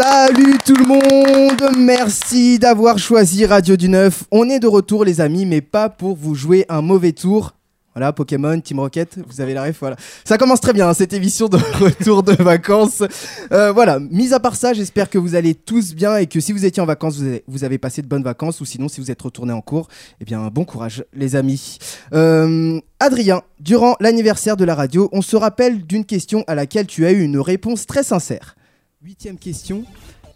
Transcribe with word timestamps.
Salut 0.00 0.58
tout 0.64 0.76
le 0.76 0.86
monde, 0.86 1.76
merci 1.76 2.60
d'avoir 2.60 2.98
choisi 2.98 3.44
Radio 3.44 3.74
du 3.74 3.88
Neuf. 3.88 4.22
On 4.30 4.48
est 4.48 4.60
de 4.60 4.68
retour 4.68 5.04
les 5.04 5.20
amis, 5.20 5.44
mais 5.44 5.60
pas 5.60 5.88
pour 5.88 6.14
vous 6.14 6.36
jouer 6.36 6.64
un 6.68 6.82
mauvais 6.82 7.10
tour. 7.10 7.56
Voilà, 7.96 8.12
Pokémon, 8.12 8.60
Team 8.60 8.78
Rocket, 8.78 9.18
vous 9.26 9.40
avez 9.40 9.54
la 9.54 9.64
ref, 9.64 9.78
voilà. 9.80 9.96
Ça 10.24 10.38
commence 10.38 10.60
très 10.60 10.72
bien, 10.72 10.94
cette 10.94 11.12
émission 11.14 11.48
de 11.48 11.56
retour 11.80 12.22
de 12.22 12.30
vacances. 12.30 13.02
Euh, 13.50 13.72
voilà, 13.72 13.98
mis 13.98 14.32
à 14.32 14.38
part 14.38 14.54
ça, 14.54 14.72
j'espère 14.72 15.10
que 15.10 15.18
vous 15.18 15.34
allez 15.34 15.56
tous 15.56 15.96
bien 15.96 16.16
et 16.16 16.28
que 16.28 16.38
si 16.38 16.52
vous 16.52 16.64
étiez 16.64 16.80
en 16.80 16.86
vacances, 16.86 17.16
vous 17.16 17.26
avez, 17.26 17.42
vous 17.48 17.64
avez 17.64 17.78
passé 17.78 18.00
de 18.00 18.06
bonnes 18.06 18.22
vacances 18.22 18.60
ou 18.60 18.64
sinon, 18.64 18.86
si 18.86 19.00
vous 19.00 19.10
êtes 19.10 19.20
retourné 19.20 19.52
en 19.52 19.62
cours, 19.62 19.88
eh 20.20 20.24
bien, 20.24 20.46
bon 20.46 20.64
courage, 20.64 21.04
les 21.12 21.34
amis. 21.34 21.78
Euh, 22.12 22.80
Adrien, 23.00 23.42
durant 23.58 23.96
l'anniversaire 23.98 24.56
de 24.56 24.64
la 24.64 24.76
radio, 24.76 25.08
on 25.10 25.22
se 25.22 25.34
rappelle 25.34 25.84
d'une 25.84 26.04
question 26.04 26.44
à 26.46 26.54
laquelle 26.54 26.86
tu 26.86 27.04
as 27.04 27.10
eu 27.10 27.20
une 27.20 27.40
réponse 27.40 27.84
très 27.84 28.04
sincère. 28.04 28.54
Huitième 29.00 29.38
question 29.38 29.84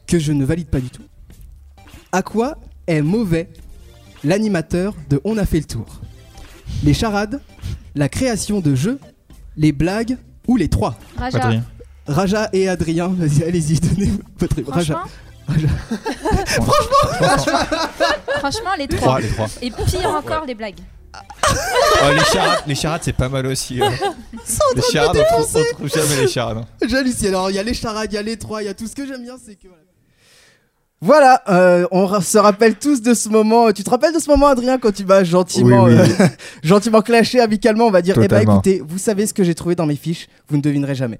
que 0.06 0.20
je 0.20 0.32
ne 0.32 0.44
valide 0.44 0.68
pas 0.68 0.78
du 0.78 0.88
tout. 0.88 1.02
À 2.12 2.22
quoi 2.22 2.58
est 2.86 3.02
mauvais 3.02 3.48
l'animateur 4.22 4.94
de 5.10 5.20
On 5.24 5.36
a 5.36 5.44
fait 5.44 5.58
le 5.58 5.64
tour? 5.64 6.00
Les 6.84 6.94
charades, 6.94 7.40
la 7.96 8.08
création 8.08 8.60
de 8.60 8.76
jeux, 8.76 9.00
les 9.56 9.72
blagues 9.72 10.16
ou 10.46 10.56
les 10.56 10.68
trois? 10.68 10.96
Raja, 11.16 11.38
Adrien. 11.38 11.64
Raja 12.06 12.50
et 12.52 12.68
Adrien, 12.68 13.08
vas-y, 13.08 13.42
allez-y, 13.42 13.80
donnez 13.80 14.12
votre 14.38 14.62
Raja. 14.70 15.02
franchement, 16.46 17.58
franchement, 18.38 18.70
les 18.78 18.86
trois. 18.86 19.00
Trois, 19.00 19.20
les 19.20 19.28
trois. 19.28 19.48
Et 19.60 19.70
pire 19.72 20.08
encore, 20.08 20.44
les 20.46 20.54
blagues. 20.54 20.78
Oh, 21.14 22.06
les 22.12 22.24
charades, 22.24 22.62
les 22.66 22.74
charades 22.74 23.00
c'est 23.04 23.12
pas 23.12 23.28
mal 23.28 23.46
aussi. 23.46 23.80
euh. 23.80 23.88
Les 24.74 24.82
charades, 24.92 25.16
on 25.16 25.42
trouve, 25.42 25.56
on 25.56 25.74
trouve 25.76 25.88
jamais 25.88 26.22
les 26.22 26.28
charades. 26.28 26.64
J'hallucine. 26.88 27.28
Alors, 27.28 27.50
il 27.50 27.56
y 27.56 27.58
a 27.58 27.62
les 27.62 27.74
charades, 27.74 28.10
il 28.10 28.14
y 28.14 28.18
a 28.18 28.22
les 28.22 28.36
trois, 28.38 28.62
il 28.62 28.66
y 28.66 28.68
a 28.68 28.74
tout 28.74 28.86
ce 28.86 28.94
que 28.94 29.06
j'aime 29.06 29.22
bien, 29.22 29.36
c'est 29.44 29.54
que. 29.56 29.68
Voilà, 31.04 31.42
euh, 31.48 31.86
on 31.90 32.20
se 32.20 32.38
rappelle 32.38 32.76
tous 32.76 33.02
de 33.02 33.12
ce 33.12 33.28
moment. 33.28 33.72
Tu 33.72 33.82
te 33.82 33.90
rappelles 33.90 34.14
de 34.14 34.20
ce 34.20 34.30
moment, 34.30 34.46
Adrien, 34.46 34.78
quand 34.78 34.92
tu 34.92 35.04
m'as 35.04 35.24
gentiment, 35.24 35.84
Oui, 35.84 35.94
oui. 35.94 36.12
euh, 36.20 36.26
gentiment 36.62 37.02
clashé 37.02 37.40
amicalement 37.40 37.86
On 37.86 37.90
va 37.90 38.02
dire 38.02 38.16
Eh 38.22 38.28
ben 38.28 38.40
écoutez, 38.40 38.80
vous 38.86 38.98
savez 38.98 39.26
ce 39.26 39.34
que 39.34 39.42
j'ai 39.42 39.54
trouvé 39.56 39.74
dans 39.74 39.86
mes 39.86 39.96
fiches, 39.96 40.28
vous 40.48 40.56
ne 40.56 40.62
devinerez 40.62 40.94
jamais. 40.94 41.18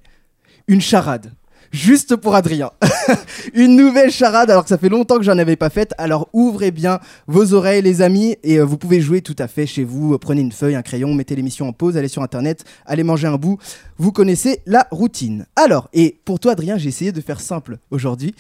Une 0.69 0.81
charade. 0.81 1.33
Juste 1.73 2.17
pour 2.17 2.35
Adrien. 2.35 2.71
Une 3.55 3.77
nouvelle 3.77 4.11
charade, 4.11 4.51
alors 4.51 4.63
que 4.63 4.69
ça 4.69 4.77
fait 4.77 4.91
longtemps 4.91 5.17
que 5.17 5.23
j'en 5.23 5.39
avais 5.39 5.57
pas 5.57 5.71
faite. 5.71 5.95
Alors 5.97 6.29
ouvrez 6.35 6.71
bien 6.71 7.01
vos 7.27 7.55
oreilles, 7.55 7.81
les 7.81 8.03
amis, 8.03 8.37
et 8.43 8.59
euh, 8.59 8.65
vous 8.65 8.77
pouvez 8.77 9.01
jouer 9.01 9.23
tout 9.23 9.37
à 9.39 9.49
fait 9.49 9.67
chez 9.67 9.83
vous. 9.83 10.19
Prenez 10.19 10.43
une 10.43 10.53
feuille, 10.53 10.75
un 10.75 10.83
crayon, 10.83 11.15
mettez 11.15 11.35
l'émission 11.35 11.67
en 11.67 11.73
pause, 11.73 11.97
allez 11.97 12.09
sur 12.09 12.23
internet, 12.23 12.65
allez 12.85 13.05
manger 13.05 13.27
un 13.27 13.39
bout. 13.39 13.59
Vous 13.97 14.13
connaissez 14.13 14.61
la 14.67 14.87
routine. 14.91 15.47
Alors, 15.57 15.89
et 15.95 16.21
pour 16.27 16.41
toi, 16.41 16.53
Adrien, 16.53 16.77
j'ai 16.77 16.91
essayé 16.91 17.11
de 17.11 17.21
faire 17.23 17.41
simple 17.41 17.79
aujourd'hui. 17.91 18.35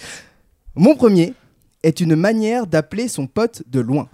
Mon 0.74 0.94
premier 0.94 1.32
est 1.82 2.00
une 2.00 2.16
manière 2.16 2.66
d'appeler 2.66 3.08
son 3.08 3.26
pote 3.26 3.62
de 3.66 3.80
loin. 3.80 4.10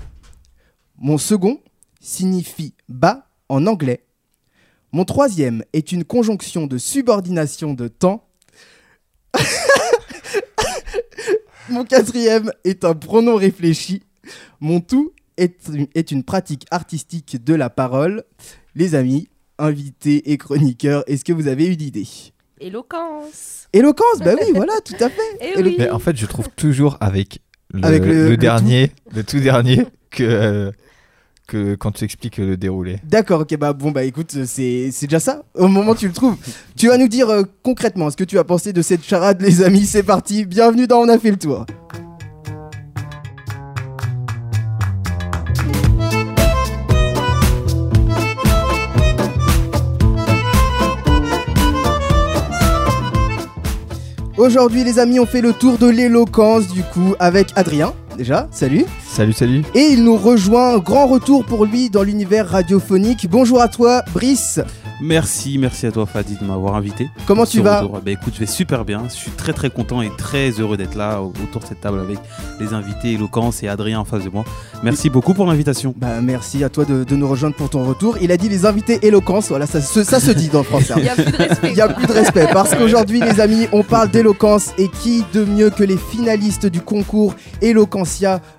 Mon 0.97 1.19
second 1.19 1.59
signifie 2.01 2.73
bas 2.89 3.27
en 3.49 3.67
anglais. 3.67 4.05
Mon 4.93 5.05
troisième 5.05 5.65
est 5.73 5.91
une 5.93 6.05
conjonction 6.05 6.67
de 6.67 6.79
subordination 6.79 7.75
de 7.75 7.89
temps. 7.89 8.28
Mon 11.71 11.85
quatrième 11.85 12.51
est 12.65 12.85
un 12.85 12.95
pronom 12.95 13.37
réfléchi. 13.37 14.03
Mon 14.61 14.81
tout 14.81 15.13
est, 15.37 15.55
est 15.95 16.11
une 16.11 16.25
pratique 16.25 16.67
artistique 16.71 17.43
de 17.45 17.55
la 17.55 17.71
parole. 17.71 18.25
Les 18.75 18.95
amis, 18.95 19.29
invités 19.59 20.31
et 20.33 20.39
chroniqueurs, 20.39 21.05
est-ce 21.07 21.25
que 21.25 21.33
vous 21.33 21.49
avez 21.49 21.67
eu 21.67 21.77
d'idée 21.77 22.07
Éloquence. 22.61 23.69
Éloquence, 23.73 24.19
bah 24.25 24.35
oui, 24.41 24.51
voilà, 24.55 24.73
tout 24.85 24.95
à 25.01 25.09
fait. 25.11 25.21
Eh 25.41 25.59
Et 25.59 25.63
le- 25.63 25.69
oui. 25.71 25.77
Mais 25.79 25.91
en 25.91 25.99
fait, 25.99 26.17
je 26.17 26.27
trouve 26.27 26.49
toujours 26.57 26.97
avec 27.01 27.41
le, 27.73 27.85
Avec 27.85 28.03
le- 28.03 28.13
le 28.25 28.29
le 28.31 28.37
dernier, 28.37 28.91
le 29.15 29.23
tout 29.23 29.41
dernier, 29.41 29.87
que, 30.11 30.23
euh, 30.25 30.73
quand 31.79 31.93
tu 31.93 32.05
expliques 32.05 32.39
le 32.39 32.57
déroulé. 32.57 32.99
D'accord, 33.05 33.41
ok, 33.43 33.57
bah 33.57 33.73
bon, 33.73 33.91
bah 33.91 34.05
écoute, 34.05 34.45
c'est 34.45 34.91
c'est 34.93 35.07
déjà 35.07 35.21
ça. 35.21 35.43
Au 35.55 35.69
moment 35.69 35.93
où 35.93 35.95
tu 35.95 36.07
le 36.07 36.13
trouves, 36.13 36.37
tu 36.77 36.89
vas 36.89 36.99
nous 36.99 37.09
dire 37.09 37.29
euh, 37.29 37.43
concrètement 37.63 38.11
ce 38.11 38.17
que 38.17 38.25
tu 38.25 38.39
as 38.39 38.45
pensé 38.45 38.73
de 38.73 38.83
cette 38.83 39.05
charade, 39.05 39.41
les 39.41 39.63
amis. 39.63 39.87
C'est 39.87 40.03
parti, 40.03 40.45
bienvenue 40.45 40.87
dans 40.87 40.99
On 41.01 41.09
a 41.09 41.19
fait 41.19 41.31
le 41.31 41.37
tour. 41.37 41.65
Aujourd'hui, 54.39 54.85
les 54.85 55.01
amis, 55.01 55.19
on 55.19 55.27
fait 55.27 55.41
le 55.41 55.53
tour 55.53 55.79
de 55.79 55.89
l'éloquence, 55.89 56.69
du 56.69 56.85
coup, 56.85 57.17
avec 57.19 57.49
Adrien. 57.57 57.93
Déjà, 58.19 58.49
salut. 58.51 58.85
Salut, 59.09 59.33
salut. 59.33 59.63
Et 59.77 59.91
il 59.93 60.03
nous 60.03 60.17
rejoint, 60.17 60.79
grand 60.79 61.07
retour 61.07 61.45
pour 61.45 61.65
lui 61.65 61.89
dans 61.89 62.03
l'univers 62.03 62.49
radiophonique. 62.49 63.29
Bonjour 63.31 63.61
à 63.63 63.69
toi, 63.69 64.03
Brice. 64.13 64.59
Merci, 65.01 65.59
merci 65.59 65.87
à 65.87 65.93
toi 65.93 66.07
Fadi 66.07 66.35
de 66.41 66.45
m'avoir 66.45 66.75
invité. 66.75 67.09
Comment 67.25 67.47
tu 67.47 67.61
vas 67.61 67.79
retour. 67.83 68.01
Bah 68.05 68.11
écoute, 68.11 68.33
je 68.35 68.41
vais 68.41 68.47
super 68.47 68.85
bien. 68.85 69.05
Je 69.09 69.15
suis 69.15 69.31
très 69.31 69.53
très 69.53 69.71
content 69.71 70.03
et 70.03 70.11
très 70.19 70.51
heureux 70.51 70.77
d'être 70.77 70.97
là 70.97 71.23
au- 71.23 71.33
autour 71.45 71.61
de 71.61 71.67
cette 71.67 71.81
table 71.81 72.01
avec 72.01 72.19
les 72.59 72.75
invités 72.75 73.13
Éloquence 73.13 73.63
et 73.63 73.69
Adrien 73.69 74.01
en 74.01 74.05
face 74.05 74.25
de 74.25 74.31
moi. 74.31 74.43
Merci 74.83 75.09
beaucoup 75.09 75.35
pour 75.35 75.47
l'invitation. 75.47 75.95
Bah 75.97 76.21
merci 76.21 76.65
à 76.65 76.69
toi 76.69 76.85
de, 76.85 77.05
de 77.05 77.15
nous 77.15 77.29
rejoindre 77.29 77.55
pour 77.55 77.71
ton 77.71 77.85
retour. 77.85 78.17
Il 78.21 78.33
a 78.33 78.37
dit 78.37 78.49
les 78.49 78.67
invités 78.67 78.99
éloquence, 79.07 79.51
voilà, 79.51 79.69
ça, 79.69 79.81
se- 79.81 80.03
ça 80.03 80.19
se 80.19 80.33
dit 80.33 80.49
dans 80.49 80.59
le 80.59 80.65
français. 80.65 80.95
Il 80.97 81.05
y 81.05 81.09
a 81.09 81.15
plus 81.15 81.31
de 81.31 81.37
respect. 81.37 81.69
Il 81.69 81.75
n'y 81.75 81.81
a 81.81 81.89
plus 81.89 82.07
de 82.09 82.13
respect 82.13 82.49
parce 82.53 82.75
qu'aujourd'hui 82.75 83.21
les 83.21 83.39
amis 83.39 83.69
on 83.71 83.85
parle 83.85 84.11
d'éloquence 84.11 84.71
et 84.79 84.89
qui 84.89 85.23
de 85.33 85.45
mieux 85.45 85.71
que 85.71 85.85
les 85.85 85.97
finalistes 85.97 86.67
du 86.67 86.81
concours 86.81 87.37
Eloquentia 87.63 88.08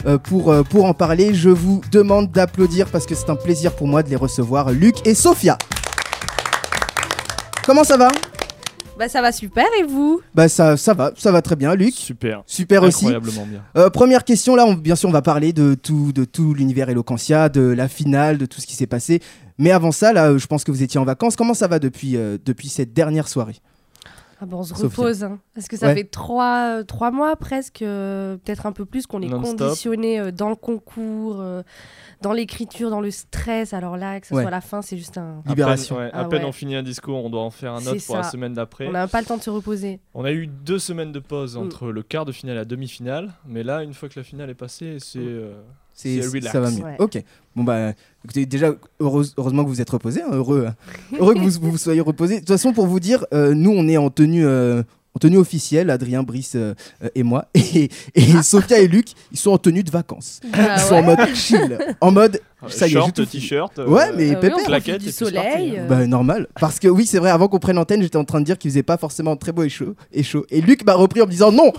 euh, 0.05 0.17
pour, 0.17 0.51
euh, 0.51 0.63
pour 0.63 0.85
en 0.85 0.93
parler 0.93 1.33
Je 1.33 1.49
vous 1.49 1.81
demande 1.91 2.31
d'applaudir 2.31 2.87
parce 2.87 3.05
que 3.05 3.15
c'est 3.15 3.29
un 3.29 3.35
plaisir 3.35 3.75
pour 3.75 3.87
moi 3.87 4.03
de 4.03 4.09
les 4.09 4.15
recevoir 4.15 4.71
Luc 4.71 5.05
et 5.07 5.15
Sophia 5.15 5.57
Comment 7.65 7.83
ça 7.83 7.97
va 7.97 8.09
Bah 8.97 9.09
ça 9.09 9.21
va 9.21 9.31
super 9.31 9.65
et 9.79 9.83
vous 9.83 10.21
Bah 10.35 10.49
ça, 10.49 10.77
ça 10.77 10.93
va, 10.93 11.11
ça 11.17 11.31
va 11.31 11.41
très 11.41 11.55
bien 11.55 11.73
Luc 11.75 11.93
Super. 11.95 12.43
Super 12.45 12.83
aussi. 12.83 13.07
Euh, 13.75 13.89
première 13.89 14.23
question, 14.23 14.55
là, 14.55 14.71
bien 14.75 14.95
sûr, 14.95 15.09
on 15.09 15.13
va 15.13 15.21
parler 15.21 15.51
de 15.53 15.73
tout, 15.75 16.11
de 16.11 16.25
tout 16.25 16.53
l'univers 16.53 16.89
Eloquentia, 16.89 17.49
de 17.49 17.61
la 17.61 17.87
finale, 17.87 18.37
de 18.37 18.45
tout 18.45 18.61
ce 18.61 18.67
qui 18.67 18.75
s'est 18.75 18.87
passé. 18.87 19.21
Mais 19.57 19.71
avant 19.71 19.91
ça, 19.91 20.13
là, 20.13 20.37
je 20.37 20.47
pense 20.47 20.63
que 20.63 20.71
vous 20.71 20.83
étiez 20.83 20.99
en 20.99 21.05
vacances. 21.05 21.35
Comment 21.35 21.53
ça 21.53 21.67
va 21.67 21.79
depuis, 21.79 22.15
euh, 22.17 22.37
depuis 22.45 22.69
cette 22.69 22.93
dernière 22.93 23.27
soirée 23.27 23.57
ah 24.41 24.45
bon, 24.45 24.59
on 24.59 24.63
se 24.63 24.73
Sophia. 24.73 24.87
repose. 24.87 25.23
hein. 25.23 25.39
Parce 25.53 25.67
que 25.67 25.75
ça 25.77 25.87
Ouais. 25.87 25.95
fait 25.95 26.03
trois, 26.05 26.77
euh, 26.79 26.83
trois 26.83 27.11
mois 27.11 27.35
presque, 27.35 27.81
euh, 27.81 28.37
peut-être 28.37 28.65
un 28.65 28.71
peu 28.71 28.85
plus, 28.85 29.05
qu'on 29.05 29.21
est 29.21 29.29
conditionné 29.29 30.19
euh, 30.19 30.31
dans 30.31 30.49
le 30.49 30.55
concours, 30.55 31.37
euh, 31.41 31.61
dans 32.21 32.31
l'écriture, 32.33 32.89
dans 32.89 33.01
le 33.01 33.11
stress. 33.11 33.73
Alors 33.73 33.97
là, 33.97 34.19
que 34.19 34.27
ce 34.27 34.33
Ouais. 34.33 34.41
soit 34.43 34.51
la 34.51 34.61
fin, 34.61 34.81
c'est 34.81 34.97
juste 34.97 35.17
un. 35.17 35.41
À 35.45 35.49
Libération. 35.49 35.95
peine, 35.97 36.05
ouais, 36.05 36.11
à 36.13 36.19
Ah 36.21 36.25
peine 36.25 36.43
ouais. 36.43 36.47
on 36.49 36.51
finit 36.53 36.75
un 36.75 36.83
discours, 36.83 37.23
on 37.23 37.29
doit 37.29 37.41
en 37.41 37.49
faire 37.49 37.73
un 37.73 37.85
autre 37.85 38.05
pour 38.05 38.15
la 38.17 38.23
semaine 38.23 38.53
d'après. 38.53 38.87
On 38.87 38.91
n'a 38.91 39.07
pas 39.07 39.19
le 39.19 39.25
temps 39.25 39.37
de 39.37 39.41
se 39.43 39.49
reposer. 39.49 39.99
On 40.13 40.23
a 40.25 40.31
eu 40.31 40.47
deux 40.47 40.79
semaines 40.79 41.11
de 41.11 41.19
pause 41.19 41.57
Mm. 41.57 41.61
entre 41.61 41.87
le 41.91 42.01
quart 42.03 42.25
de 42.25 42.31
finale 42.31 42.55
et 42.55 42.59
la 42.59 42.65
demi-finale, 42.65 43.33
mais 43.45 43.63
là, 43.63 43.83
une 43.83 43.93
fois 43.93 44.07
que 44.09 44.17
la 44.19 44.23
finale 44.23 44.49
est 44.49 44.53
passée, 44.55 44.97
c'est 44.99 45.19
euh, 45.19 45.53
C'est, 46.01 46.21
ça 46.43 46.59
va 46.61 46.71
mieux. 46.71 46.83
Ouais. 46.83 46.95
Ok. 46.99 47.21
Bon 47.55 47.63
bah, 47.65 47.91
écoutez, 48.23 48.45
déjà, 48.45 48.73
heureuse- 49.01 49.33
heureusement 49.37 49.63
que 49.65 49.69
vous 49.69 49.81
êtes 49.81 49.89
reposé, 49.89 50.21
hein, 50.21 50.29
heureux, 50.31 50.67
hein. 50.69 50.75
heureux 51.19 51.33
que 51.33 51.39
vous, 51.39 51.51
vous 51.71 51.77
soyez 51.77 51.99
reposé. 51.99 52.35
De 52.35 52.39
toute 52.39 52.47
façon, 52.49 52.71
pour 52.71 52.87
vous 52.87 52.99
dire, 53.01 53.25
euh, 53.33 53.53
nous, 53.53 53.71
on 53.71 53.87
est 53.87 53.97
en 53.97 54.09
tenue. 54.09 54.45
euh, 54.45 54.81
en 55.15 55.19
tenue 55.19 55.37
officielle, 55.37 55.89
Adrien, 55.89 56.21
Brice 56.21 56.53
euh, 56.55 56.75
euh, 57.03 57.09
et 57.15 57.23
moi. 57.23 57.45
Et, 57.55 57.89
et 58.13 58.41
Sophia 58.43 58.77
et 58.79 58.87
Luc, 58.87 59.07
ils 59.31 59.39
sont 59.39 59.49
en 59.51 59.57
tenue 59.57 59.83
de 59.83 59.89
vacances. 59.89 60.39
Ah 60.53 60.75
Ils 60.77 60.81
sont 60.81 60.95
en 60.95 61.03
mode 61.03 61.35
chill. 61.35 61.77
En 61.99 62.11
mode, 62.11 62.39
ça 62.67 62.85
y 62.85 62.89
est, 62.89 62.93
j'ai 62.93 62.99
short, 62.99 63.15
tout 63.15 63.25
fini. 63.25 63.41
t-shirt. 63.41 63.79
euh, 63.79 63.87
Ouais, 63.87 64.11
mais 64.17 64.31
Euh, 64.31 64.33
pépère. 64.35 64.49
on 64.57 64.63
profite 64.63 64.67
Claquettes, 64.67 65.01
du 65.01 65.07
et 65.09 65.11
puis 65.11 65.25
c'est 65.25 65.33
parti, 65.33 65.49
soleil. 65.51 65.73
euh, 65.79 65.87
Bah 65.87 66.05
normal. 66.07 66.47
Parce 66.59 66.79
que 66.79 66.87
oui, 66.89 67.05
c'est 67.05 67.19
vrai, 67.19 67.29
avant 67.29 67.47
qu'on 67.47 67.59
prenne 67.59 67.77
l'antenne, 67.77 68.01
j'étais 68.01 68.17
en 68.17 68.25
train 68.25 68.39
de 68.41 68.45
dire 68.45 68.57
qu'il 68.57 68.69
faisait 68.71 68.83
pas 68.83 68.97
forcément 68.97 69.35
très 69.37 69.51
beau 69.51 69.63
et 69.63 69.69
chaud. 69.69 69.95
Et, 70.11 70.23
chaud. 70.23 70.45
et 70.49 70.59
Luc 70.61 70.83
m'a 70.85 70.93
repris 70.93 71.21
en 71.21 71.25
me 71.25 71.31
disant 71.31 71.51
non, 71.51 71.71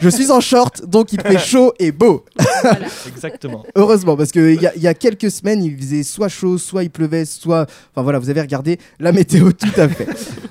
je 0.00 0.08
suis 0.08 0.30
en 0.30 0.40
short, 0.40 0.84
donc 0.86 1.12
il 1.12 1.20
fait 1.20 1.38
chaud 1.38 1.74
et 1.78 1.92
beau. 1.92 2.24
voilà. 2.62 2.78
Exactement. 3.08 3.64
Heureusement, 3.74 4.16
parce 4.16 4.30
qu'il 4.32 4.60
y, 4.60 4.66
a- 4.66 4.74
il 4.74 4.82
y 4.82 4.86
a 4.88 4.94
quelques 4.94 5.30
semaines, 5.30 5.62
il 5.62 5.76
faisait 5.76 6.02
soit 6.02 6.28
chaud, 6.28 6.56
soit 6.58 6.82
il 6.84 6.90
pleuvait, 6.90 7.24
soit... 7.24 7.66
Enfin 7.94 8.02
voilà, 8.02 8.18
vous 8.18 8.30
avez 8.30 8.40
regardé 8.40 8.78
la 9.00 9.12
météo 9.12 9.52
tout 9.58 9.68
à 9.80 9.88
fait. 9.88 10.06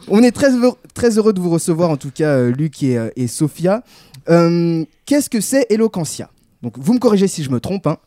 On 0.07 0.21
est 0.23 0.31
très 0.31 0.51
heureux, 0.56 0.75
très 0.94 1.17
heureux 1.17 1.33
de 1.33 1.39
vous 1.39 1.50
recevoir, 1.50 1.89
en 1.89 1.97
tout 1.97 2.11
cas, 2.13 2.29
euh, 2.35 2.51
Luc 2.51 2.83
et, 2.83 2.97
euh, 2.97 3.09
et 3.15 3.27
Sophia. 3.27 3.83
Euh, 4.29 4.83
Qu'est-ce 5.06 5.29
que 5.29 5.41
c'est 5.41 5.65
Eloquentia 5.69 6.29
Donc 6.61 6.73
vous 6.77 6.94
me 6.94 7.00
corrigez 7.00 7.27
si 7.27 7.44
je 7.44 7.50
me 7.50 7.59
trompe, 7.59 7.88
hein, 7.88 7.97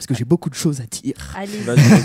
parce 0.00 0.06
que 0.06 0.14
j'ai 0.14 0.24
beaucoup 0.24 0.48
de 0.48 0.54
choses 0.54 0.80
à 0.80 0.84
dire. 0.86 1.12
Allez. 1.36 1.52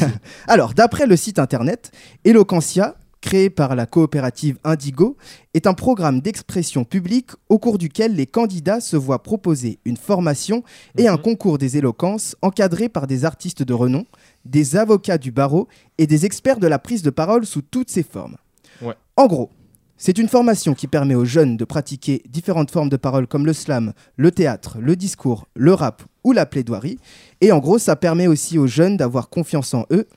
Alors, 0.49 0.73
d'après 0.73 1.07
le 1.07 1.15
site 1.15 1.39
internet, 1.39 1.91
Eloquentia, 2.25 2.97
créé 3.21 3.49
par 3.49 3.73
la 3.73 3.85
coopérative 3.85 4.57
Indigo, 4.65 5.15
est 5.53 5.65
un 5.65 5.73
programme 5.73 6.19
d'expression 6.19 6.83
publique 6.83 7.31
au 7.47 7.57
cours 7.57 7.77
duquel 7.77 8.13
les 8.13 8.25
candidats 8.25 8.81
se 8.81 8.97
voient 8.97 9.23
proposer 9.23 9.79
une 9.85 9.95
formation 9.95 10.61
et 10.97 11.07
un 11.07 11.13
Mhm. 11.15 11.21
concours 11.21 11.57
des 11.57 11.77
éloquences 11.77 12.35
encadré 12.41 12.89
par 12.89 13.07
des 13.07 13.23
artistes 13.23 13.63
de 13.63 13.73
renom, 13.73 14.03
des 14.43 14.75
avocats 14.75 15.17
du 15.17 15.31
barreau 15.31 15.69
et 15.97 16.05
des 16.05 16.25
experts 16.25 16.59
de 16.59 16.67
la 16.67 16.79
prise 16.79 17.01
de 17.01 17.09
parole 17.11 17.45
sous 17.45 17.61
toutes 17.61 17.89
ses 17.89 18.03
formes. 18.03 18.35
Ouais. 18.81 18.95
En 19.15 19.27
gros, 19.27 19.49
C'est 19.97 20.17
une 20.17 20.27
formation 20.27 20.73
qui 20.73 20.87
permet 20.87 21.15
aux 21.15 21.23
jeunes 21.23 21.55
de 21.55 21.63
pratiquer 21.63 22.21
différentes 22.27 22.69
formes 22.69 22.89
de 22.89 22.97
parole 22.97 23.27
comme 23.27 23.45
le 23.45 23.53
slam, 23.53 23.93
le 24.17 24.29
théâtre, 24.29 24.75
le 24.81 24.97
discours, 24.97 25.47
le 25.55 25.73
rap 25.73 26.03
ou 26.25 26.33
la 26.33 26.45
plaidoirie. 26.45 26.99
Et 27.41 27.51
en 27.51 27.59
gros, 27.59 27.77
ça 27.77 27.95
permet 27.95 28.27
aussi 28.27 28.57
aux 28.57 28.67
jeunes 28.67 28.97
d'avoir 28.97 29.29
confiance 29.29 29.73
en 29.73 29.85
eux 29.91 30.07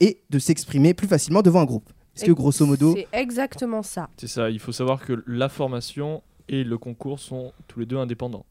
et 0.00 0.22
de 0.30 0.38
s'exprimer 0.38 0.94
plus 0.94 1.08
facilement 1.08 1.42
devant 1.42 1.60
un 1.60 1.64
groupe. 1.64 1.90
Est-ce 2.14 2.24
que 2.24 2.32
grosso 2.32 2.64
modo... 2.64 2.94
C'est 2.94 3.08
exactement 3.12 3.82
ça. 3.82 4.08
C'est 4.16 4.28
ça, 4.28 4.48
il 4.50 4.58
faut 4.58 4.72
savoir 4.72 5.04
que 5.04 5.22
la 5.26 5.48
formation 5.48 6.22
et 6.48 6.64
le 6.64 6.78
concours 6.78 7.18
sont 7.18 7.52
tous 7.66 7.80
les 7.80 7.86
deux 7.86 7.98
indépendants. 7.98 8.46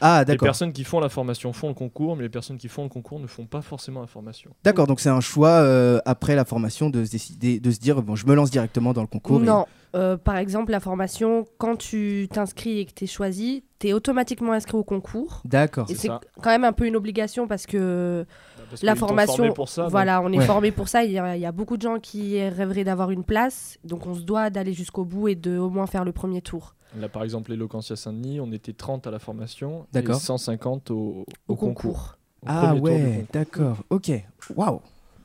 Ah 0.00 0.20
Les 0.20 0.24
d'accord. 0.26 0.46
personnes 0.46 0.72
qui 0.72 0.84
font 0.84 1.00
la 1.00 1.08
formation 1.08 1.52
font 1.52 1.68
le 1.68 1.74
concours, 1.74 2.16
mais 2.16 2.22
les 2.22 2.28
personnes 2.28 2.56
qui 2.58 2.68
font 2.68 2.84
le 2.84 2.88
concours 2.88 3.18
ne 3.20 3.26
font 3.26 3.46
pas 3.46 3.62
forcément 3.62 4.00
la 4.00 4.06
formation. 4.06 4.50
D'accord, 4.64 4.86
donc 4.86 5.00
c'est 5.00 5.08
un 5.08 5.20
choix 5.20 5.48
euh, 5.50 5.98
après 6.04 6.34
la 6.36 6.44
formation 6.44 6.90
de 6.90 7.04
se 7.04 7.10
décider, 7.10 7.60
de 7.60 7.70
se 7.70 7.78
dire 7.78 8.00
bon, 8.02 8.14
je 8.16 8.26
me 8.26 8.34
lance 8.34 8.50
directement 8.50 8.92
dans 8.92 9.00
le 9.02 9.06
concours. 9.08 9.42
et- 9.42 9.46
Non. 9.46 9.66
Euh, 9.96 10.18
par 10.18 10.36
exemple, 10.36 10.70
la 10.70 10.80
formation, 10.80 11.46
quand 11.56 11.76
tu 11.76 12.28
t'inscris 12.30 12.80
et 12.80 12.84
que 12.84 12.92
tu 12.92 13.04
es 13.04 13.06
choisi, 13.06 13.64
tu 13.78 13.88
es 13.88 13.92
automatiquement 13.94 14.52
inscrit 14.52 14.76
au 14.76 14.84
concours. 14.84 15.40
D'accord. 15.46 15.86
Et 15.90 15.94
C'est 15.94 16.08
quand 16.08 16.50
même 16.50 16.64
un 16.64 16.74
peu 16.74 16.84
une 16.86 16.94
obligation 16.94 17.48
parce 17.48 17.64
que 17.64 18.26
parce 18.68 18.82
la 18.82 18.94
formation, 18.94 19.36
formé 19.36 19.52
pour 19.52 19.68
ça, 19.68 19.82
donc- 19.82 19.90
voilà, 19.90 20.20
on 20.22 20.32
est 20.32 20.38
Ouais. 20.38 20.44
formé 20.46 20.70
pour 20.72 20.88
ça. 20.88 21.04
Il 21.04 21.12
y, 21.12 21.18
a, 21.18 21.36
il 21.36 21.40
y 21.40 21.46
a 21.46 21.52
beaucoup 21.52 21.76
de 21.76 21.82
gens 21.82 21.98
qui 21.98 22.40
rêveraient 22.42 22.84
d'avoir 22.84 23.10
une 23.10 23.24
place, 23.24 23.78
donc 23.84 24.06
on 24.06 24.14
se 24.14 24.20
doit 24.22 24.50
d'aller 24.50 24.72
jusqu'au 24.72 25.04
bout 25.04 25.28
et 25.28 25.34
de 25.34 25.58
au 25.58 25.70
moins 25.70 25.86
faire 25.86 26.04
le 26.04 26.12
premier 26.12 26.42
tour 26.42 26.74
Là, 26.98 27.08
par 27.10 27.22
exemple, 27.22 27.50
l'éloquence 27.50 27.90
à 27.90 27.96
Saint-Denis, 27.96 28.40
on 28.40 28.50
était 28.50 28.72
30 28.72 29.06
à 29.06 29.10
la 29.10 29.18
formation 29.18 29.82
et 29.82 29.86
D'accord. 29.92 30.16
150 30.20 30.90
au, 30.90 30.94
au, 30.94 31.26
au 31.48 31.54
concours. 31.56 31.92
concours. 31.92 32.14
Au 32.42 32.46
Ah 32.46 32.74
ouais, 32.74 33.26
d'accord. 33.32 33.76
Ok. 33.90 34.10
Waouh. 34.56 34.80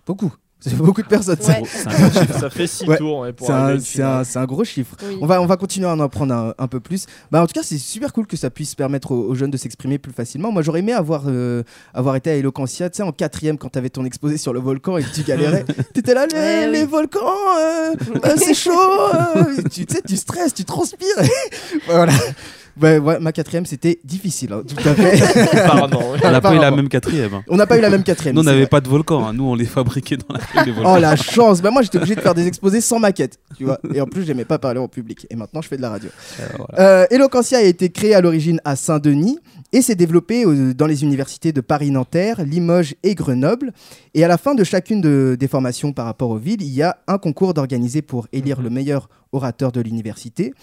Beaucoup. 0.05 0.33
C'est 0.65 0.77
beaucoup 0.77 1.01
de 1.01 1.07
personnes. 1.07 1.37
ça. 1.41 1.53
Ouais. 1.59 1.63
C'est 1.65 1.87
un 1.87 1.91
gros 1.99 2.19
chiffre. 2.19 2.39
Ça 2.39 2.49
fait 2.49 2.67
6 2.67 2.85
Ouais. 2.87 2.97
tours 2.97 3.19
ouais, 3.19 3.33
C'est 3.39 3.51
un, 3.51 3.73
une 3.75 3.79
c'est 3.81 4.01
un- 4.01 4.05
finale. 4.07 4.25
c'est 4.25 4.39
un 4.39 4.45
gros 4.45 4.63
chiffre. 4.63 4.95
Oui. 5.05 5.17
On 5.21 5.25
va, 5.25 5.41
on 5.41 5.45
va 5.45 5.57
continuer 5.57 5.87
à 5.87 5.91
en 5.91 5.99
apprendre 5.99 6.33
un, 6.33 6.53
un 6.57 6.67
peu 6.67 6.79
plus. 6.79 7.05
Bah, 7.31 7.41
en 7.43 7.47
tout 7.47 7.53
cas, 7.53 7.63
c'est 7.63 7.77
super 7.77 8.13
cool 8.13 8.25
que 8.27 8.37
ça 8.37 8.49
puisse 8.49 8.73
permettre 8.75 9.11
aux, 9.11 9.23
aux 9.29 9.35
jeunes 9.35 9.51
de 9.51 9.57
s'exprimer 9.57 9.97
plus 9.97 10.13
facilement. 10.13 10.51
Moi, 10.51 10.61
j'aurais 10.61 10.79
aimé 10.79 10.93
avoir, 10.93 11.23
euh, 11.27 11.63
avoir 11.93 12.15
été 12.15 12.29
à 12.31 12.35
Eloquentia, 12.35 12.89
tu 12.89 12.97
sais, 12.97 13.03
en 13.03 13.11
quatrième, 13.11 13.57
quand 13.57 13.69
t'avais 13.69 13.89
ton 13.89 14.05
exposé 14.05 14.37
sur 14.37 14.53
le 14.53 14.59
volcan 14.59 14.97
et 14.97 15.03
que 15.03 15.13
tu 15.13 15.23
galérais. 15.23 15.65
T'étais 15.93 16.13
là, 16.13 16.25
les, 16.27 16.33
Ouais, 16.37 16.67
les 16.71 16.81
oui. 16.83 16.87
volcans, 16.89 17.19
euh, 17.59 17.93
euh, 18.25 18.35
c'est 18.37 18.53
chaud. 18.53 18.71
euh, 18.73 19.43
tu 19.71 19.85
tu 19.85 19.93
sais, 19.95 20.01
tu 20.07 20.15
stresses, 20.17 20.53
tu 20.53 20.63
transpires. 20.65 21.07
voilà. 21.87 22.13
Bah, 22.75 22.97
ouais, 22.97 23.19
ma 23.19 23.31
quatrième, 23.31 23.65
c'était 23.67 23.99
difficile, 24.03 24.51
hein, 24.53 24.63
tout 24.67 24.75
à 24.89 24.95
fait. 24.95 25.21
Apparemment, 25.59 26.01
oui. 26.13 26.19
On 26.23 26.31
n'a 26.31 26.41
pas 26.41 26.55
eu 26.55 26.59
la 26.59 26.71
même 26.71 26.89
quatrième. 26.89 27.33
hein. 27.35 27.43
on 27.47 27.55
n'a 27.55 27.67
pas 27.67 27.77
eu 27.77 27.81
la 27.81 27.89
même 27.91 28.03
quatrième. 28.03 28.35
Nous, 28.35 28.41
on 28.41 28.45
n'avait 28.45 28.65
pas 28.65 28.81
de 28.81 28.89
volcan. 28.89 29.27
hein. 29.27 29.33
Nous, 29.33 29.43
on 29.43 29.53
les 29.53 29.65
fabriquait 29.65 30.17
dans 30.17 30.33
la 30.33 30.39
rue, 30.39 30.65
les 30.65 30.71
volcans. 30.71 30.95
Oh 30.95 30.99
la 30.99 31.15
chance 31.15 31.61
Bah 31.61 31.69
moi 31.71 31.81
j'étais 31.83 31.97
obligé 31.97 32.15
de 32.15 32.21
faire 32.21 32.33
des 32.33 32.47
exposés 32.47 32.81
sans 32.81 32.97
maquette, 32.99 33.37
tu 33.57 33.65
vois. 33.65 33.79
Et 33.93 34.01
en 34.01 34.05
plus 34.07 34.23
j'aimais 34.23 34.45
pas 34.45 34.57
parler 34.57 34.79
en 34.79 34.87
public. 34.87 35.27
Et 35.29 35.35
maintenant 35.35 35.61
je 35.61 35.67
fais 35.67 35.77
de 35.77 35.81
la 35.83 35.89
radio. 35.91 36.09
Euh, 36.39 36.45
voilà. 36.57 37.01
Euh, 37.03 37.05
Eloquentia 37.11 37.59
a 37.59 37.61
été 37.61 37.89
créé 37.89 38.15
à 38.15 38.21
l'origine 38.21 38.59
à 38.65 38.75
Saint-Denis 38.75 39.37
et 39.71 39.81
s'est 39.83 39.95
développé 39.95 40.43
euh, 40.45 40.73
dans 40.73 40.87
les 40.87 41.03
universités 41.03 41.51
de 41.51 41.61
Paris-Nanterre, 41.61 42.43
Limoges 42.43 42.95
et 43.03 43.13
Grenoble. 43.15 43.71
Et 44.15 44.23
à 44.23 44.27
la 44.27 44.37
fin 44.39 44.55
de 44.55 44.63
chacune 44.63 44.99
de- 45.01 45.35
des 45.39 45.47
formations 45.47 45.93
par 45.93 46.05
rapport 46.05 46.29
aux 46.31 46.37
villes, 46.37 46.61
il 46.61 46.73
y 46.73 46.81
a 46.81 46.97
un 47.07 47.17
concours 47.19 47.53
d'organiser 47.53 48.01
pour 48.01 48.27
élire 48.33 48.57
Mhm. 48.57 48.63
le 48.63 48.69
meilleur 48.71 49.09
orateur 49.31 49.71
de 49.71 49.81
l'université. 49.81 50.53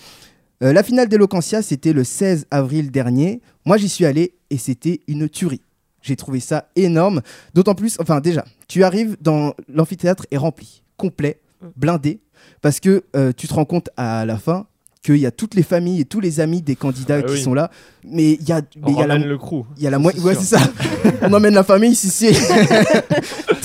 Euh, 0.62 0.72
la 0.72 0.82
finale 0.82 1.08
d'Eloquentia, 1.08 1.62
c'était 1.62 1.92
le 1.92 2.04
16 2.04 2.46
avril 2.50 2.90
dernier. 2.90 3.40
Moi, 3.64 3.76
j'y 3.78 3.88
suis 3.88 4.04
allé 4.04 4.34
et 4.50 4.58
c'était 4.58 5.00
une 5.08 5.28
tuerie. 5.28 5.62
J'ai 6.02 6.16
trouvé 6.16 6.40
ça 6.40 6.68
énorme. 6.76 7.22
D'autant 7.54 7.74
plus, 7.74 7.96
enfin 8.00 8.20
déjà, 8.20 8.44
tu 8.68 8.84
arrives 8.84 9.16
dans 9.20 9.54
l'amphithéâtre 9.72 10.26
est 10.30 10.36
rempli, 10.36 10.82
complet, 10.96 11.38
Mm. 11.62 11.66
blindé, 11.76 12.20
parce 12.62 12.80
que 12.80 13.04
euh, 13.14 13.32
tu 13.36 13.46
te 13.46 13.52
rends 13.52 13.66
compte 13.66 13.90
à 13.98 14.24
la 14.24 14.38
fin 14.38 14.64
qu'il 15.02 15.16
y 15.18 15.26
a 15.26 15.30
toutes 15.30 15.54
les 15.54 15.62
familles 15.62 16.00
et 16.00 16.04
tous 16.06 16.20
les 16.20 16.40
amis 16.40 16.62
des 16.62 16.74
candidats 16.74 17.16
Ah 17.18 17.22
qui 17.22 17.32
oui. 17.34 17.42
sont 17.42 17.52
là. 17.52 17.70
Mais 18.02 18.32
il 18.32 18.48
y 18.48 18.52
a, 18.52 18.62
mais 18.76 18.82
On 18.84 18.88
il 18.92 18.98
y 18.98 19.02
a 19.02 19.06
la, 19.06 19.18
le 19.18 19.36
crew. 19.36 19.64
il 19.76 19.82
y 19.82 19.86
a 19.86 19.90
la 19.90 19.98
moitié. 19.98 20.22
Ouais, 20.22 20.34
c'est 20.34 20.56
ça. 20.56 20.60
On 21.22 21.30
emmène 21.34 21.52
la 21.52 21.64
famille 21.64 21.94
C'est- 21.94 22.32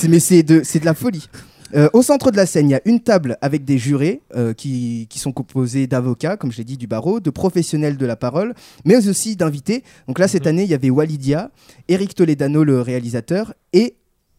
mais 0.08 0.20
c'est 0.20 0.42
de, 0.42 0.60
c'est 0.62 0.78
de 0.80 0.84
la 0.84 0.92
folie. 0.92 1.26
Euh, 1.74 1.88
au 1.92 2.02
centre 2.02 2.30
de 2.30 2.36
la 2.36 2.46
scène, 2.46 2.68
il 2.68 2.72
y 2.72 2.76
a 2.76 2.80
une 2.84 3.00
table 3.00 3.38
avec 3.40 3.64
des 3.64 3.76
jurés 3.78 4.22
euh, 4.36 4.52
qui, 4.54 5.06
qui 5.10 5.18
sont 5.18 5.32
composés 5.32 5.86
d'avocats, 5.86 6.36
comme 6.36 6.52
je 6.52 6.58
l'ai 6.58 6.64
dit, 6.64 6.76
du 6.76 6.86
barreau, 6.86 7.18
de 7.18 7.30
professionnels 7.30 7.96
de 7.96 8.06
la 8.06 8.14
parole, 8.16 8.54
mais 8.84 9.08
aussi 9.08 9.34
d'invités. 9.36 9.82
Donc 10.06 10.18
là, 10.18 10.28
cette 10.28 10.42
Mhm. 10.44 10.48
année, 10.48 10.62
il 10.64 10.70
y 10.70 10.74
avait 10.74 10.90
Walidia, 10.90 11.50
Eric 11.88 12.14
Toledano, 12.14 12.62
le 12.62 12.80
réalisateur, 12.80 13.52
et 13.72 13.96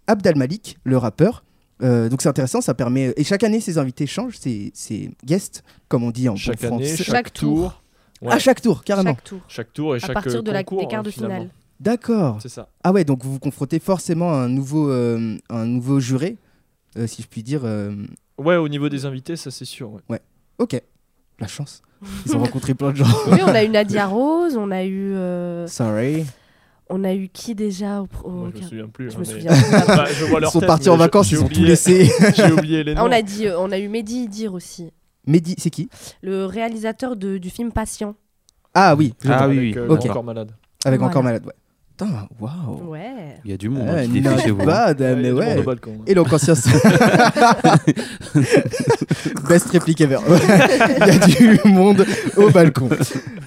Abdal 0.07 0.35
Malik, 0.37 0.77
le 0.85 0.97
rappeur. 0.97 1.43
Euh, 1.83 2.07
donc 2.09 2.21
c'est 2.21 2.29
intéressant, 2.29 2.61
ça 2.61 2.73
permet. 2.73 3.13
Et 3.17 3.23
chaque 3.23 3.43
année, 3.43 3.59
ces 3.59 3.77
invités 3.77 4.07
changent, 4.07 4.37
c'est 4.39 4.71
c'est 4.73 5.11
guest, 5.25 5.63
comme 5.89 6.03
on 6.03 6.11
dit 6.11 6.27
en 6.29 6.33
bon 6.33 6.37
Chaque 6.37 6.63
année, 6.63 6.85
français. 6.87 7.03
chaque, 7.03 7.15
Chaque 7.15 7.33
tour. 7.33 7.57
tour. 7.57 7.83
Ouais, 8.21 8.33
À 8.33 8.39
chaque 8.39 8.61
tour, 8.61 8.83
carrément. 8.83 9.11
Chaque 9.13 9.23
tour. 9.25 9.39
chaque 9.47 9.73
tour 9.73 9.93
et 9.95 9.97
À 9.97 9.99
chaque 9.99 10.13
partir 10.13 10.41
de 10.41 10.51
la, 10.51 10.63
des 10.63 10.87
quarts 10.89 11.03
de 11.03 11.11
finale. 11.11 11.49
D'accord. 11.79 12.39
C'est 12.41 12.49
ça. 12.49 12.69
Ah 12.83 12.91
ouais, 12.91 13.03
donc 13.03 13.23
vous 13.23 13.33
vous 13.33 13.39
confrontez 13.39 13.77
forcément 13.79 14.31
à 14.33 14.37
un 14.37 14.49
nouveau, 14.49 14.89
euh, 14.89 15.37
un 15.51 15.65
nouveau 15.67 15.99
juré, 15.99 16.29
euh, 16.31 16.46
si 17.07 17.21
je 17.21 17.27
puis 17.27 17.43
dire. 17.43 17.61
euh, 17.63 17.93
Ouais, 18.37 18.55
au 18.55 18.67
niveau 18.69 18.87
des 18.89 19.05
invités, 19.05 19.35
ça 19.35 19.51
c'est 19.51 19.65
sûr. 19.65 19.91
ouais. 20.09 20.19
Ok, 20.59 20.81
la 21.39 21.47
chance. 21.47 21.81
Ils 22.25 22.35
ont 22.35 22.39
rencontré 22.43 22.73
plein 22.73 22.91
de 22.91 22.97
gens. 22.97 23.05
Oui, 23.31 23.39
on 23.43 23.47
a 23.49 23.63
eu 23.63 23.69
Nadia 23.69 24.05
Rose, 24.07 24.55
on 24.57 24.71
a 24.71 24.83
eu, 24.83 25.13
euh, 25.13 25.67
Sorry. 25.67 26.25
on 26.89 27.03
a 27.03 27.13
eu 27.13 27.27
qui 27.29 27.53
déjà 27.55 28.01
au, 28.01 28.07
au- 28.23 28.29
Moi, 28.31 28.49
je 28.55 28.61
me 28.61 28.67
souviens 28.67 28.87
plus. 28.87 29.09
Je 29.11 29.15
hein, 29.15 29.19
me 29.19 29.25
mais- 29.25 29.31
souviens 29.33 29.51
plus. 29.53 29.87
Bah, 29.87 30.05
je 30.11 30.25
vois 30.25 30.39
Ils 30.41 30.47
sont 30.49 30.59
tête, 30.59 30.67
partis 30.67 30.89
en 30.89 30.97
vacances, 30.97 31.31
ils 31.31 31.41
ont 31.43 31.47
tout 31.47 31.63
laissé. 31.63 32.09
J'ai 32.35 32.51
oublié 32.51 32.83
les 32.83 32.91
Ah, 32.93 33.01
noms. 33.01 33.07
on 33.07 33.11
a 33.11 33.21
dit, 33.21 33.47
euh, 33.47 33.59
on 33.59 33.71
a 33.71 33.77
eu 33.79 33.87
Mehdi 33.87 34.23
Idir 34.23 34.53
aussi, 34.53 34.91
Mehdi, 35.25 35.55
c'est 35.57 35.69
qui? 35.69 35.89
Le 36.21 36.45
réalisateur 36.45 37.15
de- 37.15 37.37
du 37.37 37.49
film 37.49 37.71
Patient. 37.71 38.15
Ah 38.73 38.95
oui, 38.95 39.13
je 39.23 39.31
Ah 39.31 39.47
oui, 39.47 39.57
Avec, 39.57 39.75
oui. 39.75 39.81
euh, 39.81 39.89
Ok. 39.89 40.05
Encore 40.05 40.23
malade. 40.23 40.51
avec 40.85 40.99
Voilà. 40.99 41.11
encore 41.11 41.23
malade, 41.23 41.45
ouais. 41.45 41.53
Putain, 41.97 42.27
waouh. 42.39 42.91
Ouais. 42.91 43.37
Il 43.43 43.49
y 43.49 43.53
a 43.55 43.57
du 43.57 43.69
monde 43.69 43.89
Ouais, 43.89 44.01
hein, 44.01 44.05
qui 44.05 44.21
défile 44.21 44.39
chez 44.39 44.51
vous. 44.51 44.63
bad, 44.63 45.01
Ouais, 45.01 45.07
il 45.07 45.09
y 45.09 45.11
a 45.11 45.15
mais 45.15 45.23
du 45.29 45.33
monde 45.33 45.39
ouais. 45.43 45.57
au 45.57 45.63
balcon. 45.63 45.91
hein. 45.99 46.03
Et 46.05 46.13
donc, 46.13 46.31
ancien. 46.31 46.53
Best 49.49 49.69
réplique 49.71 50.01
ever. 50.01 50.19
Il 50.27 51.07
y 51.07 51.09
a 51.09 51.27
du 51.27 51.59
monde 51.69 52.05
au 52.35 52.49
balcon. 52.51 52.89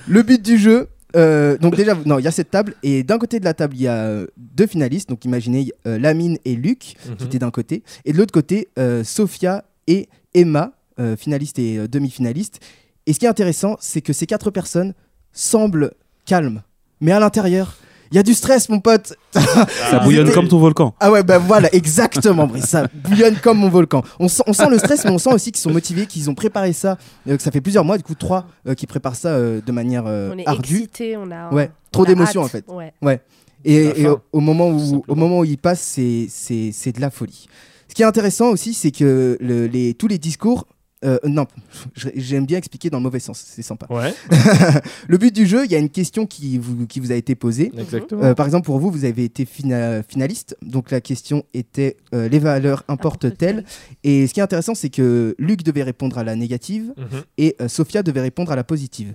Le 0.08 0.22
but 0.22 0.42
du 0.42 0.58
jeu. 0.58 0.88
euh, 1.16 1.58
donc 1.58 1.76
déjà, 1.76 1.94
non, 2.06 2.18
il 2.18 2.24
y 2.24 2.28
a 2.28 2.32
cette 2.32 2.50
table 2.50 2.74
et 2.82 3.02
d'un 3.02 3.18
côté 3.18 3.40
de 3.40 3.44
la 3.44 3.54
table 3.54 3.74
il 3.76 3.82
y 3.82 3.88
a 3.88 3.94
euh, 4.06 4.26
deux 4.36 4.66
finalistes. 4.66 5.08
Donc 5.08 5.24
imaginez 5.24 5.70
euh, 5.86 5.98
Lamine 5.98 6.38
et 6.44 6.54
Luc 6.56 6.78
qui 6.80 6.96
Mhm. 7.08 7.16
étaient 7.26 7.38
d'un 7.38 7.50
côté 7.50 7.82
et 8.04 8.12
de 8.12 8.18
l'autre 8.18 8.32
côté 8.32 8.68
euh, 8.78 9.04
Sophia 9.04 9.64
et 9.86 10.08
Emma, 10.34 10.72
euh, 11.00 11.16
finalistes 11.16 11.58
et 11.58 11.78
euh, 11.78 11.88
demi-finalistes. 11.88 12.60
Et 13.06 13.12
ce 13.12 13.18
qui 13.18 13.26
est 13.26 13.28
intéressant, 13.28 13.76
c'est 13.80 14.00
que 14.02 14.12
ces 14.12 14.26
quatre 14.26 14.50
personnes 14.50 14.94
semblent 15.32 15.92
calmes, 16.26 16.62
mais 17.00 17.12
à 17.12 17.18
l'intérieur, 17.20 17.76
il 18.10 18.16
y 18.16 18.18
a 18.18 18.22
du 18.22 18.34
stress, 18.34 18.68
mon 18.68 18.80
pote. 18.80 19.14
Ça 19.32 20.00
bouillonne 20.02 20.26
C'était- 20.26 20.34
comme 20.38 20.48
ton 20.48 20.58
volcan. 20.58 20.94
Ah 21.00 21.10
ouais, 21.10 21.22
bah 21.22 21.38
voilà, 21.38 21.72
exactement, 21.74 22.46
Brice, 22.46 22.64
ça 22.66 22.86
bouillonne 23.04 23.36
comme 23.36 23.58
mon 23.58 23.68
volcan. 23.68 24.02
On 24.18 24.28
sent, 24.28 24.42
on 24.46 24.52
sent 24.52 24.68
le 24.70 24.78
stress, 24.78 25.04
mais 25.04 25.10
on 25.10 25.18
sent 25.18 25.32
aussi 25.32 25.52
qu'ils 25.52 25.60
sont 25.60 25.70
motivés, 25.70 26.06
qu'ils 26.06 26.28
ont 26.28 26.34
préparé 26.34 26.72
ça, 26.72 26.98
euh, 27.28 27.36
que 27.36 27.42
ça 27.42 27.50
fait 27.50 27.60
plusieurs 27.60 27.84
mois, 27.84 27.96
du 27.98 28.02
coup 28.04 28.14
trois 28.14 28.46
euh, 28.66 28.74
qui 28.74 28.86
préparent 28.86 29.14
ça 29.16 29.28
euh, 29.28 29.60
de 29.64 29.72
manière 29.72 30.04
euh, 30.06 30.32
on 30.34 30.38
est 30.38 30.46
ardue. 30.48 30.74
excités, 30.76 31.16
on 31.16 31.30
a. 31.30 31.52
Ouais, 31.52 31.70
trop 31.92 32.04
d'émotions, 32.04 32.42
en 32.42 32.48
fait. 32.48 32.64
Ouais. 33.02 33.20
Et, 33.64 34.06
au, 34.06 34.18
au 34.32 34.40
moment 34.40 34.68
où, 34.70 35.04
au 35.06 35.14
moment 35.14 35.40
où 35.40 35.44
il 35.44 35.58
passe, 35.58 35.80
c'est, 35.80 36.26
c'est, 36.30 36.70
c'est 36.72 36.92
de 36.92 37.00
la 37.00 37.10
folie. 37.10 37.46
Ce 37.88 37.94
qui 37.94 38.02
est 38.02 38.06
intéressant 38.06 38.48
aussi, 38.48 38.72
c'est 38.74 38.90
que 38.90 39.36
le- 39.40 39.66
les, 39.66 39.94
tous 39.94 40.08
les 40.08 40.18
discours. 40.18 40.66
Euh, 41.04 41.18
non, 41.24 41.46
j'aime 41.94 42.44
bien 42.46 42.58
expliquer 42.58 42.90
dans 42.90 42.98
le 42.98 43.02
mauvais 43.04 43.20
sens, 43.20 43.42
c'est 43.46 43.62
sympa. 43.62 43.86
Ouais, 43.90 44.12
Le 45.08 45.16
but 45.18 45.34
du 45.34 45.46
jeu, 45.46 45.64
il 45.64 45.70
y 45.70 45.74
a 45.74 45.78
une 45.78 45.88
question 45.90 46.26
qui 46.26 46.58
vous, 46.58 46.86
qui 46.86 47.00
vous 47.00 47.10
a 47.12 47.14
été 47.14 47.34
posée. 47.34 47.72
exactement. 47.76 48.22
Euh, 48.22 48.34
par 48.34 48.46
exemple, 48.46 48.66
pour 48.66 48.78
vous, 48.78 48.90
vous 48.90 49.04
avez 49.04 49.24
été 49.24 49.44
fina- 49.44 50.02
finaliste. 50.02 50.56
Donc 50.62 50.90
la 50.90 51.00
question 51.00 51.44
était 51.54 51.96
euh, 52.14 52.28
les 52.28 52.38
valeurs 52.38 52.84
importent-elles 52.88 53.64
Et 54.04 54.26
ce 54.26 54.34
qui 54.34 54.40
est 54.40 54.42
intéressant, 54.42 54.74
c'est 54.74 54.90
que 54.90 55.34
Luc 55.38 55.62
devait 55.62 55.82
répondre 55.82 56.18
à 56.18 56.24
la 56.24 56.36
négative 56.36 56.92
Mhm. 56.96 57.22
et 57.38 57.56
euh, 57.60 57.68
Sophia 57.68 58.02
devait 58.02 58.20
répondre 58.20 58.52
à 58.52 58.56
la 58.56 58.64
positive. 58.64 59.14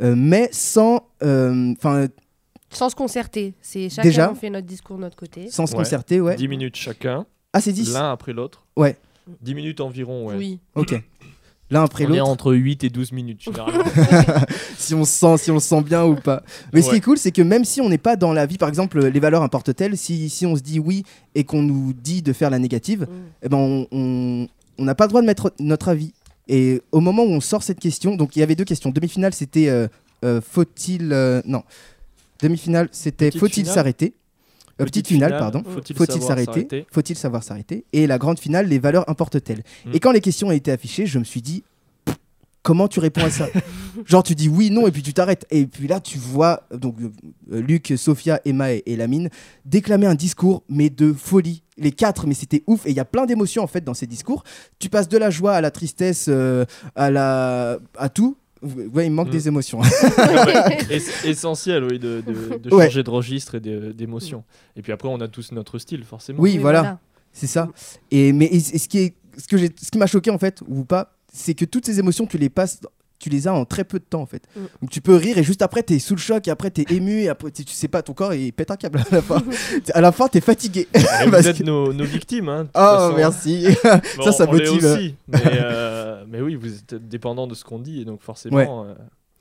Euh, 0.00 0.14
mais 0.16 0.48
sans, 0.52 1.06
euh, 1.22 1.72
enfin, 1.78 2.06
Sans 2.70 2.88
se 2.90 2.94
concerter. 2.96 3.54
C'est 3.60 3.88
chacun 3.90 4.02
Déjà 4.08 4.30
on 4.30 4.34
fait 4.34 4.50
notre 4.50 4.66
discours 4.66 4.96
de 4.96 5.02
notre 5.02 5.16
côté. 5.16 5.48
sans 5.50 5.66
se 5.66 5.72
Ouais. 5.72 5.78
concerter, 5.78 6.20
ouais. 6.20 6.36
10 6.36 6.48
minutes 6.48 6.76
chacun, 6.76 7.26
Ah, 7.52 7.60
c'est 7.60 7.72
10 7.72 7.92
l'un 7.92 8.10
après 8.12 8.32
l'autre. 8.32 8.64
Ouais. 8.76 8.96
10 9.42 9.54
minutes 9.54 9.80
environ, 9.80 10.26
ouais. 10.26 10.36
Oui. 10.36 10.58
Ok. 10.74 11.00
L'un 11.72 11.82
après 11.84 12.04
On 12.06 12.12
est 12.12 12.18
l'autre, 12.18 12.30
entre 12.30 12.54
8 12.54 12.84
et 12.84 12.90
12 12.90 13.12
minutes 13.12 13.42
généralement. 13.42 13.82
si 14.78 14.94
on 14.94 15.04
se 15.04 15.12
sent, 15.12 15.36
si 15.38 15.50
on 15.50 15.58
se 15.58 15.66
sent 15.68 15.82
bien 15.82 16.04
ou 16.04 16.14
pas. 16.14 16.42
Mais 16.72 16.82
ce 16.82 16.90
qui 16.90 16.96
est 16.96 17.00
cool, 17.00 17.18
c'est 17.18 17.32
que 17.32 17.42
même 17.42 17.64
si 17.64 17.80
on 17.80 17.88
n'est 17.88 17.98
pas 17.98 18.14
dans 18.16 18.32
la 18.32 18.46
vie, 18.46 18.58
par 18.58 18.68
exemple, 18.68 19.04
les 19.04 19.20
valeurs 19.20 19.42
importent-elles, 19.42 19.96
si, 19.96 20.28
si 20.30 20.44
on 20.46 20.54
se 20.54 20.60
dit 20.62 20.78
oui 20.78 21.02
et 21.34 21.44
qu'on 21.44 21.62
nous 21.62 21.92
dit 21.92 22.22
de 22.22 22.32
faire 22.32 22.50
la 22.50 22.58
négative, 22.58 23.02
Mm. 23.02 23.14
eh 23.42 23.48
ben 23.48 23.56
on- 23.58 23.86
on 23.90 24.48
on 24.78 24.84
n'a 24.84 24.94
pas 24.94 25.04
le 25.04 25.08
droit 25.08 25.20
de 25.20 25.26
mettre 25.26 25.52
notre 25.60 25.88
avis. 25.88 26.12
Et 26.48 26.80
au 26.92 27.00
moment 27.00 27.22
où 27.24 27.28
on 27.28 27.40
sort 27.40 27.62
cette 27.62 27.78
question, 27.78 28.16
donc 28.16 28.36
il 28.36 28.40
y 28.40 28.42
avait 28.42 28.54
deux 28.56 28.64
questions. 28.64 28.90
Demi-finale, 28.90 29.32
c'était 29.34 29.68
euh, 29.68 29.86
euh, 30.24 30.40
faut-il. 30.40 31.12
euh, 31.12 31.40
non. 31.46 31.62
Demi-finale, 32.40 32.88
c'était 32.90 33.30
faut-il 33.30 33.64
s'arrêter 33.74 34.14
Euh, 34.82 34.86
Petite, 34.86 35.08
finale, 35.08 35.34
finale, 35.34 35.40
pardon. 35.40 35.62
faut-il 35.64 36.22
s'arrêter 36.22 36.52
s'arrêter 36.52 36.86
Faut-il 36.90 37.16
savoir 37.16 37.42
s'arrêter 37.42 37.84
Et 37.92 38.06
la 38.06 38.18
grande 38.18 38.38
finale, 38.38 38.66
les 38.68 38.78
valeurs 38.78 39.08
importent-elles 39.08 39.62
Mm. 39.84 39.94
Et 39.94 40.00
quand 40.00 40.12
les 40.12 40.20
questions 40.20 40.48
ont 40.48 40.52
été 40.52 40.70
affichées, 40.70 41.06
je 41.06 41.18
me 41.18 41.24
suis 41.24 41.42
dit, 41.42 41.62
Comment 42.62 42.86
tu 42.86 43.00
réponds 43.00 43.24
à 43.24 43.30
ça 43.30 43.48
Genre, 44.06 44.22
tu 44.22 44.36
dis 44.36 44.48
oui, 44.48 44.70
non, 44.70 44.86
et 44.86 44.92
puis 44.92 45.02
tu 45.02 45.12
t'arrêtes. 45.12 45.46
Et 45.50 45.66
puis 45.66 45.88
là, 45.88 45.98
tu 46.00 46.16
vois 46.16 46.62
donc 46.72 46.96
euh, 47.00 47.60
Luc, 47.60 47.92
Sophia, 47.96 48.40
Emma 48.44 48.72
et, 48.72 48.84
et 48.86 48.94
Lamine 48.96 49.30
déclamer 49.64 50.06
un 50.06 50.14
discours, 50.14 50.62
mais 50.68 50.88
de 50.88 51.12
folie. 51.12 51.62
Les 51.76 51.90
quatre, 51.90 52.26
mais 52.26 52.34
c'était 52.34 52.62
ouf. 52.68 52.86
Et 52.86 52.90
il 52.90 52.96
y 52.96 53.00
a 53.00 53.04
plein 53.04 53.26
d'émotions 53.26 53.64
en 53.64 53.66
fait 53.66 53.82
dans 53.82 53.94
ces 53.94 54.06
discours. 54.06 54.44
Tu 54.78 54.88
passes 54.88 55.08
de 55.08 55.18
la 55.18 55.30
joie 55.30 55.54
à 55.54 55.60
la 55.60 55.72
tristesse, 55.72 56.26
euh, 56.28 56.64
à 56.94 57.10
la, 57.10 57.78
à 57.98 58.08
tout. 58.08 58.36
Ouais, 58.62 59.06
il 59.06 59.10
manque 59.10 59.28
Mm. 59.28 59.32
des 59.32 59.48
émotions. 59.48 59.80
Essentiel, 61.24 61.84
oui, 61.84 61.98
de, 61.98 62.22
de- 62.26 62.58
de 62.58 62.74
Ouais. 62.74 62.86
changer 62.86 63.02
de 63.02 63.10
registre 63.10 63.54
et 63.56 63.60
d'émotion. 63.60 64.44
Et 64.76 64.82
puis 64.82 64.92
après, 64.92 65.08
on 65.08 65.20
a 65.20 65.28
tous 65.28 65.52
notre 65.52 65.78
style, 65.78 66.04
forcément. 66.04 66.40
Oui, 66.40 66.58
voilà. 66.58 66.98
C'est 67.32 67.46
ça. 67.46 67.68
Et 68.10 68.32
mais 68.32 68.46
et- 68.46 68.56
et 68.56 68.78
ce 68.78 68.88
qui 68.88 68.98
est, 68.98 69.14
ce 69.38 69.48
que 69.48 69.56
j'ai, 69.56 69.70
ce 69.80 69.90
qui 69.90 69.98
m'a 69.98 70.06
choqué 70.06 70.30
en 70.30 70.38
fait 70.38 70.60
ou 70.68 70.84
pas, 70.84 71.16
c'est 71.32 71.54
que 71.54 71.64
toutes 71.64 71.86
ces 71.86 71.98
émotions, 71.98 72.26
tu 72.26 72.36
les 72.38 72.50
passes, 72.50 72.80
tu 73.22 73.30
les 73.30 73.46
as 73.48 73.54
en 73.54 73.64
très 73.64 73.84
peu 73.84 73.98
de 73.98 74.04
temps 74.04 74.20
en 74.20 74.26
fait. 74.26 74.42
Mm. 74.56 74.60
Donc 74.82 74.90
tu 74.90 75.00
peux 75.00 75.14
rire 75.16 75.38
et 75.38 75.42
juste 75.44 75.62
après 75.62 75.82
t'es 75.82 75.98
sous 75.98 76.14
le 76.14 76.20
choc 76.20 76.48
et 76.48 76.50
après 76.50 76.70
t'es 76.70 76.84
ému 76.94 77.20
et 77.22 77.28
après 77.28 77.50
tu 77.52 77.62
sais 77.66 77.88
pas 77.88 78.02
ton 78.02 78.12
corps 78.14 78.34
il 78.34 78.52
pète 78.52 78.70
un 78.72 78.76
câble 78.76 78.98
à 78.98 79.14
la 79.14 79.22
fin. 79.22 79.42
à 79.94 80.00
la 80.00 80.12
fin 80.12 80.28
t'es 80.28 80.40
fatigué. 80.40 80.88
Et 80.94 80.98
vous 81.24 81.30
Parce 81.30 81.46
êtes 81.46 81.58
que- 81.58 81.62
nos, 81.64 81.92
nos 81.92 82.04
victimes. 82.04 82.48
Hein, 82.48 82.66
Oh 82.74 82.78
façon. 82.78 83.14
merci. 83.16 83.66
Bon, 84.16 84.24
ça, 84.24 84.32
ça 84.32 84.46
on 84.48 84.52
motive. 84.52 84.84
aussi. 84.84 85.14
Mais, 85.28 85.38
euh, 85.46 86.24
mais 86.28 86.40
oui, 86.40 86.54
vous 86.56 86.74
êtes 86.74 86.94
dépendant 87.08 87.46
de 87.46 87.54
ce 87.54 87.64
qu'on 87.64 87.78
dit, 87.78 88.00
et 88.00 88.04
donc 88.04 88.20
forcément. 88.22 88.84
euh, 88.84 88.94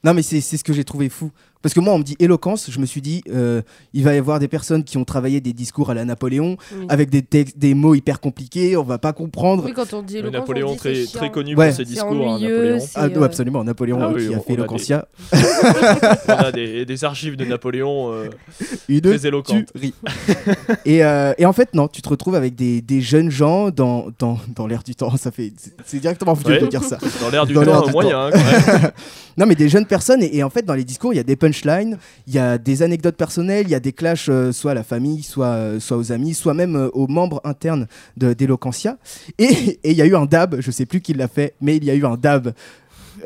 Non 0.03 0.13
mais 0.13 0.21
c'est 0.21 0.41
c'est 0.41 0.57
ce 0.57 0.63
que 0.63 0.73
j'ai 0.73 0.83
trouvé 0.83 1.09
fou. 1.09 1.31
Parce 1.61 1.73
que 1.75 1.79
moi 1.79 1.93
on 1.93 1.99
me 1.99 2.03
dit 2.03 2.15
éloquence, 2.19 2.69
je 2.71 2.79
me 2.79 2.85
suis 2.85 3.01
dit 3.01 3.23
euh, 3.29 3.61
il 3.93 4.03
va 4.03 4.13
y 4.15 4.17
avoir 4.17 4.39
des 4.39 4.47
personnes 4.47 4.83
qui 4.83 4.97
ont 4.97 5.05
travaillé 5.05 5.41
des 5.41 5.53
discours 5.53 5.89
à 5.89 5.93
la 5.93 6.05
Napoléon 6.05 6.57
Oui. 6.75 6.85
avec 6.89 7.09
des 7.09 7.21
textes, 7.21 7.57
des 7.57 7.73
mots 7.73 7.93
hyper 7.95 8.19
compliqués, 8.19 8.75
on 8.77 8.83
va 8.83 8.97
pas 8.97 9.13
comprendre. 9.13 9.63
Oui, 9.65 9.73
quand 9.73 9.93
on 9.93 10.01
dit 10.01 10.15
le 10.15 10.19
éloquence, 10.29 10.35
on 10.35 10.39
Napoléon 10.41 10.77
dit 10.83 11.11
très, 11.13 11.29
connu 11.31 11.55
Ouais. 11.55 11.67
pour 11.67 11.77
ses 11.77 11.85
discours. 11.85 12.11
hein, 12.31 12.39
Napoléon. 12.39 12.79
Ah 12.95 13.07
non, 13.09 13.21
euh, 13.21 13.25
absolument, 13.25 13.63
Napoléon 13.63 13.97
Ah 14.01 14.11
oui, 14.13 14.27
qui 14.27 14.33
a 14.33 14.37
on- 14.37 14.41
fait 14.41 14.49
on 14.49 14.53
a 14.53 14.55
des- 14.55 14.61
Eloquentia. 14.61 15.07
On 16.27 16.31
a 16.33 16.51
des, 16.51 16.85
des 16.85 17.03
archives 17.03 17.35
de 17.35 17.45
Napoléon 17.45 18.11
euh, 18.13 18.29
Une 18.89 19.01
très 19.01 19.25
éloquentes. 19.27 19.71
et, 20.85 21.03
euh, 21.03 21.33
et 21.37 21.45
en 21.45 21.53
fait, 21.53 21.73
non, 21.73 21.87
tu 21.87 22.01
te 22.01 22.09
retrouves 22.09 22.35
avec 22.35 22.55
des, 22.55 22.81
des 22.81 23.01
jeunes 23.01 23.29
gens 23.31 23.69
dans, 23.69 24.07
dans, 24.19 24.39
dans 24.55 24.67
l'air 24.67 24.83
du 24.83 24.95
temps. 24.95 25.15
Ça 25.17 25.31
fait, 25.31 25.53
c'est- 25.85 25.99
directement 25.99 26.33
vieux 26.33 26.51
Ouais. 26.53 26.59
de 26.61 26.67
dire 26.67 26.83
ça. 26.83 26.97
Dans 27.21 27.29
l'air 27.29 27.45
du 27.45 27.53
Dans 27.53 27.63
temps 27.63 27.85
du 27.85 27.91
moyen. 27.91 28.25
hein, 28.27 28.29
quand 28.31 28.73
même. 28.81 28.91
Non, 29.37 29.45
mais 29.45 29.55
des 29.55 29.69
jeunes 29.69 29.85
personnes. 29.85 30.23
Et, 30.23 30.37
et 30.37 30.43
en 30.43 30.49
fait, 30.49 30.63
dans 30.65 30.73
les 30.73 30.83
discours, 30.83 31.13
il 31.13 31.17
y 31.17 31.19
a 31.19 31.23
des 31.23 31.35
punchlines, 31.51 31.97
il 32.27 32.33
y 32.33 32.39
a 32.39 32.57
des 32.57 32.81
anecdotes 32.83 33.15
personnelles, 33.17 33.65
il 33.67 33.71
y 33.71 33.75
a 33.75 33.79
des 33.79 33.91
clashs, 33.93 34.29
euh, 34.29 34.51
soit 34.51 34.71
à 34.71 34.73
la 34.73 34.83
famille, 34.83 35.23
soit, 35.23 35.47
euh, 35.47 35.79
soit 35.79 35.97
aux 35.97 36.11
amis, 36.11 36.33
soit 36.33 36.53
même 36.53 36.75
euh, 36.75 36.89
aux 36.93 37.07
membres 37.07 37.41
internes 37.43 37.87
de- 38.17 38.33
d'Eloquentia. 38.33 38.97
Et 39.37 39.79
et 39.83 39.91
il 39.91 39.97
y 39.97 40.01
a 40.01 40.05
eu 40.05 40.15
un 40.15 40.25
dab, 40.25 40.55
je 40.59 40.71
sais 40.71 40.85
plus 40.85 41.01
qui 41.01 41.13
l'a 41.13 41.27
fait, 41.27 41.53
mais 41.61 41.77
il 41.77 41.83
y 41.83 41.89
a 41.91 41.95
eu 41.95 42.05
un 42.05 42.15
dab. 42.17 42.53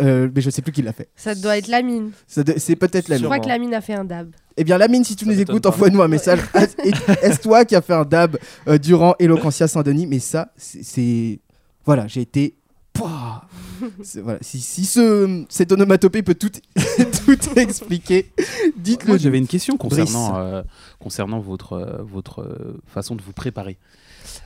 euh, 0.02 0.28
mais 0.36 0.42
je 0.42 0.50
sais 0.50 0.62
plus 0.62 0.72
qui 0.74 0.82
l'a 0.82 0.92
fait. 0.94 1.08
Ça 1.16 1.36
doit 1.36 1.58
être 1.58 1.68
Lamine. 1.68 2.12
C'est 2.28 2.76
peut-être 2.76 3.08
la 3.08 3.16
Je 3.18 3.22
mine. 3.22 3.30
crois 3.30 3.40
que 3.40 3.48
Lamine 3.48 3.74
a 3.74 3.82
fait 3.82 3.94
un 3.94 4.04
dab. 4.04 4.28
Eh 4.58 4.64
bien, 4.64 4.78
Lamine, 4.78 5.04
si 5.04 5.16
tu 5.16 5.26
Ça 5.26 5.32
nous 5.32 5.40
écoutes, 5.40 5.66
envoie-nous 5.66 6.02
un 6.02 6.08
message. 6.08 6.40
Et- 6.84 6.92
Est-ce 7.22 7.40
toi 7.42 7.64
qui 7.66 7.76
a 7.76 7.82
fait 7.82 7.94
un 7.94 8.06
dab 8.06 8.38
euh, 8.68 8.78
durant 8.78 9.16
Eloquentia 9.20 9.68
Saint-Denis? 9.68 10.08
Mais 10.08 10.20
ça, 10.20 10.52
c'est-. 10.58 11.40
Voilà, 11.86 12.08
j'ai 12.08 12.22
été. 12.22 12.56
Pouah 12.94 13.44
voilà. 14.24 14.40
Si, 14.42 14.60
si 14.60 14.86
ce, 14.86 15.46
cette 15.50 15.72
onomatopée 15.72 16.24
peut 16.24 16.36
tout, 16.36 16.50
tout 17.26 17.60
expliquer, 17.60 18.32
dites-le. 18.78 19.10
Moi, 19.10 19.18
j'avais 19.18 19.38
une 19.38 19.48
question 19.48 19.78
concernant, 19.78 20.38
euh, 20.38 20.62
concernant 21.00 21.40
votre, 21.40 21.74
euh, 21.74 22.02
votre 22.04 22.42
euh, 22.42 22.82
façon 22.88 23.16
de 23.16 23.22
vous 23.22 23.34
préparer. 23.34 23.78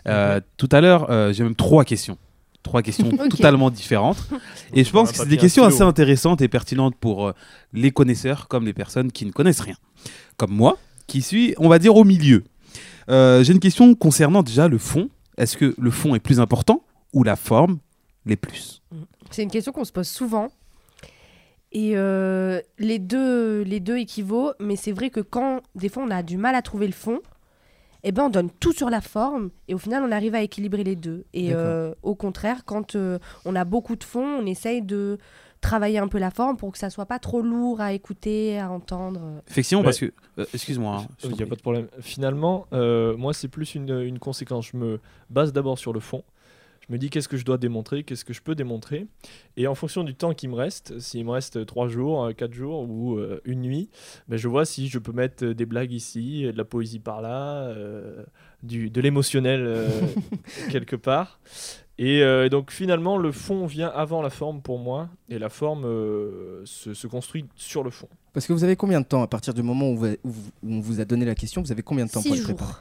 Euh, 0.08 0.40
Tout 0.58 0.70
à 0.72 0.82
l'heure, 0.82 1.10
euh, 1.10 1.34
j'ai 1.34 1.44
même 1.44 1.56
trois 1.56 1.84
questions. 1.86 2.18
Trois 2.64 2.82
questions 2.82 3.10
totalement 3.30 3.70
différentes. 3.70 4.28
Et 4.74 4.84
je 4.84 4.92
pense 4.92 5.12
que 5.12 5.18
c'est 5.18 5.28
des 5.28 5.38
questions 5.38 5.64
assez 5.64 5.82
intéressantes 5.82 6.42
et 6.42 6.48
pertinentes 6.48 6.96
pour 6.96 7.28
euh, 7.28 7.34
les 7.74 7.92
connaisseurs 7.92 8.48
comme 8.48 8.66
les 8.66 8.74
personnes 8.74 9.12
qui 9.12 9.26
ne 9.26 9.32
connaissent 9.32 9.62
rien. 9.62 9.78
Comme 10.38 10.52
moi, 10.52 10.78
qui 11.08 11.22
suis, 11.22 11.54
on 11.58 11.70
va 11.70 11.80
dire, 11.80 11.96
au 11.96 12.04
milieu. 12.04 12.44
Euh, 13.10 13.44
j'ai 13.44 13.54
une 13.54 13.60
question 13.60 13.96
concernant 13.96 14.44
déjà 14.44 14.68
le 14.68 14.78
fond. 14.78 15.10
Est-ce 15.38 15.58
que 15.58 15.74
le 15.78 15.92
fond 15.92 16.16
est 16.16 16.20
plus 16.20 16.40
important 16.40 16.84
ou 17.14 17.24
la 17.24 17.36
forme 17.36 17.80
les 18.26 18.36
plus? 18.36 18.82
C'est 19.32 19.44
une 19.44 19.52
question 19.52 19.72
qu'on 19.72 19.86
se 19.86 19.92
pose 19.92 20.08
souvent. 20.08 20.50
Et 21.72 21.92
euh, 21.96 22.62
les, 22.80 22.98
deux, 22.98 23.62
les 23.62 23.80
deux 23.80 23.98
équivaut, 23.98 24.54
mais 24.60 24.76
c'est 24.76 24.92
vrai 24.92 25.12
que 25.12 25.20
quand 25.20 25.62
des 25.76 25.88
fois 25.90 26.04
on 26.04 26.10
a 26.10 26.24
du 26.24 26.38
mal 26.38 26.56
à 26.56 26.64
trouver 26.64 26.88
le 26.88 26.94
fond, 26.94 27.20
eh 28.04 28.12
ben 28.12 28.24
on 28.24 28.30
donne 28.30 28.50
tout 28.50 28.72
sur 28.74 28.90
la 28.90 29.02
forme 29.02 29.52
et 29.68 29.76
au 29.76 29.78
final 29.78 30.04
on 30.04 30.12
arrive 30.12 30.34
à 30.34 30.42
équilibrer 30.42 30.84
les 30.84 30.96
deux. 30.96 31.26
Et 31.34 31.54
euh, 31.54 31.94
au 32.02 32.16
contraire, 32.16 32.66
quand 32.66 32.96
euh, 32.96 33.20
on 33.46 33.56
a 33.56 33.66
beaucoup 33.66 33.96
de 33.96 34.04
fond, 34.04 34.26
on 34.42 34.46
essaye 34.48 34.82
de 34.82 35.20
travailler 35.62 36.00
un 36.00 36.08
peu 36.08 36.18
la 36.18 36.32
forme 36.32 36.58
pour 36.58 36.72
que 36.72 36.78
ça 36.80 36.90
soit 36.90 37.06
pas 37.06 37.20
trop 37.20 37.42
lourd 37.44 37.82
à 37.82 37.94
écouter, 37.94 38.58
à 38.58 38.72
entendre. 38.72 39.44
Effectivement, 39.50 39.82
Ouais. 39.82 39.86
parce 39.86 40.00
que. 40.00 40.12
euh, 40.40 40.46
Excuse-moi. 40.54 41.02
hein, 41.04 41.08
Il 41.24 41.30
t'en 41.32 41.36
n'y 41.36 41.44
a 41.44 41.46
pas 41.46 41.56
de 41.56 41.62
problème. 41.62 41.88
Finalement, 42.00 42.66
euh, 42.74 43.16
moi, 43.18 43.34
c'est 43.34 43.50
plus 43.50 43.76
une, 43.76 43.90
une 44.00 44.18
conséquence. 44.18 44.70
Je 44.72 44.78
me 44.78 45.00
base 45.30 45.52
d'abord 45.54 45.78
sur 45.78 45.92
le 45.94 46.00
fond. 46.00 46.24
Je 46.90 46.94
me 46.94 46.98
dis 46.98 47.12
qu'est-ce 47.12 47.28
que 47.30 47.38
je 47.38 47.46
dois 47.46 47.60
démontrer, 47.60 48.04
qu'est-ce 48.04 48.26
que 48.26 48.34
je 48.34 48.42
peux 48.42 48.56
démontrer. 48.56 49.06
Et 49.58 49.68
en 49.68 49.76
fonction 49.76 50.04
du 50.04 50.16
temps 50.16 50.34
qui 50.34 50.48
me 50.48 50.56
reste, 50.56 51.00
s'il 51.00 51.24
me 51.24 51.30
reste 51.30 51.64
3 51.64 51.88
jours, 51.88 52.30
4 52.36 52.52
jours 52.52 52.90
ou 52.90 53.16
euh, 53.18 53.40
une 53.46 53.62
nuit, 53.62 53.90
ben, 54.28 54.38
je 54.38 54.48
vois 54.48 54.66
si 54.66 54.88
je 54.88 54.98
peux 54.98 55.12
mettre 55.12 55.46
euh, 55.46 55.54
des 55.54 55.68
blagues 55.68 55.92
ici, 55.92 56.46
euh, 56.46 56.52
de 56.52 56.58
la 56.58 56.66
poésie 56.66 56.98
par 57.00 57.22
là, 57.22 57.62
euh, 57.68 58.24
du, 58.64 58.90
de 58.90 59.02
l'émotionnel 59.02 59.62
euh, 59.64 59.88
quelque 60.72 60.96
part. 60.96 61.40
Et 62.00 62.24
euh, 62.24 62.50
donc 62.50 62.72
finalement, 62.72 63.18
le 63.18 63.32
fond 63.32 63.68
vient 63.68 63.90
avant 63.90 64.24
la 64.24 64.32
forme 64.32 64.62
pour 64.64 64.80
moi, 64.80 65.10
et 65.30 65.38
la 65.38 65.50
forme 65.50 65.86
euh, 65.86 66.62
se, 66.66 66.96
se 66.96 67.06
construit 67.06 67.46
sur 67.56 67.84
le 67.84 67.92
fond. 67.92 68.10
Parce 68.34 68.48
que 68.48 68.54
vous 68.54 68.64
avez 68.64 68.76
combien 68.76 69.02
de 69.02 69.06
temps 69.06 69.22
à 69.22 69.28
partir 69.28 69.54
du 69.54 69.62
moment 69.62 69.92
où, 69.92 69.98
vous- 70.24 70.52
on 70.68 70.80
vous 70.80 71.00
a 71.02 71.06
donné 71.06 71.24
la 71.26 71.36
question 71.36 71.62
Vous 71.62 71.72
avez 71.72 71.84
combien 71.84 72.06
de 72.08 72.12
temps 72.12 72.22
Six 72.22 72.30
pour 72.30 72.36
le 72.38 72.42
jours. 72.42 72.56
préparer 72.56 72.74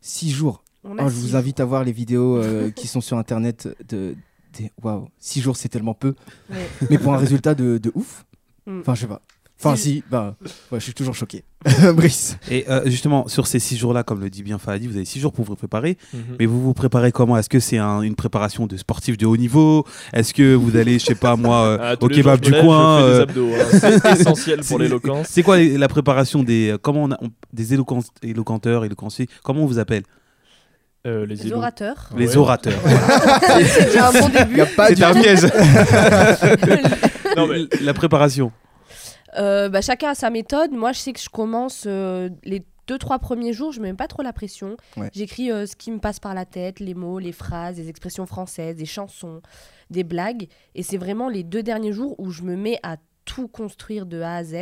Six 0.00 0.30
jours. 0.30 0.63
On 0.84 0.98
a 0.98 1.04
Oh, 1.04 1.08
je 1.08 1.14
six 1.14 1.20
vous 1.22 1.28
jours. 1.28 1.36
invite 1.36 1.60
à 1.60 1.64
voir 1.64 1.84
les 1.84 1.92
vidéos 1.92 2.36
euh, 2.36 2.70
qui 2.76 2.86
sont 2.88 3.00
sur 3.00 3.16
internet. 3.18 3.68
De, 3.88 4.14
des- 4.58 4.70
Waouh, 4.82 5.08
six 5.18 5.40
jours 5.40 5.56
c'est 5.56 5.68
tellement 5.68 5.94
peu. 5.94 6.14
Ouais. 6.50 6.56
Mais 6.90 6.98
pour 6.98 7.14
un 7.14 7.18
résultat 7.18 7.54
de, 7.54 7.78
de 7.78 7.90
ouf. 7.94 8.24
Mm. 8.66 8.80
Enfin, 8.80 8.94
je 8.94 9.00
sais 9.02 9.06
pas. 9.06 9.20
Enfin, 9.60 9.76
Si- 9.76 10.02
bah, 10.10 10.36
ouais, 10.72 10.78
je 10.80 10.84
suis 10.84 10.92
toujours 10.94 11.14
choqué. 11.14 11.44
Brice. 11.94 12.36
Et 12.50 12.68
euh, 12.68 12.82
justement, 12.86 13.28
sur 13.28 13.46
ces 13.46 13.60
six 13.60 13.76
jours-là, 13.78 14.02
comme 14.02 14.20
le 14.20 14.28
dit 14.28 14.42
bien 14.42 14.58
Fahadi, 14.58 14.88
vous 14.88 14.96
avez 14.96 15.04
six 15.06 15.20
jours 15.20 15.32
pour 15.32 15.44
vous 15.44 15.54
préparer. 15.54 15.96
Mhm. 16.12 16.20
Mais 16.38 16.44
vous 16.46 16.60
vous 16.60 16.74
préparez 16.74 17.12
comment? 17.12 17.36
Est-ce 17.38 17.48
que 17.48 17.60
c'est 17.60 17.78
un- 17.78 18.02
une 18.02 18.16
préparation 18.16 18.66
de 18.66 18.76
sportif 18.76 19.16
de 19.16 19.24
haut 19.26 19.36
niveau? 19.36 19.86
Est-ce 20.12 20.34
que 20.34 20.54
vous 20.54 20.76
allez, 20.76 20.98
je 20.98 21.04
sais 21.06 21.14
pas 21.14 21.36
moi, 21.36 21.64
euh, 21.64 21.78
Ah, 21.80 21.94
au 21.98 22.08
kebab 22.08 22.40
du 22.40 22.50
coin 22.50 23.00
euh, 23.00 23.22
abdos, 23.22 23.48
hein. 23.54 23.78
C'est 24.02 24.20
essentiel 24.20 24.60
pour 24.60 24.78
l'éloquence. 24.80 25.28
C'est 25.30 25.42
quoi 25.44 25.56
les- 25.56 25.78
la 25.78 25.88
préparation 25.88 26.42
des 26.42 26.70
euh, 26.72 26.78
comment 26.78 27.04
on 27.04 27.12
a- 27.12 27.18
on- 27.22 27.30
des 27.52 27.72
éloquents- 27.74 28.02
éloquenteurs, 28.22 28.84
éloquenciers? 28.84 29.28
Comment 29.44 29.62
on 29.62 29.66
vous 29.66 29.78
appelle? 29.78 30.02
Euh, 31.06 31.26
les 31.26 31.52
orateurs. 31.52 32.08
Les 32.16 32.30
Ouais. 32.30 32.36
orateurs. 32.38 32.80
c'est 33.66 33.84
déjà 33.86 34.08
un 34.08 34.12
bon 34.12 34.28
début. 34.28 34.62
C'est 34.88 34.94
du 34.94 35.04
un 35.04 35.12
piège. 35.14 35.40
Non, 37.36 37.46
mais- 37.48 37.64
La 37.82 37.92
préparation. 37.94 38.52
Euh, 39.36 39.68
bah, 39.68 39.80
chacun 39.80 40.10
a 40.10 40.14
sa 40.14 40.30
méthode. 40.30 40.70
Moi, 40.72 40.92
je 40.92 40.98
sais 41.00 41.12
que 41.12 41.20
je 41.20 41.28
commence 41.28 41.84
euh, 41.86 42.30
les 42.44 42.64
deux, 42.86 42.98
trois 42.98 43.18
premiers 43.18 43.52
jours, 43.52 43.72
je 43.72 43.80
mets 43.80 43.88
même 43.88 43.96
pas 43.96 44.06
trop 44.06 44.22
la 44.22 44.32
pression. 44.32 44.76
Ouais. 44.96 45.10
J'écris 45.12 45.50
euh, 45.50 45.66
ce 45.66 45.74
qui 45.74 45.90
me 45.90 45.98
passe 45.98 46.20
par 46.20 46.32
la 46.34 46.44
tête, 46.44 46.80
les 46.80 46.94
mots, 46.94 47.18
les 47.18 47.32
phrases, 47.32 47.76
les 47.78 47.88
expressions 47.88 48.26
françaises, 48.26 48.76
des 48.76 48.84
chansons, 48.86 49.40
des 49.90 50.04
blagues. 50.04 50.46
Et 50.74 50.82
c'est 50.82 50.98
vraiment 50.98 51.28
les 51.28 51.42
deux 51.42 51.62
derniers 51.62 51.92
jours 51.92 52.14
où 52.18 52.30
je 52.30 52.42
me 52.42 52.56
mets 52.56 52.78
à 52.82 52.96
tout 53.24 53.48
construire 53.48 54.06
de 54.06 54.20
A 54.20 54.36
à 54.36 54.44
Z. 54.44 54.54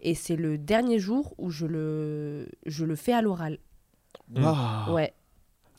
Et 0.00 0.14
c'est 0.14 0.36
le 0.36 0.56
dernier 0.58 0.98
jour 0.98 1.34
où 1.38 1.50
je 1.50 1.66
le, 1.66 2.48
je 2.66 2.84
le 2.84 2.94
fais 2.96 3.12
à 3.14 3.22
l'oral. 3.22 3.58
Waouh. 4.36 4.94
Ouais. 4.94 5.12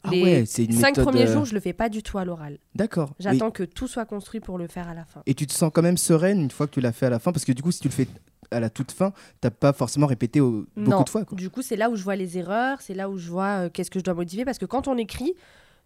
Ah 0.08 0.12
Les 0.12 0.24
ouais, 0.24 0.44
c'est 0.46 0.66
une 0.66 0.72
cinq 0.74 0.98
méthode, 0.98 1.06
premiers 1.06 1.28
euh, 1.28 1.34
jours, 1.34 1.46
je 1.46 1.54
le 1.54 1.60
fais 1.60 1.74
pas 1.74 1.90
du 1.90 2.04
tout 2.04 2.18
à 2.18 2.26
l'oral. 2.26 2.58
D'accord. 2.76 3.14
J'attends 3.20 3.52
que 3.52 3.64
tout 3.64 3.88
soit 3.88 4.06
construit 4.06 4.40
pour 4.40 4.58
le 4.58 4.68
faire 4.68 4.88
à 4.88 4.94
la 4.94 5.06
fin. 5.06 5.22
Et 5.26 5.34
tu 5.34 5.46
te 5.48 5.54
sens 5.54 5.72
quand 5.74 5.82
même 5.82 5.98
sereine 5.98 6.40
une 6.42 6.52
fois 6.52 6.68
que 6.68 6.72
tu 6.74 6.82
l'as 6.82 6.92
fait 6.92 7.06
à 7.08 7.10
la 7.10 7.20
fin? 7.20 7.32
Parce 7.32 7.46
que 7.46 7.52
du 7.52 7.62
coup, 7.62 7.72
si 7.72 7.80
tu 7.80 7.88
le 7.88 7.94
fais 7.94 8.08
à 8.52 8.60
la 8.60 8.70
toute 8.70 8.92
fin, 8.92 9.12
t'as 9.42 9.50
pas 9.50 9.74
forcément 9.74 10.08
répété 10.08 10.40
au- 10.40 10.66
beaucoup 10.78 11.04
de 11.04 11.10
fois. 11.10 11.26
Quoi. 11.26 11.36
Du 11.38 11.50
coup, 11.50 11.62
c'est 11.62 11.76
là 11.76 11.90
où 11.90 11.96
je 11.96 12.04
vois 12.04 12.16
les 12.16 12.38
erreurs, 12.38 12.82
c'est 12.82 12.94
là 12.94 13.10
où 13.10 13.18
je 13.18 13.30
vois 13.30 13.66
euh, 13.66 13.70
qu'est-ce 13.74 13.90
que 13.90 14.00
je 14.00 14.04
dois 14.04 14.14
modifier. 14.14 14.46
Parce 14.46 14.60
que 14.60 14.66
quand 14.68 14.88
on 14.88 14.98
écrit, 14.98 15.34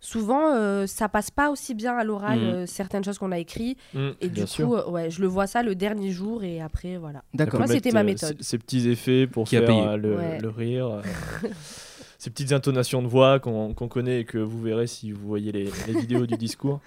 souvent, 0.01 0.53
euh, 0.53 0.85
ça 0.85 1.07
passe 1.09 1.31
pas 1.31 1.49
aussi 1.51 1.73
bien 1.73 1.97
à 1.97 2.03
l'oral, 2.03 2.39
Mhm. 2.39 2.45
euh, 2.45 2.65
certaines 2.65 3.03
choses 3.03 3.17
qu'on 3.17 3.31
a 3.31 3.39
écrit. 3.39 3.77
Mm, 3.93 4.09
Et 4.21 4.27
du 4.29 4.45
sûr. 4.45 4.67
coup, 4.67 4.75
euh, 4.75 4.89
ouais, 4.89 5.09
je 5.09 5.21
le 5.21 5.27
vois 5.27 5.47
ça 5.47 5.63
le 5.63 5.73
dernier 5.75 6.11
jour 6.11 6.43
et 6.43 6.61
après, 6.61 6.97
voilà. 6.97 7.23
D'accord. 7.33 7.59
Moi, 7.61 7.67
c'était 7.67 7.91
ma 7.91 8.03
méthode. 8.03 8.35
Ces, 8.41 8.57
petits 8.57 8.89
effets 8.89 9.25
pour 9.27 9.45
Qui 9.47 9.55
a 9.57 9.59
faire 9.61 9.67
payé. 9.69 9.81
euh, 9.81 9.97
le, 9.97 10.15
Ouais. 10.17 10.37
le 10.39 10.49
rire. 10.49 11.01
ces 12.19 12.29
petites 12.29 12.51
intonations 12.51 13.01
de 13.01 13.07
voix 13.07 13.39
qu'on 13.39 13.73
connaît 13.73 14.19
et 14.21 14.25
que 14.25 14.37
vous 14.37 14.61
verrez 14.61 14.85
si 14.85 15.11
vous 15.11 15.25
voyez 15.27 15.51
les, 15.51 15.69
les 15.87 15.99
vidéos 15.99 16.27
du 16.27 16.35
discours. 16.37 16.79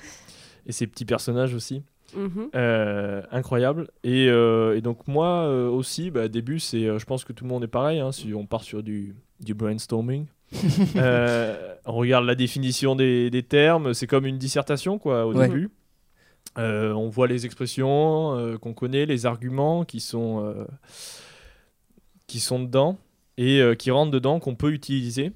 Et 0.67 0.71
ces 0.73 0.87
petits 0.87 1.05
personnages 1.05 1.55
aussi. 1.55 1.83
Mhm. 2.15 2.51
Euh, 2.55 3.23
incroyable. 3.33 3.89
Et, 4.05 4.29
euh, 4.29 4.77
et 4.77 4.81
donc 4.83 5.09
moi 5.09 5.47
euh, 5.47 5.69
aussi, 5.69 6.11
bah, 6.12 6.29
début, 6.29 6.61
c'est, 6.61 6.85
je 6.99 7.05
pense 7.05 7.25
que 7.25 7.33
tout 7.33 7.43
le 7.45 7.51
monde 7.51 7.65
est 7.65 7.69
pareil. 7.69 7.99
hein, 7.99 8.12
si 8.12 8.33
on 8.35 8.47
part 8.47 8.62
sur 8.62 8.83
du, 8.85 9.17
du 9.41 9.55
brainstorming, 9.55 10.27
on 10.95 11.93
regarde 11.93 12.27
la 12.27 12.35
définition 12.35 12.95
des, 12.95 13.31
des 13.31 13.43
termes. 13.43 13.95
C'est 13.95 14.07
comme 14.07 14.27
une 14.27 14.39
dissertation 14.39 14.99
quoi 14.99 15.27
au 15.27 15.35
Ouais. 15.35 15.49
début. 15.49 15.71
Euh, 16.59 16.93
on 16.93 17.09
voit 17.09 17.27
les 17.29 17.47
expressions 17.47 18.37
euh, 18.37 18.59
qu'on 18.59 18.75
connaît, 18.75 19.07
les 19.07 19.25
arguments 19.25 19.87
qui 19.87 20.01
sont, 20.01 20.45
euh, 20.45 20.67
qui 22.27 22.41
sont 22.41 22.61
dedans 22.61 22.99
et 23.39 23.61
euh, 23.61 23.75
qui 23.75 23.91
rentrent 23.91 24.11
dedans, 24.12 24.41
qu'on 24.41 24.55
peut 24.55 24.73
utiliser. 24.73 25.33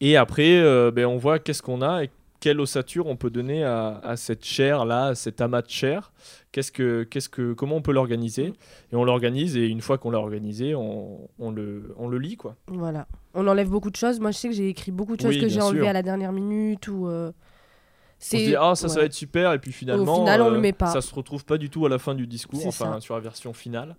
Et 0.00 0.16
après, 0.16 0.56
euh, 0.58 0.90
ben, 0.90 1.06
on 1.06 1.16
voit 1.16 1.38
qu'est-ce 1.38 1.62
qu'on 1.62 1.80
a 1.82 2.04
et 2.04 2.10
quelle 2.40 2.60
ossature 2.60 3.06
on 3.06 3.14
peut 3.14 3.30
donner 3.30 3.62
à, 3.62 4.00
à 4.02 4.16
cette 4.16 4.44
chair-là, 4.44 5.06
à 5.06 5.14
cet 5.14 5.40
amas 5.40 5.62
de 5.62 5.70
chair. 5.70 6.12
Qu'est-ce 6.50 6.72
que, 6.72 7.04
qu'est-ce 7.04 7.28
que, 7.28 7.52
comment 7.52 7.76
on 7.76 7.82
peut 7.82 7.92
l'organiser? 7.92 8.52
Et 8.92 8.96
on 8.96 9.04
l'organise, 9.04 9.56
et 9.56 9.66
une 9.68 9.80
fois 9.80 9.96
qu'on 9.96 10.10
l'a 10.10 10.18
organisé, 10.18 10.74
on, 10.74 11.28
on 11.38 11.50
le, 11.52 11.94
on 11.96 12.08
le 12.08 12.18
lit. 12.18 12.36
Quoi. 12.36 12.56
Voilà. 12.66 13.06
On 13.34 13.46
enlève 13.46 13.68
beaucoup 13.68 13.90
de 13.90 13.96
choses. 13.96 14.18
Moi, 14.18 14.32
je 14.32 14.38
sais 14.38 14.48
que 14.48 14.54
j'ai 14.54 14.68
écrit 14.68 14.90
beaucoup 14.90 15.16
de 15.16 15.22
choses 15.22 15.36
Oui, 15.36 15.40
que 15.40 15.48
j'ai 15.48 15.60
enlevées 15.60 15.86
à 15.88 15.92
la 15.92 16.02
dernière 16.02 16.32
minute 16.32 16.88
ou. 16.88 17.06
euh, 17.06 17.30
On 17.30 18.24
se 18.24 18.36
dit, 18.36 18.56
ah, 18.56 18.74
ça, 18.74 18.88
ça 18.88 18.98
va 19.00 19.06
être 19.06 19.12
super, 19.14 19.52
et 19.52 19.60
puis 19.60 19.70
finalement, 19.72 20.16
final, 20.16 20.42
on 20.42 20.46
euh, 20.46 20.54
le 20.54 20.60
met 20.60 20.72
pas. 20.72 20.88
ça 20.88 21.00
se 21.00 21.14
retrouve 21.14 21.44
pas 21.44 21.58
du 21.58 21.70
tout 21.70 21.86
à 21.86 21.88
la 21.88 22.00
fin 22.00 22.16
du 22.16 22.26
discours, 22.26 22.66
enfin, 22.66 22.94
ça. 22.94 23.00
sur 23.00 23.14
la 23.14 23.20
version 23.20 23.52
finale. 23.52 23.96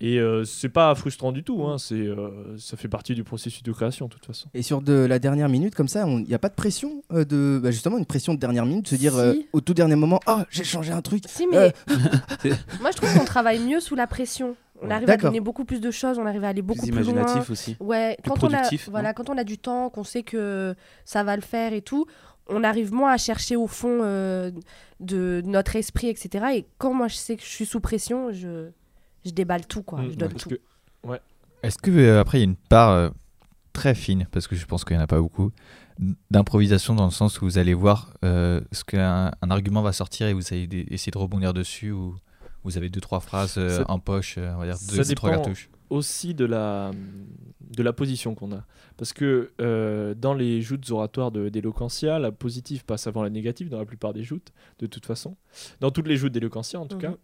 Et 0.00 0.18
euh, 0.18 0.44
c'est 0.44 0.68
pas 0.68 0.92
frustrant 0.96 1.30
du 1.30 1.44
tout, 1.44 1.62
hein, 1.62 1.78
c'est, 1.78 1.94
euh, 1.94 2.56
ça 2.58 2.76
fait 2.76 2.88
partie 2.88 3.14
du 3.14 3.22
processus 3.22 3.62
de 3.62 3.70
création, 3.72 4.06
de 4.06 4.10
toute 4.12 4.26
façon. 4.26 4.48
Et 4.52 4.62
sur 4.62 4.82
de 4.82 4.92
la 4.92 5.18
dernière 5.20 5.48
minute, 5.48 5.74
comme 5.76 5.86
ça, 5.86 6.04
il 6.08 6.24
n'y 6.24 6.34
a 6.34 6.38
pas 6.40 6.48
de 6.48 6.54
pression 6.54 7.02
euh, 7.12 7.24
de. 7.24 7.60
bah, 7.62 7.70
justement, 7.70 7.96
une 7.98 8.04
pression 8.06 8.34
de 8.34 8.40
dernière 8.40 8.66
minute, 8.66 8.88
se 8.88 8.96
dire 8.96 9.12
Si. 9.12 9.18
euh, 9.20 9.34
au 9.52 9.60
tout 9.60 9.72
dernier 9.72 9.94
moment 9.94 10.18
Ah, 10.26 10.46
j'ai 10.50 10.64
changé 10.64 10.92
un 10.92 11.00
truc. 11.00 11.22
Si, 11.28 11.46
mais 11.46 11.56
Euh. 11.56 11.70
moi, 12.80 12.90
je 12.90 12.96
trouve 12.96 13.14
qu'on 13.16 13.24
travaille 13.24 13.60
mieux 13.60 13.78
sous 13.80 13.94
la 13.94 14.06
pression. 14.08 14.56
On 14.82 14.88
Ouais. 14.88 14.92
arrive 14.94 15.08
à 15.10 15.16
donner 15.16 15.38
beaucoup 15.40 15.64
plus 15.64 15.80
de 15.80 15.90
choses, 15.92 16.18
on 16.18 16.26
arrive 16.26 16.42
à 16.44 16.48
aller 16.48 16.60
beaucoup 16.60 16.82
Plus 16.82 16.90
plus, 16.90 17.02
loin. 17.04 17.12
imaginatif 17.12 17.48
aussi. 17.50 17.76
Ouais, 17.78 18.16
Plus 18.22 18.30
quand 18.32 18.42
on, 18.44 18.52
a, 18.52 18.62
voilà, 18.90 19.14
quand 19.14 19.30
on 19.30 19.38
a 19.38 19.44
du 19.44 19.56
temps, 19.58 19.88
qu'on 19.90 20.02
sait 20.04 20.24
que 20.24 20.74
ça 21.04 21.22
va 21.22 21.36
le 21.36 21.42
faire 21.42 21.72
et 21.72 21.80
tout, 21.82 22.06
on 22.48 22.64
arrive 22.64 22.92
moins 22.92 23.12
à 23.12 23.16
chercher 23.16 23.54
au 23.54 23.68
fond 23.68 24.00
euh, 24.02 24.50
de 24.98 25.40
notre 25.46 25.76
esprit, 25.76 26.08
etc. 26.08 26.44
Et 26.56 26.66
quand 26.78 26.92
moi 26.92 27.06
je 27.06 27.14
sais 27.14 27.36
que 27.36 27.42
je 27.44 27.48
suis 27.48 27.64
sous 27.64 27.78
pression, 27.80 28.32
je, 28.32 28.68
je 29.24 29.30
déballe 29.30 29.66
tout, 29.66 29.82
quoi. 29.82 30.00
Mm, 30.02 30.10
je 30.10 30.16
donne 30.16 30.32
tout. 30.34 30.48
que- 30.50 30.60
Est-ce 31.62 31.78
que 31.78 31.90
euh, 31.90 32.20
après 32.20 32.38
il 32.38 32.40
y 32.42 32.44
a 32.44 32.50
une 32.50 32.56
part 32.56 32.90
euh, 32.90 33.08
très 33.72 33.94
fine, 33.94 34.26
parce 34.30 34.46
que 34.46 34.54
je 34.56 34.66
pense 34.66 34.84
qu'il 34.84 34.96
n'y 34.96 35.00
en 35.00 35.04
a 35.04 35.08
pas 35.08 35.20
beaucoup, 35.20 35.50
d'improvisation 36.30 36.94
dans 36.94 37.04
le 37.04 37.10
sens 37.10 37.40
où 37.40 37.44
vous 37.44 37.58
allez 37.58 37.74
voir 37.74 38.12
euh, 38.24 38.60
ce 38.72 38.84
qu'un 38.84 39.30
un 39.40 39.50
argument 39.50 39.82
va 39.82 39.92
sortir 39.92 40.26
et 40.26 40.32
vous 40.34 40.42
allez 40.52 40.68
essayer 40.90 41.12
de 41.12 41.18
rebondir 41.18 41.52
dessus 41.54 41.90
ou 41.92 42.16
vous 42.64 42.76
avez 42.76 42.88
deux 42.88 43.00
trois 43.00 43.20
phrases 43.20 43.54
euh, 43.58 43.78
Ça- 43.78 43.84
en 43.90 43.98
poche, 43.98 44.36
euh, 44.38 44.52
on 44.54 44.58
va 44.58 44.66
dire 44.66 44.76
deux, 44.90 44.96
deux, 45.04 45.14
trois 45.14 45.30
dépend. 45.30 45.42
cartouches. 45.42 45.68
aussi 45.90 46.34
de 46.34 46.44
la, 46.46 46.90
de 47.76 47.82
la 47.82 47.92
position 47.92 48.34
qu'on 48.34 48.52
a. 48.52 48.64
Parce 48.96 49.12
que 49.12 49.52
euh, 49.60 50.14
dans 50.14 50.34
les 50.34 50.62
joutes 50.62 50.90
oratoires 50.90 51.30
d'éloquentia, 51.30 52.18
la 52.18 52.32
positive 52.32 52.84
passe 52.84 53.06
avant 53.06 53.22
la 53.22 53.30
négative 53.30 53.68
dans 53.68 53.78
la 53.78 53.84
plupart 53.84 54.12
des 54.12 54.22
joutes, 54.24 54.52
de 54.78 54.86
toute 54.86 55.04
façon. 55.06 55.36
Dans 55.80 55.90
toutes 55.90 56.08
les 56.08 56.16
joutes 56.16 56.32
d'éloquentia, 56.32 56.80
en 56.80 56.86
tout 56.86 56.96
Mhm. 56.96 57.02
cas. 57.02 57.14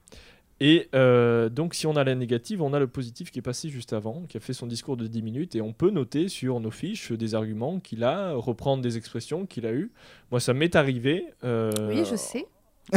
Et 0.63 0.89
euh, 0.95 1.49
donc, 1.49 1.73
si 1.75 1.87
on 1.87 1.97
a 1.97 2.05
la 2.05 2.15
négative, 2.15 2.61
on 2.61 2.75
a 2.75 2.79
le 2.79 2.87
positif 2.87 3.31
qui 3.31 3.39
est 3.39 3.43
passé 3.43 3.71
juste 3.71 3.95
avant, 3.95 4.25
qui 4.29 4.37
a 4.37 4.41
fait 4.41 4.53
son 4.53 4.67
discours 4.67 4.97
de 4.99 5.07
10 5.07 5.23
minutes, 5.23 5.55
et 5.57 5.63
on 5.63 5.73
peut 5.73 5.91
noter 5.91 6.29
sur 6.29 6.61
nos 6.61 6.71
fiches 6.71 7.13
des 7.13 7.35
arguments 7.35 7.81
qu'il 7.81 8.05
a, 8.05 8.33
reprendre 8.35 8.83
des 8.83 8.99
expressions 8.99 9.47
qu'il 9.47 9.65
a 9.67 9.73
eues. 9.73 9.91
Moi, 10.31 10.39
ça 10.39 10.53
m'est 10.53 10.77
arrivé. 10.77 11.25
euh, 11.45 11.71
Oui, 11.89 12.03
je 12.11 12.17
sais. 12.17 12.47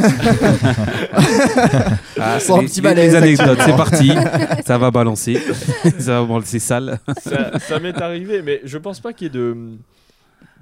Ah, 2.20 2.40
Sans 2.40 2.58
un 2.58 2.60
les- 2.62 2.66
petit 2.66 2.80
les- 2.80 2.88
malaise, 2.88 3.12
les 3.12 3.16
anecdotes, 3.16 3.58
c'est 3.64 3.76
parti. 3.76 4.12
ça 4.66 4.78
va 4.78 4.90
balancer. 4.90 5.34
ça 5.98 6.20
va 6.20 6.26
balancer 6.26 6.58
sale. 6.58 6.98
ça 7.20 7.58
ça 7.58 7.80
m'est 7.80 7.96
arrivé, 8.00 8.42
mais 8.42 8.60
je 8.64 8.78
pense 8.78 9.00
pas 9.00 9.12
qu'il 9.12 9.26
y 9.26 9.30
ait 9.30 9.32
de. 9.32 9.56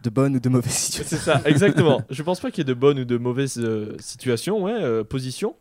De 0.02 0.10
bonnes 0.10 0.34
ou 0.34 0.40
de 0.40 0.48
mauvaises 0.48 0.72
situations. 0.72 1.16
C'est 1.16 1.22
ça, 1.24 1.40
exactement. 1.44 2.02
Je 2.10 2.22
pense 2.24 2.40
pas 2.40 2.50
qu'il 2.50 2.58
y 2.58 2.62
ait 2.62 2.74
de 2.74 2.78
bonnes 2.78 2.98
ou 3.00 3.04
de 3.04 3.16
mauvaises 3.18 3.58
euh, 3.58 3.94
situations, 4.00 4.60
ouais, 4.64 4.74
euh, 4.74 5.04
positions, 5.04 5.54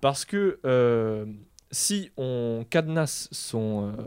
parce 0.00 0.24
que 0.24 0.58
euh, 0.64 1.24
si 1.70 2.10
on 2.16 2.64
cadenasse 2.70 3.28
son, 3.32 3.88
euh, 3.98 4.02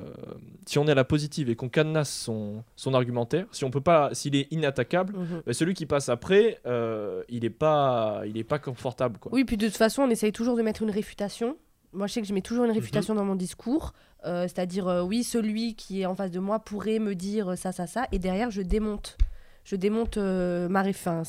si 0.66 0.80
on 0.80 0.88
est 0.88 0.92
à 0.92 0.96
la 0.96 1.04
positive 1.04 1.50
et 1.50 1.56
qu'on 1.56 1.68
cadenasse 1.70 2.10
son, 2.10 2.64
son 2.76 2.94
argumentaire, 2.94 3.46
si 3.52 3.66
on 3.66 3.70
peut 3.72 3.82
pas, 3.82 4.10
s'il 4.14 4.36
est 4.36 4.52
inattaquable, 4.52 5.14
Mhm. 5.18 5.42
bah, 5.46 5.54
celui 5.54 5.74
qui 5.74 5.86
passe 5.86 6.10
après, 6.10 6.60
euh, 6.66 7.22
il 7.30 7.44
est 7.46 7.50
pas, 7.50 8.22
il 8.26 8.38
est 8.38 8.44
pas 8.46 8.60
confortable, 8.60 9.18
quoi. 9.20 9.32
Oui, 9.34 9.44
puis 9.44 9.58
de 9.58 9.68
toute 9.68 9.78
façon, 9.78 10.04
on 10.04 10.10
essaye 10.10 10.32
toujours 10.32 10.56
de 10.56 10.62
mettre 10.62 10.82
une 10.84 10.92
réfutation. 10.92 11.58
Moi, 11.92 12.08
je 12.08 12.14
sais 12.14 12.22
que 12.22 12.28
je 12.28 12.34
mets 12.34 12.42
toujours 12.42 12.66
une 12.66 12.72
réfutation 12.72 13.16
dans 13.16 13.26
mon 13.26 13.36
discours. 13.36 13.94
euh, 14.26 14.44
C'est-à-dire, 14.44 14.88
euh, 14.88 15.02
oui, 15.02 15.24
celui 15.24 15.76
qui 15.76 16.02
est 16.02 16.06
en 16.06 16.14
face 16.16 16.30
de 16.32 16.40
moi 16.40 16.60
pourrait 16.60 17.00
me 17.00 17.16
dire 17.16 17.58
ça, 17.58 17.72
ça, 17.72 17.88
ça. 17.88 18.06
Et 18.12 18.20
derrière, 18.20 18.52
je 18.52 18.62
démonte. 18.62 19.18
Je 19.64 19.76
démonte 19.76 20.18
euh, 20.18 20.68
ma 20.70 20.82
réfin. 20.82 21.24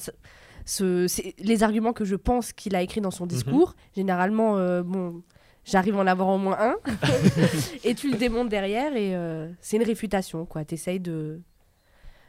Ce, 0.67 1.07
les 1.43 1.63
arguments 1.63 1.93
que 1.93 2.05
je 2.05 2.17
pense 2.17 2.53
qu'il 2.53 2.75
a 2.77 2.83
écrits 2.83 3.01
dans 3.01 3.11
son 3.11 3.27
discours. 3.27 3.75
Généralement, 3.95 4.57
euh, 4.57 4.83
bon, 4.83 5.23
j'arrive 5.65 5.97
à 5.97 5.99
en 6.01 6.07
avoir 6.07 6.29
au 6.29 6.39
moins 6.39 6.57
un. 6.61 6.75
et 7.85 7.95
tu 7.95 8.11
le 8.11 8.17
démontes 8.19 8.49
derrière. 8.49 8.95
Et 8.97 9.15
euh, 9.17 9.49
c'est 9.61 9.77
une 9.77 9.83
réfutation, 9.85 10.47
quoi. 10.47 10.65
Tu 10.65 10.75
essayes 10.75 11.01
de, 11.01 11.41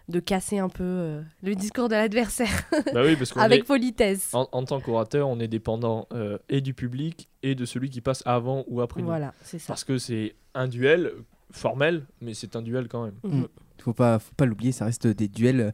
de 0.08 0.20
casser 0.20 0.60
un 0.60 0.70
peu 0.70 0.84
euh, 0.84 1.22
le 1.44 1.56
discours 1.56 1.88
de 1.90 1.96
l'adversaire 1.96 2.64
Bah 2.94 3.02
oui, 3.06 3.16
avec 3.38 3.62
est- 3.62 3.64
politesse. 3.64 4.30
en, 4.34 4.48
en 4.52 4.64
tant 4.66 4.80
qu'orateur, 4.80 5.28
on 5.30 5.40
est 5.40 5.48
dépendant 5.48 6.08
euh, 6.14 6.38
et 6.50 6.62
du 6.62 6.74
public 6.74 7.30
et 7.44 7.56
de 7.56 7.66
celui 7.66 7.90
qui 7.90 8.02
passe 8.02 8.24
avant 8.26 8.64
ou 8.68 8.82
après 8.82 9.02
nous. 9.02 9.08
Voilà, 9.08 9.34
c'est 9.44 9.60
ça. 9.60 9.68
Parce 9.68 9.84
que 9.84 9.98
c'est 9.98 10.36
un 10.54 10.68
duel 10.68 11.12
formel, 11.52 12.06
mais 12.22 12.34
c'est 12.34 12.56
un 12.56 12.62
duel 12.62 12.88
quand 12.88 13.06
même. 13.06 13.16
Mhm. 13.24 13.48
Faut 13.80 13.94
pas, 13.94 14.20
faut 14.20 14.34
pas 14.38 14.46
l'oublier, 14.46 14.72
ça 14.72 14.86
reste 14.86 15.08
des 15.08 15.28
duels. 15.28 15.74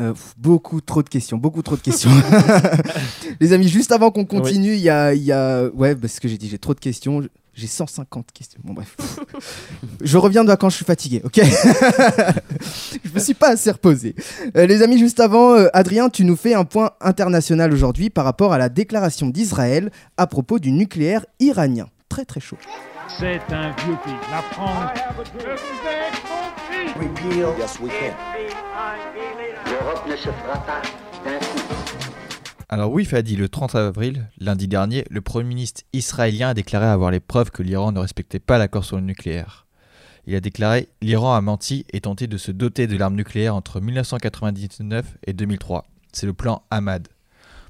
Euh, 0.00 0.14
beaucoup 0.38 0.80
trop 0.80 1.02
de 1.02 1.08
questions, 1.08 1.36
beaucoup 1.36 1.62
trop 1.62 1.76
de 1.76 1.82
questions. 1.82 2.10
Les 3.40 3.52
amis, 3.52 3.68
juste 3.68 3.92
avant 3.92 4.10
qu'on 4.10 4.24
continue, 4.24 4.72
il 4.72 4.80
y, 4.80 4.88
a, 4.88 5.12
il 5.12 5.22
y 5.22 5.32
a. 5.32 5.66
Ouais, 5.74 5.94
parce 5.94 6.20
que 6.20 6.28
j'ai 6.28 6.38
dit, 6.38 6.48
j'ai 6.48 6.58
trop 6.58 6.72
de 6.74 6.80
questions. 6.80 7.22
J'ai 7.52 7.66
150 7.66 8.32
questions. 8.32 8.60
Bon, 8.64 8.72
bref. 8.72 8.96
je 10.00 10.16
reviens 10.16 10.42
de 10.44 10.48
vacances, 10.48 10.72
je 10.72 10.76
suis 10.76 10.84
fatigué, 10.86 11.20
ok? 11.24 11.40
Je 13.04 13.10
me 13.12 13.18
suis 13.18 13.34
pas 13.34 13.50
assez 13.50 13.70
reposé. 13.70 14.14
Euh, 14.56 14.66
les 14.66 14.82
amis, 14.82 14.98
juste 14.98 15.20
avant, 15.20 15.54
euh, 15.54 15.66
Adrien, 15.74 16.08
tu 16.08 16.24
nous 16.24 16.36
fais 16.36 16.54
un 16.54 16.64
point 16.64 16.92
international 17.00 17.72
aujourd'hui 17.72 18.08
par 18.08 18.24
rapport 18.24 18.52
à 18.52 18.58
la 18.58 18.68
déclaration 18.68 19.26
d'Israël 19.28 19.90
à 20.16 20.26
propos 20.26 20.58
du 20.58 20.70
nucléaire 20.70 21.26
iranien. 21.40 21.88
Très 22.08 22.24
très 22.24 22.40
chaud. 22.40 22.56
C'est 23.18 23.40
un 23.50 23.74
vieux 23.84 23.96
pays. 24.04 24.14
La 24.30 24.42
France. 24.42 24.90
L'Europe 27.36 27.58
ne 30.08 30.16
se 30.16 30.30
fera 30.30 30.58
pas 30.64 30.82
d'un. 31.24 31.38
Alors 32.68 32.92
oui, 32.92 33.04
Fadi, 33.04 33.36
le 33.36 33.48
30 33.48 33.74
avril, 33.74 34.28
lundi 34.38 34.68
dernier, 34.68 35.04
le 35.10 35.20
Premier 35.20 35.48
ministre 35.48 35.82
israélien 35.92 36.50
a 36.50 36.54
déclaré 36.54 36.86
avoir 36.86 37.10
les 37.10 37.20
preuves 37.20 37.50
que 37.50 37.62
l'Iran 37.62 37.92
ne 37.92 37.98
respectait 37.98 38.38
pas 38.38 38.58
l'accord 38.58 38.84
sur 38.84 38.96
le 38.96 39.02
nucléaire. 39.02 39.66
Il 40.26 40.36
a 40.36 40.40
déclaré 40.40 40.88
l'Iran 41.02 41.34
a 41.34 41.40
menti 41.40 41.84
et 41.92 42.00
tenté 42.02 42.26
de 42.28 42.36
se 42.36 42.52
doter 42.52 42.86
de 42.86 42.96
l'arme 42.96 43.16
nucléaire 43.16 43.56
entre 43.56 43.80
1999 43.80 45.18
et 45.26 45.32
2003. 45.32 45.86
C'est 46.12 46.26
le 46.26 46.32
plan 46.32 46.62
Ahmad. 46.70 47.08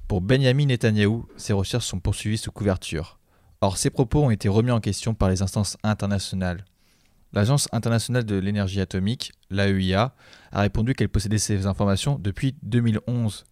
Pour 0.06 0.20
Benjamin 0.20 0.66
Netanyahou, 0.66 1.26
ces 1.36 1.52
recherches 1.52 1.86
sont 1.86 2.00
poursuivies 2.00 2.38
sous 2.38 2.52
couverture. 2.52 3.18
Or, 3.62 3.76
ces 3.76 3.90
propos 3.90 4.24
ont 4.24 4.30
été 4.30 4.48
remis 4.48 4.70
en 4.70 4.80
question 4.80 5.14
par 5.14 5.30
les 5.30 5.42
instances 5.42 5.76
internationales. 5.82 6.64
L'Agence 7.32 7.68
internationale 7.70 8.24
de 8.24 8.36
l'énergie 8.36 8.80
atomique, 8.80 9.32
l'AEIA, 9.50 10.14
a 10.50 10.60
répondu 10.60 10.94
qu'elle 10.94 11.08
possédait 11.08 11.38
ces 11.38 11.66
informations 11.66 12.18
depuis 12.18 12.56
2011. 12.62 13.44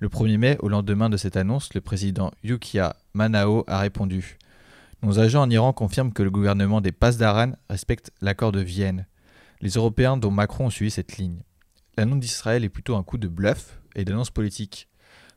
Le 0.00 0.08
1er 0.08 0.36
mai, 0.36 0.56
au 0.60 0.68
lendemain 0.68 1.08
de 1.08 1.16
cette 1.16 1.36
annonce, 1.36 1.72
le 1.74 1.80
président 1.80 2.32
Yukia 2.42 2.96
Manao 3.14 3.64
a 3.68 3.78
répondu 3.78 4.36
Nos 5.02 5.20
agents 5.20 5.42
en 5.42 5.50
Iran 5.50 5.72
confirment 5.72 6.12
que 6.12 6.24
le 6.24 6.30
gouvernement 6.30 6.80
des 6.80 6.90
Pasdaran 6.90 7.52
respecte 7.68 8.10
l'accord 8.20 8.50
de 8.50 8.60
Vienne. 8.60 9.06
Les 9.60 9.70
Européens, 9.70 10.16
dont 10.16 10.32
Macron, 10.32 10.66
ont 10.66 10.70
suivi 10.70 10.90
cette 10.90 11.16
ligne. 11.16 11.42
L'annonce 11.96 12.20
d'Israël 12.20 12.64
est 12.64 12.68
plutôt 12.68 12.96
un 12.96 13.04
coup 13.04 13.18
de 13.18 13.28
bluff 13.28 13.80
et 13.94 14.04
d'annonce 14.04 14.30
politique. 14.30 14.88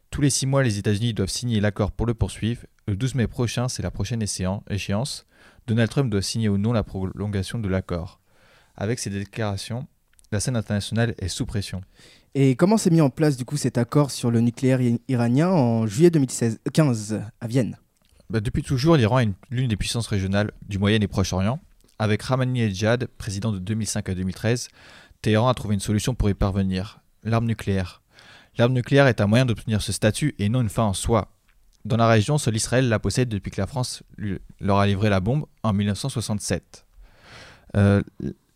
Tous 0.09 0.21
les 0.21 0.29
six 0.29 0.47
mois, 0.47 0.63
les 0.63 0.79
États-Unis 0.79 1.13
doivent 1.13 1.29
signer 1.29 1.59
l'accord 1.59 1.91
pour 1.91 2.07
le 2.07 2.13
poursuivre. 2.13 2.61
Le 2.87 2.95
12 2.95 3.15
mai 3.15 3.27
prochain, 3.27 3.69
c'est 3.69 3.83
la 3.83 3.91
prochaine 3.91 4.21
échéan- 4.21 4.61
échéance. 4.69 5.25
Donald 5.67 5.89
Trump 5.89 6.09
doit 6.09 6.21
signer 6.21 6.49
ou 6.49 6.57
non 6.57 6.73
la 6.73 6.83
prolongation 6.83 7.59
de 7.59 7.67
l'accord. 7.69 8.19
Avec 8.75 8.99
ces 8.99 9.09
déclarations, 9.09 9.87
la 10.31 10.39
scène 10.39 10.55
internationale 10.57 11.15
est 11.19 11.27
sous 11.29 11.45
pression. 11.45 11.81
Et 12.35 12.55
comment 12.55 12.77
s'est 12.77 12.89
mis 12.89 13.01
en 13.01 13.09
place 13.09 13.37
du 13.37 13.45
coup 13.45 13.55
cet 13.57 13.77
accord 13.77 14.11
sur 14.11 14.31
le 14.31 14.41
nucléaire 14.41 14.79
iranien 15.07 15.49
en 15.49 15.85
juillet 15.87 16.09
2015 16.09 17.21
à 17.39 17.47
Vienne? 17.47 17.77
Bah, 18.29 18.39
depuis 18.41 18.63
toujours, 18.63 18.95
l'Iran 18.97 19.19
est 19.19 19.23
une- 19.25 19.33
l'une 19.51 19.67
des 19.69 19.77
puissances 19.77 20.07
régionales 20.07 20.51
du 20.67 20.79
Moyen 20.79 20.99
et 20.99 21.07
Proche-Orient. 21.07 21.59
Avec 21.99 22.23
Ahmadinejad, 22.29 23.07
président 23.17 23.51
de 23.51 23.59
2005 23.59 24.09
à 24.09 24.15
2013, 24.15 24.67
Téhéran 25.21 25.47
a 25.47 25.53
trouvé 25.53 25.75
une 25.75 25.79
solution 25.79 26.15
pour 26.15 26.29
y 26.29 26.33
parvenir 26.33 26.99
l'arme 27.23 27.45
nucléaire. 27.45 28.01
L'arme 28.57 28.73
nucléaire 28.73 29.07
est 29.07 29.21
un 29.21 29.27
moyen 29.27 29.45
d'obtenir 29.45 29.81
ce 29.81 29.91
statut 29.93 30.33
et 30.39 30.49
non 30.49 30.61
une 30.61 30.69
fin 30.69 30.83
en 30.83 30.93
soi. 30.93 31.29
Dans 31.85 31.97
la 31.97 32.07
région, 32.07 32.37
seul 32.37 32.55
Israël 32.55 32.87
la 32.87 32.99
possède 32.99 33.27
depuis 33.27 33.51
que 33.51 33.59
la 33.59 33.67
France 33.67 34.03
leur 34.61 34.77
a 34.77 34.87
livré 34.87 35.09
la 35.09 35.19
bombe 35.19 35.45
en 35.63 35.73
1967. 35.73 36.85
Euh, 37.75 38.01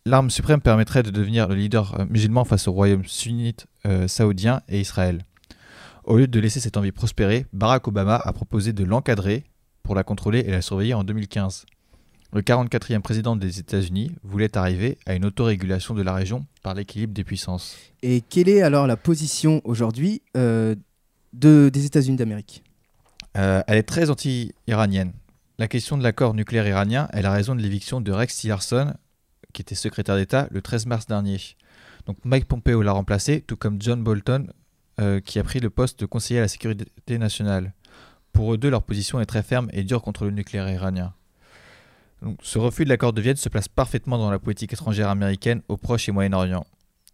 L'arme 0.06 0.30
suprême 0.30 0.62
permettrait 0.62 1.02
de 1.02 1.10
devenir 1.10 1.48
le 1.48 1.54
leader 1.54 2.00
euh, 2.00 2.06
musulman 2.08 2.44
face 2.44 2.66
au 2.66 2.72
royaume 2.72 3.04
sunnite 3.04 3.66
euh, 3.86 4.08
saoudien 4.08 4.62
et 4.68 4.80
Israël. 4.80 5.22
Au 6.04 6.16
lieu 6.16 6.26
de 6.26 6.40
laisser 6.40 6.60
cette 6.60 6.78
envie 6.78 6.92
prospérer, 6.92 7.44
Barack 7.52 7.86
Obama 7.88 8.16
a 8.16 8.32
proposé 8.32 8.72
de 8.72 8.84
l'encadrer 8.84 9.44
pour 9.82 9.94
la 9.94 10.04
contrôler 10.04 10.38
et 10.40 10.50
la 10.50 10.62
surveiller 10.62 10.94
en 10.94 11.04
2015. 11.04 11.66
Le 12.32 12.40
44e 12.40 13.00
président 13.00 13.36
des 13.36 13.58
États-Unis 13.58 14.12
voulait 14.22 14.56
arriver 14.56 14.96
à 15.04 15.14
une 15.14 15.26
autorégulation 15.26 15.94
de 15.94 16.00
la 16.00 16.14
région 16.14 16.46
par 16.62 16.74
l'équilibre 16.74 17.12
des 17.12 17.24
puissances. 17.24 17.76
Et 18.02 18.22
quelle 18.22 18.48
est 18.48 18.62
alors 18.62 18.86
la 18.86 18.96
position 18.96 19.60
aujourd'hui 19.64 20.22
de, 20.34 20.76
des 21.34 21.84
États-Unis 21.84 22.16
d'Amérique? 22.16 22.62
Euh, 23.38 23.62
elle 23.68 23.78
est 23.78 23.84
très 23.84 24.10
anti-iranienne. 24.10 25.12
La 25.58 25.68
question 25.68 25.96
de 25.96 26.02
l'accord 26.02 26.34
nucléaire 26.34 26.66
iranien 26.66 27.08
est 27.12 27.22
la 27.22 27.30
raison 27.30 27.54
de 27.54 27.60
l'éviction 27.60 28.00
de 28.00 28.10
Rex 28.10 28.36
Tillerson, 28.36 28.94
qui 29.52 29.62
était 29.62 29.76
secrétaire 29.76 30.16
d'État, 30.16 30.48
le 30.50 30.60
13 30.60 30.86
mars 30.86 31.06
dernier. 31.06 31.38
Donc 32.06 32.16
Mike 32.24 32.46
Pompeo 32.46 32.82
l'a 32.82 32.92
remplacé, 32.92 33.40
tout 33.40 33.56
comme 33.56 33.80
John 33.80 34.02
Bolton, 34.02 34.48
euh, 35.00 35.20
qui 35.20 35.38
a 35.38 35.44
pris 35.44 35.60
le 35.60 35.70
poste 35.70 36.00
de 36.00 36.06
conseiller 36.06 36.40
à 36.40 36.42
la 36.42 36.48
sécurité 36.48 37.18
nationale. 37.18 37.74
Pour 38.32 38.52
eux 38.52 38.58
deux, 38.58 38.70
leur 38.70 38.82
position 38.82 39.20
est 39.20 39.26
très 39.26 39.42
ferme 39.42 39.68
et 39.72 39.84
dure 39.84 40.02
contre 40.02 40.24
le 40.24 40.32
nucléaire 40.32 40.68
iranien. 40.68 41.14
Ce 42.42 42.58
refus 42.58 42.84
de 42.84 42.88
l'accord 42.88 43.12
de 43.12 43.20
Vienne 43.20 43.36
se 43.36 43.48
place 43.48 43.68
parfaitement 43.68 44.18
dans 44.18 44.30
la 44.30 44.40
politique 44.40 44.72
étrangère 44.72 45.08
américaine 45.08 45.62
au 45.68 45.76
Proche 45.76 46.08
et 46.08 46.12
Moyen-Orient. 46.12 46.66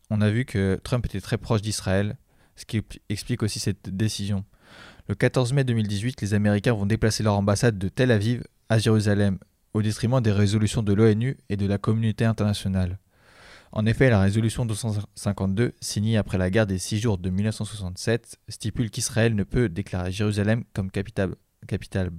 On 0.08 0.22
a 0.22 0.30
vu 0.30 0.46
que 0.46 0.80
Trump 0.82 1.04
était 1.04 1.20
très 1.20 1.36
proche 1.36 1.60
d'Israël, 1.60 2.16
ce 2.56 2.64
qui 2.64 2.82
explique 3.10 3.42
aussi 3.42 3.58
cette 3.58 3.90
décision. 3.90 4.44
Le 5.06 5.14
14 5.14 5.52
mai 5.52 5.64
2018, 5.64 6.22
les 6.22 6.32
Américains 6.32 6.72
vont 6.72 6.86
déplacer 6.86 7.22
leur 7.22 7.34
ambassade 7.34 7.76
de 7.76 7.88
Tel 7.88 8.10
Aviv 8.10 8.42
à 8.70 8.78
Jérusalem, 8.78 9.36
au 9.74 9.82
détriment 9.82 10.22
des 10.22 10.32
résolutions 10.32 10.82
de 10.82 10.94
l'ONU 10.94 11.36
et 11.50 11.58
de 11.58 11.66
la 11.66 11.76
communauté 11.76 12.24
internationale. 12.24 12.98
En 13.72 13.84
effet, 13.84 14.08
la 14.08 14.18
résolution 14.18 14.64
252, 14.64 15.74
signée 15.82 16.16
après 16.16 16.38
la 16.38 16.48
guerre 16.48 16.66
des 16.66 16.78
six 16.78 16.98
jours 16.98 17.18
de 17.18 17.28
1967, 17.28 18.38
stipule 18.48 18.90
qu'Israël 18.90 19.34
ne 19.34 19.44
peut 19.44 19.68
déclarer 19.68 20.10
Jérusalem 20.10 20.64
comme 20.72 20.90
capitale, 20.90 21.34
capitale, 21.68 22.10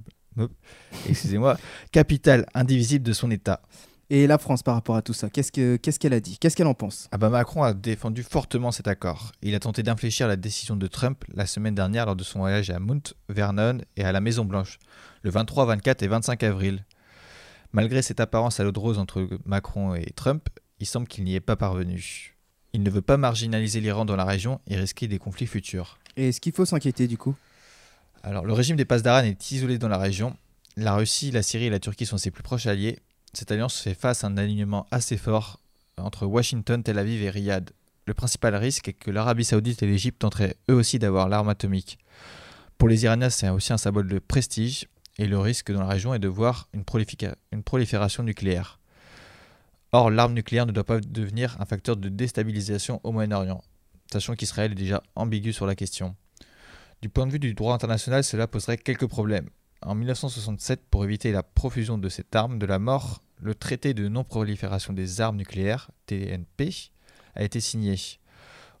excusez-moi, 1.08 1.58
capitale 1.90 2.46
indivisible 2.54 3.04
de 3.04 3.12
son 3.12 3.32
État. 3.32 3.62
Et 4.08 4.28
la 4.28 4.38
France 4.38 4.62
par 4.62 4.74
rapport 4.74 4.94
à 4.94 5.02
tout 5.02 5.12
ça, 5.12 5.28
qu'est-ce 5.30 5.50
que- 5.50 5.76
qu'est-ce 5.76 5.98
qu'elle 5.98 6.12
a 6.12 6.20
dit? 6.20 6.38
Qu'est-ce 6.38 6.54
qu'elle 6.54 6.68
en 6.68 6.74
pense? 6.74 7.08
Ah 7.10 7.18
bah 7.18 7.28
Macron 7.28 7.64
a 7.64 7.74
défendu 7.74 8.22
fortement 8.22 8.70
cet 8.70 8.86
accord. 8.86 9.32
Il 9.42 9.54
a 9.56 9.58
tenté 9.58 9.82
d'infléchir 9.82 10.28
la 10.28 10.36
décision 10.36 10.76
de 10.76 10.86
Trump 10.86 11.24
la 11.34 11.44
semaine 11.46 11.74
dernière 11.74 12.06
lors 12.06 12.14
de 12.14 12.22
son 12.22 12.38
voyage 12.38 12.70
à 12.70 12.78
Mount 12.78 13.14
Vernon 13.28 13.78
et 13.96 14.04
à 14.04 14.12
la 14.12 14.20
Maison 14.20 14.44
Blanche, 14.44 14.78
le 15.22 15.30
23, 15.30 15.66
24 15.66 16.02
et 16.04 16.06
25 16.08 16.42
avril. 16.44 16.84
Malgré 17.72 18.00
cette 18.00 18.20
apparence 18.20 18.60
à 18.60 18.64
l'eau 18.64 18.70
de 18.70 18.78
rose 18.78 18.98
entre 18.98 19.28
Macron 19.44 19.96
et 19.96 20.12
Trump, 20.14 20.48
il 20.78 20.86
semble 20.86 21.08
qu'il 21.08 21.24
n'y 21.24 21.34
est 21.34 21.40
pas 21.40 21.56
parvenu. 21.56 22.36
Il 22.74 22.84
ne 22.84 22.90
veut 22.90 23.02
pas 23.02 23.16
marginaliser 23.16 23.80
l'Iran 23.80 24.04
dans 24.04 24.16
la 24.16 24.24
région 24.24 24.60
et 24.68 24.76
risquer 24.76 25.08
des 25.08 25.18
conflits 25.18 25.46
futurs. 25.48 25.98
Et 26.16 26.28
est-ce 26.28 26.40
qu'il 26.40 26.52
faut 26.52 26.64
s'inquiéter 26.64 27.08
du 27.08 27.18
coup? 27.18 27.34
Alors, 28.22 28.44
le 28.44 28.52
régime 28.52 28.76
des 28.76 28.84
Pasdaran 28.84 29.24
est 29.24 29.50
isolé 29.50 29.78
dans 29.78 29.88
la 29.88 29.98
région. 29.98 30.36
La 30.76 30.94
Russie, 30.94 31.32
la 31.32 31.42
Syrie 31.42 31.64
et 31.66 31.70
la 31.70 31.80
Turquie 31.80 32.06
sont 32.06 32.18
ses 32.18 32.30
plus 32.30 32.42
proches 32.44 32.66
alliés. 32.66 32.98
Cette 33.36 33.52
alliance 33.52 33.78
fait 33.78 33.92
face 33.92 34.24
à 34.24 34.28
un 34.28 34.38
alignement 34.38 34.86
assez 34.90 35.18
fort 35.18 35.60
entre 35.98 36.24
Washington, 36.24 36.82
Tel 36.82 36.98
Aviv 36.98 37.22
et 37.22 37.28
Riyad. 37.28 37.70
Le 38.06 38.14
principal 38.14 38.54
risque 38.54 38.88
est 38.88 38.94
que 38.94 39.10
l'Arabie 39.10 39.44
Saoudite 39.44 39.82
et 39.82 39.86
l'Égypte 39.86 40.20
tenteraient 40.20 40.56
eux 40.70 40.74
aussi 40.74 40.98
d'avoir 40.98 41.28
l'arme 41.28 41.50
atomique. 41.50 41.98
Pour 42.78 42.88
les 42.88 43.04
Iraniens, 43.04 43.28
c'est 43.28 43.50
aussi 43.50 43.74
un 43.74 43.76
symbole 43.76 44.08
de 44.08 44.18
prestige 44.20 44.88
et 45.18 45.26
le 45.26 45.38
risque 45.38 45.70
dans 45.70 45.82
la 45.82 45.88
région 45.88 46.14
est 46.14 46.18
de 46.18 46.28
voir 46.28 46.70
une, 46.72 46.82
une 47.52 47.62
prolifération 47.62 48.22
nucléaire. 48.22 48.80
Or, 49.92 50.10
l'arme 50.10 50.32
nucléaire 50.32 50.64
ne 50.64 50.72
doit 50.72 50.84
pas 50.84 51.00
devenir 51.00 51.60
un 51.60 51.66
facteur 51.66 51.98
de 51.98 52.08
déstabilisation 52.08 53.02
au 53.04 53.12
Moyen-Orient, 53.12 53.62
sachant 54.10 54.34
qu'Israël 54.34 54.72
est 54.72 54.76
déjà 54.76 55.02
ambigu 55.14 55.52
sur 55.52 55.66
la 55.66 55.74
question. 55.74 56.16
Du 57.02 57.10
point 57.10 57.26
de 57.26 57.32
vue 57.32 57.38
du 57.38 57.52
droit 57.52 57.74
international, 57.74 58.24
cela 58.24 58.46
poserait 58.46 58.78
quelques 58.78 59.08
problèmes. 59.08 59.50
En 59.82 59.94
1967, 59.94 60.86
pour 60.90 61.04
éviter 61.04 61.32
la 61.32 61.42
profusion 61.42 61.98
de 61.98 62.08
cette 62.08 62.34
arme 62.34 62.58
de 62.58 62.64
la 62.64 62.78
mort, 62.78 63.20
le 63.40 63.54
traité 63.54 63.94
de 63.94 64.08
non-prolifération 64.08 64.92
des 64.92 65.20
armes 65.20 65.36
nucléaires, 65.36 65.90
TNP, 66.06 66.90
a 67.34 67.42
été 67.44 67.60
signé. 67.60 67.96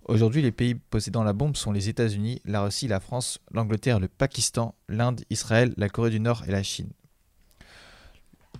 Aujourd'hui, 0.04 0.40
les 0.42 0.52
pays 0.52 0.74
possédant 0.76 1.24
la 1.24 1.32
bombe 1.32 1.56
sont 1.56 1.72
les 1.72 1.88
États-Unis, 1.88 2.40
la 2.44 2.62
Russie, 2.62 2.88
la 2.88 3.00
France, 3.00 3.38
l'Angleterre, 3.50 4.00
le 4.00 4.08
Pakistan, 4.08 4.74
l'Inde, 4.88 5.22
Israël, 5.30 5.74
la 5.76 5.88
Corée 5.88 6.10
du 6.10 6.20
Nord 6.20 6.44
et 6.46 6.52
la 6.52 6.62
Chine. 6.62 6.90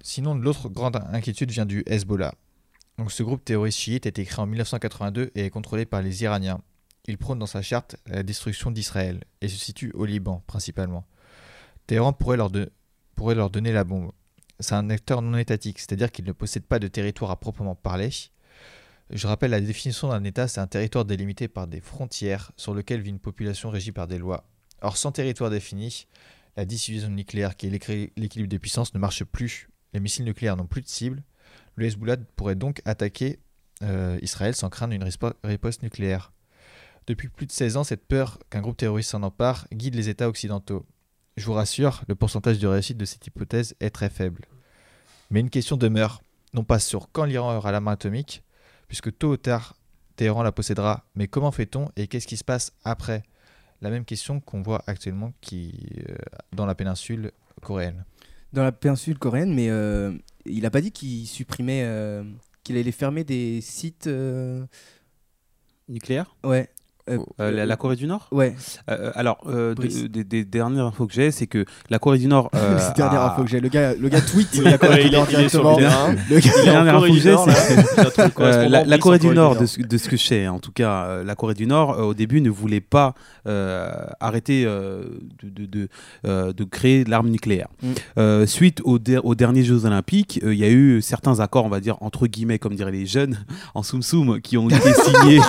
Sinon, 0.03 0.35
l'autre 0.35 0.69
grande 0.69 0.97
inquiétude 1.13 1.51
vient 1.51 1.67
du 1.67 1.83
Hezbollah. 1.87 2.35
Donc, 2.99 3.13
ce 3.13 3.23
groupe 3.23 3.45
terroriste 3.45 3.79
chiite 3.79 4.07
a 4.07 4.09
été 4.09 4.25
créé 4.25 4.41
en 4.41 4.47
1982 4.47 5.31
et 5.35 5.47
est 5.47 5.51
contrôlé 5.51 5.87
par 5.87 6.03
les 6.03 6.23
Iraniens. 6.23 6.61
Il 7.07 7.19
prône 7.19 7.39
dans 7.39 7.47
sa 7.47 7.63
charte 7.63 7.97
la 8.07 8.23
destruction 8.23 8.71
d'Israël 8.71 9.23
et 9.41 9.49
se 9.49 9.57
situe 9.57 9.93
au 9.95 10.05
Liban 10.05 10.43
principalement. 10.47 11.07
Téhéran 11.87 12.13
pourrait 12.13 12.37
leur, 12.37 12.51
de- 12.51 12.71
pourrait 13.15 13.35
leur 13.35 13.51
donner 13.51 13.73
la 13.73 13.85
bombe. 13.85 14.11
C'est 14.61 14.75
un 14.75 14.91
acteur 14.91 15.23
non 15.23 15.37
étatique, 15.37 15.79
c'est-à-dire 15.79 16.11
qu'il 16.11 16.25
ne 16.25 16.33
possède 16.33 16.65
pas 16.65 16.79
de 16.79 16.89
territoire 16.89 17.31
à 17.31 17.39
proprement 17.39 17.75
parler. 17.75 18.11
Je 19.11 19.27
rappelle 19.27 19.51
la 19.53 19.61
définition 19.61 20.09
d'un 20.09 20.25
État, 20.25 20.49
c'est 20.49 20.61
un 20.61 20.67
territoire 20.67 21.05
délimité 21.05 21.47
par 21.47 21.67
des 21.67 21.81
frontières 21.81 22.53
sur 22.57 22.75
lequel 22.75 23.01
vit 23.01 23.11
une 23.11 23.21
population 23.21 23.71
régie 23.71 23.93
par 23.93 24.07
des 24.09 24.19
lois. 24.19 24.49
Or, 24.81 24.97
sans 24.97 25.13
territoire 25.13 25.51
défini, 25.51 26.07
la 26.57 26.65
dissuasion 26.65 27.09
nucléaire, 27.09 27.57
qui 27.57 27.67
est 27.67 28.11
l'équilibre 28.17 28.49
des 28.49 28.59
puissances, 28.59 28.95
ne 28.95 28.99
marche 28.99 29.25
plus. 29.25 29.69
Les 29.93 30.01
missiles 30.01 30.25
nucléaires 30.25 30.57
n'ont 30.57 30.67
plus 30.67 30.83
de 30.83 30.89
cible. 30.89 31.23
Le 31.77 31.87
Hezbollah 31.87 32.17
pourrait 32.35 32.57
donc 32.57 32.81
attaquer 32.85 33.39
euh, 33.83 34.19
Israël 34.23 34.55
sans 34.55 34.71
craindre 34.71 34.95
une 34.95 35.05
riposte 35.45 35.83
nucléaire. 35.83 36.33
Depuis 37.07 37.29
plus 37.29 37.47
de 37.47 37.53
16 37.53 37.77
ans, 37.77 37.85
cette 37.85 38.07
peur 38.07 38.39
qu'un 38.51 38.61
groupe 38.61 38.77
terroriste 38.77 39.11
s'en 39.11 39.23
empare 39.23 39.69
guide 39.73 39.95
les 39.95 40.09
États 40.09 40.29
occidentaux. 40.29 40.85
Je 41.37 41.45
vous 41.45 41.53
rassure, 41.53 42.03
le 42.09 42.15
pourcentage 42.15 42.59
de 42.59 42.67
réussite 42.67 42.97
de 42.97 43.05
cette 43.05 43.27
hypothèse 43.27 43.75
est 43.81 43.91
très 43.91 44.09
faible. 44.09 44.47
Mais 45.31 45.41
une 45.41 45.51
question 45.51 45.77
demeure, 45.77 46.23
non 46.55 46.65
pas 46.65 46.79
sur 46.79 47.11
quand 47.13 47.25
l'Iran 47.25 47.57
aura 47.57 47.73
la 47.73 47.81
main 47.81 47.93
atomique, 47.93 48.43
puisque 48.89 49.17
tôt 49.17 49.33
ou 49.33 49.37
tard, 49.37 49.77
Téhéran 50.17 50.43
la 50.43 50.53
possédera, 50.53 51.05
mais 51.15 51.29
comment 51.29 51.51
fait-on 51.53 51.91
et 51.97 52.07
qu'est-ce 52.07 52.27
qui 52.27 52.39
se 52.39 52.45
passe 52.45 52.73
après? 52.85 53.23
La 53.83 53.91
même 53.91 54.07
question 54.07 54.41
qu'on 54.41 54.63
voit 54.63 54.83
actuellement 54.87 55.35
qui, 55.43 55.75
euh, 56.09 56.17
dans 56.53 56.65
la 56.65 56.75
péninsule 56.75 57.33
coréenne. 57.61 58.07
Dans 58.55 58.63
la 58.63 58.73
péninsule 58.73 59.19
coréenne, 59.19 59.53
mais 59.55 59.69
euh, 59.69 60.17
il 60.47 60.65
a 60.65 60.71
pas 60.71 60.81
dit 60.81 60.91
qu'il 60.91 61.27
supprimait, 61.27 61.83
euh, 61.85 62.25
qu'il 62.63 62.79
allait 62.79 62.93
fermer 62.93 63.25
des 63.25 63.61
sites. 63.61 64.07
euh, 64.07 64.65
Nucléaire 65.89 66.35
Ouais. 66.43 66.71
Euh, 67.09 67.19
Euh, 67.41 67.51
la, 67.53 67.67
la 67.67 67.77
Corée 67.77 67.97
du 67.97 68.07
Nord 68.07 68.29
Ouais. 68.33 68.55
Euh, 68.91 69.13
Alors, 69.15 69.39
euh, 69.47 69.75
de- 69.75 70.07
des, 70.09 70.25
des 70.25 70.45
dernières 70.45 70.87
infos 70.87 71.07
que 71.07 71.13
j'ai, 71.15 71.31
c'est 71.31 71.47
que 71.47 71.65
la 71.89 71.99
Corée 71.99 72.19
du 72.19 72.27
Nord. 72.27 72.51
euh, 72.55 72.79
C'est 72.79 72.89
la 72.89 72.95
dernière 72.95 73.21
a- 73.21 73.33
info 73.33 73.45
que 73.45 73.49
j'ai. 73.51 73.61
Le 73.61 73.69
gars, 73.69 73.95
le 73.95 74.09
gars 74.09 74.21
tweet. 74.21 74.49
Il 74.55 74.63
la 74.63 74.73
est, 74.75 74.79
Corée 74.79 75.01
du 75.03 75.07
il 75.07 75.13
Nord 75.13 75.27
il 75.31 75.41
est 75.41 75.49
sur 75.49 75.63
le 75.63 75.77
directement. 75.77 76.07
terrain. 76.07 76.15
Le 76.31 76.39
gars- 76.41 76.65
dernière 76.65 76.97
info 76.97 77.07
que 77.07 77.19
j'ai, 77.21 77.37
c'est- 77.37 78.41
Euh, 78.41 78.69
la, 78.69 78.99
Corée 78.99 79.19
du 79.19 79.29
Nord, 79.29 79.57
de 79.57 79.67
ce, 79.67 79.81
de 79.81 79.99
ce 79.99 80.09
que 80.09 80.17
je 80.17 80.25
sais, 80.25 80.49
en 80.49 80.59
tout 80.59 80.73
cas, 80.73 81.05
euh, 81.07 81.25
la 81.25 81.35
Corée 81.35 81.55
du 81.55 81.67
Nord, 81.67 81.93
euh, 81.99 82.03
au 82.03 82.15
début, 82.15 82.41
ne 82.41 82.51
voulait 82.51 82.81
pas 82.81 83.15
euh, 83.47 83.91
arrêter 84.21 84.65
euh, 84.67 85.05
de, 85.43 85.49
de, 85.49 85.67
de, 85.67 85.89
euh, 86.27 86.53
de 86.53 86.65
créer 86.65 87.05
l'arme 87.05 87.29
nucléaire. 87.29 87.69
Mm. 87.83 87.87
Euh, 88.19 88.47
suite 88.47 88.81
aux, 88.85 88.99
aux 89.23 89.35
derniers 89.35 89.63
Jeux 89.65 89.85
Olympiques, 89.85 90.41
euh, 90.43 90.53
il 90.55 90.59
y 90.61 90.65
a 90.65 90.71
eu 90.71 91.01
certains 91.03 91.41
accords, 91.41 91.65
on 91.65 91.69
va 91.69 91.81
dire, 91.81 91.97
entre 92.01 92.27
guillemets, 92.27 92.59
comme 92.59 92.75
diraient 92.75 92.91
les 92.93 93.07
jeunes, 93.07 93.39
en 93.75 93.83
soum 93.83 94.03
soum, 94.03 94.41
qui 94.41 94.57
ont 94.57 94.69
été 94.69 94.93
signés, 94.95 95.41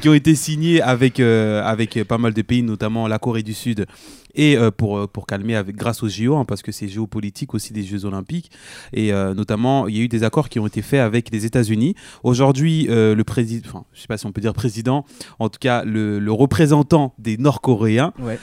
qui 0.00 0.08
ont 0.08 0.14
été 0.14 0.34
signés 0.34 0.69
avec, 0.78 1.18
euh, 1.20 1.62
avec 1.64 2.02
pas 2.04 2.18
mal 2.18 2.32
de 2.34 2.42
pays, 2.42 2.62
notamment 2.62 3.08
la 3.08 3.18
Corée 3.18 3.42
du 3.42 3.54
Sud. 3.54 3.86
Et 4.34 4.56
euh, 4.56 4.70
pour, 4.70 4.98
euh, 4.98 5.06
pour 5.06 5.26
calmer, 5.26 5.56
avec, 5.56 5.76
grâce 5.76 6.02
aux 6.02 6.08
JO, 6.08 6.36
hein, 6.36 6.44
parce 6.44 6.62
que 6.62 6.72
c'est 6.72 6.88
géopolitique 6.88 7.52
aussi 7.54 7.72
des 7.72 7.82
Jeux 7.82 8.04
Olympiques. 8.04 8.50
Et 8.92 9.12
euh, 9.12 9.34
notamment, 9.34 9.88
il 9.88 9.96
y 9.96 10.00
a 10.00 10.02
eu 10.04 10.08
des 10.08 10.22
accords 10.22 10.48
qui 10.48 10.58
ont 10.60 10.66
été 10.66 10.82
faits 10.82 11.00
avec 11.00 11.30
les 11.32 11.46
États-Unis. 11.46 11.94
Aujourd'hui, 12.22 12.86
le 12.88 13.22
président, 13.22 13.68
enfin, 13.68 13.84
je 13.92 14.00
sais 14.02 14.06
pas 14.06 14.18
si 14.18 14.26
on 14.26 14.32
peut 14.32 14.40
dire 14.40 14.52
président, 14.54 15.04
en 15.38 15.48
tout 15.48 15.58
cas, 15.60 15.84
le, 15.84 16.18
le 16.18 16.32
représentant 16.32 17.14
des 17.18 17.36
Nord-Coréens 17.38 18.12
Ouais. 18.20 18.38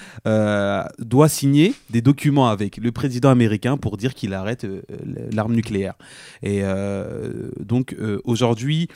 doit 0.99 1.29
signer 1.29 1.73
des 1.89 2.01
documents 2.01 2.49
avec 2.49 2.77
le 2.77 2.91
président 2.91 3.29
américain 3.29 3.77
pour 3.77 3.97
dire 3.97 4.13
qu'il 4.13 4.33
arrête 4.33 4.65
l'arme 5.31 5.53
nucléaire. 5.53 5.93
Et 6.43 6.61
donc, 7.59 7.95
aujourd'hui, 8.23 8.87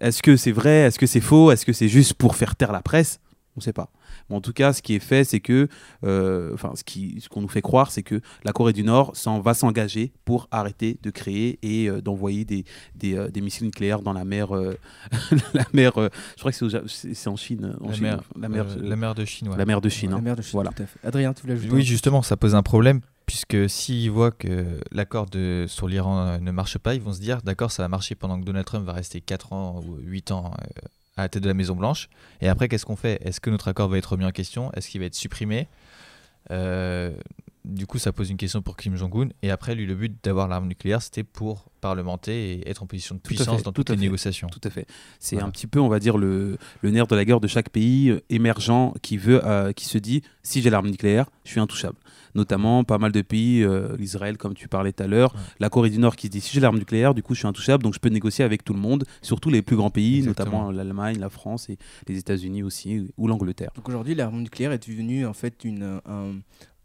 est-ce 0.00 0.22
que 0.22 0.36
c'est 0.36 0.52
vrai? 0.52 0.70
Est-ce 0.86 0.98
que 0.98 1.06
c'est 1.06 1.20
faux? 1.20 1.50
Est-ce 1.50 1.64
que 1.66 1.72
c'est 1.72 1.88
juste 1.88 2.14
pour 2.14 2.36
faire 2.36 2.56
taire 2.56 2.72
la 2.72 2.82
presse? 2.82 3.20
On 3.56 3.60
ne 3.60 3.62
sait 3.62 3.72
pas. 3.72 3.88
Mais 4.28 4.34
en 4.34 4.40
tout 4.40 4.52
cas, 4.52 4.72
ce 4.72 4.82
qui 4.82 4.94
est 4.96 4.98
fait, 5.00 5.22
c'est 5.22 5.38
que, 5.38 5.68
euh, 6.02 6.52
enfin, 6.54 6.72
ce 6.74 7.28
qu'on 7.28 7.40
nous 7.40 7.46
fait 7.48 7.62
croire, 7.62 7.92
c'est 7.92 8.02
que 8.02 8.20
la 8.42 8.52
Corée 8.52 8.72
du 8.72 8.82
Nord 8.82 9.14
s'en 9.14 9.38
va 9.40 9.54
s'engager 9.54 10.12
pour 10.24 10.48
arrêter 10.50 10.98
de 11.04 11.10
créer 11.10 11.60
et 11.62 11.88
euh, 11.88 12.00
d'envoyer 12.00 12.44
des, 12.44 12.64
des, 12.96 13.14
euh, 13.16 13.28
des 13.28 13.40
missiles 13.40 13.66
nucléaires 13.66 14.00
dans 14.02 14.12
la 14.12 14.24
mer, 14.24 14.56
euh, 14.56 14.76
la 15.54 15.64
mer. 15.72 15.98
euh, 15.98 16.08
je 16.36 16.40
crois 16.40 16.50
que 16.50 16.88
c'est, 16.88 17.28
en 17.28 17.36
Chine, 17.36 17.76
en 17.80 17.86
La 17.88 17.94
Chine, 17.94 18.02
mer, 18.02 18.22
la 18.40 18.48
mer, 18.48 18.66
euh, 18.68 18.76
la 18.82 18.96
mer 18.96 19.14
de 19.14 19.24
Chine. 19.24 19.48
ouais. 19.48 19.56
la 19.56 19.64
mer 19.66 19.80
de 19.80 19.88
Chine. 19.88 20.10
La 20.10 20.16
hein. 20.16 20.20
merde 20.20 20.38
de 20.38 20.42
Chine, 20.42 20.54
Voilà. 20.54 20.70
tout 20.72 20.82
à 20.82 20.86
fait. 20.86 20.98
Adrien, 21.06 21.32
tu 21.32 21.42
voulais 21.42 21.54
ajouter 21.54 21.72
Oui, 21.72 21.82
justement, 21.82 22.22
ça 22.22 22.36
pose 22.36 22.56
un 22.56 22.62
problème, 22.64 23.02
puisque 23.26 23.68
s'ils 23.70 24.10
voient 24.10 24.30
que 24.32 24.80
l'accord 24.92 25.26
sur 25.66 25.88
l'Iran 25.88 26.18
euh, 26.26 26.38
ne 26.38 26.50
marche 26.50 26.78
pas, 26.78 26.94
ils 26.94 27.00
vont 27.00 27.12
se 27.12 27.20
dire, 27.20 27.40
d'accord, 27.42 27.70
ça 27.70 27.82
va 27.82 27.88
marcher 27.88 28.14
pendant 28.14 28.38
que 28.38 28.44
Donald 28.44 28.66
Trump 28.66 28.84
va 28.84 28.92
rester 28.92 29.20
4 29.20 29.52
ans 29.52 29.80
ou 29.86 29.96
8 30.02 30.30
ans 30.32 30.52
euh, 30.60 30.80
à 31.16 31.22
la 31.22 31.28
tête 31.28 31.42
de 31.42 31.48
la 31.48 31.54
Maison 31.54 31.74
Blanche. 31.76 32.08
Et 32.40 32.48
après, 32.48 32.68
qu'est-ce 32.68 32.84
qu'on 32.86 32.96
fait? 32.96 33.20
Est-ce 33.24 33.40
que 33.40 33.50
notre 33.50 33.68
accord 33.68 33.88
va 33.88 33.98
être 33.98 34.12
remis 34.12 34.24
en 34.24 34.30
question? 34.32 34.72
Est-ce 34.72 34.88
qu'il 34.88 35.00
va 35.00 35.06
être 35.06 35.14
supprimé? 35.14 35.68
Euh, 36.50 37.12
Du 37.66 37.86
coup, 37.86 37.96
ça 37.98 38.12
pose 38.12 38.28
une 38.28 38.36
question 38.36 38.60
pour 38.60 38.76
Kim 38.76 38.94
Jong-un. 38.94 39.28
Et 39.42 39.50
après, 39.50 39.74
lui, 39.74 39.86
le 39.86 39.94
but 39.94 40.14
d'avoir 40.22 40.48
l'arme 40.48 40.68
nucléaire, 40.68 41.00
c'était 41.00 41.24
pour 41.24 41.64
parlementer 41.80 42.52
et 42.60 42.68
être 42.68 42.82
en 42.82 42.86
position 42.86 43.14
de 43.14 43.20
Tout 43.20 43.28
puissance 43.28 43.56
fait, 43.56 43.62
dans 43.62 43.72
tout 43.72 43.84
toutes 43.84 43.88
les 43.90 43.96
fait. 43.96 44.02
négociations. 44.02 44.48
Tout 44.48 44.60
à 44.64 44.68
fait. 44.68 44.86
C'est 45.18 45.36
Voilà. 45.36 45.48
un 45.48 45.50
petit 45.50 45.66
peu, 45.66 45.80
on 45.80 45.88
va 45.88 45.98
dire, 45.98 46.18
le, 46.18 46.58
le 46.82 46.90
nerf 46.90 47.06
de 47.06 47.16
la 47.16 47.24
guerre 47.24 47.40
de 47.40 47.46
chaque 47.48 47.70
pays 47.70 48.20
émergent 48.28 48.92
qui 49.00 49.16
veut, 49.16 49.40
euh, 49.46 49.72
qui 49.72 49.86
se 49.86 49.96
dit, 49.96 50.20
si 50.42 50.60
j'ai 50.60 50.68
l'arme 50.68 50.88
nucléaire, 50.90 51.30
je 51.46 51.52
suis 51.52 51.60
intouchable. 51.60 51.96
Notamment, 52.34 52.82
pas 52.84 52.98
mal 52.98 53.12
de 53.12 53.22
pays, 53.22 53.62
euh, 53.62 53.96
l'Israël, 53.96 54.36
comme 54.36 54.54
tu 54.54 54.66
parlais 54.68 54.92
tout 54.92 55.02
à 55.02 55.06
l'heure, 55.06 55.34
Ouais. 55.34 55.40
la 55.60 55.68
Corée 55.70 55.90
du 55.90 55.98
Nord 55.98 56.16
qui 56.16 56.26
se 56.26 56.32
dit, 56.32 56.40
si 56.40 56.52
j'ai 56.52 56.60
l'arme 56.60 56.78
nucléaire, 56.78 57.14
du 57.14 57.22
coup, 57.22 57.34
je 57.34 57.38
suis 57.40 57.46
intouchable, 57.48 57.82
donc 57.84 57.94
je 57.94 58.00
peux 58.00 58.08
négocier 58.08 58.44
avec 58.44 58.64
tout 58.64 58.74
le 58.74 58.80
monde, 58.80 59.04
surtout 59.22 59.50
les 59.50 59.62
plus 59.62 59.76
grands 59.76 59.90
pays, 59.90 60.18
Exactement. 60.18 60.46
notamment 60.64 60.70
l'Allemagne, 60.72 61.18
la 61.18 61.28
France 61.28 61.68
et 61.70 61.78
les 62.08 62.18
États-Unis 62.18 62.62
aussi, 62.62 63.06
ou 63.16 63.28
l'Angleterre. 63.28 63.70
Donc 63.76 63.88
aujourd'hui, 63.88 64.14
l'arme 64.14 64.40
nucléaire 64.42 64.72
est 64.72 64.88
devenue 64.88 65.26
en 65.26 65.32
fait 65.34 65.64
une, 65.64 66.00
un, 66.06 66.32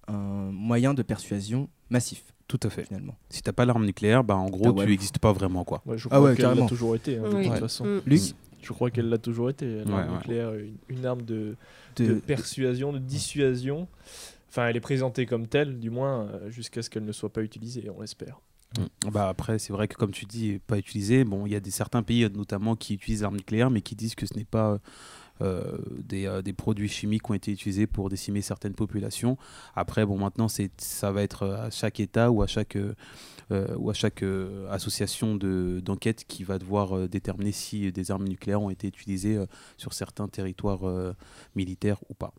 un 0.07 0.51
moyen 0.51 0.93
de 0.93 1.01
persuasion 1.01 1.67
massif, 1.89 2.23
Tout 2.47 2.59
à 2.63 2.69
fait. 2.69 2.83
finalement. 2.85 3.15
Si 3.29 3.41
t'as 3.41 3.51
pas 3.51 3.65
l'arme 3.65 3.85
nucléaire, 3.85 4.23
bah, 4.23 4.35
en 4.35 4.49
gros, 4.49 4.65
Ah 4.67 4.71
ouais. 4.71 4.85
tu 4.85 4.91
n'existes 4.91 5.19
pas 5.19 5.33
vraiment, 5.33 5.63
quoi. 5.63 5.81
Ouais, 5.85 5.97
je 5.97 6.07
Ah 6.11 6.15
crois 6.17 6.29
ouais, 6.29 6.35
qu'elle 6.35 6.55
l'a 6.57 6.65
toujours 6.67 6.95
été, 6.95 7.17
hein, 7.17 7.23
de 7.29 7.43
toute 7.43 7.57
façon. 7.59 7.85
Mm. 7.85 8.01
Luc, 8.05 8.21
Je 8.61 8.73
crois 8.73 8.91
qu'elle 8.91 9.07
l'a 9.09 9.17
toujours 9.17 9.49
été. 9.49 9.65
L'arme 9.85 9.93
Ouais, 9.93 10.03
ouais. 10.03 10.11
nucléaire, 10.17 10.53
une, 10.53 10.75
une 10.89 11.05
arme 11.05 11.21
de, 11.23 11.55
de, 11.95 12.05
de 12.05 12.13
persuasion, 12.15 12.91
de 12.93 12.99
dissuasion. 12.99 13.87
Enfin, 14.49 14.67
elle 14.67 14.75
est 14.75 14.81
présentée 14.81 15.25
comme 15.27 15.47
telle, 15.47 15.79
du 15.79 15.91
moins, 15.91 16.27
euh, 16.27 16.49
jusqu'à 16.49 16.81
ce 16.81 16.89
qu'elle 16.89 17.05
ne 17.05 17.11
soit 17.11 17.31
pas 17.31 17.43
utilisée, 17.43 17.87
on 17.95 18.01
l'espère. 18.01 18.41
Mm. 18.77 19.09
Bah 19.11 19.29
après, 19.29 19.59
c'est 19.59 19.73
vrai 19.73 19.87
que 19.87 19.95
comme 19.95 20.11
tu 20.11 20.25
dis, 20.25 20.59
pas 20.65 20.77
utilisé. 20.77 21.23
Bon, 21.23 21.45
il 21.45 21.51
y 21.51 21.55
a 21.55 21.59
des 21.59 21.71
certains 21.71 22.01
pays 22.01 22.27
notamment 22.33 22.75
qui 22.75 22.95
utilisent 22.95 23.21
l'arme 23.21 23.37
nucléaire, 23.37 23.69
mais 23.69 23.81
qui 23.81 23.95
disent 23.95 24.15
que 24.15 24.25
ce 24.25 24.33
n'est 24.35 24.45
pas 24.45 24.79
euh, 25.41 25.77
des, 26.03 26.25
euh, 26.25 26.41
des 26.41 26.53
produits 26.53 26.89
chimiques 26.89 27.23
qui 27.23 27.31
ont 27.31 27.35
été 27.35 27.51
utilisés 27.51 27.85
pour 27.85 28.09
décimer 28.09 28.41
certaines 28.41 28.73
populations. 28.73 29.37
Après, 29.75 30.03
bon, 30.03 30.17
maintenant, 30.17 30.47
ça 30.47 31.11
va 31.11 31.21
être 31.21 31.45
à 31.47 31.69
chaque 31.69 31.99
État 31.99 32.31
ou 32.31 32.41
à 32.41 32.47
chaque 32.47 32.77
ou 33.51 33.91
association 34.69 35.35
de 35.35 35.79
d'enquête 35.83 36.25
qui 36.27 36.43
va 36.43 36.57
devoir 36.57 37.07
déterminer 37.07 37.51
si 37.51 37.91
des 37.91 38.11
armes 38.11 38.27
nucléaires 38.27 38.61
ont 38.61 38.69
été 38.71 38.87
utilisées 38.87 39.43
sur 39.77 39.93
certains 39.93 40.27
territoires 40.27 41.15
militaires 41.55 41.99
ou 42.09 42.13
pas. 42.15 42.33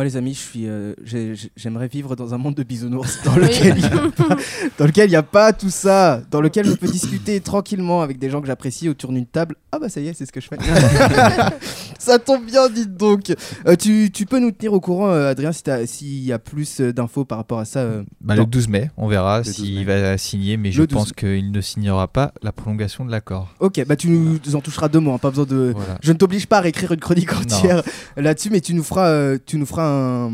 Moi, 0.00 0.06
les 0.06 0.16
amis, 0.16 0.32
je 0.32 0.38
suis, 0.38 0.66
euh, 0.66 0.94
j'ai- 1.04 1.34
j'ai- 1.34 1.50
j'aimerais 1.58 1.86
vivre 1.86 2.16
dans 2.16 2.32
un 2.32 2.38
monde 2.38 2.54
de 2.54 2.62
bisounours 2.62 3.18
dans 3.26 3.36
lequel 3.36 3.74
il 3.76 3.82
n'y 3.82 3.84
a, 3.84 4.08
pas- 4.10 4.36
dans 4.78 4.86
lequel 4.86 5.10
il 5.10 5.12
y 5.12 5.16
a 5.16 5.22
pas 5.22 5.52
tout 5.52 5.68
ça, 5.68 6.22
dans 6.30 6.40
lequel 6.40 6.64
je 6.64 6.72
peux 6.72 6.86
discuter 6.88 7.38
tranquillement 7.42 8.00
avec 8.00 8.18
des 8.18 8.30
gens 8.30 8.40
que 8.40 8.46
j'apprécie 8.46 8.88
autour 8.88 9.12
d'une 9.12 9.26
table. 9.26 9.56
Ah 9.72 9.78
bah 9.78 9.90
ça 9.90 10.00
y 10.00 10.08
est, 10.08 10.14
c'est 10.14 10.24
ce 10.24 10.32
que 10.32 10.40
je 10.40 10.48
fais. 10.48 10.56
ça 11.98 12.18
tombe 12.18 12.46
bien, 12.46 12.70
dites 12.70 12.96
donc. 12.96 13.30
Euh, 13.66 13.76
tu, 13.76 14.10
tu 14.10 14.24
peux 14.24 14.38
nous 14.38 14.52
tenir 14.52 14.72
au 14.72 14.80
courant, 14.80 15.10
euh, 15.10 15.28
Adrien, 15.30 15.52
si 15.52 15.62
t'as- 15.64 15.84
s'il 15.86 16.24
y 16.24 16.32
a 16.32 16.38
plus 16.38 16.80
euh, 16.80 16.94
d'infos 16.94 17.26
par 17.26 17.36
rapport 17.36 17.58
à 17.58 17.66
ça. 17.66 17.80
euh, 17.80 18.02
Bah, 18.22 18.36
dans- 18.36 18.44
le 18.44 18.48
12 18.48 18.68
mai, 18.68 18.90
on 18.96 19.06
verra 19.06 19.40
Le 19.40 19.44
12 19.44 19.54
s'il 19.54 19.84
va 19.84 20.16
signer, 20.16 20.56
mais 20.56 20.72
je 20.72 20.80
Le 20.80 20.86
12 20.86 20.96
pense 20.98 21.12
qu'il 21.12 21.52
ne 21.52 21.60
signera 21.60 22.08
pas 22.08 22.32
la 22.42 22.52
prolongation 22.52 23.04
de 23.04 23.10
l'accord. 23.10 23.54
Ok, 23.60 23.84
bah 23.86 23.96
tu 23.96 24.08
nous 24.08 24.38
en 24.54 24.62
toucheras 24.62 24.88
deux 24.88 25.00
mots, 25.00 25.12
hein, 25.12 25.18
pas 25.18 25.28
besoin 25.28 25.44
de. 25.44 25.72
Voilà. 25.76 25.98
Je 26.02 26.10
ne 26.12 26.16
t'oblige 26.16 26.46
pas 26.46 26.56
à 26.56 26.60
réécrire 26.62 26.90
une 26.92 27.00
chronique 27.00 27.34
entière 27.34 27.82
là-dessus, 28.16 28.48
mais 28.50 28.62
tu 28.62 28.72
nous 28.72 28.82
feras, 28.82 29.08
euh, 29.10 29.36
tu 29.44 29.58
nous 29.58 29.66
feras 29.66 29.89
un, 29.90 30.30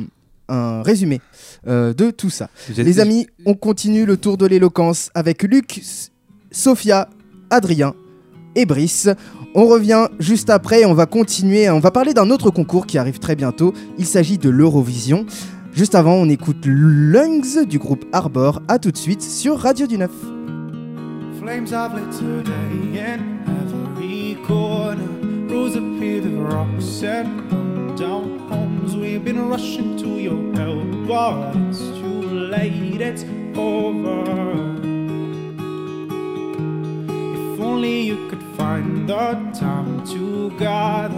un 0.49 0.83
résumé 0.83 1.21
euh, 1.67 1.93
de 1.93 2.11
tout 2.11 2.31
ça. 2.31 2.49
Les 2.77 3.01
amis, 3.01 3.27
on 3.45 3.55
continue 3.55 4.07
le 4.07 4.17
tour 4.17 4.37
de 4.37 4.47
l'éloquence 4.47 5.11
avec 5.15 5.43
Luc, 5.43 5.81
Sophia, 6.51 7.09
Adrien 7.51 7.95
et 8.55 8.67
Brice. 8.67 9.09
On 9.55 9.67
revient 9.67 10.09
juste 10.19 10.51
après, 10.51 10.85
on 10.85 10.95
va 10.95 11.07
continuer, 11.07 11.71
on 11.71 11.81
va 11.81 11.91
parler 11.91 12.15
d'un 12.15 12.31
autre 12.31 12.51
concours 12.51 12.87
qui 12.87 12.99
arrive 12.99 13.19
très 13.19 13.37
bientôt. 13.37 13.73
Il 13.99 14.07
s'agit 14.07 14.39
de 14.39 14.51
l'Eurovision. 14.51 15.27
Juste 15.73 15.95
avant, 15.95 16.15
on 16.15 16.29
écoute 16.29 16.65
Lungs 16.67 17.65
du 17.69 17.79
groupe 17.79 18.05
Arbor. 18.13 18.63
À 18.69 18.79
tout 18.79 18.91
de 18.91 18.97
suite 18.97 19.23
sur 19.23 19.59
Radio 19.59 19.87
du 19.87 19.99
9. 19.99 20.11
Flames 21.41 21.73
have 21.73 21.95
lit 21.95 22.11
today 22.19 22.99
in 22.99 23.21
every 23.47 24.37
corner. 24.47 25.07
Rows 25.49 25.77
appear 25.77 26.23
with 26.23 26.53
rocks 26.53 27.03
and 27.05 27.49
burn 27.51 27.66
down 27.97 28.39
homes. 28.51 28.95
We've 28.95 29.25
been 29.25 29.49
rushing 29.49 29.97
to 29.97 30.19
your 30.19 30.55
help, 30.55 31.09
but 31.09 31.57
it's 31.69 31.79
too 31.79 32.23
late, 32.53 33.01
it's 33.01 33.25
over. 33.57 34.21
If 37.55 37.61
only 37.61 38.03
you 38.03 38.29
could 38.29 38.43
find 38.59 39.09
the 39.09 39.33
time 39.59 40.07
to 40.09 40.51
gather 40.59 41.17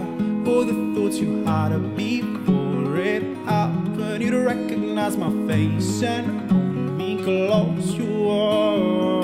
all 0.49 0.63
the 0.63 0.95
thoughts 0.95 1.17
you 1.17 1.43
had 1.43 1.71
before 1.97 2.97
it 2.97 3.23
happened. 3.45 4.23
You'd 4.23 4.33
recognize 4.33 5.17
my 5.17 5.31
face 5.47 6.01
and 6.01 6.49
hold 6.49 6.97
me 6.97 7.21
close. 7.23 7.93
You 7.93 8.29
are. 8.29 9.23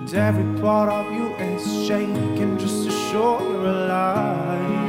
And 0.00 0.14
every 0.14 0.60
part 0.62 0.88
of 0.88 1.12
you 1.12 1.34
is 1.34 1.86
shaking 1.86 2.56
just 2.58 2.85
you're 3.16 3.66
alive. 3.76 4.84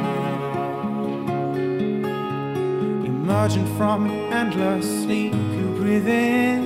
Emerging 3.11 3.67
from 3.77 3.99
endless 4.39 4.87
sleep, 5.03 5.33
you 5.57 5.67
breathe 5.79 6.09
in 6.09 6.61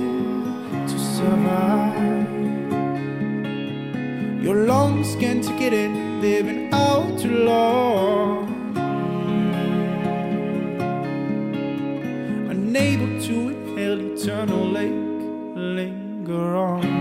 to 0.90 0.96
survive. 1.16 2.30
Your 4.46 4.58
lungs 4.72 5.14
can't 5.22 5.48
it 5.68 5.72
in, 5.72 5.92
they've 6.20 6.46
been 6.50 6.74
out 6.74 7.10
too 7.22 7.36
long. 7.52 8.38
Unable 12.54 13.12
to 13.26 13.34
inhale 13.54 14.00
eternal 14.12 14.64
lake, 14.78 15.00
linger 15.76 16.56
on. 16.56 16.91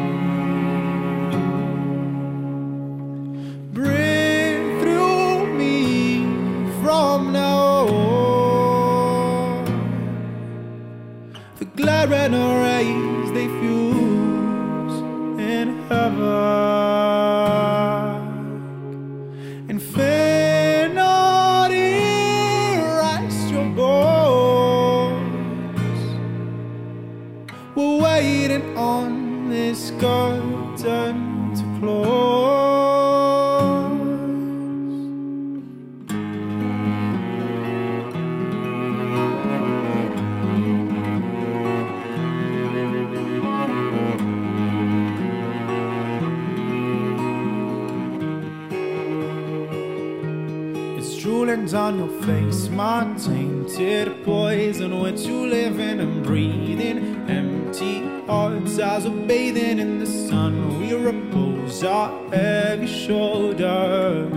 Drooling 51.72 51.98
down 51.98 51.98
your 51.98 52.10
face, 52.24 52.70
my 52.70 53.04
tainted 53.18 54.24
poison. 54.24 55.00
We're 55.00 55.16
two 55.16 55.46
living 55.46 56.00
and 56.00 56.24
breathing 56.24 57.30
empty 57.30 58.02
hearts 58.28 58.80
as 58.80 59.08
we're 59.08 59.26
bathing 59.28 59.80
in 59.80 60.00
the 60.00 60.06
sun. 60.06 60.80
We 60.80 60.94
repose 60.94 61.84
our 61.84 62.12
heavy 62.34 62.88
shoulders. 62.88 64.32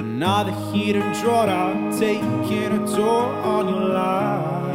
And 0.00 0.18
now 0.18 0.44
the 0.44 0.52
heat 0.72 0.96
and 0.96 1.14
drought 1.22 1.48
are 1.48 1.92
taking 1.98 2.72
a 2.72 2.86
toll 2.86 3.30
on 3.54 3.68
your 3.68 3.88
life. 3.88 4.66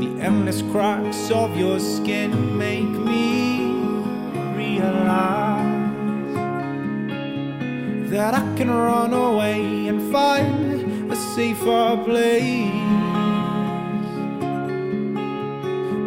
The 0.00 0.22
endless 0.22 0.62
cracks 0.72 1.30
of 1.30 1.56
your 1.56 1.80
skin 1.80 2.58
make 2.58 2.84
me 2.84 3.45
that 8.10 8.34
I 8.34 8.54
can 8.56 8.70
run 8.70 9.12
away 9.12 9.88
and 9.88 10.12
find 10.12 11.10
a 11.10 11.16
safer 11.16 12.00
place. 12.04 12.70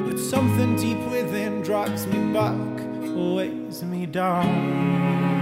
But 0.06 0.18
something 0.18 0.76
deep 0.78 1.00
within 1.12 1.62
drags 1.62 2.08
me 2.08 2.34
back, 2.34 2.58
weighs 3.16 3.84
me 3.84 4.06
down. 4.06 5.39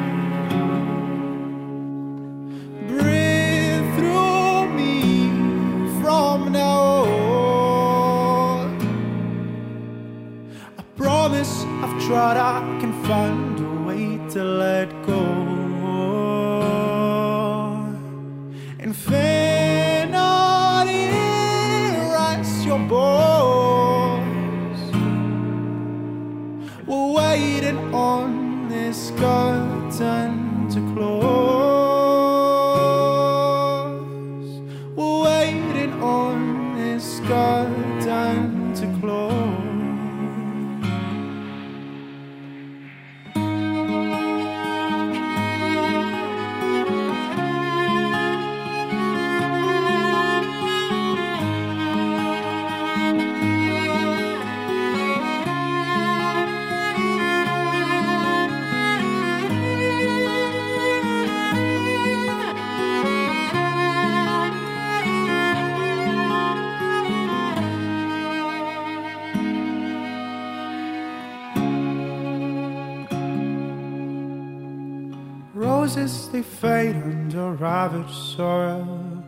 They 76.38 76.44
fade 76.44 76.96
under 76.98 77.54
ravaged 77.54 78.14
soil. 78.14 79.24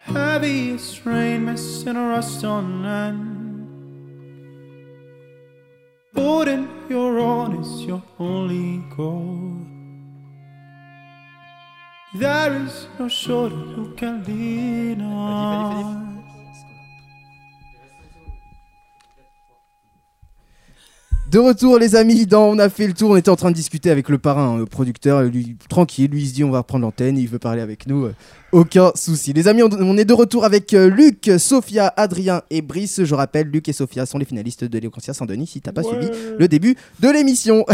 Heavy 0.00 0.72
as 0.72 1.06
rain, 1.06 1.46
missing 1.46 1.96
a 1.96 2.08
rust 2.08 2.44
on 2.44 2.84
end. 2.84 3.66
Holding 6.14 6.68
your 6.90 7.18
own 7.18 7.62
is 7.62 7.84
your 7.86 8.02
only 8.18 8.84
goal. 8.94 9.56
There 12.16 12.52
is 12.54 12.86
no 12.98 13.08
shoulder 13.08 13.56
you 13.56 13.94
can 13.96 14.22
lean 14.24 15.00
on. 15.00 16.13
De 21.34 21.40
retour 21.40 21.80
les 21.80 21.96
amis, 21.96 22.28
on 22.32 22.60
a 22.60 22.68
fait 22.68 22.86
le 22.86 22.92
tour, 22.92 23.10
on 23.10 23.16
était 23.16 23.28
en 23.28 23.34
train 23.34 23.50
de 23.50 23.56
discuter 23.56 23.90
avec 23.90 24.08
le 24.08 24.18
parrain, 24.18 24.56
le 24.56 24.66
producteur, 24.66 25.20
lui 25.24 25.56
tranquille, 25.68 26.08
lui 26.08 26.22
il 26.22 26.28
se 26.28 26.32
dit 26.32 26.44
on 26.44 26.52
va 26.52 26.58
reprendre 26.58 26.84
l'antenne, 26.84 27.18
il 27.18 27.26
veut 27.26 27.40
parler 27.40 27.60
avec 27.60 27.88
nous, 27.88 28.04
euh, 28.04 28.14
aucun 28.54 28.92
souci. 28.94 29.32
Les 29.32 29.48
amis, 29.48 29.62
on, 29.64 29.98
est 29.98 30.04
de 30.04 30.12
retour 30.12 30.44
avec 30.44 30.74
euh, 30.74 30.88
Luc, 30.88 31.28
Sophia, 31.38 31.92
Adrien 31.96 32.42
et 32.50 32.62
Brice. 32.62 33.02
Je 33.02 33.14
rappelle, 33.14 33.48
Luc 33.48 33.68
et 33.68 33.72
Sophia 33.72 34.06
sont 34.06 34.16
les 34.16 34.24
finalistes 34.24 34.62
de 34.62 34.78
l'Éconcia 34.78 35.12
Saint-Denis 35.12 35.48
si 35.48 35.60
t'as 35.60 35.72
pas 35.72 35.82
suivi 35.82 36.08
le 36.38 36.46
début 36.46 36.76
de 37.00 37.08
l'émission. 37.08 37.66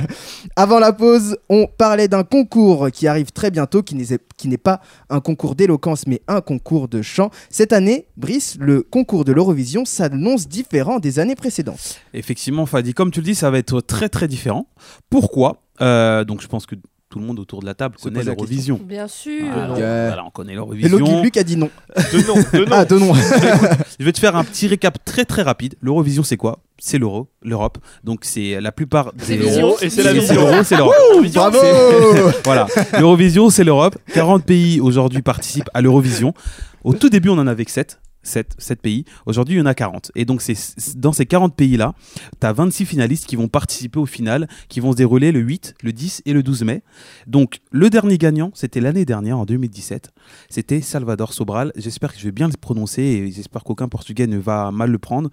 Avant 0.56 0.80
la 0.80 0.92
pause, 0.92 1.36
on 1.48 1.68
parlait 1.68 2.08
d'un 2.08 2.24
concours 2.24 2.90
qui 2.90 3.06
arrive 3.06 3.30
très 3.30 3.52
bientôt, 3.52 3.82
qui 3.82 3.94
n'est 3.94 4.18
qui 4.36 4.48
n'est 4.48 4.58
pas 4.58 4.80
un 5.08 5.20
concours 5.20 5.54
d'éloquence 5.54 6.08
mais 6.08 6.20
un 6.26 6.40
concours 6.40 6.88
de 6.88 7.00
chant. 7.00 7.30
Cette 7.48 7.72
année, 7.72 8.06
Brice, 8.16 8.56
le 8.58 8.82
concours 8.82 9.24
de 9.24 9.32
l'Eurovision 9.32 9.84
s'annonce 9.84 10.48
différent 10.48 10.98
des 10.98 11.20
années 11.20 11.36
précédentes. 11.36 12.00
Effectivement, 12.12 12.66
Fadi, 12.66 12.92
comme 12.92 13.12
tu 13.12 13.20
le 13.20 13.26
dis, 13.26 13.36
ça 13.36 13.52
va 13.52 13.58
être 13.58 13.80
très 13.80 14.08
très 14.08 14.26
différent. 14.26 14.66
Pourquoi? 15.10 15.62
Euh, 15.80 16.24
Donc 16.24 16.42
je 16.42 16.48
pense 16.48 16.66
que 16.66 16.74
tout 17.14 17.20
le 17.20 17.26
monde 17.26 17.38
autour 17.38 17.60
de 17.60 17.66
la 17.66 17.74
table 17.74 17.94
connaît 18.02 18.24
l'Eurovision. 18.24 18.80
Bien 18.84 19.06
sûr. 19.06 19.44
Voilà, 19.52 19.70
Ok. 19.70 19.76
voilà, 19.78 20.24
on 20.26 20.30
connaît 20.30 20.50
Et 20.54 20.56
l'Eurovision. 20.56 20.98
Luc, 20.98 21.22
Luc 21.22 21.36
a 21.36 21.44
dit 21.44 21.56
non. 21.56 21.70
De 21.96 22.26
nom, 22.26 22.34
de 22.34 22.64
nom. 22.64 22.72
Ah, 22.72 22.84
de 22.84 22.98
non. 22.98 23.12
Je 24.00 24.04
vais 24.04 24.10
te 24.12 24.18
faire 24.18 24.34
un 24.34 24.42
petit 24.42 24.66
récap 24.66 24.98
très 25.04 25.24
très 25.24 25.42
rapide. 25.42 25.76
L'Eurovision, 25.80 26.24
c'est 26.24 26.36
quoi? 26.36 26.58
C'est 26.78 26.98
l'euro, 26.98 27.28
l'Europe. 27.40 27.78
Donc 28.02 28.24
c'est 28.24 28.60
la 28.60 28.72
plupart 28.72 29.12
C'est 29.18 29.36
des 29.36 29.44
vision. 29.44 29.76
Et 29.80 29.90
c'est 29.90 30.02
la 30.02 30.10
C'est 30.10 30.18
vision. 30.18 30.34
l'euro, 30.50 30.64
c'est 30.64 30.76
l'Europe. 30.76 30.94
Bravo 31.32 31.58
voilà. 32.44 32.66
L'Eurovision, 32.98 33.48
c'est 33.48 33.62
l'Europe. 33.62 33.96
40 34.12 34.44
pays 34.44 34.80
aujourd'hui 34.80 35.22
participent 35.22 35.70
à 35.72 35.82
l'Eurovision. 35.82 36.34
Au 36.82 36.94
tout 36.94 37.10
début, 37.10 37.28
on 37.28 37.38
en 37.38 37.46
avait 37.46 37.64
que 37.64 37.70
7. 37.70 38.00
7, 38.24 38.54
7 38.58 38.82
pays. 38.82 39.04
Aujourd'hui, 39.26 39.54
il 39.56 39.58
y 39.58 39.60
en 39.60 39.66
a 39.66 39.74
40. 39.74 40.12
Et 40.14 40.24
donc, 40.24 40.42
c'est 40.42 40.56
dans 40.96 41.12
ces 41.12 41.26
40 41.26 41.54
pays-là, 41.54 41.94
tu 42.40 42.46
as 42.46 42.52
26 42.52 42.86
finalistes 42.86 43.26
qui 43.26 43.36
vont 43.36 43.48
participer 43.48 43.98
au 43.98 44.06
final, 44.06 44.48
qui 44.68 44.80
vont 44.80 44.92
se 44.92 44.96
dérouler 44.96 45.32
le 45.32 45.40
8, 45.40 45.74
le 45.82 45.92
10 45.92 46.22
et 46.26 46.32
le 46.32 46.42
12 46.42 46.64
mai. 46.64 46.82
Donc, 47.26 47.60
le 47.70 47.90
dernier 47.90 48.18
gagnant, 48.18 48.50
c'était 48.54 48.80
l'année 48.80 49.04
dernière, 49.04 49.38
en 49.38 49.44
2017. 49.44 50.10
C'était 50.48 50.80
Salvador 50.80 51.32
Sobral. 51.32 51.72
J'espère 51.76 52.12
que 52.12 52.18
je 52.18 52.24
vais 52.24 52.32
bien 52.32 52.48
le 52.48 52.54
prononcer 52.56 53.02
et 53.02 53.30
j'espère 53.30 53.64
qu'aucun 53.64 53.88
portugais 53.88 54.26
ne 54.26 54.38
va 54.38 54.70
mal 54.70 54.90
le 54.90 54.98
prendre. 54.98 55.30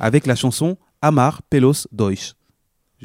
Avec 0.00 0.26
la 0.26 0.36
chanson 0.36 0.76
Amar 1.02 1.42
Pelos 1.42 1.86
Deutsch. 1.92 2.34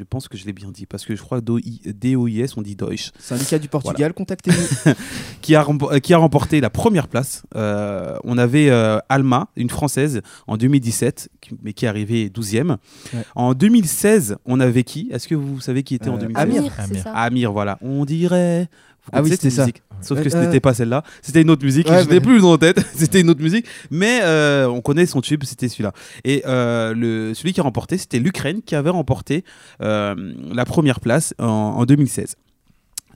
Je 0.00 0.04
pense 0.04 0.28
que 0.28 0.38
je 0.38 0.46
l'ai 0.46 0.54
bien 0.54 0.70
dit 0.70 0.86
parce 0.86 1.04
que 1.04 1.14
je 1.14 1.20
crois 1.20 1.42
que 1.42 1.44
DOIS, 1.44 2.54
on 2.56 2.62
dit 2.62 2.74
Deutsch. 2.74 3.10
Syndicat 3.18 3.58
du 3.58 3.68
Portugal, 3.68 4.14
contactez-nous. 4.14 4.94
qui 5.42 5.54
a, 5.54 5.62
euh, 5.68 5.98
qui 5.98 6.14
a 6.14 6.16
remporté 6.16 6.62
la 6.62 6.70
première 6.70 7.06
place. 7.06 7.42
Euh, 7.54 8.16
on 8.24 8.38
avait 8.38 8.70
euh, 8.70 8.98
Alma, 9.10 9.48
une 9.56 9.68
Française, 9.68 10.22
en 10.46 10.56
2017, 10.56 11.28
qui- 11.42 11.50
mais 11.62 11.74
qui 11.74 11.84
est 11.84 11.88
arrivée 11.88 12.30
12e. 12.30 12.78
Ouais. 13.12 13.24
En 13.34 13.52
2016, 13.52 14.36
on 14.46 14.58
avait 14.58 14.84
qui? 14.84 15.10
Est-ce 15.12 15.28
que 15.28 15.34
vous 15.34 15.60
savez 15.60 15.82
qui 15.82 15.94
était 15.96 16.08
en 16.08 16.14
Euh, 16.14 16.20
2016 16.20 16.42
Amir. 16.58 16.72
c'est 16.74 16.82
Amir. 16.82 17.02
ça? 17.02 17.12
Amir, 17.12 17.52
voilà. 17.52 17.76
On 17.82 18.06
dirait. 18.06 18.70
Ah 19.12 19.22
oui, 19.22 19.30
c'était 19.30 19.50
ça. 19.50 19.62
musique 19.62 19.82
Sauf 20.02 20.22
que 20.22 20.30
ce 20.30 20.36
Euh, 20.36 20.46
n'était 20.46 20.60
pas 20.60 20.72
celle-là. 20.72 21.02
C'était 21.20 21.42
une 21.42 21.50
autre 21.50 21.62
musique. 21.64 21.86
Ouais, 21.88 22.02
je 22.02 22.08
n'ai 22.08 22.14
mais- 22.14 22.20
plus 22.20 22.36
le 22.36 22.40
nom 22.40 22.52
en 22.52 22.58
tête. 22.58 22.80
C'était 22.94 23.20
une 23.20 23.28
autre 23.28 23.42
musique. 23.42 23.66
Mais 23.90 24.20
euh, 24.22 24.66
on 24.66 24.80
connaît 24.80 25.04
son 25.04 25.20
tube, 25.20 25.44
c'était 25.44 25.68
celui-là. 25.68 25.92
Et 26.24 26.42
euh, 26.46 26.94
le, 26.94 27.34
celui 27.34 27.52
qui 27.52 27.60
a 27.60 27.64
remporté, 27.64 27.98
c'était 27.98 28.18
l'Ukraine 28.18 28.62
qui 28.62 28.74
avait 28.74 28.88
remporté 28.90 29.44
euh, 29.82 30.14
la 30.52 30.64
première 30.64 31.00
place 31.00 31.34
en, 31.38 31.44
en 31.46 31.84
2016. 31.84 32.36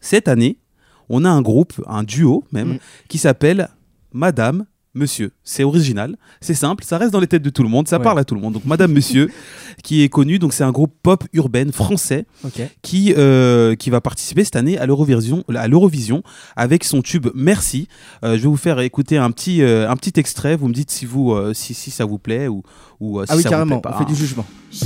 Cette 0.03 0.29
année, 0.29 0.59
on 1.09 1.25
a 1.25 1.31
un 1.31 1.41
groupe, 1.43 1.73
un 1.87 2.03
duo 2.03 2.45
même, 2.53 2.75
Mm. 2.75 2.79
qui 3.09 3.17
s'appelle 3.19 3.69
Madame. 4.13 4.67
Monsieur, 4.95 5.33
c'est 5.43 5.65
original, 5.65 6.17
c'est 6.41 6.55
simple, 6.55 6.85
ça 6.85 6.99
reste 6.99 7.13
dans 7.13 7.19
les 7.21 7.27
têtes 7.27 7.43
de 7.43 7.51
tout 7.51 7.63
le 7.65 7.69
monde, 7.69 7.89
ça 7.89 7.97
Ouais. 7.99 8.05
parle 8.05 8.19
à 8.21 8.25
tout 8.25 8.35
le 8.37 8.41
monde. 8.41 8.53
Donc 8.55 8.65
Madame 8.65 8.93
Monsieur, 8.93 9.29
qui 9.83 10.03
est 10.03 10.09
connu, 10.09 10.39
donc 10.39 10.53
c'est 10.53 10.63
un 10.65 10.71
groupe 10.71 10.95
pop 11.03 11.25
urbaine 11.33 11.73
français 11.73 12.27
qui, 12.83 13.13
euh, 13.19 13.75
qui 13.75 13.91
va 13.91 14.01
participer 14.01 14.45
cette 14.45 14.57
année 14.57 14.79
à 14.79 14.87
l'Eurovision, 14.87 15.43
à 15.55 15.67
l'Eurovision 15.69 16.23
avec 16.57 16.85
son 16.85 17.03
tube 17.03 17.27
Merci. 17.35 17.89
Euh, 18.25 18.37
je 18.37 18.43
vais 18.43 18.49
vous 18.49 18.57
faire 18.57 18.79
écouter 18.81 19.17
un 19.19 19.31
petit, 19.33 19.63
euh, 19.63 19.91
un 19.91 19.97
petit 19.97 20.19
extrait. 20.21 20.55
Vous 20.57 20.69
me 20.69 20.75
dites 20.75 20.91
si, 20.91 21.07
vous, 21.07 21.33
euh, 21.33 21.53
si, 21.55 21.75
si 21.75 21.91
ça 21.91 22.05
vous 22.05 22.19
plaît 22.19 22.47
ou, 22.49 22.63
ou 23.01 23.19
euh, 23.21 23.25
si 23.27 23.33
Ah 23.33 23.37
oui, 23.37 23.43
ça 23.43 23.49
carrément, 23.51 23.77
vous 23.77 23.81
plaît 23.81 23.91
pas. 23.91 23.97
on 23.97 24.07
fait 24.07 24.13
du 24.13 24.17
jugement. 24.17 24.47
Je 24.73 24.85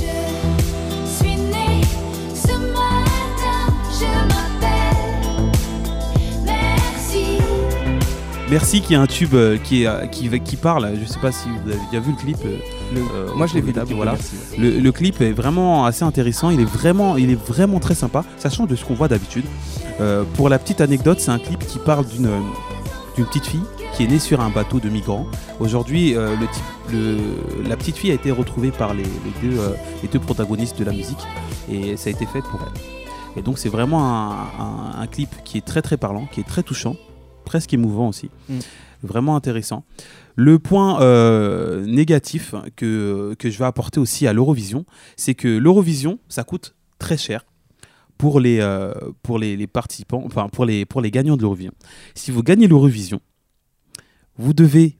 Merci 8.49 8.81
qui 8.81 8.93
est 8.93 8.97
un 8.97 9.05
tube 9.05 9.35
euh, 9.35 9.57
qui, 9.57 9.83
est, 9.83 9.87
euh, 9.87 10.07
qui, 10.07 10.55
parle. 10.55 10.89
Je 10.99 11.05
sais 11.05 11.19
pas 11.19 11.31
si 11.31 11.47
vous 11.49 11.69
avez 11.71 11.79
déjà 11.91 11.99
vu 12.03 12.11
le 12.11 12.17
clip. 12.17 12.37
euh, 12.45 12.57
Le- 12.95 13.01
euh, 13.01 13.33
Moi, 13.35 13.45
je 13.45 13.53
l'ai 13.53 13.61
vu. 13.61 13.71
le 13.71 13.81
clip, 13.83 13.95
voilà. 13.95 14.13
merci. 14.13 14.35
Le, 14.57 14.79
le 14.79 14.91
clip 14.91 15.21
est 15.21 15.31
vraiment 15.33 15.85
assez 15.85 16.03
intéressant, 16.03 16.49
il 16.49 16.59
est 16.59 16.65
vraiment, 16.65 17.15
il 17.17 17.29
est 17.29 17.35
vraiment 17.39 17.79
très 17.79 17.93
sympa. 17.93 18.23
Ça 18.37 18.49
change 18.49 18.67
de 18.67 18.75
ce 18.75 18.83
qu'on 18.83 18.95
voit 18.95 19.07
d'habitude. 19.07 19.45
Euh, 20.01 20.23
pour 20.35 20.49
la 20.49 20.57
petite 20.57 20.81
anecdote, 20.81 21.19
c'est 21.19 21.29
un 21.31 21.37
clip 21.37 21.59
qui 21.67 21.77
parle 21.77 22.05
d'une 22.07 22.25
euh, 22.25 22.39
d'une 23.15 23.25
petite 23.25 23.45
fille 23.45 23.61
qui 23.95 24.03
est 24.03 24.07
née 24.07 24.19
sur 24.19 24.39
un 24.41 24.49
bateau 24.49 24.79
de 24.79 24.89
migrants. 24.89 25.27
Aujourd'hui, 25.59 26.15
euh, 26.15 26.35
le 26.39 26.47
type- 26.47 26.63
le- 26.91 27.67
la 27.69 27.75
petite 27.77 27.97
fille 27.97 28.11
a 28.11 28.13
été 28.15 28.31
retrouvée 28.31 28.71
par 28.71 28.93
les, 28.95 29.03
les 29.03 29.49
deux, 29.49 29.59
euh, 29.59 29.73
les 30.01 30.07
deux 30.09 30.19
protagonistes 30.19 30.79
de 30.79 30.85
la 30.85 30.91
musique 30.93 31.19
et 31.71 31.97
ça 31.97 32.09
a 32.09 32.11
été 32.11 32.25
fait 32.25 32.41
pour 32.41 32.59
elle. 32.61 32.81
Et 33.37 33.41
donc 33.43 33.59
c'est 33.59 33.69
vraiment 33.69 34.03
un, 34.05 34.31
un- 34.59 35.01
un 35.01 35.07
clip 35.07 35.29
qui 35.43 35.57
est 35.59 35.65
très 35.65 35.81
très 35.81 35.97
parlant, 35.97 36.27
qui 36.31 36.39
est 36.39 36.47
très 36.47 36.63
touchant, 36.63 36.95
presque 37.49 37.73
émouvant 37.73 38.07
aussi. 38.09 38.29
Mm. 38.47 38.59
Vraiment 39.01 39.35
intéressant. 39.35 39.83
Le 40.35 40.59
point 40.59 41.01
euh, 41.01 41.83
négatif 41.85 42.53
que, 42.75 43.33
que 43.39 43.49
je 43.49 43.57
vais 43.57 43.65
apporter 43.65 43.99
aussi 43.99 44.27
à 44.27 44.33
l'Eurovision, 44.33 44.85
c'est 45.17 45.33
que 45.33 45.47
l'Eurovision, 45.47 46.19
ça 46.29 46.43
coûte 46.43 46.75
très 46.99 47.17
cher 47.17 47.43
pour 48.19 48.39
les, 48.39 48.59
euh, 48.59 48.93
pour 49.23 49.39
les, 49.39 49.57
les 49.57 49.65
participants, 49.67 50.21
enfin 50.25 50.47
pour 50.49 50.65
les, 50.65 50.85
pour 50.85 51.01
les 51.01 51.09
gagnants 51.11 51.37
de 51.37 51.41
l'Eurovision. 51.41 51.73
Si 52.13 52.29
vous 52.31 52.43
gagnez 52.43 52.67
l'Eurovision, 52.67 53.19
vous 54.37 54.53
devez 54.53 54.97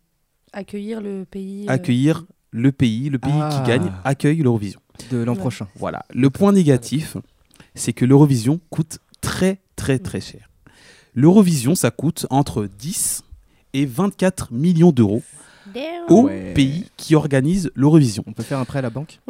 Accueillir 0.53 1.01
le 1.01 1.25
pays. 1.29 1.65
euh, 1.69 1.71
accueillir 1.71 2.25
le 2.51 2.71
pays, 2.71 3.09
le 3.09 3.19
pays 3.19 3.31
Ah. 3.35 3.49
qui 3.53 3.69
gagne 3.69 3.91
accueille 4.03 4.37
l'Eurovision. 4.41 4.79
De 5.11 5.17
l'an 5.17 5.33
Ouais. 5.33 5.39
prochain. 5.39 5.67
Voilà. 5.75 6.03
Le 6.13 6.29
point 6.31 6.51
négatif, 6.51 7.15
c'est 7.75 7.93
que 7.93 8.05
l'Eurovision 8.05 8.59
coûte 8.71 8.97
très 9.21 9.61
très 9.75 9.99
très 9.99 10.19
cher. 10.21 10.48
L'Eurovision, 11.15 11.75
ça 11.75 11.91
coûte 11.91 12.25
entre 12.29 12.67
10 12.79 13.23
et 13.73 13.85
24 13.85 14.51
millions 14.51 14.91
d'euros 14.91 15.21
au 16.09 16.23
Ouais. 16.23 16.53
pays 16.55 16.85
qui 16.97 17.13
organise 17.13 17.69
l'Eurovision. 17.75 18.23
On 18.25 18.31
peut 18.33 18.41
faire 18.41 18.57
un 18.57 18.65
prêt 18.65 18.79
à 18.79 18.81
la 18.81 18.89
banque 18.89 19.19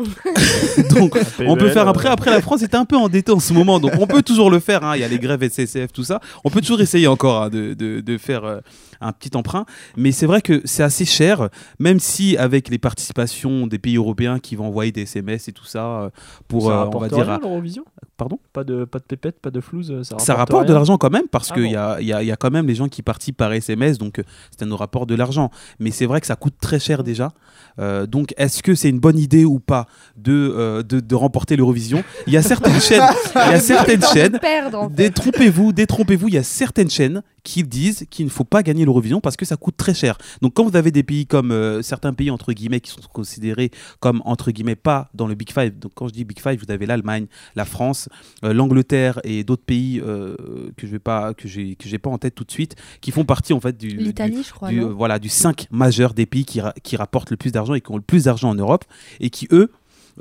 Donc, 0.89 1.17
on 1.39 1.55
peut 1.55 1.65
PVL, 1.65 1.71
faire 1.73 1.87
euh, 1.87 1.89
après. 1.91 2.07
Après, 2.09 2.31
la 2.31 2.41
France 2.41 2.61
est 2.61 2.75
un 2.75 2.85
peu 2.85 2.95
endettée 2.95 3.31
en 3.33 3.39
ce 3.41 3.51
moment, 3.51 3.79
donc 3.79 3.91
on 3.99 4.07
peut 4.07 4.21
toujours 4.21 4.49
le 4.49 4.59
faire. 4.59 4.83
hein. 4.85 4.95
Il 4.95 5.01
y 5.01 5.03
a 5.03 5.07
les 5.09 5.19
grèves 5.19 5.47
SCF, 5.49 5.91
tout 5.91 6.03
ça. 6.05 6.21
On 6.45 6.49
peut 6.49 6.61
toujours 6.61 6.79
essayer 6.79 7.07
encore 7.07 7.43
hein, 7.43 7.49
de, 7.49 7.73
de- 7.73 7.99
de 7.99 8.17
faire 8.17 8.45
euh, 8.45 8.59
un 9.01 9.11
petit 9.11 9.35
emprunt. 9.37 9.65
Mais 9.97 10.11
c'est 10.11 10.25
vrai 10.25 10.41
que 10.41 10.61
c'est 10.65 10.83
assez 10.83 11.05
cher, 11.05 11.49
même 11.79 11.99
si 11.99 12.37
avec 12.37 12.69
les 12.69 12.77
participations 12.77 13.67
des 13.67 13.79
pays 13.79 13.97
européens 13.97 14.39
qui 14.39 14.55
vont 14.55 14.65
envoyer 14.67 14.91
des 14.91 15.01
SMS 15.03 15.47
et 15.47 15.51
tout 15.53 15.65
ça 15.65 15.85
euh, 15.85 16.09
pour, 16.47 16.63
ça 16.67 16.69
euh, 16.69 16.73
on 16.73 16.79
rapporte 16.79 17.03
va 17.03 17.09
dire, 17.09 17.25
rien, 17.25 17.35
à- 17.35 17.39
l'Eurovision? 17.39 17.83
pardon? 18.17 18.37
Pas 18.51 18.63
de, 18.65 18.83
pas 18.83 18.99
de 18.99 19.05
pépette, 19.05 19.39
pas 19.39 19.49
de 19.51 19.61
flouze, 19.61 19.87
ça 20.03 20.15
rapporte 20.15 20.21
Ça 20.25 20.35
rapporte 20.35 20.67
de 20.67 20.73
l'argent 20.73 20.97
quand 20.97 21.09
même 21.09 21.27
parce 21.31 21.49
Ah 21.51 21.53
qu'il 21.55 21.63
bon. 21.63 21.71
y, 21.71 21.75
a, 21.75 21.97
il 22.01 22.07
y 22.07 22.13
a- 22.13 22.21
il 22.21 22.27
y 22.27 22.31
a 22.31 22.35
quand 22.35 22.51
même 22.51 22.67
les 22.67 22.75
gens 22.75 22.89
qui 22.89 23.01
participent 23.01 23.37
par 23.37 23.53
SMS, 23.53 23.97
donc 23.97 24.19
euh, 24.19 24.23
ça 24.59 24.65
nous 24.65 24.75
rapporte 24.75 25.07
de 25.07 25.15
l'argent. 25.15 25.49
Mais 25.79 25.91
c'est 25.91 26.05
vrai 26.05 26.19
que 26.19 26.27
ça 26.27 26.35
coûte 26.35 26.55
très 26.59 26.79
cher 26.79 27.03
déjà. 27.03 27.31
Euh, 27.79 28.05
donc, 28.05 28.33
est-ce 28.37 28.61
que 28.61 28.75
c'est 28.75 28.89
une 28.89 28.99
bonne 28.99 29.17
idée 29.17 29.45
ou 29.45 29.59
pas 29.59 29.85
de, 30.17 30.33
euh, 30.33 30.83
de, 30.83 30.99
de 30.99 31.15
remporter 31.15 31.55
l'Eurovision? 31.55 32.03
Il 32.27 32.33
y 32.33 32.37
a 32.37 32.41
certaines 32.41 32.79
chaînes, 32.81 33.03
il 33.35 33.51
y 33.51 33.55
a 33.55 33.59
certaines 33.59 34.03
chaînes 34.03 34.37
Perdre, 34.39 34.79
en 34.81 34.89
fait. 34.89 34.95
Détrompez-vous, 34.95 35.71
détrompez-vous, 35.71 36.27
il 36.27 36.33
y 36.33 36.37
a 36.37 36.43
certaines 36.43 36.89
chaînes 36.89 37.21
qui 37.43 37.63
disent 37.63 38.05
qu'il 38.09 38.25
ne 38.25 38.29
faut 38.29 38.43
pas 38.43 38.63
gagner 38.63 38.85
l'Eurovision 38.85 39.19
parce 39.21 39.37
que 39.37 39.45
ça 39.45 39.55
coûte 39.57 39.77
très 39.77 39.93
cher. 39.93 40.17
Donc 40.41 40.53
quand 40.53 40.63
vous 40.67 40.75
avez 40.75 40.91
des 40.91 41.03
pays 41.03 41.25
comme 41.25 41.51
euh, 41.51 41.81
certains 41.81 42.13
pays 42.13 42.29
entre 42.31 42.53
guillemets 42.53 42.79
qui 42.81 42.91
sont 42.91 43.01
considérés 43.13 43.71
comme 43.99 44.21
entre 44.25 44.51
guillemets 44.51 44.75
pas 44.75 45.09
dans 45.13 45.27
le 45.27 45.35
Big 45.35 45.51
Five, 45.51 45.77
donc 45.79 45.91
quand 45.95 46.07
je 46.07 46.13
dis 46.13 46.23
Big 46.25 46.39
Five, 46.39 46.59
vous 46.65 46.71
avez 46.71 46.85
l'Allemagne, 46.85 47.27
la 47.55 47.65
France, 47.65 48.09
euh, 48.43 48.53
l'Angleterre 48.53 49.19
et 49.23 49.43
d'autres 49.43 49.63
pays 49.65 49.99
euh, 50.05 50.35
que 50.77 50.85
je 50.87 50.91
vais 50.91 50.99
pas 50.99 51.33
que 51.33 51.47
j'ai 51.47 51.75
que 51.75 51.87
j'ai 51.87 51.97
pas 51.99 52.09
en 52.09 52.17
tête 52.17 52.35
tout 52.35 52.43
de 52.43 52.51
suite, 52.51 52.75
qui 53.01 53.11
font 53.11 53.25
partie 53.25 53.53
en 53.53 53.59
fait 53.59 53.77
du 53.77 53.89
L'Italie, 53.89 54.43
je 54.45 54.51
crois. 54.53 54.69
du, 54.69 54.81
voilà, 54.81 55.19
du 55.19 55.29
5 55.29 55.67
majeur 55.71 56.13
des 56.13 56.25
pays 56.25 56.45
qui, 56.45 56.61
ra- 56.61 56.73
qui 56.83 56.95
rapportent 56.95 57.31
le 57.31 57.37
plus 57.37 57.51
d'argent 57.51 57.73
et 57.73 57.81
qui 57.81 57.91
ont 57.91 57.95
le 57.97 58.01
plus 58.01 58.25
d'argent 58.25 58.49
en 58.49 58.55
Europe 58.55 58.85
et 59.19 59.29
qui, 59.29 59.47
eux, 59.51 59.71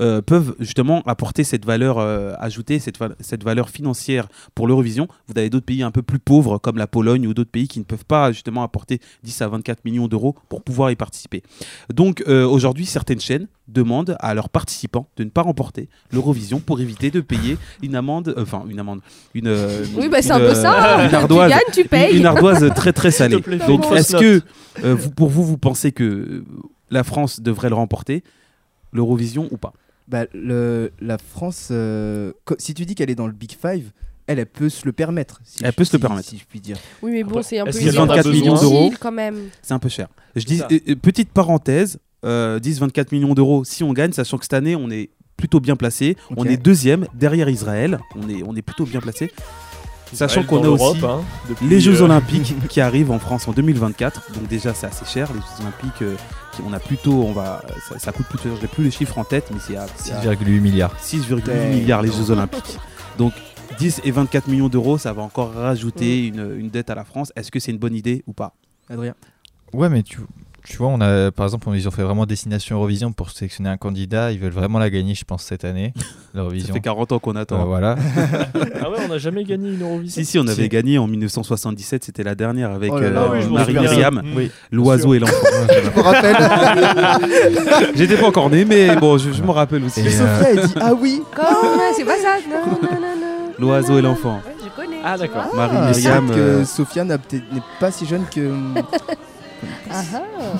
euh, 0.01 0.21
peuvent 0.23 0.55
justement 0.61 1.03
apporter 1.07 1.45
cette 1.45 1.65
valeur 1.65 1.99
euh, 1.99 2.33
ajoutée, 2.39 2.79
cette, 2.79 2.99
va- 2.99 3.11
cette 3.21 3.43
valeur 3.45 3.69
financière 3.71 4.29
pour 4.55 4.67
l'Eurovision. 4.67 5.09
Vous 5.29 5.39
avez 5.39 5.51
d'autres 5.51 5.67
pays 5.67 5.83
un 5.83 5.91
peu 5.91 6.03
plus 6.03 6.19
pauvres 6.19 6.59
comme 6.59 6.77
la 6.79 6.87
Pologne 6.87 7.27
ou 7.27 7.35
d'autres 7.35 7.51
pays 7.51 7.69
qui 7.69 7.79
ne 7.79 7.85
peuvent 7.85 8.05
pas 8.05 8.33
justement 8.33 8.63
apporter 8.63 9.01
10 9.25 9.43
à 9.43 9.49
24 9.49 9.85
millions 9.85 10.09
d'euros 10.09 10.35
pour 10.49 10.63
pouvoir 10.63 10.91
y 10.91 10.97
participer. 10.97 11.43
Donc 11.93 12.23
euh, 12.29 12.47
aujourd'hui, 12.47 12.87
certaines 12.87 13.21
chaînes 13.21 13.49
demandent 13.67 14.17
à 14.21 14.33
leurs 14.35 14.49
participants 14.49 15.09
de 15.17 15.25
ne 15.25 15.31
pas 15.31 15.43
remporter 15.43 15.89
l'Eurovision 16.13 16.59
pour 16.61 16.81
éviter 16.81 17.11
de 17.11 17.21
payer 17.21 17.59
une 17.83 17.95
amende, 17.97 18.29
euh, 18.37 18.43
enfin 18.43 18.65
une 18.69 18.79
amende, 18.81 19.01
une, 19.35 19.47
euh, 19.49 19.85
Oui, 19.97 20.09
bah 20.09 20.23
c'est 20.23 20.29
une, 20.31 20.37
un 20.37 20.39
peu 20.39 20.55
ça. 20.55 21.05
une 21.05 21.11
tu 21.11 21.15
ardoise, 21.17 21.51
gagnes, 21.51 21.61
tu 21.73 21.85
payes. 21.85 22.13
une, 22.13 22.19
une 22.21 22.27
ardoise 22.27 22.71
très 22.75 22.93
très 22.95 23.11
salée. 23.11 23.41
Plaît, 23.43 23.59
Donc 23.67 23.85
une 23.91 23.97
est-ce 23.97 24.17
que 24.17 24.41
euh, 24.85 24.95
vous, 24.95 25.11
pour 25.11 25.29
vous, 25.29 25.45
vous 25.45 25.59
pensez 25.59 25.93
que 25.93 26.45
la 26.91 27.05
France 27.05 27.41
devrait 27.41 27.69
le 27.69 27.75
remporter, 27.75 28.23
l'Eurovision 28.93 29.49
ou 29.51 29.57
pas? 29.59 29.73
Bah, 30.09 30.25
le, 30.33 30.91
la 31.01 31.19
France, 31.19 31.69
euh, 31.71 32.33
si 32.59 32.73
tu 32.75 32.87
dis 32.87 32.95
qu'elle 32.95 33.11
est 33.11 33.15
dans 33.15 33.27
le 33.27 33.33
Big 33.33 33.53
Five, 33.53 33.91
elle, 34.27 34.39
elle 34.39 34.47
peut 34.47 34.69
se 34.71 34.85
le 34.87 34.93
permettre. 34.93 35.41
si 35.45 35.59
Elle 35.63 35.71
je- 35.71 35.77
peut 35.77 35.85
se 35.85 35.95
le 35.97 36.01
permettre. 36.01 36.29
Si 36.29 36.39
je 36.39 36.45
puis 36.47 36.61
dire. 36.61 36.77
Oui, 37.03 37.13
mais 37.13 37.23
bon, 37.25 37.43
c'est 37.43 37.59
un 37.59 37.65
peu 37.65 37.71
est-ce 37.71 37.79
qu'elle 37.81 37.99
en 37.99 38.05
a 38.05 38.17
24 38.17 38.25
besoin 38.27 38.33
millions 38.41 38.55
d'euros 38.61 38.93
quand 39.01 39.13
même. 39.13 39.37
C'est 39.63 39.75
un 39.75 39.79
peu 39.79 39.89
cher. 39.89 40.09
Je 40.37 40.45
dis, 40.45 40.61
euh, 40.63 40.79
euh, 40.89 40.95
petite 40.97 41.31
parenthèse, 41.31 41.99
euh, 42.25 42.59
10-24 42.59 43.13
millions 43.13 43.35
d'euros 43.35 43.65
si 43.65 43.85
on 43.85 43.93
gagne, 43.93 44.13
sachant 44.13 44.39
que 44.39 44.45
cette 44.45 44.55
année 44.55 44.77
on 44.77 44.91
est 44.91 45.11
plutôt 45.37 45.61
bien 45.61 45.77
placé. 45.77 46.17
On 46.37 46.45
est 46.45 46.57
deuxième 46.57 47.07
derrière 47.15 47.49
Israël. 47.49 47.99
On 48.17 48.29
est, 48.29 48.43
on 48.43 48.57
est 48.57 48.63
plutôt 48.63 48.85
bien 48.87 49.01
placé. 49.01 49.31
Sachant 50.13 50.43
qu'on 50.43 50.63
a 50.65 50.69
aussi 50.69 51.05
hein, 51.05 51.21
les 51.63 51.81
Jeux 51.81 52.01
euh, 52.01 52.05
Olympiques 52.05 52.55
qui 52.69 52.81
arrivent 52.81 53.11
en 53.11 53.19
France 53.19 53.47
en 53.49 53.53
2024. 53.53 54.33
Donc 54.35 54.47
déjà 54.49 54.73
c'est 54.75 54.87
assez 54.87 55.05
cher. 55.05 55.29
Les 55.33 55.41
Jeux 55.41 55.63
Olympiques, 55.63 56.03
euh, 56.03 56.17
qui- 56.53 56.63
on 56.67 56.73
a 56.73 56.79
plutôt, 56.81 57.23
on 57.25 57.33
va, 57.33 57.63
ça, 57.89 57.99
ça 57.99 58.13
coûte 58.13 58.27
plus. 58.27 58.39
Je 58.57 58.61
n'ai 58.61 58.67
plus 58.69 58.85
les 58.85 58.91
chiffres 58.91 59.19
en 59.19 59.25
tête, 59.25 59.51
mais 59.53 59.59
c'est 59.61 59.77
à, 59.77 59.87
c'est 59.97 60.13
à 60.13 60.21
6,8 60.23 60.61
milliards. 60.61 60.95
6,8 61.01 61.47
Ouais. 61.49 61.69
milliards 61.75 62.03
les 62.03 62.11
Jeux 62.11 62.31
Olympiques. 62.31 62.79
Donc 63.19 63.33
10 63.79 64.01
et 64.05 64.11
24 64.11 64.49
millions 64.49 64.69
d'euros, 64.69 64.99
ça 64.99 65.13
va 65.13 65.23
encore 65.23 65.53
rajouter 65.53 66.27
une, 66.27 66.57
une 66.59 66.71
dette 66.71 66.91
à 66.91 66.95
la 66.95 67.05
France. 67.05 67.33
Est-ce 67.37 67.51
que 67.51 67.61
c'est 67.61 67.71
une 67.71 67.79
bonne 67.79 67.95
idée 67.95 68.23
ou 68.27 68.33
pas? 68.33 68.55
Adrien? 68.91 69.15
Ouais, 69.75 69.89
mais 69.91 70.03
tu, 70.03 70.19
tu 70.69 70.77
vois, 70.77 70.89
on 70.89 71.01
a, 71.01 71.31
par 71.31 71.47
exemple, 71.47 71.69
ils 71.75 71.89
ont 71.89 71.91
fait 71.91 72.03
vraiment 72.03 72.27
Destination 72.27 72.77
Eurovision 72.77 73.13
pour 73.13 73.31
sélectionner 73.31 73.71
un 73.71 73.77
candidat. 73.77 74.33
Ils 74.33 74.39
veulent 74.39 74.53
vraiment 74.53 74.79
la 74.79 74.91
gagner, 74.91 75.15
je 75.15 75.25
pense, 75.25 75.43
cette 75.43 75.65
année, 75.65 75.93
Ça 76.35 76.73
fait 76.73 76.81
40 76.81 77.13
ans 77.13 77.19
qu'on 77.19 77.35
Euh, 77.37 77.41
attend. 77.41 77.65
voilà. 77.65 77.97
Ah 78.81 78.91
ouais, 78.91 78.99
on 79.05 79.09
n'a 79.09 79.19
jamais 79.19 79.45
gagné 79.45 79.71
une 79.71 79.83
Eurovision. 79.83 80.23
Si, 80.23 80.25
si, 80.25 80.39
on 80.39 80.47
avait 80.47 80.63
Si. 80.65 80.69
gagné 80.69 80.99
en 80.99 81.07
1977, 81.09 82.05
c'était 82.05 82.23
la 82.23 82.35
dernière 82.35 82.71
avec 82.71 82.93
Oh 82.93 82.99
là 83.01 83.11
là, 83.11 83.23
euh, 83.23 83.41
oui, 83.45 83.53
Marie. 83.53 83.73
Myriam. 83.75 84.23
Oui. 84.37 84.51
l'oiseau 84.71 85.15
et 85.15 85.19
l'enfant. 85.19 85.35
Je 85.69 85.99
me 85.99 86.03
rappelle. 86.03 86.37
J'étais 87.95 88.17
pas 88.17 88.27
encore 88.27 88.51
né, 88.51 88.65
mais 88.65 88.95
bon, 88.97 89.19
je, 89.19 89.33
je 89.33 89.43
me 89.43 89.51
rappelle 89.51 89.85
aussi. 89.85 90.01
Et, 90.01 90.07
euh, 90.07 90.11
Sophia, 90.11 90.51
elle 90.51 90.67
dit 90.67 90.75
Ah 90.81 90.95
oui 90.95 91.23
Comment 91.35 91.49
C'est 91.97 92.05
pas 92.05 92.17
ça. 92.19 92.37
Non, 92.49 92.67
non, 92.67 92.79
non, 92.83 93.01
non. 93.01 93.53
L'oiseau 93.59 93.99
et 93.99 94.03
l'enfant. 94.03 94.41
Ouais, 94.47 94.55
je 94.65 94.69
connais. 94.83 94.99
Ah, 95.05 95.17
d'accord. 95.19 95.45
Marie 95.55 95.77
Ah, 95.81 95.91
Myriam. 95.91 96.27
vrai 96.27 96.37
que 96.37 96.41
euh, 96.41 96.65
Sophia 96.65 97.05
n'est 97.05 97.17
pas 97.81 97.91
si 97.91 98.07
jeune 98.07 98.25
que. 98.33 98.53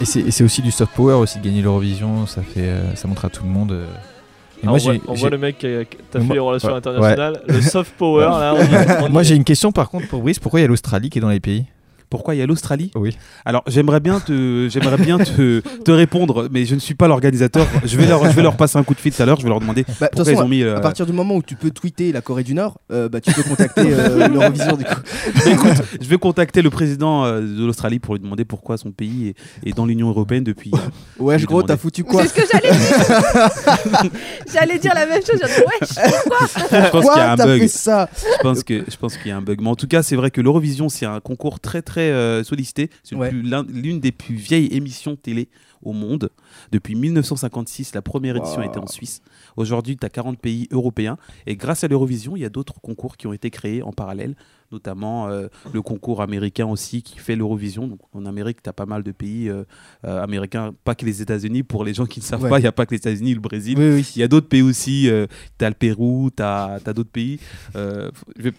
Et 0.01 0.05
c'est 0.05 0.45
aussi 0.45 0.63
du 0.63 0.71
soft 0.71 0.93
power 0.95 1.15
aussi 1.15 1.39
de 1.39 1.45
gagner 1.45 1.63
l'Eurovision. 1.63 2.27
Ça 2.27 2.43
fait, 2.43 2.61
euh, 2.69 2.95
ça 2.95 3.09
montre 3.09 3.25
à 3.25 3.29
tout 3.31 3.45
le 3.45 3.51
monde. 3.51 3.73
euh. 3.73 3.87
Ah, 4.65 4.71
moi, 4.71 4.79
on, 5.07 5.15
voit, 5.15 5.29
on 5.29 5.31
le 5.31 5.39
mec 5.39 5.59
qui 5.59 5.67
a, 5.67 5.85
fait 5.85 6.19
Moi- 6.19 6.35
les 6.35 6.41
relations 6.41 6.71
ouais. 6.71 6.75
internationales, 6.75 7.41
le 7.47 7.61
soft 7.61 7.93
power 7.97 8.25
là. 8.25 8.55
on 9.03 9.09
moi, 9.09 9.23
j'ai 9.23 9.37
une 9.37 9.45
question 9.45 9.71
par 9.71 9.89
contre 9.89 10.09
pour 10.09 10.21
Brice. 10.21 10.41
Pourquoi 10.41 10.59
il 10.59 10.63
y 10.63 10.65
a 10.65 10.69
l'Australie 10.69 11.11
qui 11.11 11.19
est 11.19 11.21
dans 11.21 11.29
les 11.29 11.39
pays? 11.39 11.65
Pourquoi 12.11 12.35
il 12.35 12.39
y 12.39 12.43
a 12.43 12.47
l'Australie? 12.47 12.91
Oui. 12.95 13.17
Alors 13.45 13.63
j'aimerais 13.67 14.01
bien 14.01 14.21
te, 14.21 14.69
j'aimerais 14.71 14.97
bien 14.97 15.19
te, 15.19 15.61
te 15.85 15.91
répondre, 15.91 16.49
mais 16.51 16.65
je 16.65 16.75
ne 16.75 16.81
suis 16.81 16.95
pas 16.95 17.07
l'organisateur. 17.09 17.67
Je 17.85 17.97
vais 17.97 18.07
leur, 18.07 18.25
je 18.25 18.35
vais 18.35 18.43
leur 18.43 18.57
passer 18.57 18.79
un 18.79 18.83
coup 18.83 18.95
de 18.95 19.01
fil 19.01 19.13
tout 19.13 19.23
à 19.23 19.27
l'heure. 19.27 19.39
Je 19.39 19.43
vais 19.43 19.49
leur 19.51 19.61
demander 19.61 19.85
Bah, 20.01 20.09
pourquoi 20.13 20.33
ils 20.33 20.39
ont 20.39 20.49
mis. 20.49 20.63
euh, 20.63 20.77
à 20.77 20.81
partir 20.81 21.07
du 21.07 21.13
moment 21.13 21.37
où 21.37 21.43
tu 21.43 21.55
peux 21.57 21.71
tweeter 21.71 22.13
la 22.13 22.21
Corée 22.21 22.45
du 22.45 22.55
Nord, 22.55 22.79
euh, 22.91 23.09
bah, 23.09 23.21
tu 23.21 23.33
peux 23.33 23.43
contacter 23.43 23.83
euh, 23.87 24.29
l'Eurovision 24.33 24.77
du 24.77 24.85
coup. 24.85 25.01
Écoute, 25.47 25.83
je 26.01 26.09
vais 26.09 26.19
contacter 26.19 26.63
le 26.63 26.71
président 26.71 27.25
euh, 27.25 27.41
de 27.41 27.65
l'Australie 27.67 27.99
pour 27.99 28.15
lui 28.15 28.21
demander 28.23 28.45
pourquoi 28.45 28.77
son 28.79 28.91
pays 28.91 29.35
est, 29.65 29.69
est 29.71 29.77
dans 29.77 29.87
l'Union 29.87 30.09
européenne 30.09 30.45
depuis. 30.45 30.71
euh, 30.75 30.79
Ouais, 31.23 31.37
gros, 31.39 31.57
demander. 31.63 31.67
t'as 31.67 31.77
foutu 31.77 32.05
quoi? 32.05 32.23
C'est 32.23 32.29
ce 32.29 32.35
que 32.35 32.43
j'allais 32.51 32.71
dire. 32.75 34.11
j'allais 34.53 34.79
dire 34.79 34.93
la 34.95 35.07
même 35.07 35.23
chose. 35.25 35.39
J'allais 35.41 35.55
dire, 35.55 35.65
wesh. 35.81 35.91
je 36.85 36.91
pense 36.91 37.03
Quoi 37.05 37.13
qu'il 37.15 37.23
y 37.23 37.25
a 37.25 37.33
un 37.33 37.37
T'as 37.37 37.47
bug. 37.47 37.67
ça? 37.69 38.09
Je 38.17 38.43
pense 38.43 38.63
que 38.63 38.85
je 38.89 38.97
pense 38.97 39.17
qu'il 39.17 39.29
y 39.29 39.31
a 39.33 39.37
un 39.37 39.43
bug. 39.43 39.61
Mais 39.61 39.69
en 39.69 39.77
tout 39.77 39.87
cas, 39.87 40.03
c'est 40.03 40.17
vrai 40.17 40.31
que 40.31 40.41
l'Eurovision, 40.41 40.89
c'est 40.89 41.07
un 41.07 41.21
concours 41.21 41.61
très 41.61 41.83
très 41.83 41.98
euh, 42.01 42.45
sollicité. 42.45 42.91
C'est 43.03 43.15
Ouais. 43.17 43.31
l'une 43.33 44.01
des 44.01 44.13
plus 44.13 44.35
vieilles 44.35 44.69
émissions 44.73 45.17
télé 45.17 45.49
au 45.83 45.93
monde. 45.93 46.31
Depuis 46.73 46.95
1956, 46.95 47.95
la 47.95 48.03
première 48.03 48.37
édition 48.37 48.61
Wow. 48.61 48.67
était 48.69 48.79
en 48.79 48.87
Suisse. 48.87 49.21
Aujourd'hui, 49.57 49.97
tu 49.97 50.05
as 50.05 50.11
40 50.11 50.39
pays 50.39 50.67
européens. 50.73 51.17
Et 51.47 51.57
grâce 51.57 51.85
à 51.85 51.89
l'Eurovision, 51.89 52.37
il 52.37 52.41
y 52.43 52.45
a 52.45 52.49
d'autres 52.49 52.81
concours 52.81 53.17
qui 53.17 53.27
ont 53.27 53.33
été 53.33 53.51
créés 53.51 53.83
en 53.83 53.93
parallèle, 53.93 54.35
notamment 54.73 55.29
euh, 55.29 55.49
le 55.73 55.83
concours 55.83 56.21
américain 56.23 56.67
aussi 56.67 57.03
qui 57.03 57.19
fait 57.19 57.37
l'Eurovision. 57.37 57.87
Donc, 57.87 58.01
en 58.13 58.27
Amérique, 58.27 58.63
tu 58.63 58.69
as 58.69 58.73
pas 58.73 58.87
mal 58.87 59.03
de 59.03 59.13
pays 59.13 59.49
euh, 59.49 59.65
euh, 60.07 60.23
américains, 60.23 60.73
pas 60.85 60.95
que 60.95 61.05
les 61.07 61.23
États-Unis. 61.23 61.63
Pour 61.63 61.85
les 61.85 61.95
gens 61.95 62.07
qui 62.07 62.21
ne 62.21 62.25
savent 62.25 62.43
Ouais. 62.43 62.51
pas, 62.51 62.59
il 62.59 62.63
n'y 62.63 62.69
a 62.69 62.73
pas 62.73 62.87
que 62.87 62.91
les 62.93 62.99
États-Unis, 62.99 63.35
le 63.35 63.41
Brésil. 63.41 63.77
Oui, 63.79 63.91
oui. 63.97 64.13
Il 64.17 64.21
y 64.21 64.23
a 64.23 64.29
d'autres 64.29 64.49
pays 64.49 64.63
aussi. 64.63 65.09
euh, 65.11 65.27
tu 65.59 65.65
as 65.65 65.69
le 65.69 65.75
Pérou, 65.75 66.31
tu 66.37 66.43
as, 66.43 66.79
d'autres 66.95 67.11
pays. 67.11 67.39
Euh, 67.77 68.11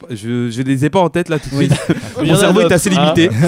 je, 0.10 0.50
je 0.50 0.62
les 0.62 0.86
ai 0.86 0.90
pas 0.90 1.00
en 1.00 1.10
tête 1.10 1.30
là 1.30 1.40
tout 1.40 1.50
de 1.50 1.56
Oui. 1.56 1.70
suite. 1.70 1.98
Mon 2.18 2.36
cerveau 2.36 2.62
est 2.62 2.72
assez 2.72 2.90
limité. 2.90 3.30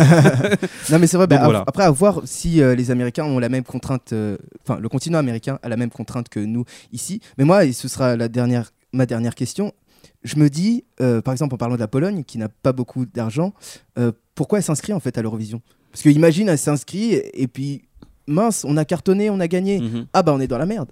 Non, 0.89 0.99
mais 0.99 1.07
c'est 1.07 1.17
vrai, 1.17 1.27
bah, 1.27 1.35
Donc, 1.37 1.43
à- 1.43 1.45
voilà. 1.45 1.63
après, 1.67 1.83
à 1.83 1.91
voir 1.91 2.21
si 2.25 2.61
euh, 2.61 2.75
les 2.75 2.91
Américains 2.91 3.23
ont 3.25 3.39
la 3.39 3.49
même 3.49 3.63
contrainte, 3.63 4.13
euh, 4.13 4.37
enfin, 4.63 4.79
le 4.79 4.89
continent 4.89 5.17
américain 5.19 5.59
a 5.63 5.69
la 5.69 5.77
même 5.77 5.89
contrainte 5.89 6.29
que 6.29 6.39
nous 6.39 6.65
ici. 6.91 7.21
Mais 7.37 7.43
moi, 7.43 7.65
et 7.65 7.71
ce 7.73 7.87
sera 7.87 8.15
la 8.15 8.27
dernière, 8.27 8.71
ma 8.93 9.05
dernière 9.05 9.35
question, 9.35 9.71
je 10.23 10.37
me 10.37 10.49
dis, 10.49 10.85
euh, 11.01 11.21
par 11.21 11.31
exemple, 11.33 11.55
en 11.55 11.57
parlant 11.57 11.75
de 11.75 11.79
la 11.79 11.87
Pologne, 11.87 12.23
qui 12.23 12.37
n'a 12.37 12.49
pas 12.49 12.73
beaucoup 12.73 13.05
d'argent, 13.05 13.53
euh, 13.97 14.11
pourquoi 14.35 14.59
elle 14.59 14.63
s'inscrit 14.63 14.93
en 14.93 14.99
fait 14.99 15.17
à 15.17 15.21
l'Eurovision? 15.21 15.61
Parce 15.91 16.03
que 16.03 16.09
imagine, 16.09 16.49
elle 16.49 16.57
s'inscrit 16.57 17.13
et, 17.13 17.47
puis, 17.47 17.83
mince, 18.27 18.65
on 18.65 18.77
a 18.77 18.85
cartonné, 18.85 19.29
on 19.29 19.39
a 19.39 19.47
gagné. 19.47 19.79
Mhm. 19.79 20.05
Ah 20.13 20.23
bah, 20.23 20.33
on 20.33 20.39
est 20.39 20.47
dans 20.47 20.57
la 20.57 20.65
merde. 20.65 20.91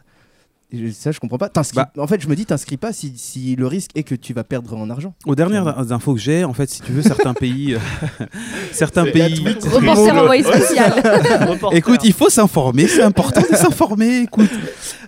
Ça, 0.93 1.11
je 1.11 1.19
comprends 1.19 1.39
pas. 1.39 1.49
T'inscris- 1.49 1.77
Bah. 1.77 1.91
En 1.97 2.05
fait, 2.05 2.21
je 2.21 2.27
me 2.27 2.35
dis, 2.35 2.45
t'inscris 2.45 2.77
pas 2.77 2.93
si, 2.93 3.13
si 3.15 3.55
le 3.55 3.65
risque 3.65 3.89
est 3.95 4.03
que 4.03 4.13
tu 4.13 4.33
vas 4.33 4.43
perdre 4.43 4.77
en 4.77 4.87
argent. 4.91 5.15
Aux 5.25 5.33
dernières 5.33 5.91
infos 5.91 6.13
que 6.13 6.19
j'ai, 6.19 6.43
en 6.43 6.53
fait, 6.53 6.69
si 6.69 6.81
tu 6.81 6.91
veux, 6.91 7.01
certains 7.01 7.33
pays, 7.33 7.73
euh, 7.73 7.79
certains 8.71 9.05
pays. 9.05 9.43
Repenser 9.63 10.09
à 10.09 10.21
envoyé 10.21 10.43
spécial. 10.43 10.93
Reporter. 11.49 11.75
Écoute, 11.77 12.01
il 12.03 12.13
faut 12.13 12.29
s'informer, 12.29 12.87
c'est 12.87 13.01
important 13.01 13.41
de 13.49 13.55
s'informer. 13.55 14.21
Écoute, 14.21 14.49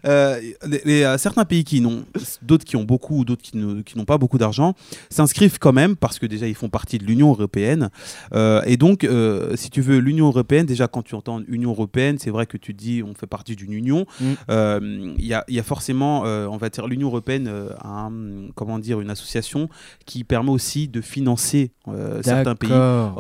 Euh, 0.04 0.40
les- 0.66 0.82
les, 0.84 1.04
euh, 1.04 1.16
certains 1.20 1.46
pays 1.46 1.64
qui 1.64 1.80
n'ont, 1.80 2.04
d'autres 2.42 2.66
qui 2.66 2.76
ont 2.76 2.84
beaucoup, 2.84 3.24
d'autres 3.24 3.44
qui, 3.44 3.56
n'ont 3.56 4.06
pas 4.06 4.18
beaucoup 4.18 4.40
d'argent, 4.40 4.74
s'inscrivent 5.12 5.60
quand 5.60 5.74
même 5.74 5.96
parce 5.96 6.18
que 6.18 6.26
déjà 6.26 6.48
ils 6.48 6.56
font 6.56 6.70
partie 6.70 6.98
de 6.98 7.04
l'Union 7.06 7.30
européenne. 7.30 7.90
Euh, 8.34 8.64
et 8.66 8.78
donc, 8.78 9.04
euh, 9.04 9.56
si 9.56 9.70
tu 9.70 9.82
veux, 9.82 10.00
l'Union 10.00 10.26
européenne, 10.26 10.66
déjà 10.66 10.88
quand 10.88 11.04
tu 11.04 11.14
entends 11.14 11.40
Union 11.48 11.70
européenne, 11.70 12.18
c'est 12.20 12.32
vrai 12.32 12.48
que 12.48 12.58
tu 12.58 12.74
te 12.74 12.80
dis 12.82 13.04
on 13.04 13.14
fait 13.14 13.28
partie 13.28 13.56
d'une 13.56 13.74
union. 13.74 14.08
Mm. 14.20 14.26
Euh, 14.50 15.14
Il 15.20 15.26
y, 15.28 15.36
a, 15.36 15.46
y 15.56 15.60
a 15.60 15.64
forcément, 15.64 16.24
euh, 16.26 16.48
on 16.48 16.58
va 16.58 16.70
dire, 16.70 16.88
l'Union 16.88 17.08
européenne 17.10 17.48
euh, 17.48 17.70
a 17.82 18.06
un- 18.08 18.50
comment 18.56 18.80
dire, 18.80 19.02
une 19.02 19.10
association 19.10 19.70
qui 20.06 20.24
permet 20.24 20.52
aussi 20.52 20.88
de 20.88 21.02
financer 21.02 21.72
euh, 21.88 22.22
certains 22.24 22.56
pays. 22.56 22.70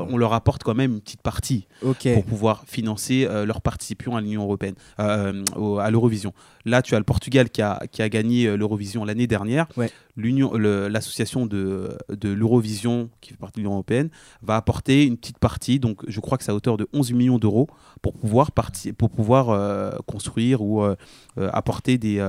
On 0.10 0.18
leur 0.18 0.34
apporte 0.34 0.64
quand 0.64 0.76
même 0.76 0.94
une 0.94 1.02
petite 1.02 1.22
partie 1.22 1.68
pour 2.14 2.24
pouvoir 2.26 2.64
financer 2.68 3.26
euh, 3.30 3.46
leur 3.46 3.62
participation 3.62 4.16
à 4.16 4.22
l'Union 4.22 4.44
européenne, 4.44 4.76
au- 5.56 5.80
à 5.80 5.90
l'Eurovision. 5.92 6.34
Là, 6.66 6.82
tu 6.82 6.96
as 6.96 6.98
le 7.00 7.04
Portugal 7.04 7.50
qui 7.50 7.62
a, 7.62 7.82
qui 7.92 8.02
a 8.02 8.10
gagné 8.10 8.46
euh, 8.48 8.56
l'Eurovision 8.58 9.04
l'année 9.06 9.28
dernière. 9.28 9.68
Ouais. 9.78 9.90
L'Union, 10.16 10.54
le- 10.54 10.88
l'association 10.90 11.46
de, 11.46 11.98
de 12.10 12.30
l'Eurovision, 12.30 13.10
qui 13.22 13.32
fait 13.32 13.38
partie 13.38 13.56
de 13.56 13.62
l'Union 13.62 13.74
européenne, 13.74 14.10
va 14.42 14.56
apporter 14.58 15.06
une 15.06 15.18
petite 15.18 15.40
partie, 15.40 15.80
donc 15.80 16.02
je 16.08 16.20
crois 16.20 16.38
que 16.38 16.44
c'est 16.44 16.52
à 16.52 16.56
hauteur 16.56 16.78
de 16.78 16.88
11 16.94 17.14
millions 17.14 17.40
d'euros, 17.40 17.68
pour 18.02 18.14
pouvoir, 18.14 18.52
parti- 18.52 18.94
pour 18.94 19.10
pouvoir 19.10 19.50
euh, 19.50 19.92
construire 20.06 20.62
ou 20.62 20.84
euh, 20.84 20.96
euh, 21.38 21.50
apporter 21.54 21.98
des, 21.98 22.24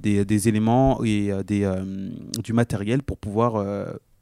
des, 0.00 0.24
des 0.24 0.48
éléments 0.48 1.02
et 1.04 1.30
des, 1.46 1.68
du 2.42 2.52
matériel 2.52 3.02
pour 3.02 3.16
pouvoir 3.18 3.64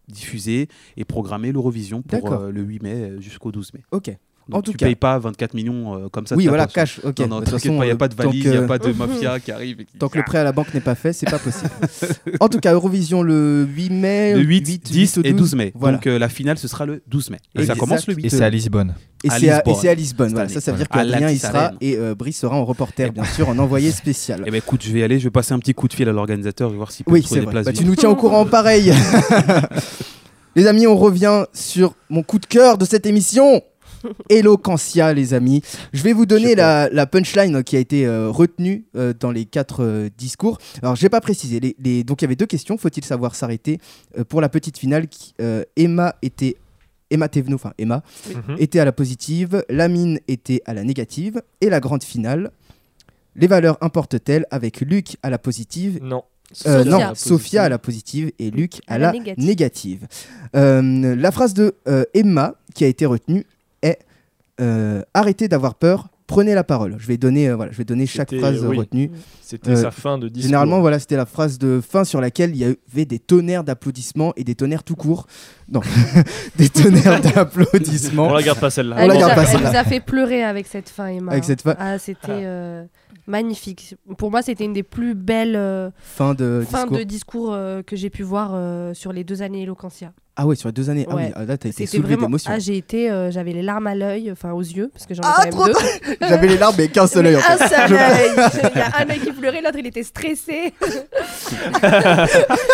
diffuser 0.09 0.69
et 0.97 1.05
programmer 1.05 1.53
l'Eurovision 1.53 2.03
pour 2.03 2.31
le 2.51 2.63
8 2.63 2.83
mai 2.83 3.13
jusqu'au 3.21 3.53
12 3.53 3.75
mai. 3.75 3.81
Ok. 3.93 4.17
Donc 4.51 4.59
En 4.59 4.63
tout 4.63 4.73
tu 4.73 4.77
cas. 4.79 4.87
payes 4.87 4.95
pas 4.97 5.19
24 5.19 5.55
millions 5.55 5.95
euh, 5.95 6.09
comme 6.11 6.27
ça. 6.27 6.37
Oui, 6.37 6.47
voilà, 6.47 6.67
cash. 6.67 7.01
Ok. 7.05 7.19
Non, 7.21 7.41
il 7.65 7.71
n'y 7.71 7.91
a 7.91 7.95
euh, 7.95 7.97
pas 7.97 8.09
de 8.09 8.15
valise, 8.15 8.45
il 8.45 8.51
n'y 8.51 8.57
que- 8.57 8.63
a 8.63 8.67
pas 8.67 8.79
de 8.79 8.93
mafia 8.93 9.41
qui 9.45 9.53
arrive. 9.53 9.81
et 9.81 9.85
qui- 9.85 9.97
Tant 9.99 10.09
que 10.09 10.19
le 10.19 10.25
prêt 10.25 10.39
à 10.39 10.45
la 10.45 10.53
banque 10.53 10.75
n'est 10.75 10.81
pas 10.81 10.95
fait, 10.95 11.13
c'est 11.13 11.31
pas 11.31 11.39
possible. 11.39 11.71
en 12.41 12.49
tout 12.49 12.59
cas, 12.61 12.73
Eurovision 12.75 13.23
le 13.23 13.65
8 13.65 13.91
mai. 13.91 14.35
Le 14.35 14.41
8, 14.43 14.83
10 14.85 15.19
au 15.19 15.23
et 15.23 15.33
12 15.33 15.55
mai. 15.55 15.73
Voilà. 15.75 15.97
Donc 15.97 16.07
euh, 16.07 16.19
la 16.19 16.29
finale, 16.29 16.59
ce 16.59 16.69
sera 16.69 16.85
le 16.87 17.03
12 17.07 17.31
mai. 17.31 17.39
Et 17.55 17.65
ça 17.65 17.75
commence 17.75 18.07
le 18.07 18.15
8 18.15 18.27
Et 18.27 18.29
c'est 18.29 18.45
à 18.45 18.51
Lisbonne. 18.51 18.95
Et 19.23 19.29
à 19.31 19.39
c'est 19.39 19.51
à, 19.51 19.93
et 19.93 19.95
Lisbonne. 19.95 20.31
à 20.31 20.33
Voilà. 20.33 20.49
Ça, 20.49 20.61
ça 20.61 20.73
veut 20.73 20.79
dire 20.79 20.87
À 20.91 20.99
qu'Adrien 20.99 21.31
y 21.31 21.39
sera 21.39 21.73
et 21.81 21.97
euh, 21.97 22.15
Brice 22.15 22.39
sera 22.39 22.57
en 22.57 22.65
reporter, 22.65 23.13
bien 23.13 23.25
sûr, 23.25 23.49
en 23.51 23.59
envoyé 23.59 23.91
spécial. 23.93 24.43
Eh 24.47 24.51
ben 24.51 24.57
écoute, 24.59 24.83
je 24.83 24.91
vais 24.93 25.01
y 25.01 25.03
aller, 25.03 25.19
je 25.19 25.25
vais 25.25 25.31
passer 25.31 25.53
un 25.53 25.59
petit 25.59 25.75
coup 25.75 25.89
de 25.89 25.93
fil 25.93 26.09
à 26.09 26.13
l'organisateur, 26.13 26.69
je 26.71 26.73
vais 26.73 26.79
voir 26.79 26.91
s'il 26.91 27.05
peut 27.05 27.13
Oui, 27.13 27.21
trouver 27.23 27.41
c'est 27.41 27.41
des 27.41 27.47
vrai. 27.47 27.53
places. 27.63 27.67
Bah, 27.67 27.73
tu 27.73 27.85
nous 27.85 27.95
tiens 27.97 28.09
au 28.11 28.17
courant 28.17 28.47
pareil. 28.47 28.93
les 30.57 30.67
amis, 30.67 30.87
on 30.87 30.97
revient 30.97 31.45
sur 31.53 31.95
mon 32.09 32.23
coup 32.23 32.39
de 32.39 32.47
cœur 32.47 32.79
de 32.79 32.85
cette 32.85 33.07
émission. 33.07 33.63
Eloquentia, 34.31 35.13
les 35.13 35.35
amis. 35.35 35.63
Je 35.93 36.03
vais 36.03 36.13
vous 36.13 36.27
donner 36.27 36.55
la, 36.55 36.89
la 36.91 37.07
punchline 37.07 37.63
qui 37.65 37.77
a 37.77 37.81
été 37.81 38.07
euh, 38.07 38.29
retenue 38.31 38.85
euh, 38.97 39.13
dans 39.19 39.31
les 39.31 39.45
quatre 39.45 39.83
euh, 39.85 40.09
discours. 40.17 40.59
Alors, 40.83 40.97
j'ai 40.97 41.09
pas 41.09 41.21
précisé. 41.21 41.61
Les, 41.61 41.77
les- 41.79 42.05
Donc, 42.05 42.23
il 42.23 42.25
y 42.25 42.27
avait 42.27 42.37
deux 42.37 42.47
questions. 42.47 42.77
Faut-il 42.79 43.05
savoir 43.05 43.35
s'arrêter 43.35 43.79
Euh, 44.19 44.25
pour 44.25 44.41
la 44.41 44.49
petite 44.49 44.79
finale 44.79 45.09
qui, 45.09 45.35
euh, 45.41 45.65
Emma 45.77 46.15
était. 46.23 46.57
Emma 47.13 47.29
Thévenot, 47.29 47.57
enfin 47.57 47.73
Emma, 47.77 48.03
Mhm. 48.29 48.57
était 48.61 48.79
à 48.79 48.85
la 48.85 48.93
positive, 48.93 49.65
Lamine 49.69 50.21
était 50.29 50.63
à 50.65 50.75
la 50.75 50.85
négative, 50.85 51.43
et 51.61 51.69
la 51.69 51.81
grande 51.81 52.05
finale, 52.05 52.53
les 53.35 53.49
valeurs 53.49 53.79
importent-elles 53.81 54.47
avec 54.53 54.81
Luc 54.81 55.17
à 55.25 55.29
la 55.29 55.39
positive 55.39 55.99
Non. 56.03 56.23
euh, 56.67 56.85
Sophia. 56.85 57.09
non, 57.09 57.15
Sophia 57.17 57.63
à 57.65 57.69
la 57.69 57.79
positive 57.79 58.31
et 58.39 58.53
Luc 58.53 58.81
à, 58.87 58.99
la, 58.99 59.13
négative. 59.37 60.07
Euh, 60.55 61.17
la 61.17 61.33
phrase 61.33 61.53
de 61.53 61.75
euh, 61.89 62.05
Emma 62.15 62.55
qui 62.77 62.85
a 62.85 62.87
été 62.87 63.07
retenue 63.07 63.45
euh, 64.61 65.03
arrêtez 65.15 65.49
d'avoir 65.49 65.75
peur, 65.75 66.09
prenez 66.27 66.55
la 66.55 66.63
parole. 66.65 66.97
Je 66.99 67.07
vais 67.07 67.17
donner, 67.17 67.49
euh, 67.49 67.57
voilà, 67.57 67.73
je 67.73 67.79
vais 67.79 67.85
donner 67.85 68.07
chaque 68.07 68.35
phrase 68.35 68.63
euh, 68.63 68.69
oui. 68.69 68.79
retenue. 68.79 69.11
C'était 69.41 69.71
Euh, 69.73 69.77
sa 69.77 69.91
fin 69.91 70.19
de 70.19 70.29
discours. 70.29 70.47
Généralement, 70.49 70.81
voilà, 70.81 70.99
c'était 70.99 71.17
la 71.17 71.27
phrase 71.27 71.59
de 71.59 71.81
fin 71.81 72.05
sur 72.05 72.21
laquelle 72.21 72.51
il 72.51 72.57
y 72.59 72.65
avait 72.65 73.05
des 73.05 73.19
tonnerres 73.19 73.65
d'applaudissements 73.65 74.33
et 74.37 74.45
des 74.45 74.55
tonnerres 74.55 74.85
tout 74.85 74.97
court. 74.97 75.27
Non, 75.73 75.81
des 76.57 76.69
tonnerres 76.69 77.21
d'applaudissements. 77.35 78.29
On 78.29 78.35
la 78.35 78.43
garde 78.43 78.61
pas 78.61 78.71
celle-là. 78.71 78.97
On 78.97 79.07
la 79.09 79.15
Elle 79.15 79.21
garde 79.21 79.33
nous 79.35 79.41
a- 79.41 79.45
pas, 79.45 79.51
Elle 79.53 79.61
nous 79.73 79.77
a 79.79 79.85
fait 79.85 80.01
pleurer 80.01 80.43
avec 80.45 80.67
cette 80.67 80.89
fin, 80.89 81.07
Emma. 81.09 81.33
Avec 81.33 81.45
cette 81.45 81.63
fin. 81.63 81.75
Ah, 81.79 81.99
c'était 81.99 82.29
euh, 82.31 82.85
magnifique. 83.27 83.97
Pour 84.19 84.31
moi, 84.31 84.43
c'était 84.43 84.65
une 84.65 84.73
des 84.73 84.83
plus 84.85 85.15
belles 85.15 85.57
euh, 85.57 85.91
Fin 85.99 86.35
de 86.35 86.63
fins 86.69 86.83
discours. 86.83 86.99
de 86.99 87.03
discours 87.03 87.53
euh, 87.53 87.83
que 87.83 87.97
j'ai 87.97 88.11
pu 88.11 88.23
voir 88.23 88.53
euh, 88.55 88.95
sur 88.95 89.13
les 89.13 89.25
deux 89.25 89.43
années 89.43 89.63
Eloquentia. 89.63 90.13
Ah 90.37 90.47
ouais, 90.47 90.57
sur 90.57 90.69
les 90.69 90.73
deux 90.73 90.89
années. 90.89 91.07
Ah 91.11 91.15
oui, 91.17 91.23
Ouais. 91.25 91.33
ah 91.35 91.45
là, 91.45 91.59
t'as 91.59 91.69
été 91.69 91.85
C'était 91.85 91.97
soulevé 91.99 92.15
vraiment. 92.15 92.29
d'émotion. 92.29 92.51
Ah, 92.55 92.59
j'ai 92.59 92.77
été. 92.77 93.11
euh, 93.11 93.31
J'avais 93.31 93.53
les 93.53 93.63
larmes 93.63 93.87
à 93.89 93.95
l'œil, 93.95 94.31
enfin 94.33 94.53
aux 94.53 94.61
yeux, 94.63 94.89
parce 94.95 95.05
que 95.05 95.13
j'en 95.13 95.23
ai 95.23 95.27
Ah, 95.27 95.35
quand 95.39 95.45
même 95.45 95.51
trop 95.53 95.67
deux. 95.67 96.17
J'avais 96.29 96.47
les 96.47 96.57
larmes, 96.57 96.75
mais 96.79 96.89
qu'un 96.89 97.07
seul 97.07 97.27
œil. 97.27 97.37
en 97.37 97.41
Un 97.41 97.43
fait. 97.59 97.69
seul 97.69 97.89
Je- 97.89 97.95
œil. 97.95 98.71
Il 98.75 98.79
y 98.79 98.81
a 98.81 98.93
un 98.99 99.11
œil 99.11 99.19
qui 99.21 99.33
pleurait, 99.33 99.61
l'autre 99.61 99.77
il 99.79 99.87
était 99.87 100.03
stressé. 100.03 100.73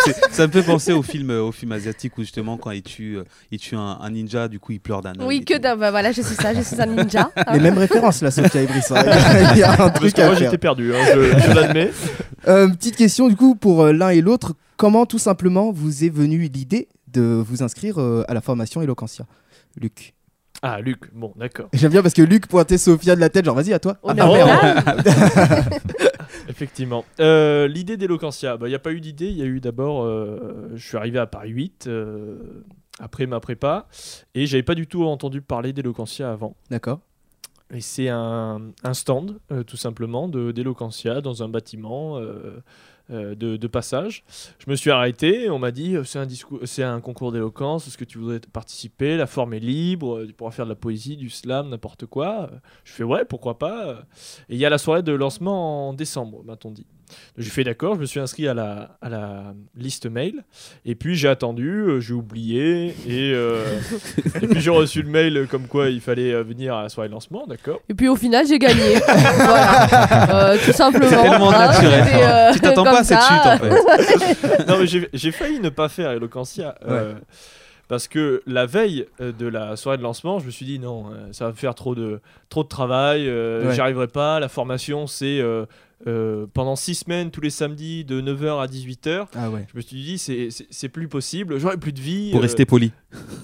C'est- 0.05 0.15
ça 0.31 0.47
me 0.47 0.51
fait 0.51 0.63
penser 0.63 0.93
au 0.93 1.01
film, 1.01 1.29
euh, 1.31 1.41
au 1.43 1.51
film 1.51 1.71
asiatique 1.73 2.17
où 2.17 2.21
justement 2.21 2.57
quand 2.57 2.71
il 2.71 2.83
tue, 2.83 3.17
euh, 3.17 3.23
il 3.51 3.59
tue 3.59 3.75
un, 3.75 3.97
un 4.01 4.09
ninja, 4.11 4.47
du 4.47 4.59
coup 4.59 4.71
il 4.71 4.79
pleure 4.79 5.01
d'un 5.01 5.11
œil. 5.19 5.25
Oui, 5.27 5.43
que 5.45 5.55
tout. 5.55 5.59
d'un. 5.59 5.75
Bah 5.75 5.91
voilà, 5.91 6.11
je 6.11 6.21
suis 6.21 6.35
ça, 6.35 6.53
je 6.53 6.61
suis 6.61 6.79
un 6.81 6.85
ninja. 6.85 7.31
Les 7.53 7.59
mêmes 7.59 7.77
références 7.77 8.21
là, 8.21 8.31
Sophia 8.31 8.61
et 8.61 8.67
Brice. 8.67 8.91
hein. 8.91 9.03
Il 9.53 9.57
y 9.59 9.63
a 9.63 9.73
un 9.73 9.75
Parce 9.77 9.93
truc 9.95 10.13
que 10.13 10.21
à 10.21 10.25
moi 10.27 10.35
faire. 10.35 10.45
j'étais 10.45 10.57
perdu, 10.57 10.93
hein, 10.95 10.99
je, 11.13 11.39
je 11.39 11.51
l'admets. 11.53 11.91
Euh, 12.47 12.69
petite 12.69 12.95
question 12.95 13.27
du 13.27 13.35
coup 13.35 13.55
pour 13.55 13.83
euh, 13.83 13.91
l'un 13.93 14.09
et 14.09 14.21
l'autre. 14.21 14.53
Comment 14.77 15.05
tout 15.07 15.17
simplement 15.19 15.71
vous 15.71 16.03
est 16.03 16.09
venue 16.09 16.47
l'idée 16.53 16.87
de 17.17 17.43
vous 17.45 17.63
inscrire 17.63 17.99
euh, 17.99 18.23
à 18.27 18.33
la 18.33 18.41
formation 18.41 18.81
Eloquentia 18.81 19.25
Luc. 19.75 20.13
Ah, 20.63 20.81
Luc, 20.81 21.13
bon, 21.13 21.33
d'accord. 21.35 21.67
J'aime 21.73 21.91
bien 21.91 22.01
parce 22.01 22.15
que 22.15 22.21
Luc 22.23 22.47
pointait 22.47 22.77
Sophia 22.79 23.15
de 23.15 23.19
la 23.19 23.29
tête, 23.29 23.45
genre 23.45 23.55
vas-y 23.55 23.73
à 23.73 23.79
toi. 23.79 23.97
Oh, 24.01 24.09
Ah, 24.09 24.13
merde. 24.15 25.03
Effectivement. 26.49 27.05
Euh, 27.19 27.67
l'idée 27.67 27.97
d'Eloquentia, 27.97 28.57
il 28.61 28.67
n'y 28.67 28.75
a 28.75 28.79
pas 28.79 28.91
eu 28.91 29.01
d'idée, 29.01 29.27
il 29.27 29.37
y 29.37 29.41
a 29.41 29.45
eu 29.45 29.59
d'abord, 29.59 30.03
euh, 30.03 30.71
je 30.75 30.85
suis 30.87 30.97
arrivé 30.97 31.19
à 31.19 31.27
Paris 31.27 31.51
8, 31.51 31.85
euh, 31.87 32.63
après 32.99 33.27
ma 33.27 33.39
prépa, 33.39 33.87
et 34.33 34.45
j'avais 34.45 34.63
pas 34.63 34.75
du 34.75 34.87
tout 34.87 35.03
entendu 35.05 35.41
parler 35.41 35.73
d'Eloquentia 35.73 36.31
avant. 36.31 36.55
D'accord. 36.71 36.99
Et 37.73 37.81
c'est 37.81 38.07
un, 38.09 38.61
un 38.83 38.93
stand, 38.93 39.39
euh, 39.51 39.63
tout 39.63 39.77
simplement, 39.77 40.27
de- 40.27 40.51
d'Eloquentia 40.51 41.21
dans 41.21 41.43
un 41.43 41.49
bâtiment 41.49 42.17
de, 43.09 43.57
de 43.57 43.67
passage. 43.67 44.23
Je 44.59 44.69
me 44.69 44.75
suis 44.75 44.91
arrêté, 44.91 45.49
on 45.49 45.59
m'a 45.59 45.71
dit 45.71 45.95
euh, 45.95 46.03
c'est 46.03 46.19
un, 46.19 46.27
c'est 46.65 46.83
un 46.83 46.99
concours 46.99 47.31
d'éloquence, 47.31 47.87
est-ce 47.87 47.97
que 47.97 48.05
tu 48.05 48.17
voudrais 48.17 48.39
participer? 48.51 49.17
La 49.17 49.27
forme 49.27 49.53
est 49.53 49.59
libre, 49.59 50.17
euh, 50.17 50.27
tu 50.27 50.33
pourras 50.33 50.51
faire 50.51 50.65
de 50.65 50.71
la 50.71 50.75
poésie, 50.75 51.15
du 51.15 51.29
slam, 51.29 51.69
n'importe 51.69 52.05
quoi. 52.05 52.49
Euh, 52.51 52.57
Je 52.83 52.91
fais 52.91 53.03
ouais, 53.03 53.25
pourquoi 53.25 53.57
pas? 53.57 53.99
Et 54.49 54.55
il 54.55 54.57
y 54.57 54.65
a 54.65 54.69
la 54.69 54.77
soirée 54.77 55.03
de 55.03 55.13
lancement 55.13 55.89
en 55.89 55.93
décembre, 55.93 56.43
m'a-t-on 56.43 56.71
dit. 56.71 56.85
J'ai 57.37 57.49
fait 57.49 57.63
d'accord, 57.63 57.95
je 57.95 57.99
me 58.01 58.05
suis 58.05 58.19
inscrit 58.19 58.47
à 58.47 58.53
la, 58.53 58.97
à 59.01 59.09
la 59.09 59.53
liste 59.75 60.05
mail, 60.07 60.43
et 60.85 60.95
puis 60.95 61.15
j'ai 61.15 61.27
attendu, 61.27 61.69
euh, 61.69 61.99
j'ai 61.99 62.13
oublié, 62.13 62.87
et, 63.07 63.31
euh, 63.33 63.63
et 64.41 64.47
puis 64.47 64.59
j'ai 64.59 64.69
reçu 64.71 65.01
le 65.01 65.09
mail 65.09 65.47
comme 65.49 65.67
quoi 65.67 65.89
il 65.89 66.01
fallait 66.01 66.33
euh, 66.33 66.43
venir 66.43 66.75
à 66.75 66.83
la 66.83 66.89
soirée 66.89 67.07
de 67.09 67.13
lancement, 67.13 67.45
d'accord. 67.47 67.79
Et 67.89 67.93
puis 67.93 68.07
au 68.09 68.15
final, 68.15 68.45
j'ai 68.47 68.59
gagné. 68.59 68.95
voilà. 69.35 70.51
Euh, 70.53 70.57
tout 70.65 70.71
simplement. 70.73 71.07
C'est 71.09 71.21
tellement 71.29 71.51
hein, 71.51 71.67
naturel. 71.67 72.03
c'était, 72.05 72.23
euh, 72.23 72.53
Tu 72.53 72.59
t'attends 72.59 72.83
pas 72.83 72.99
à 72.99 73.03
cette 73.03 73.21
chute 73.21 73.45
en 73.45 73.57
fait. 73.57 74.65
non, 74.67 74.77
mais 74.79 74.87
j'ai 74.87 75.07
j'ai 75.13 75.31
failli 75.31 75.59
ne 75.59 75.69
pas 75.69 75.89
faire 75.89 76.11
Eloquentia. 76.11 76.75
euh, 76.87 77.13
Parce 77.87 78.07
que 78.07 78.41
la 78.45 78.65
veille 78.65 79.05
euh, 79.21 79.31
de 79.31 79.47
la 79.47 79.75
soirée 79.75 79.97
de 79.97 80.03
lancement, 80.03 80.39
je 80.39 80.45
me 80.45 80.51
suis 80.51 80.65
dit 80.65 80.79
non, 80.79 81.05
euh, 81.11 81.27
ça 81.31 81.45
va 81.45 81.51
me 81.51 81.55
faire 81.55 81.73
trop 81.75 81.95
de, 81.95 82.19
trop 82.49 82.63
de 82.63 82.67
travail, 82.67 83.27
euh, 83.27 83.67
Ouais. 83.67 83.73
j'y 83.75 83.81
arriverai 83.81 84.07
pas. 84.07 84.39
La 84.39 84.49
formation, 84.49 85.07
c'est 85.07 85.39
euh, 85.39 85.65
euh, 86.05 86.45
pendant 86.53 86.75
six 86.75 86.93
semaines, 86.95 87.31
tous 87.31 87.41
les 87.41 87.49
samedis, 87.49 88.05
de 88.05 88.21
9h 88.21 88.61
à 88.61 88.67
18h. 88.67 89.25
Ah 89.35 89.49
ouais. 89.49 89.65
Je 89.71 89.77
me 89.77 89.81
suis 89.81 89.97
dit, 89.97 90.17
c'est- 90.19 90.89
plus 90.89 91.07
possible, 91.07 91.57
j'aurai 91.59 91.77
plus 91.77 91.91
de 91.93 91.99
vie. 91.99 92.29
Pour 92.31 92.39
euh, 92.39 92.43
rester 92.43 92.65
poli. 92.65 92.91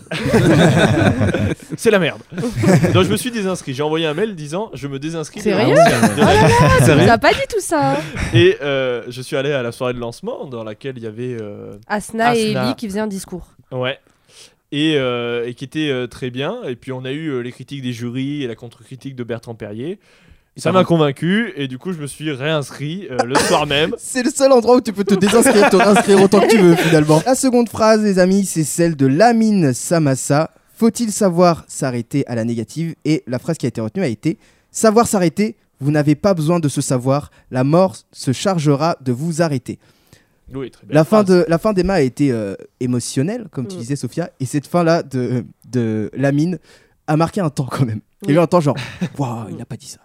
c'est 1.78 1.92
la 1.92 2.00
merde. 2.00 2.22
Donc 2.94 3.04
je 3.06 3.10
me 3.12 3.18
suis 3.18 3.32
désinscrit. 3.32 3.74
J'ai 3.74 3.84
envoyé 3.84 4.06
un 4.06 4.14
mail 4.14 4.36
disant, 4.36 4.70
je 4.74 4.88
me 4.88 5.00
désinscris. 5.00 5.42
Sérieux 5.42 5.76
Sérieux 6.86 7.04
nous 7.06 7.10
as 7.12 7.18
pas 7.18 7.32
dit 7.34 7.40
tout 7.50 7.60
ça. 7.60 7.98
Et 8.34 8.58
euh, 8.62 9.04
je 9.10 9.22
suis 9.22 9.36
allé 9.36 9.52
à 9.52 9.64
la 9.64 9.72
soirée 9.72 9.94
de 9.94 10.00
lancement 10.00 10.46
dans 10.46 10.64
laquelle 10.64 10.98
il 10.98 11.04
y 11.04 11.08
avait. 11.08 11.38
euh, 11.42 11.78
Asna, 11.88 12.36
et. 12.36 12.52
Ellie 12.52 12.76
qui 12.78 12.88
faisaient 12.88 13.00
un 13.00 13.08
discours. 13.08 13.48
Ouais. 13.72 14.00
Et, 14.72 14.96
euh, 14.98 15.48
et 15.48 15.54
qui 15.54 15.66
était 15.66 15.90
euh, 15.90 16.08
très 16.08 16.30
bien. 16.32 16.64
Et 16.64 16.76
puis 16.76 16.92
on 16.92 17.06
a 17.06 17.12
eu 17.12 17.28
euh, 17.30 17.40
les 17.42 17.52
critiques 17.52 17.82
des 17.84 17.94
jurys 17.94 18.44
et 18.44 18.48
la 18.48 18.56
contre-critique 18.56 19.16
de 19.16 19.24
Bertrand 19.24 19.56
Perrier. 19.56 20.00
Ça 20.56 20.72
m'a 20.72 20.84
convaincu 20.84 21.52
et 21.56 21.68
du 21.68 21.80
coup 21.80 21.94
je 21.94 21.98
me 22.00 22.06
suis 22.06 22.32
réinscrit 22.32 23.08
euh, 23.10 23.18
le 23.26 23.34
soir 23.36 23.66
même. 23.66 23.96
C'est 23.98 24.22
le 24.24 24.30
seul 24.30 24.52
endroit 24.52 24.76
où 24.76 24.82
tu 24.82 24.94
peux 24.94 25.04
te 25.04 25.16
désinscrire, 25.16 25.70
te 25.70 25.76
réinscrire 25.76 26.22
autant 26.22 26.40
que 26.42 26.48
tu 26.50 26.58
veux 26.60 26.76
finalement. 26.76 27.22
La 27.26 27.34
seconde 27.36 27.70
phrase, 27.70 28.04
les 28.04 28.20
amis, 28.20 28.46
c'est 28.46 28.64
celle 28.64 28.96
de 28.96 29.08
Lamine 29.08 29.74
Samassa. 29.74 30.52
Faut-il 30.76 31.12
savoir 31.12 31.66
s'arrêter 31.68 32.26
à 32.28 32.36
la 32.36 32.44
négative? 32.46 32.94
Et 33.04 33.24
la 33.26 33.40
phrase 33.40 33.58
qui 33.58 33.66
a 33.66 33.70
été 33.70 33.82
retenue 33.82 34.04
a 34.04 34.08
été 34.08 34.38
Savoir 34.72 35.08
s'arrêter, 35.08 35.56
vous 35.80 35.92
n'avez 35.92 36.16
pas 36.16 36.34
besoin 36.34 36.60
de 36.60 36.68
se 36.68 36.82
savoir, 36.82 37.30
la 37.52 37.64
mort 37.64 37.96
se 38.12 38.32
chargera 38.32 38.96
de 39.02 39.12
vous 39.12 39.42
arrêter. 39.42 39.80
Oui, 40.54 40.70
très 40.72 40.86
bien. 40.86 40.94
La 40.96 41.04
fin 41.04 41.24
de 41.24 41.46
la 41.48 41.58
fin 41.58 41.74
d'Emma 41.74 41.94
a 41.96 42.02
été 42.02 42.32
euh, 42.32 42.56
émotionnelle, 42.80 43.48
comme 43.52 43.68
tu 43.68 43.76
Mm. 43.76 43.80
disais, 43.80 43.96
Sophia, 43.96 44.30
et 44.40 44.46
cette 44.46 44.68
fin-là 44.68 45.02
de, 45.04 45.46
de 45.72 46.12
Lamine 46.16 46.60
a 47.08 47.18
marqué 47.18 47.42
un 47.42 47.50
temps 47.50 47.68
quand 47.70 47.86
même. 47.86 48.02
Il 48.24 48.30
y 48.30 48.32
a 48.34 48.36
eu 48.36 48.40
un 48.40 48.48
temps 48.48 48.62
genre, 48.62 48.76
waouh, 49.18 49.48
il 49.50 49.58
n'a 49.58 49.66
pas 49.66 49.78
dit 49.78 49.88
ça. 49.88 50.00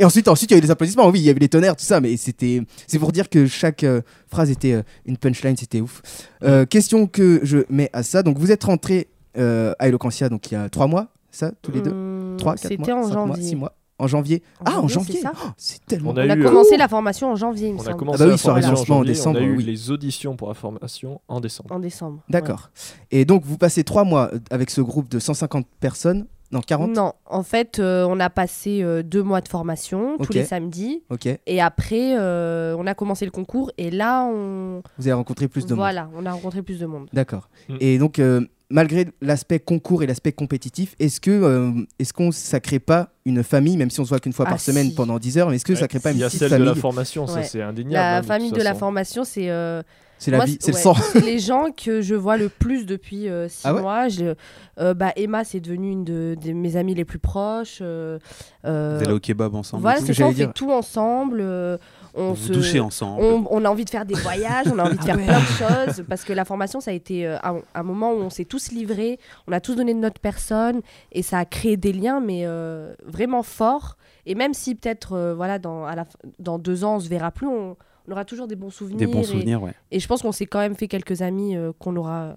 Et 0.00 0.04
ensuite, 0.04 0.28
ensuite, 0.28 0.50
il 0.50 0.54
y 0.54 0.56
a 0.56 0.58
eu 0.58 0.62
des 0.62 0.70
applaudissements. 0.70 1.06
Oui, 1.10 1.20
il 1.20 1.24
y 1.24 1.30
avait 1.30 1.38
les 1.40 1.48
tonnerres, 1.50 1.76
tout 1.76 1.84
ça, 1.84 2.00
mais 2.00 2.16
c'était, 2.16 2.62
c'est 2.86 2.98
pour 2.98 3.12
dire 3.12 3.28
que 3.28 3.46
chaque 3.46 3.84
euh, 3.84 4.00
phrase 4.28 4.50
était 4.50 4.72
euh, 4.72 4.82
une 5.04 5.18
punchline, 5.18 5.56
c'était 5.58 5.80
ouf. 5.82 6.00
Euh, 6.42 6.64
question 6.64 7.06
que 7.06 7.40
je 7.42 7.58
mets 7.68 7.90
à 7.92 8.02
ça. 8.02 8.22
Donc, 8.22 8.38
vous 8.38 8.50
êtes 8.50 8.64
rentré 8.64 9.08
euh, 9.36 9.74
à 9.78 9.88
Eloquentia, 9.88 10.30
donc 10.30 10.50
il 10.50 10.54
y 10.54 10.56
a 10.56 10.70
trois 10.70 10.86
mois, 10.86 11.08
ça, 11.30 11.52
tous 11.60 11.70
les 11.70 11.82
deux, 11.82 11.90
Hum, 11.90 12.36
trois, 12.38 12.54
quatre 12.56 12.70
mois, 12.78 12.86
C'était 12.86 12.92
en 12.92 13.02
cinq 13.02 13.14
mois, 13.14 13.26
janvier. 13.26 13.42
six 13.44 13.56
mois, 13.56 13.76
en 13.98 14.06
janvier? 14.06 14.42
En 14.60 14.64
ah, 14.64 14.70
en 14.80 14.88
janvier, 14.88 14.94
janvier. 14.94 15.14
c'est 15.16 15.20
ça 15.22 15.32
Oh, 15.44 15.48
c'est 15.58 15.84
tellement. 15.86 16.10
On 16.10 16.14
On 16.14 16.16
a 16.16 16.22
a, 16.22 16.34
eu, 16.34 16.40
euh, 16.40 16.48
commencé 16.48 16.76
la 16.78 16.88
formation 16.88 17.28
en 17.30 17.36
janvier, 17.36 17.68
il 17.68 17.74
me 17.74 17.78
On 17.78 17.82
a 17.82 17.84
semble. 17.84 17.96
commencé 17.98 18.16
Ah 18.22 18.24
bah 18.24 18.24
oui, 18.24 18.30
la 18.32 18.38
formation 18.38 18.72
en 18.72 18.76
janvier, 18.86 19.12
décembre, 19.12 19.38
On 19.38 19.42
a 19.42 19.44
eu 19.44 19.56
oui. 19.58 19.64
les 19.64 19.90
auditions 19.90 20.34
pour 20.36 20.48
la 20.48 20.54
formation 20.54 21.20
en 21.28 21.40
décembre. 21.40 21.72
En 21.74 21.78
décembre. 21.78 22.20
D'accord. 22.30 22.70
Et 23.10 23.26
donc, 23.26 23.44
vous 23.44 23.58
passez 23.58 23.84
trois 23.84 24.04
mois 24.04 24.30
avec 24.50 24.70
ce 24.70 24.80
groupe 24.80 25.10
de 25.10 25.18
150 25.18 25.66
personnes, 25.78 26.26
non 26.52 26.58
Ouais. 26.60 26.64
40. 26.66 26.90
Non, 26.96 27.12
en 27.26 27.42
fait, 27.42 27.78
euh, 27.78 28.04
on 28.08 28.18
a 28.20 28.28
passé 28.30 28.82
euh, 28.82 29.02
deux 29.02 29.22
mois 29.22 29.40
de 29.40 29.48
formation 29.48 30.14
Ok. 30.18 30.26
tous 30.26 30.32
les 30.32 30.44
samedis. 30.44 31.02
Ok. 31.10 31.26
Et 31.46 31.60
après, 31.60 32.16
euh, 32.18 32.74
on 32.78 32.86
a 32.86 32.94
commencé 32.94 33.24
le 33.24 33.30
concours. 33.30 33.70
Et 33.78 33.90
là, 33.90 34.24
on. 34.24 34.82
Vous 34.98 35.06
avez 35.06 35.12
rencontré 35.12 35.48
plus 35.48 35.64
de 35.66 35.70
monde. 35.70 35.78
voilà, 35.78 36.08
on 36.14 36.26
a 36.26 36.32
rencontré 36.32 36.62
plus 36.62 36.78
de 36.80 36.86
monde. 36.86 37.08
D'accord. 37.12 37.48
Mm. 37.68 37.76
Et 37.80 37.98
donc, 37.98 38.18
euh, 38.18 38.40
malgré 38.68 39.06
l'aspect 39.20 39.58
concours 39.60 40.02
et 40.02 40.06
l'aspect 40.06 40.32
compétitif, 40.32 40.94
est-ce 40.98 41.20
que 41.20 41.30
euh, 41.30 41.70
est-ce 41.98 42.12
qu'on 42.12 42.32
ça 42.32 42.60
crée 42.60 42.78
pas 42.80 43.10
une 43.24 43.42
famille, 43.42 43.76
même 43.76 43.90
si 43.90 44.00
on 44.00 44.04
se 44.04 44.08
voit 44.10 44.20
qu'une 44.20 44.32
fois 44.32 44.44
Ah, 44.48 44.50
par 44.50 44.60
semaine 44.60 44.88
si. 44.88 44.94
pendant 44.94 45.18
10 45.18 45.38
heures, 45.38 45.48
mais 45.50 45.56
est-ce 45.56 45.64
que 45.64 45.74
ça 45.74 45.86
crée 45.88 46.00
pas 46.00 46.10
Il 46.10 46.14
une 46.14 46.20
y 46.20 46.24
a 46.24 46.26
petite 46.26 46.40
celle 46.40 46.58
de 46.58 46.64
la 46.64 46.74
formation, 46.74 47.26
ça 47.26 47.34
Ouais. 47.36 47.44
c'est 47.44 47.62
indéniable. 47.62 47.94
La 47.94 48.16
hein, 48.18 48.22
famille 48.22 48.50
de 48.52 48.56
la 48.58 48.70
façon. 48.70 48.78
formation, 48.80 49.24
c'est. 49.24 49.50
euh, 49.50 49.82
C'est 50.20 50.30
la 50.30 50.36
Moi, 50.36 50.46
vie, 50.46 50.58
c'est 50.60 50.72
le 50.72 50.76
sang. 50.76 50.94
C'est 50.94 51.22
les 51.24 51.38
gens 51.38 51.68
que 51.74 52.02
je 52.02 52.14
vois 52.14 52.36
le 52.36 52.48
plus 52.50 52.84
depuis 52.86 53.28
euh, 53.28 53.48
six 53.48 53.62
Ah 53.64 53.74
ouais 53.74 53.80
mois. 53.80 54.08
Je- 54.08 54.34
euh, 54.78 54.92
bah, 54.94 55.12
Emma, 55.16 55.44
c'est 55.44 55.60
devenue 55.60 55.90
une 55.90 56.04
de, 56.04 56.36
de 56.40 56.52
mes 56.52 56.76
amies 56.76 56.94
les 56.94 57.04
plus 57.06 57.18
proches. 57.18 57.78
euh, 57.80 58.18
euh, 58.66 58.98
Vous 58.98 59.04
allez 59.04 59.14
au 59.14 59.18
kebab 59.18 59.54
ensemble. 59.54 59.80
voilà, 59.82 59.98
c'est 60.00 60.06
ça, 60.06 60.10
on 60.10 60.14
j'allais 60.14 60.30
fait 60.32 60.44
dire. 60.44 60.52
tout 60.52 60.70
ensemble. 60.70 61.38
euh, 61.40 61.78
on 62.14 62.32
vous 62.32 62.36
se... 62.48 62.52
douchez 62.52 62.80
ensemble. 62.80 63.22
On, 63.22 63.46
on 63.50 63.64
a 63.64 63.68
envie 63.70 63.84
de 63.86 63.90
faire 63.90 64.04
des 64.04 64.14
voyages, 64.14 64.66
on 64.66 64.78
a 64.78 64.84
envie 64.84 64.96
de 64.96 65.00
Ah 65.02 65.06
faire 65.06 65.16
ouais. 65.16 65.24
plein 65.24 65.38
de 65.38 65.44
choses, 65.86 66.04
parce 66.08 66.24
que 66.24 66.32
la 66.34 66.44
formation, 66.44 66.80
ça 66.80 66.90
a 66.90 66.94
été 66.94 67.26
euh, 67.26 67.36
un, 67.42 67.60
un 67.74 67.82
moment 67.82 68.12
où 68.12 68.16
on 68.16 68.30
s'est 68.30 68.44
tous 68.44 68.72
livrés, 68.72 69.18
on 69.48 69.52
a 69.52 69.60
tous 69.60 69.74
donné 69.74 69.94
de 69.94 70.00
notre 70.00 70.20
personne, 70.20 70.80
et 71.12 71.22
ça 71.22 71.38
a 71.38 71.44
créé 71.46 71.76
des 71.78 71.92
liens, 71.94 72.20
mais 72.20 72.42
euh, 72.44 72.92
vraiment 73.06 73.42
forts. 73.42 73.96
Et 74.26 74.34
même 74.34 74.52
si 74.54 74.74
peut-être, 74.74 75.12
euh, 75.14 75.34
voilà, 75.34 75.58
dans, 75.58 75.84
à 75.86 75.94
la, 75.94 76.04
fin- 76.04 76.18
dans 76.38 76.58
deux 76.58 76.84
ans, 76.84 76.96
on 76.96 77.00
se 77.00 77.08
verra 77.08 77.30
plus, 77.30 77.46
on, 77.46 77.76
on 78.10 78.12
aura 78.12 78.24
toujours 78.24 78.48
des 78.48 78.56
bons 78.56 78.70
souvenirs. 78.70 78.98
Des 78.98 79.06
bons 79.06 79.20
et- 79.20 79.24
souvenirs, 79.24 79.62
ouais. 79.62 79.72
Et, 79.92 80.00
je 80.00 80.08
pense 80.08 80.22
qu'on 80.22 80.32
s'est 80.32 80.46
quand 80.46 80.58
même 80.58 80.74
fait 80.74 80.88
quelques 80.88 81.22
amis 81.22 81.56
euh, 81.56 81.70
qu'on 81.78 81.94
aura 81.96 82.34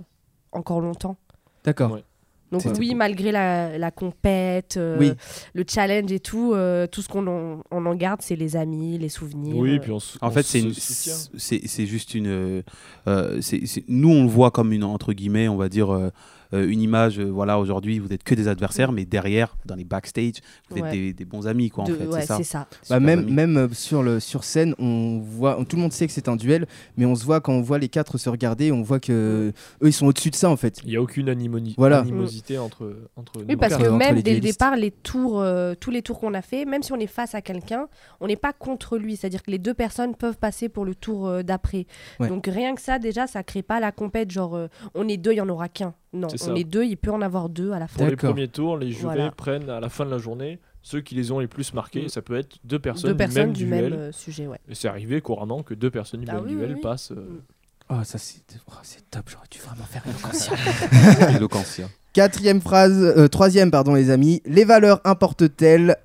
encore 0.51 0.81
longtemps. 0.81 1.17
D'accord. 1.63 1.93
Ouais. 1.93 2.03
Donc 2.51 2.61
oui, 2.77 2.91
beau. 2.91 2.97
malgré 2.97 3.31
la, 3.31 3.79
la 3.79 3.89
compète, 3.89 4.77
euh, 4.77 4.95
Oui. 4.99 5.13
le 5.55 5.63
challenge 5.67 6.11
et 6.11 6.19
tout, 6.19 6.53
euh, 6.53 6.85
tout 6.85 7.01
ce 7.01 7.09
qu'on 7.09 7.25
en, 7.25 7.63
on 7.71 7.85
en 7.87 7.95
garde, 7.95 8.21
c'est 8.21 8.35
les 8.35 8.55
amis, 8.55 8.99
les 8.99 9.09
souvenirs. 9.09 9.55
Oui, 9.57 9.79
puis 9.79 9.91
on 9.91 9.99
se- 9.99 10.19
En 10.21 10.27
on 10.27 10.29
fait, 10.29 10.43
c'est 10.43 11.85
juste 11.87 12.13
une. 12.13 12.61
c'est- 13.41 13.83
nous, 13.87 14.09
on 14.09 14.23
le 14.23 14.29
voit 14.29 14.51
comme 14.51 14.71
une 14.71 14.83
entre 14.83 15.13
guillemets, 15.13 15.47
on 15.47 15.57
va 15.57 15.67
dire 15.67 16.11
euh, 16.53 16.67
une 16.69 16.81
image. 16.81 17.19
euh, 17.19 17.25
voilà, 17.25 17.59
aujourd'hui, 17.59 17.99
vous 17.99 18.13
êtes 18.13 18.23
que 18.23 18.35
des 18.35 18.47
adversaires, 18.47 18.91
mais 18.91 19.05
derrière, 19.05 19.55
dans 19.65 19.75
les 19.75 19.83
backstage, 19.83 20.33
vous 20.69 20.77
êtes 20.77 20.83
Ouais. 20.83 20.91
des, 20.91 21.13
des 21.13 21.25
bons 21.25 21.47
amis, 21.47 21.69
quoi. 21.69 21.83
De- 21.85 21.93
en 21.93 21.95
fait, 21.97 22.07
ouais, 22.07 22.21
c'est 22.25 22.43
ça. 22.43 22.67
Bah, 22.89 22.99
même 22.99 23.29
même 23.29 23.57
euh, 23.57 23.67
sur, 23.71 24.03
le, 24.03 24.19
sur 24.19 24.43
scène, 24.43 24.75
on 24.79 25.19
voit, 25.19 25.57
tout 25.67 25.75
le 25.75 25.81
monde 25.81 25.93
sait 25.93 26.05
que 26.07 26.13
c'est 26.13 26.27
un 26.29 26.35
duel, 26.35 26.67
mais 26.97 27.05
on 27.05 27.15
se 27.15 27.25
voit 27.25 27.41
quand 27.41 27.53
on 27.53 27.61
voit 27.61 27.79
les 27.79 27.89
quatre 27.89 28.17
se 28.17 28.29
regarder, 28.29 28.71
on 28.71 28.81
voit 28.83 28.99
que 28.99 29.51
eux 29.81 29.87
ils 29.87 29.93
sont 29.93 30.05
au-dessus 30.07 30.29
de 30.29 30.35
ça 30.35 30.49
en 30.49 30.55
fait. 30.57 30.79
Il 30.83 30.89
n'y 30.89 30.95
a 30.95 31.01
aucune 31.01 31.29
animoni- 31.29 31.73
Voilà. 31.77 31.99
animosité 31.99 32.57
entre, 32.57 32.95
entre 33.15 33.33
Oui, 33.39 33.45
nous. 33.49 33.57
parce 33.57 33.75
que 33.77 33.87
même 33.89 34.21
dès 34.21 34.33
le 34.35 34.39
départ, 34.39 34.75
les 34.75 34.91
tours, 34.91 35.41
euh, 35.41 35.73
tous 35.79 35.91
les 35.91 36.01
tours 36.01 36.19
qu'on 36.19 36.33
a 36.33 36.41
fait, 36.41 36.65
même 36.65 36.83
si 36.83 36.91
on 36.93 36.97
est 36.99 37.07
face 37.07 37.35
à 37.35 37.41
quelqu'un, 37.41 37.87
on 38.21 38.27
n'est 38.27 38.35
pas 38.35 38.53
contre 38.53 38.97
lui. 38.97 39.15
C'est-à-dire 39.15 39.41
que 39.43 39.51
les 39.51 39.59
deux 39.59 39.73
personnes 39.73 40.15
peuvent 40.15 40.37
passer 40.37 40.69
pour 40.69 40.85
le 40.85 40.95
tour 40.95 41.27
euh, 41.27 41.43
d'après. 41.43 41.85
Ouais. 42.19 42.27
Donc 42.27 42.47
rien 42.47 42.75
que 42.75 42.81
ça, 42.81 42.99
déjà, 42.99 43.27
ça 43.27 43.43
crée 43.43 43.63
pas 43.63 43.79
la 43.79 43.91
compète. 43.91 44.31
Genre, 44.31 44.55
euh, 44.55 44.67
on 44.95 45.07
est 45.07 45.17
deux, 45.17 45.31
il 45.31 45.37
y 45.37 45.41
en 45.41 45.49
aura 45.49 45.69
qu'un. 45.69 45.93
Non, 46.15 46.27
ça. 46.43 46.53
est 46.55 46.63
deux, 46.63 46.83
il 46.85 46.97
peut 46.97 47.11
en 47.11 47.21
avoir 47.21 47.49
deux 47.49 47.71
à 47.71 47.79
la 47.79 47.87
fin. 47.87 47.97
Pour 47.99 48.07
les 48.07 48.15
premiers 48.15 48.47
tours, 48.47 48.77
les 48.77 48.91
jurés 48.91 49.15
Voilà. 49.15 49.31
prennent 49.31 49.69
à 49.69 49.79
la 49.79 49.89
fin 49.89 50.05
de 50.05 50.11
la 50.11 50.17
journée 50.17 50.59
ceux 50.81 50.99
qui 51.01 51.15
les 51.15 51.31
ont 51.31 51.39
les 51.39 51.47
plus 51.47 51.73
marqués. 51.73 52.03
Mm. 52.05 52.09
Ça 52.09 52.21
peut 52.21 52.35
être 52.37 52.57
deux 52.65 52.79
personnes, 52.79 53.11
Deux 53.11 53.17
personnes 53.17 53.53
du 53.53 53.65
même 53.65 53.81
même 53.81 53.89
duel. 53.91 53.99
euh, 53.99 54.11
sujet, 54.11 54.47
ouais. 54.47 54.59
Et 54.69 54.75
c'est 54.75 54.87
arrivé 54.89 55.21
couramment 55.21 55.63
que 55.63 55.73
deux 55.73 55.89
personnes 55.91 56.21
du 56.21 56.27
Ah 56.29 56.35
même 56.35 56.43
oui, 56.45 56.55
duel 56.55 56.73
oui. 56.75 56.81
passent. 56.81 57.11
euh, 57.11 57.41
Oh, 57.89 57.95
ça 58.03 58.17
c'est 58.17 58.39
oh, 58.69 58.73
c'est 58.81 59.09
top, 59.11 59.29
j'aurais 59.29 59.47
dû 59.51 59.59
vraiment 59.59 59.83
faire 59.83 60.03
une 60.05 61.35
Éloquentia. 61.35 61.87
Quatrième 62.13 62.61
phrase, 62.61 62.93
euh, 63.17 63.27
troisième, 63.27 63.71
pardon, 63.71 63.93
les 63.93 64.09
amis. 64.09 64.41
Les 64.45 64.63
valeurs 64.65 65.01
importent-elles 65.03 65.97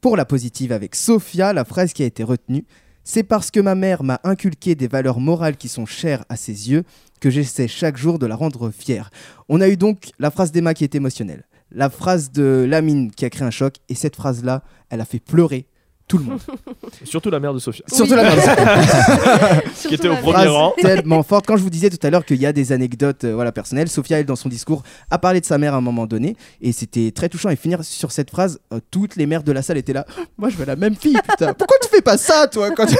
Pour 0.00 0.16
la 0.16 0.24
positive 0.24 0.72
avec 0.72 0.94
Sophia, 0.94 1.52
la 1.52 1.64
phrase 1.64 1.92
qui 1.92 2.02
a 2.02 2.06
été 2.06 2.24
retenue. 2.24 2.64
C'est 3.12 3.24
parce 3.24 3.50
que 3.50 3.58
ma 3.58 3.74
mère 3.74 4.04
m'a 4.04 4.20
inculqué 4.22 4.76
des 4.76 4.86
valeurs 4.86 5.18
morales 5.18 5.56
qui 5.56 5.66
sont 5.66 5.84
chères 5.84 6.24
à 6.28 6.36
ses 6.36 6.70
yeux 6.70 6.84
que 7.20 7.28
j'essaie 7.28 7.66
chaque 7.66 7.96
jour 7.96 8.20
de 8.20 8.26
la 8.26 8.36
rendre 8.36 8.70
fière. 8.70 9.10
On 9.48 9.60
a 9.60 9.68
eu 9.68 9.76
donc 9.76 10.12
la 10.20 10.30
phrase 10.30 10.52
d'Emma 10.52 10.74
qui 10.74 10.84
est 10.84 10.94
émotionnelle, 10.94 11.42
la 11.72 11.90
phrase 11.90 12.30
de 12.30 12.64
Lamine 12.68 13.10
qui 13.10 13.24
a 13.24 13.30
créé 13.30 13.44
un 13.44 13.50
choc, 13.50 13.78
et 13.88 13.96
cette 13.96 14.14
phrase-là, 14.14 14.62
elle 14.90 15.00
a 15.00 15.04
fait 15.04 15.18
pleurer 15.18 15.66
tout 16.10 16.18
le 16.18 16.24
monde. 16.24 16.40
Surtout 17.04 17.30
la 17.30 17.38
mère 17.38 17.54
de 17.54 17.60
Sophia. 17.60 17.84
Surtout 17.86 18.12
Oui. 18.12 18.16
la 18.16 18.22
mère. 18.24 19.62
Qui 19.88 19.94
était 19.94 20.08
au 20.08 20.16
premier 20.16 20.48
rang. 20.48 20.72
tellement 20.82 21.22
forte. 21.22 21.46
Quand 21.46 21.56
je 21.56 21.62
vous 21.62 21.70
disais 21.70 21.88
tout 21.88 22.04
à 22.04 22.10
l'heure 22.10 22.24
qu'il 22.24 22.38
y 22.40 22.46
a 22.46 22.52
des 22.52 22.72
anecdotes 22.72 23.24
euh, 23.24 23.34
voilà, 23.34 23.52
personnelles, 23.52 23.88
Sophia, 23.88 24.18
elle, 24.18 24.26
dans 24.26 24.34
son 24.36 24.48
discours, 24.48 24.82
a 25.10 25.18
parlé 25.18 25.40
de 25.40 25.46
sa 25.46 25.56
mère 25.56 25.74
à 25.74 25.76
un 25.76 25.80
moment 25.80 26.06
donné. 26.06 26.36
Et 26.60 26.72
c'était 26.72 27.12
très 27.12 27.28
touchant. 27.28 27.48
Et 27.50 27.56
finir 27.56 27.84
sur 27.84 28.10
cette 28.10 28.30
phrase, 28.30 28.58
euh, 28.72 28.80
toutes 28.90 29.14
les 29.16 29.26
mères 29.26 29.42
de 29.44 29.52
la 29.52 29.62
salle 29.62 29.78
étaient 29.78 29.92
là. 29.92 30.04
Moi, 30.36 30.48
je 30.48 30.56
veux 30.56 30.64
la 30.66 30.76
même 30.76 30.96
fille, 30.96 31.16
putain. 31.28 31.54
Pourquoi 31.54 31.76
tu 31.80 31.88
fais 31.88 32.02
pas 32.02 32.18
ça, 32.18 32.48
toi 32.48 32.70
quand 32.72 32.86
tu- 32.86 32.96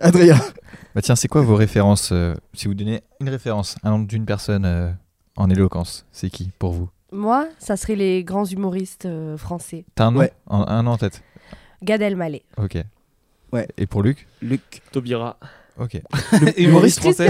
Adrien. 0.00 0.38
Bah 0.94 1.02
tiens, 1.02 1.16
c'est 1.16 1.28
quoi 1.28 1.42
vos 1.42 1.56
références 1.56 2.08
euh, 2.12 2.34
Si 2.54 2.66
vous 2.66 2.74
donnez 2.74 3.02
une 3.20 3.28
référence, 3.28 3.76
un 3.84 3.90
nom 3.90 3.98
d'une 3.98 4.24
personne 4.24 4.64
euh, 4.64 4.88
en 5.36 5.50
éloquence, 5.50 6.06
c'est 6.12 6.30
qui 6.30 6.50
pour 6.58 6.72
vous? 6.72 6.88
Moi, 7.12 7.46
ça 7.58 7.76
serait 7.76 7.94
les 7.96 8.24
grands 8.24 8.46
humoristes 8.46 9.04
euh, 9.06 9.36
français. 9.36 9.84
T'as 9.94 10.06
un 10.06 10.10
nom? 10.12 10.20
Ouais. 10.20 10.32
En- 10.46 10.66
Un 10.66 10.82
nom 10.82 10.92
en 10.92 10.96
tête? 10.96 11.22
Gad 11.82 12.02
Elmaleh. 12.02 12.42
Ok. 12.56 12.76
Ouais. 13.52 13.68
Et 13.76 13.86
pour 13.86 14.02
Luc 14.02 14.26
Luc. 14.42 14.82
Taubira. 14.92 15.38
Ok. 15.78 16.00
Humoriste 16.56 17.00
français. 17.00 17.28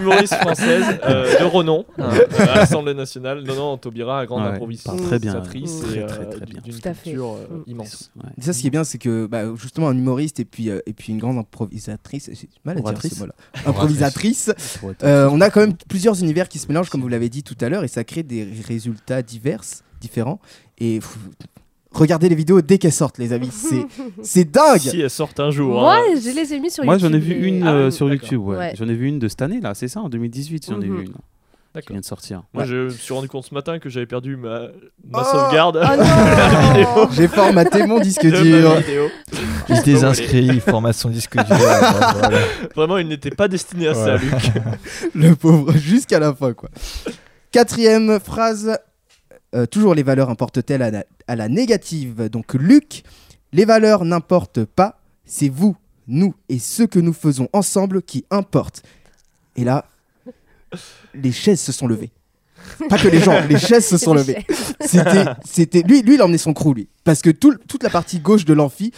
humoriste 0.00 0.34
française 0.36 0.98
euh, 1.04 1.38
de 1.38 1.44
renom 1.44 1.84
hein, 1.98 2.08
euh, 2.10 2.26
à 2.40 2.54
l'Assemblée 2.56 2.94
nationale. 2.94 3.42
Non, 3.44 3.54
non, 3.54 3.76
Taubira, 3.76 4.24
grande 4.24 4.44
Ouais, 4.44 4.48
improvisatrice 4.54 5.02
très 5.06 5.18
bien. 5.18 5.34
Très, 5.40 5.60
très, 5.60 5.98
euh, 5.98 6.30
très 6.30 6.46
bien. 6.46 6.60
d'une 6.62 6.72
Tout 6.80 6.88
à 6.88 6.94
fait. 6.94 7.10
culture 7.10 7.34
euh, 7.34 7.58
Mm. 7.58 7.70
immense. 7.70 8.10
Ouais. 8.16 8.30
Ça, 8.40 8.54
ce 8.54 8.60
qui 8.62 8.66
est 8.68 8.70
bien, 8.70 8.82
c'est 8.82 8.96
que 8.96 9.26
bah, 9.26 9.42
justement, 9.56 9.88
un 9.88 9.96
humoriste 9.98 10.40
et 10.40 10.46
puis, 10.46 10.70
euh, 10.70 10.80
et 10.86 10.94
puis 10.94 11.12
une 11.12 11.18
grande 11.18 11.36
improvisatrice. 11.36 12.30
J'ai 12.32 12.46
du 12.46 12.52
mal 12.64 12.78
à 12.78 12.80
dire 12.80 12.86
Oratrice. 12.86 13.14
ce 13.14 13.20
mot-là. 13.20 13.34
Improvisatrice. 13.66 14.50
Euh, 15.04 15.28
on 15.30 15.42
a 15.42 15.50
quand 15.50 15.60
même 15.60 15.74
plusieurs 15.88 16.18
univers 16.22 16.48
qui 16.48 16.58
se 16.58 16.66
mélangent, 16.68 16.88
comme 16.88 17.02
vous 17.02 17.08
l'avez 17.08 17.28
dit 17.28 17.42
tout 17.42 17.56
à 17.60 17.68
l'heure, 17.68 17.84
et 17.84 17.88
ça 17.88 18.04
crée 18.04 18.22
des 18.22 18.48
résultats 18.66 19.20
divers, 19.20 19.60
différents. 20.00 20.40
Et 20.78 21.00
pff, 21.00 21.18
regardez 21.98 22.28
les 22.28 22.34
vidéos 22.34 22.60
dès 22.62 22.78
qu'elles 22.78 22.92
sortent, 22.92 23.18
les 23.18 23.32
amis. 23.32 23.50
C'est, 23.52 23.86
c'est 24.22 24.50
dingue! 24.50 24.78
Si 24.78 25.00
elle 25.00 25.10
sort 25.10 25.30
un 25.38 25.50
jour. 25.50 25.80
Moi, 25.80 25.96
hein. 25.96 26.14
je 26.22 26.30
les 26.30 26.54
ai 26.54 26.58
mis 26.60 26.70
sur 26.70 26.84
Moi, 26.84 26.94
YouTube. 26.94 27.10
j'en 27.10 27.16
ai 27.16 27.20
vu 27.20 27.34
une 27.46 27.62
Ah, 27.66 27.72
euh, 27.74 27.90
sur. 27.90 28.08
YouTube. 28.12 28.40
ouais. 28.42 28.56
Ouais. 28.56 28.72
J'en 28.76 28.88
ai 28.88 28.94
vu 28.94 29.06
une 29.06 29.18
de 29.18 29.28
cette 29.28 29.42
année, 29.42 29.60
là, 29.60 29.74
c'est 29.74 29.88
ça 29.88 30.00
En 30.00 30.08
2018, 30.08 30.66
j'en 30.70 30.80
ai 30.80 30.86
Mhm. 30.86 30.96
vu 30.96 31.02
une. 31.06 31.12
Qui 31.12 31.74
D'accord. 31.82 31.94
vient 31.94 32.00
de 32.00 32.04
sortir. 32.06 32.42
Moi, 32.54 32.62
Ouais. 32.62 32.68
je 32.68 32.76
me 32.76 32.88
suis 32.88 33.12
rendu 33.12 33.28
compte 33.28 33.44
ce 33.44 33.54
matin 33.54 33.78
que 33.78 33.88
j'avais 33.90 34.06
perdu 34.06 34.36
ma, 34.36 34.68
ma 35.06 35.20
Oh 35.20 35.24
sauvegarde. 35.30 35.78
Oh 36.96 37.06
J'ai 37.12 37.28
formaté 37.28 37.86
mon 37.86 38.00
disque 38.00 38.26
dur. 38.26 38.40
vidéo. 38.76 39.08
Il 39.68 39.82
désinscrit, 39.82 40.46
il 40.46 40.60
format 40.62 40.94
son 40.94 41.10
disque 41.10 41.36
dur. 41.36 41.44
voilà. 41.56 42.38
Vraiment, 42.74 42.96
il 42.98 43.06
n'était 43.06 43.30
pas 43.30 43.48
destiné 43.48 43.88
à 43.88 43.94
ça. 43.94 44.16
Luc. 44.16 44.32
Le 45.14 45.34
pauvre, 45.36 45.72
jusqu'à 45.76 46.18
la 46.18 46.34
fin, 46.34 46.54
quoi. 46.54 46.70
Quatrième 47.52 48.18
phrase. 48.18 48.78
Euh, 49.54 49.66
toujours 49.66 49.94
les 49.94 50.02
valeurs 50.02 50.30
importent-elles 50.30 50.82
à 50.82 50.90
la, 50.90 51.04
à 51.26 51.36
la 51.36 51.48
négative? 51.48 52.28
Donc, 52.28 52.54
Luc, 52.54 53.02
les 53.52 53.64
valeurs 53.64 54.04
n'importent 54.04 54.64
pas. 54.64 55.00
C'est 55.24 55.48
vous, 55.48 55.76
nous 56.06 56.34
et 56.48 56.58
ce 56.58 56.82
que 56.82 56.98
nous 56.98 57.12
faisons 57.12 57.48
ensemble 57.52 58.02
qui 58.02 58.24
importent. 58.30 58.82
Et 59.56 59.64
là, 59.64 59.84
les 61.14 61.32
chaises 61.32 61.60
se 61.60 61.72
sont 61.72 61.86
levées. 61.86 62.10
Pas 62.88 62.98
que 62.98 63.08
les 63.08 63.20
gens, 63.20 63.40
les 63.48 63.58
chaises 63.58 63.86
se 63.86 63.96
sont 63.98 64.14
levées. 64.14 64.44
C'était, 64.80 65.24
c'était, 65.44 65.82
lui, 65.82 66.02
lui, 66.02 66.14
il 66.14 66.20
a 66.20 66.24
emmené 66.24 66.38
son 66.38 66.52
crew, 66.52 66.74
lui. 66.74 66.88
Parce 67.04 67.22
que 67.22 67.30
tout, 67.30 67.56
toute 67.66 67.82
la 67.82 67.90
partie 67.90 68.20
gauche 68.20 68.44
de 68.44 68.52
l'amphi, 68.52 68.92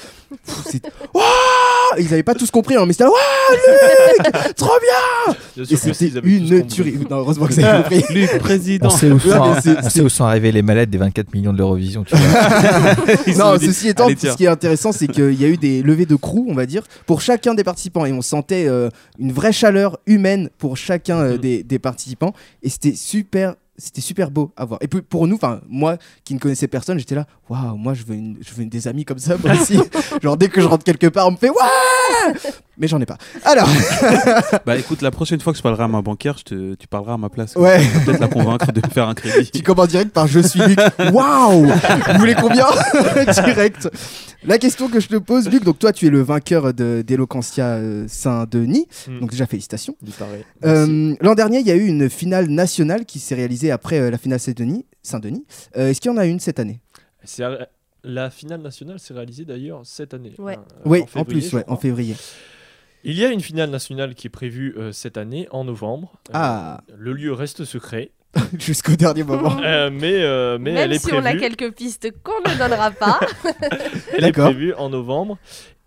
c'est, 0.44 0.82
Ouah 1.14 1.22
ils 1.98 2.06
avaient 2.12 2.22
pas 2.22 2.34
tous 2.34 2.50
compris, 2.50 2.76
hein, 2.76 2.84
mais 2.86 2.92
c'était 2.92 3.04
là, 3.04 3.10
Ouah, 3.10 4.26
Luc, 4.32 4.54
trop 4.56 4.72
bien! 4.80 5.34
Bien 5.56 5.64
Et 5.64 5.66
sûr 5.66 5.80
que 5.80 5.92
si, 5.92 5.94
c'était 5.94 6.04
ils 6.06 6.18
avaient 6.18 6.28
tous 6.38 6.52
une 6.54 6.60
compris. 6.62 6.66
tuerie. 6.74 6.98
Non, 7.10 7.16
heureusement 7.18 7.46
que 7.46 7.52
ça 7.54 7.70
a 7.78 7.82
compris. 7.82 8.04
Luc, 8.10 8.38
président. 8.38 8.86
On 8.86 8.90
sait 8.90 9.10
où 9.10 9.14
Ouais, 9.14 9.20
sont, 9.20 9.54
mais 9.54 9.60
c'est- 9.60 9.76
on 9.84 9.90
sait 9.90 10.00
où 10.02 10.08
sont 10.08 10.24
arrivées 10.24 10.52
les 10.52 10.62
mallettes 10.62 10.90
des 10.90 10.98
24 10.98 11.32
millions 11.34 11.52
de 11.52 11.58
l'Eurovision. 11.58 12.04
Tu 12.04 12.14
vois. 12.16 12.26
Ils 13.26 13.36
non, 13.38 13.46
ont 13.52 13.56
dit, 13.56 13.66
ceci 13.66 13.88
étant, 13.88 14.06
allez, 14.06 14.16
tiens. 14.16 14.32
ce 14.32 14.36
qui 14.36 14.44
est 14.44 14.48
intéressant, 14.48 14.92
c'est 14.92 15.06
qu'il 15.08 15.34
y 15.40 15.44
a 15.44 15.48
eu 15.48 15.56
des 15.56 15.82
levées 15.82 16.06
de 16.06 16.16
crew, 16.16 16.44
on 16.48 16.54
va 16.54 16.66
dire, 16.66 16.82
pour 17.06 17.20
chacun 17.20 17.54
des 17.54 17.64
participants. 17.64 18.04
Et 18.06 18.12
on 18.12 18.22
sentait 18.22 18.66
euh, 18.68 18.88
une 19.18 19.32
vraie 19.32 19.52
chaleur 19.52 19.98
humaine 20.06 20.48
pour 20.58 20.76
chacun 20.76 21.18
euh, 21.20 21.36
des, 21.38 21.62
des 21.62 21.78
participants. 21.78 22.32
Et 22.62 22.68
c'était 22.68 22.94
super. 22.94 23.54
C'était 23.80 24.00
super 24.00 24.30
beau 24.30 24.52
à 24.56 24.64
voir. 24.64 24.78
Et 24.82 24.88
puis 24.88 25.02
pour 25.02 25.26
nous, 25.26 25.36
enfin 25.36 25.60
moi 25.68 25.96
qui 26.24 26.34
ne 26.34 26.38
connaissais 26.38 26.68
personne, 26.68 26.98
j'étais 26.98 27.14
là, 27.14 27.26
waouh, 27.48 27.76
moi 27.76 27.94
je 27.94 28.04
veux, 28.04 28.14
une, 28.14 28.36
je 28.40 28.54
veux 28.54 28.62
une 28.62 28.68
des 28.68 28.86
amis 28.86 29.04
comme 29.04 29.18
ça, 29.18 29.36
moi 29.42 29.54
aussi. 29.54 29.78
Genre 30.22 30.36
dès 30.36 30.48
que 30.48 30.60
je 30.60 30.66
rentre 30.66 30.84
quelque 30.84 31.06
part, 31.06 31.26
on 31.26 31.32
me 31.32 31.36
fait 31.36 31.48
waouh 31.50 32.34
Mais 32.78 32.86
j'en 32.86 33.00
ai 33.00 33.06
pas. 33.06 33.16
Alors, 33.44 33.68
Bah 34.66 34.76
écoute, 34.76 35.02
la 35.02 35.10
prochaine 35.10 35.40
fois 35.40 35.52
que 35.52 35.56
je 35.56 35.62
parlerai 35.62 35.84
à 35.84 35.88
ma 35.88 36.02
banquière, 36.02 36.36
je 36.38 36.44
te, 36.44 36.74
tu 36.74 36.86
parleras 36.86 37.14
à 37.14 37.16
ma 37.16 37.28
place. 37.30 37.56
Ouais. 37.56 37.80
Peut-être 38.04 38.20
la 38.20 38.28
convaincre 38.28 38.70
de 38.70 38.80
me 38.86 38.90
faire 38.92 39.08
un 39.08 39.14
crédit. 39.14 39.50
tu 39.54 39.62
commences 39.62 39.88
direct 39.88 40.12
par 40.12 40.26
je 40.26 40.40
suis 40.40 40.60
Luc. 40.60 40.78
Waouh 41.12 41.66
Vous 41.66 42.18
voulez 42.18 42.34
combien? 42.34 42.66
Direct. 43.32 43.88
La 44.44 44.56
question 44.58 44.88
que 44.88 45.00
je 45.00 45.08
te 45.08 45.16
pose, 45.16 45.50
Luc, 45.50 45.64
donc 45.64 45.78
toi 45.78 45.92
tu 45.92 46.06
es 46.06 46.10
le 46.10 46.22
vainqueur 46.22 46.72
de- 46.72 47.02
d'Eloquentia 47.06 47.74
euh, 47.76 48.06
Saint-Denis. 48.08 48.86
Mm. 49.06 49.20
Donc 49.20 49.30
déjà 49.30 49.46
félicitations. 49.46 49.96
Euh, 50.64 51.14
L'an 51.20 51.34
dernier, 51.34 51.58
il 51.60 51.66
y 51.66 51.70
a 51.70 51.76
eu 51.76 51.86
une 51.86 52.08
finale 52.08 52.48
nationale 52.48 53.04
qui 53.04 53.18
s'est 53.18 53.34
réalisée 53.34 53.70
après 53.70 54.00
euh, 54.00 54.10
la 54.10 54.16
finale 54.18 54.40
Saint-Denis. 54.40 54.86
Saint-Denis. 55.02 55.44
Euh, 55.76 55.90
Est-ce 55.90 56.00
qu'il 56.00 56.10
y 56.10 56.14
en 56.14 56.16
a 56.16 56.24
une 56.26 56.40
cette 56.40 56.58
année? 56.58 56.80
La 58.02 58.30
finale 58.30 58.62
nationale 58.62 58.98
s'est 58.98 59.12
réalisée 59.12 59.44
d'ailleurs 59.44 59.82
cette 59.84 60.14
année. 60.14 60.32
Ouais. 60.38 60.54
hein, 60.54 60.64
euh, 60.78 60.82
Oui, 60.86 61.02
en, 61.02 61.06
février, 61.06 61.24
plus, 61.40 61.50
je 61.50 61.56
ouais, 61.56 61.64
en 61.68 61.76
février. 61.76 62.16
Il 63.04 63.18
y 63.18 63.24
a 63.26 63.28
une 63.28 63.40
finale 63.40 63.68
nationale 63.68 64.14
qui 64.14 64.26
est 64.26 64.30
prévue 64.30 64.74
euh, 64.78 64.90
cette 64.92 65.18
année 65.18 65.48
en 65.50 65.64
novembre. 65.64 66.12
Euh, 66.30 66.32
Ah. 66.32 66.80
le 66.96 67.12
lieu 67.12 67.32
reste 67.34 67.66
secret. 67.66 68.10
Jusqu'au 68.58 68.94
dernier 68.96 69.24
moment. 69.24 69.58
Euh, 69.62 69.90
mais 69.92 70.22
euh, 70.22 70.58
mais 70.58 70.72
Même 70.72 70.82
elle 70.84 70.92
est 70.92 70.98
si 70.98 71.08
prévue. 71.08 71.22
on 71.22 71.26
a 71.26 71.34
quelques 71.36 71.72
pistes 71.74 72.10
qu'on 72.22 72.40
ne 72.50 72.56
donnera 72.58 72.90
pas. 72.92 73.18
Elle 74.12 74.18
est 74.18 74.20
D'accord. 74.28 74.44
prévue 74.50 74.72
en 74.74 74.88
novembre. 74.88 75.38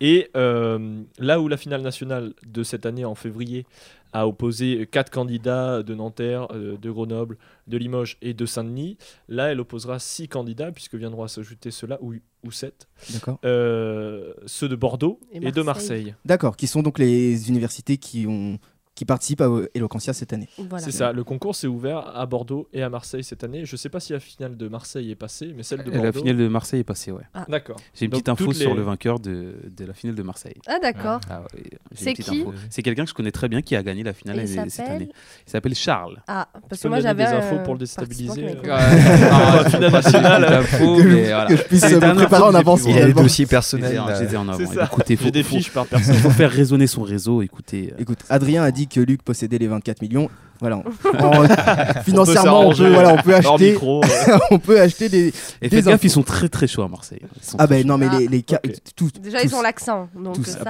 Et 0.02 0.30
euh, 0.36 1.02
là 1.20 1.40
où 1.40 1.48
la 1.48 1.56
finale 1.58 1.82
nationale 1.82 2.34
de 2.46 2.64
cette 2.64 2.86
année, 2.86 3.06
en 3.06 3.16
février, 3.16 3.66
a 4.12 4.28
opposé 4.28 4.88
quatre 4.92 5.10
candidats 5.10 5.82
de 5.82 5.96
Nanterre, 5.96 6.48
de 6.50 6.92
Grenoble, 6.92 7.38
de 7.68 7.78
Limoges 7.78 8.18
et 8.22 8.34
de 8.34 8.46
Saint-Denis, 8.46 8.98
là, 9.30 9.52
elle 9.52 9.60
opposera 9.62 9.98
six 9.98 10.28
candidats, 10.28 10.72
puisque 10.72 10.96
viendront 10.96 11.24
à 11.24 11.28
s'ajouter 11.28 11.72
ceux-là, 11.72 11.98
ou, 12.02 12.14
ou 12.44 12.52
sept, 12.52 12.88
D'accord. 13.12 13.40
euh, 13.46 14.34
ceux 14.46 14.68
de 14.70 14.76
Bordeaux 14.76 15.20
Et 15.32 15.38
et, 15.38 15.52
de 15.52 15.62
Marseille. 15.64 16.04
Marseille. 16.04 16.16
D'accord, 16.26 16.58
qui 16.58 16.68
sont 16.68 16.84
donc 16.84 17.00
les 17.00 17.50
universités 17.50 17.98
qui, 17.98 18.28
ont, 18.28 18.60
qui 18.96 19.06
participent 19.06 19.42
à 19.42 19.50
Eloquentia 19.74 20.14
cette 20.14 20.34
année. 20.34 20.48
Voilà. 20.70 20.84
C'est 20.86 20.92
ça, 20.92 21.12
le 21.12 21.24
concours 21.24 21.56
s'est 21.56 21.66
ouvert 21.68 22.16
à 22.16 22.26
Bordeaux 22.28 22.68
et 22.74 22.84
à 22.84 22.90
Marseille 22.90 23.24
cette 23.24 23.44
année. 23.44 23.66
Je 23.66 23.76
sais 23.76 23.90
pas 23.90 24.00
si 24.00 24.14
la 24.14 24.20
finale 24.20 24.56
de 24.56 24.68
Marseille 24.68 25.10
est 25.10 25.16
passée, 25.16 25.52
mais 25.56 25.64
celle 25.64 25.80
de 25.84 25.90
Bordeaux. 25.90 26.04
La 26.04 26.12
finale 26.12 26.38
de 26.38 26.48
Marseille 26.48 26.82
est 26.82 26.84
passée, 26.84 27.12
ouais. 27.12 27.24
D'accord. 27.50 27.78
J'ai 27.96 28.06
une 28.06 28.12
Donc, 28.12 28.20
petite 28.24 28.30
info 28.30 28.54
sur 28.54 28.70
les- 28.72 28.76
le 28.78 28.84
vainqueur 28.84 29.20
de, 29.20 29.56
de 29.76 29.86
la 29.86 29.94
finale 29.94 30.16
de 30.16 30.22
Marseille. 30.24 30.54
Ah 30.68 30.78
d'accord. 30.82 31.20
Ah 31.30 31.42
ouais, 31.42 31.64
C'est 31.96 32.14
qui 32.14 32.42
info. 32.42 32.54
C'est 32.70 32.84
quelqu'un 32.84 33.04
que 33.04 33.10
je 33.10 33.16
connais 33.16 33.32
très 33.32 33.50
bien 33.50 33.62
qui 33.64 33.76
a 33.76 33.82
gagné 33.82 34.04
la 34.04 34.14
finale 34.14 34.40
Et 34.40 34.48
cette 34.48 34.70
s'appelle 34.70 34.92
année. 34.96 35.10
Il 35.48 35.50
s'appelle 35.50 35.76
Charles. 35.76 36.22
Ah, 36.28 36.48
parce 36.70 36.82
que 36.82 36.88
moi 36.88 37.00
j'avais 37.00 37.26
des 37.26 37.32
infos 37.32 37.56
un 37.56 37.64
pour 37.64 37.74
le 37.74 37.80
participant 37.80 38.34
déstabiliser, 38.36 38.58
euh, 38.64 38.64
la 39.90 40.02
finale 40.02 40.64
je- 40.72 41.04
mais 41.04 41.24
voilà. 41.26 41.46
que 41.48 41.56
je 41.58 41.64
puisse 41.64 41.82
C'est 41.82 41.96
me 41.96 42.14
préparer 42.16 42.44
en 42.44 42.54
avance, 42.54 42.82
Il 42.86 42.90
y 42.90 42.92
a 42.92 42.96
les 42.96 43.02
Finalement. 43.02 43.22
dossiers 43.24 43.46
J'étais 43.46 43.56
personnels. 43.56 44.00
en- 44.00 44.06
là. 44.06 44.20
j'étais 44.22 44.36
en 44.36 44.48
avant. 44.50 44.60
Écoutez, 44.86 45.16
faut, 45.16 45.26
J'ai 45.26 45.32
des 45.32 45.44
faut- 45.44 45.56
fiches 45.56 45.72
par 45.72 45.86
Il 45.92 46.00
faut 46.16 46.30
faire 46.30 46.52
résonner 46.52 46.88
son 46.88 47.02
réseau. 47.04 47.42
Écoutez, 47.42 47.92
euh, 47.94 48.02
Écoute, 48.02 48.20
Adrien 48.30 48.64
a 48.64 48.72
dit 48.72 48.83
que 48.88 49.00
Luc 49.00 49.22
possédait 49.24 49.58
les 49.58 49.68
24 49.68 50.02
millions. 50.02 50.30
Voilà. 50.60 50.78
En- 51.20 52.04
financièrement, 52.04 52.68
on 52.70 52.74
peut, 52.74 52.90
voilà, 52.90 53.14
on 53.14 53.18
peut 53.22 53.36
acheter, 53.36 53.72
micro, 53.72 54.02
euh, 54.28 54.38
on 54.52 54.60
peut 54.60 54.80
acheter 54.80 55.10
des. 55.10 55.34
et 55.62 55.68
des 55.70 55.82
gaffe, 55.82 56.04
ils 56.04 56.10
sont 56.10 56.24
très 56.24 56.48
très 56.48 56.68
chauds 56.68 56.84
à 56.84 56.88
Marseille. 56.88 57.20
Ah 57.58 57.68
ben 57.68 57.86
non, 57.86 57.98
mais 57.98 58.08
Ah, 58.12 58.20
les, 58.20 58.28
les 58.28 58.44
cas, 58.44 58.60
ok. 58.64 58.72
tout- 58.96 59.10
Déjà 59.22 59.40
tous. 59.40 59.46
ils 59.48 59.56
ont 59.56 59.62
l'accent, 59.62 60.08
donc 60.16 60.36
Tous. 60.36 60.46
ça. 60.46 60.62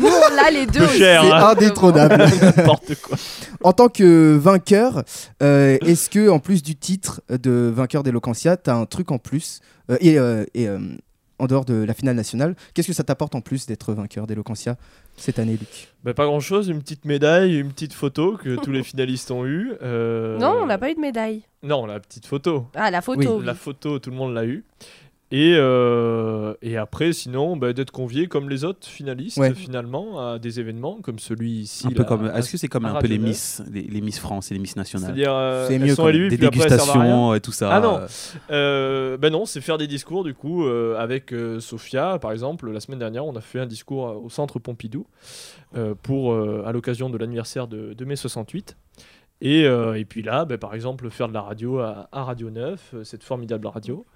Nous 0.00 0.06
on 0.08 0.34
l'a 0.34 0.50
les 0.50 0.66
deux. 0.66 0.86
C'est 0.88 1.14
hein. 1.16 1.32
indétrônable. 1.48 2.24
n'importe 2.42 2.94
quoi. 3.02 3.16
En 3.62 3.72
tant 3.72 3.88
que 3.88 4.36
vainqueur, 4.36 5.04
euh, 5.42 5.78
est-ce 5.86 6.10
que 6.10 6.28
en 6.28 6.38
plus 6.40 6.62
du 6.62 6.74
titre 6.76 7.20
de 7.30 7.72
vainqueur 7.74 8.02
d'Eloquentia, 8.02 8.56
t'as 8.56 8.74
un 8.74 8.86
truc 8.86 9.10
en 9.12 9.18
plus 9.18 9.60
euh, 9.90 9.96
et, 10.00 10.18
euh, 10.18 10.44
et, 10.54 10.66
euh, 10.68 10.78
en 11.38 11.46
dehors 11.46 11.64
de 11.64 11.74
la 11.74 11.94
finale 11.94 12.16
nationale, 12.16 12.54
qu'est-ce 12.74 12.86
que 12.88 12.92
ça 12.94 13.04
t'apporte 13.04 13.34
en 13.34 13.40
plus 13.40 13.66
d'être 13.66 13.92
vainqueur 13.92 14.26
d'Eloquentia 14.26 14.76
cette 15.16 15.38
année, 15.38 15.52
Luc? 15.58 15.88
Bah, 16.04 16.14
pas 16.14 16.24
grand 16.24 16.40
chose, 16.40 16.68
une 16.68 16.80
petite 16.80 17.04
médaille, 17.04 17.58
une 17.58 17.72
petite 17.72 17.92
photo 17.92 18.36
que 18.36 18.56
tous 18.56 18.72
les 18.72 18.82
finalistes 18.84 19.30
ont 19.30 19.44
eu. 19.46 19.72
euh, 19.82 20.38
Non, 20.38 20.58
on 20.62 20.66
n'a 20.66 20.78
pas 20.78 20.90
eu 20.90 20.94
de 20.94 21.00
médaille. 21.00 21.42
Non, 21.62 21.84
la 21.86 22.00
petite 22.00 22.26
photo. 22.26 22.66
Ah 22.74 22.90
la 22.90 23.00
photo. 23.02 23.38
oui. 23.38 23.44
La 23.44 23.54
photo, 23.54 23.98
tout 23.98 24.10
le 24.10 24.16
monde 24.16 24.34
l'a 24.34 24.44
eu. 24.46 24.64
Et, 25.32 25.54
euh, 25.56 26.54
et 26.62 26.76
après, 26.76 27.12
sinon, 27.12 27.56
bah, 27.56 27.72
d'être 27.72 27.90
convié 27.90 28.28
comme 28.28 28.48
les 28.48 28.62
autres 28.64 28.86
finalistes, 28.86 29.38
Ouais. 29.38 29.54
finalement, 29.54 30.20
à 30.34 30.38
des 30.38 30.60
événements 30.60 31.00
comme 31.02 31.18
celui-ci. 31.18 31.88
Un 31.88 31.90
peu 31.90 32.02
là, 32.02 32.04
comme. 32.04 32.26
à- 32.26 32.38
Est-ce 32.38 32.52
que 32.52 32.56
c'est 32.56 32.68
comme 32.68 32.84
un 32.84 32.94
peu 33.00 33.08
les 33.08 33.18
Miss, 33.18 33.60
les, 33.72 33.82
les 33.82 34.00
Miss 34.00 34.20
France 34.20 34.52
et 34.52 34.54
les 34.54 34.60
Miss 34.60 34.76
nationales 34.76 35.06
C'est-à-dire, 35.08 35.32
euh, 35.34 35.68
elles 35.68 35.80
mieux 35.80 35.94
sont 35.96 36.06
élues, 36.08 36.28
Des 36.28 36.36
dégustations 36.36 37.34
et 37.34 37.40
tout 37.40 37.50
ça. 37.50 37.70
Ah 37.72 37.80
non. 37.80 37.98
euh, 37.98 38.06
Euh, 38.50 39.16
ben 39.16 39.32
non, 39.32 39.46
c'est 39.46 39.60
faire 39.60 39.78
des 39.78 39.86
discours 39.88 40.22
du 40.22 40.32
coup 40.34 40.64
euh, 40.64 40.96
avec 40.96 41.32
euh, 41.32 41.58
Sophia 41.60 42.18
par 42.20 42.30
exemple. 42.32 42.70
La 42.70 42.78
semaine 42.80 42.98
dernière, 43.00 43.24
on 43.26 43.34
a 43.34 43.40
fait 43.40 43.58
un 43.58 43.66
discours 43.66 44.06
euh, 44.08 44.12
au 44.24 44.30
centre 44.30 44.58
Pompidou 44.60 45.06
euh, 45.76 45.94
pour 46.00 46.32
euh, 46.32 46.62
à 46.66 46.72
l'occasion 46.72 47.10
de 47.10 47.18
l'anniversaire 47.18 47.66
de, 47.66 47.94
de 47.94 48.04
mai 48.04 48.14
68. 48.16 48.76
Et, 49.42 49.64
euh, 49.64 49.98
et 49.98 50.06
puis 50.06 50.22
là, 50.22 50.46
ben, 50.46 50.56
par 50.56 50.74
exemple, 50.74 51.10
faire 51.10 51.28
de 51.28 51.34
la 51.34 51.42
radio 51.42 51.78
à, 51.78 52.08
à 52.10 52.24
Radio 52.24 52.48
9, 52.50 52.80
euh, 52.94 53.04
cette 53.04 53.22
formidable 53.22 53.66
radio. 53.66 54.06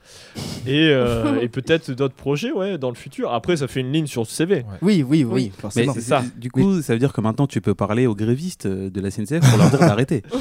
Et, 0.66 0.88
euh, 0.90 1.38
et 1.42 1.48
peut-être 1.50 1.90
d'autres 1.92 2.14
projets 2.14 2.52
ouais, 2.52 2.78
dans 2.78 2.88
le 2.88 2.94
futur. 2.94 3.30
Après, 3.34 3.58
ça 3.58 3.68
fait 3.68 3.80
une 3.80 3.92
ligne 3.92 4.06
sur 4.06 4.22
le 4.22 4.26
CV. 4.26 4.64
Oui, 4.80 5.04
oui, 5.06 5.22
oui, 5.22 5.24
Oui. 5.24 5.52
Mais 5.54 5.60
forcément. 5.60 5.92
c'est 5.92 6.00
ça. 6.00 6.22
Du 6.38 6.50
coup, 6.50 6.80
ça 6.80 6.94
veut 6.94 6.98
dire 6.98 7.12
que 7.12 7.20
maintenant 7.20 7.46
tu 7.46 7.60
peux 7.60 7.74
parler 7.74 8.06
aux 8.06 8.14
grévistes 8.14 8.66
de 8.66 9.00
la 9.00 9.10
SNCF 9.10 9.40
pour 9.46 9.58
leur 9.58 9.68
dire 9.70 9.78
d'arrêter. 9.80 10.22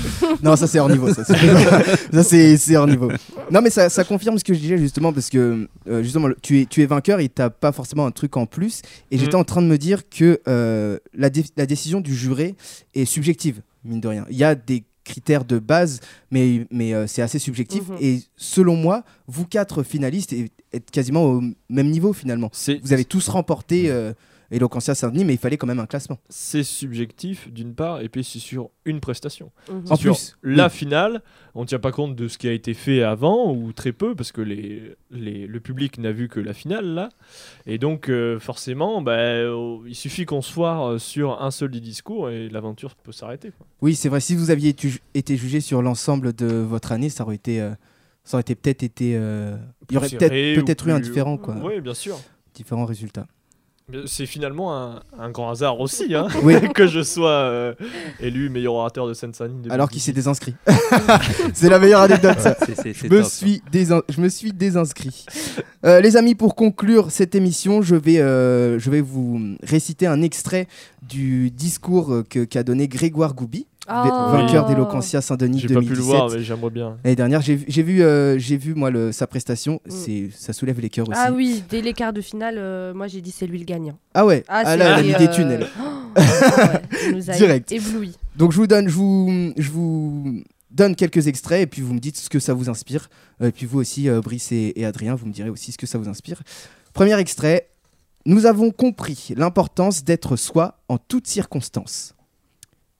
Non, 0.44 0.56
ça 0.56 0.68
c'est 0.68 0.80
hors 0.80 0.90
niveau. 0.90 1.14
Ça, 1.14 1.24
c'est- 2.24 2.76
hors 2.78 2.88
niveau. 2.88 3.12
Non, 3.52 3.62
mais 3.62 3.70
ça, 3.70 3.90
ça 3.90 4.04
confirme 4.06 4.38
ce 4.38 4.44
que 4.46 4.54
je 4.54 4.60
disais 4.60 4.78
justement 4.78 5.12
parce 5.12 5.30
que 5.30 5.68
euh, 5.90 6.04
justement 6.04 6.30
tu 6.42 6.62
es, 6.62 6.66
tu 6.66 6.82
es 6.82 6.86
vainqueur 6.86 7.20
et 7.20 7.28
t'as 7.28 7.50
pas 7.50 7.72
forcément 7.74 8.06
un 8.06 8.12
truc 8.12 8.38
en 8.38 8.46
plus. 8.46 8.82
Et 9.12 9.18
j'étais 9.18 9.36
Mm. 9.36 9.40
en 9.42 9.44
train 9.44 9.62
de 9.62 9.68
me 9.68 9.78
dire 9.78 10.08
que 10.10 10.40
euh, 10.48 10.98
la, 11.14 11.30
dé- 11.30 11.44
la 11.58 11.66
décision 11.66 12.00
du 12.02 12.16
juré 12.16 12.56
est 12.96 13.06
subjective, 13.06 13.62
mine 13.84 14.02
de 14.02 14.08
rien. 14.08 14.26
Il 14.30 14.38
y 14.38 14.44
a 14.44 14.56
des 14.56 14.84
critères 15.04 15.44
de 15.46 15.58
base, 15.60 16.02
mais, 16.30 16.68
mais 16.72 16.94
euh, 16.94 17.08
c'est 17.08 17.22
assez 17.24 17.40
subjectif. 17.40 17.88
Mhm. 17.90 17.98
Et 18.00 18.20
selon 18.38 18.76
moi, 18.76 19.04
vous 19.28 19.46
quatre 19.46 19.82
finalistes 19.84 20.34
êtes- 20.72 20.92
quasiment 20.92 21.24
au 21.26 21.42
même 21.70 21.90
niveau 21.90 22.14
finalement. 22.14 22.50
C'est 22.54 22.80
Vous 22.84 22.94
avez 22.94 23.06
tous 23.06 23.28
remporté 23.30 23.90
euh, 23.90 24.14
Eloquentia 24.52 24.95
Saint-Denis, 24.95 25.26
mais 25.26 25.34
il 25.34 25.38
fallait 25.39 25.58
quand 25.58 25.68
même 25.68 25.80
un 25.80 25.86
classement. 25.86 26.18
c'est 26.30 26.64
subjectif 26.64 27.52
d'une 27.52 27.76
part, 27.76 28.02
et 28.02 28.10
puis 28.10 28.24
c'est 28.24 28.39
sur 28.39 28.70
une 28.86 29.00
prestation. 29.00 29.52
Mhm. 29.72 29.84
En 29.91 29.95
sur 29.95 30.14
plus, 30.16 30.38
la 30.43 30.66
oui. 30.66 30.70
finale, 30.72 31.22
on 31.56 31.62
ne 31.62 31.68
tient 31.68 31.78
pas 31.80 31.91
compte 31.91 32.16
de 32.16 32.28
ce 32.28 32.38
qui 32.38 32.47
a 32.47 32.52
été 32.52 32.74
fait 32.74 33.04
avant, 33.04 33.54
ou 33.54 33.72
très 33.74 33.91
peu, 33.91 34.16
parce 34.16 34.32
que 34.32 34.41
les, 34.41 34.95
les- 35.12 35.45
le 35.45 35.60
public 35.60 35.97
n'a 36.00 36.12
vu 36.12 36.28
que 36.30 36.39
la 36.39 36.54
finale, 36.54 36.86
là. 36.95 37.10
Et 37.68 37.78
donc, 37.78 38.10
euh, 38.10 38.39
forcément, 38.39 39.02
bah, 39.02 39.12
euh, 39.18 39.78
il 39.88 39.95
suffit 39.95 40.26
qu'on 40.26 40.41
se 40.41 40.52
foire 40.52 40.84
euh, 40.93 40.97
sur 40.97 41.41
un 41.41 41.52
seul 41.52 41.70
des 41.72 41.80
discours, 41.80 42.30
et 42.32 42.50
l'aventure 42.50 42.95
peut 42.95 43.12
s'arrêter. 43.12 43.52
Oui, 43.82 43.93
c'est 43.95 44.10
vrai. 44.10 44.20
Si 44.20 44.36
vous 44.36 44.50
aviez 44.52 44.74
tu- 44.74 45.00
été 45.14 45.38
jugé 45.38 45.62
sur 45.62 45.82
l'ensemble 45.82 46.34
de 46.34 46.47
votre 46.47 46.91
année, 46.91 47.10
ça 47.10 47.24
aurait 47.24 47.36
été, 47.36 47.62
euh, 47.62 47.72
ça 48.24 48.38
aurait 48.38 48.41
été 48.41 48.56
peut-être 48.56 48.84
été, 48.84 49.14
euh, 49.16 49.58
il 49.89 49.93
y 49.93 49.97
aurait 49.97 50.10
peut-être 50.10 50.60
ou 50.60 50.66
peut-être 50.66 50.88
eu 50.88 50.91
un 50.91 51.00
différent 51.00 51.38
quoi, 51.38 51.56
Oui, 51.64 51.82
bien 51.82 51.93
sûr. 51.93 52.18
différents 52.56 52.86
résultats. 52.86 53.28
C'est 54.06 54.26
finalement 54.26 54.76
un, 54.76 55.02
un 55.18 55.30
grand 55.32 55.50
hasard 55.50 55.80
aussi, 55.80 56.14
hein, 56.14 56.28
Oui. 56.44 56.56
que 56.76 56.86
je 56.88 57.02
sois 57.02 57.30
euh, 57.30 57.74
élu 58.20 58.50
meilleur 58.50 58.74
orateur 58.76 59.08
de 59.08 59.14
Seine-Saint-Denis. 59.14 59.70
Alors 59.70 59.90
qu'il 59.90 60.00
s'est 60.02 60.12
2018. 60.12 60.14
désinscrit. 60.14 60.56
c'est 61.54 61.70
la 61.70 61.80
meilleure 61.80 62.02
anecdote. 62.02 62.38
Je 62.68 63.08
me, 63.08 63.22
top, 63.22 63.26
suis 63.32 63.62
désin- 63.72 64.04
je 64.10 64.22
me 64.22 64.30
suis 64.30 64.54
désinscrit. 64.54 65.26
Euh, 65.86 66.02
les 66.02 66.18
amis, 66.18 66.36
pour 66.36 66.56
conclure 66.56 67.10
cette 67.12 67.36
émission, 67.36 67.82
je 67.82 67.96
vais, 67.96 68.20
euh, 68.20 68.78
je 68.80 68.90
vais 68.92 69.02
vous 69.02 69.56
réciter 69.64 70.08
un 70.08 70.22
extrait 70.22 70.68
du 71.02 71.50
discours 71.50 72.24
que- 72.30 72.44
qu'a 72.44 72.64
donné 72.64 72.88
Grégoire 72.88 73.34
Goubi, 73.34 73.66
Oh. 73.88 74.32
vainqueur 74.32 74.66
d'Eloquentia 74.68 75.22
Saint-Denis 75.22 75.60
J'ai 75.60 75.68
pas 75.68 75.80
pu 75.80 75.86
2017. 75.88 75.98
le 75.98 76.04
voir, 76.04 76.30
mais 76.30 76.44
j'aimerais 76.44 76.70
bien. 76.70 76.98
L'année 77.04 77.16
dernière, 77.16 77.42
j'ai 77.42 77.56
vu- 77.56 77.66
j'ai 77.68 77.82
vu, 77.82 78.04
euh, 78.04 78.38
j'ai 78.38 78.58
vu 78.58 78.76
moi 78.76 78.92
le, 78.92 79.12
sa 79.12 79.26
prestation, 79.26 79.76
Mm. 79.86 79.90
c'est, 79.92 80.30
ça 80.38 80.54
soulève 80.54 80.80
les 80.80 80.90
cœurs 80.90 81.10
aussi. 81.10 81.18
Ah 81.20 81.32
oui, 81.32 81.64
dès 81.70 81.82
les 81.82 81.94
quarts 81.94 82.14
de 82.14 82.22
finale, 82.22 82.56
euh, 82.58 82.94
moi 82.94 83.08
j'ai 83.08 83.22
dit 83.22 83.32
c'est 83.32 83.48
lui 83.48 83.58
le 83.58 83.66
gagnant. 83.66 83.98
Ah 84.14 84.26
ouais, 84.26 84.44
Ah, 84.48 84.62
ah, 84.66 84.72
c'est 84.72 84.78
là, 84.78 85.00
elle 85.00 85.16
a 85.16 85.20
mis 85.20 85.26
des 85.28 85.40
euh. 85.40 85.66
Ah 86.16 86.74
ouais, 86.74 86.82
il 87.10 87.16
nous 87.16 87.30
a 87.30 87.34
Direct. 87.34 87.72
ébloui. 87.72 88.16
Donc 88.36 88.52
je 88.52 88.58
vous 88.58 88.68
donne, 88.68 88.90
je 88.90 88.94
vous, 88.94 89.54
je 89.58 89.72
vous 89.72 90.44
donne 90.70 90.96
quelques 90.96 91.28
extraits 91.28 91.62
et 91.62 91.68
puis 91.68 91.82
vous 91.82 91.94
me 91.94 92.00
dites 92.00 92.18
ce 92.18 92.30
que 92.30 92.40
ça 92.40 92.54
vous 92.54 92.70
inspire. 92.70 93.10
Et 93.42 93.52
puis 93.52 93.66
vous 93.66 93.80
aussi, 93.80 94.08
euh, 94.10 94.22
Brice 94.22 94.52
et, 94.52 94.74
et 94.76 94.86
Adrien, 94.86 95.16
vous 95.16 95.26
me 95.26 95.32
direz 95.34 95.50
aussi 95.50 95.72
ce 95.72 95.78
que 95.78 95.88
ça 95.88 95.98
vous 95.98 96.10
inspire. 96.10 96.44
Premier 96.94 97.18
extrait. 97.20 97.70
Nous 98.26 98.46
avons 98.46 98.70
compris 98.70 99.34
l'importance 99.36 100.04
d'être 100.04 100.36
soi 100.36 100.80
en 100.90 100.98
toutes 100.98 101.26
circonstances. 101.28 102.14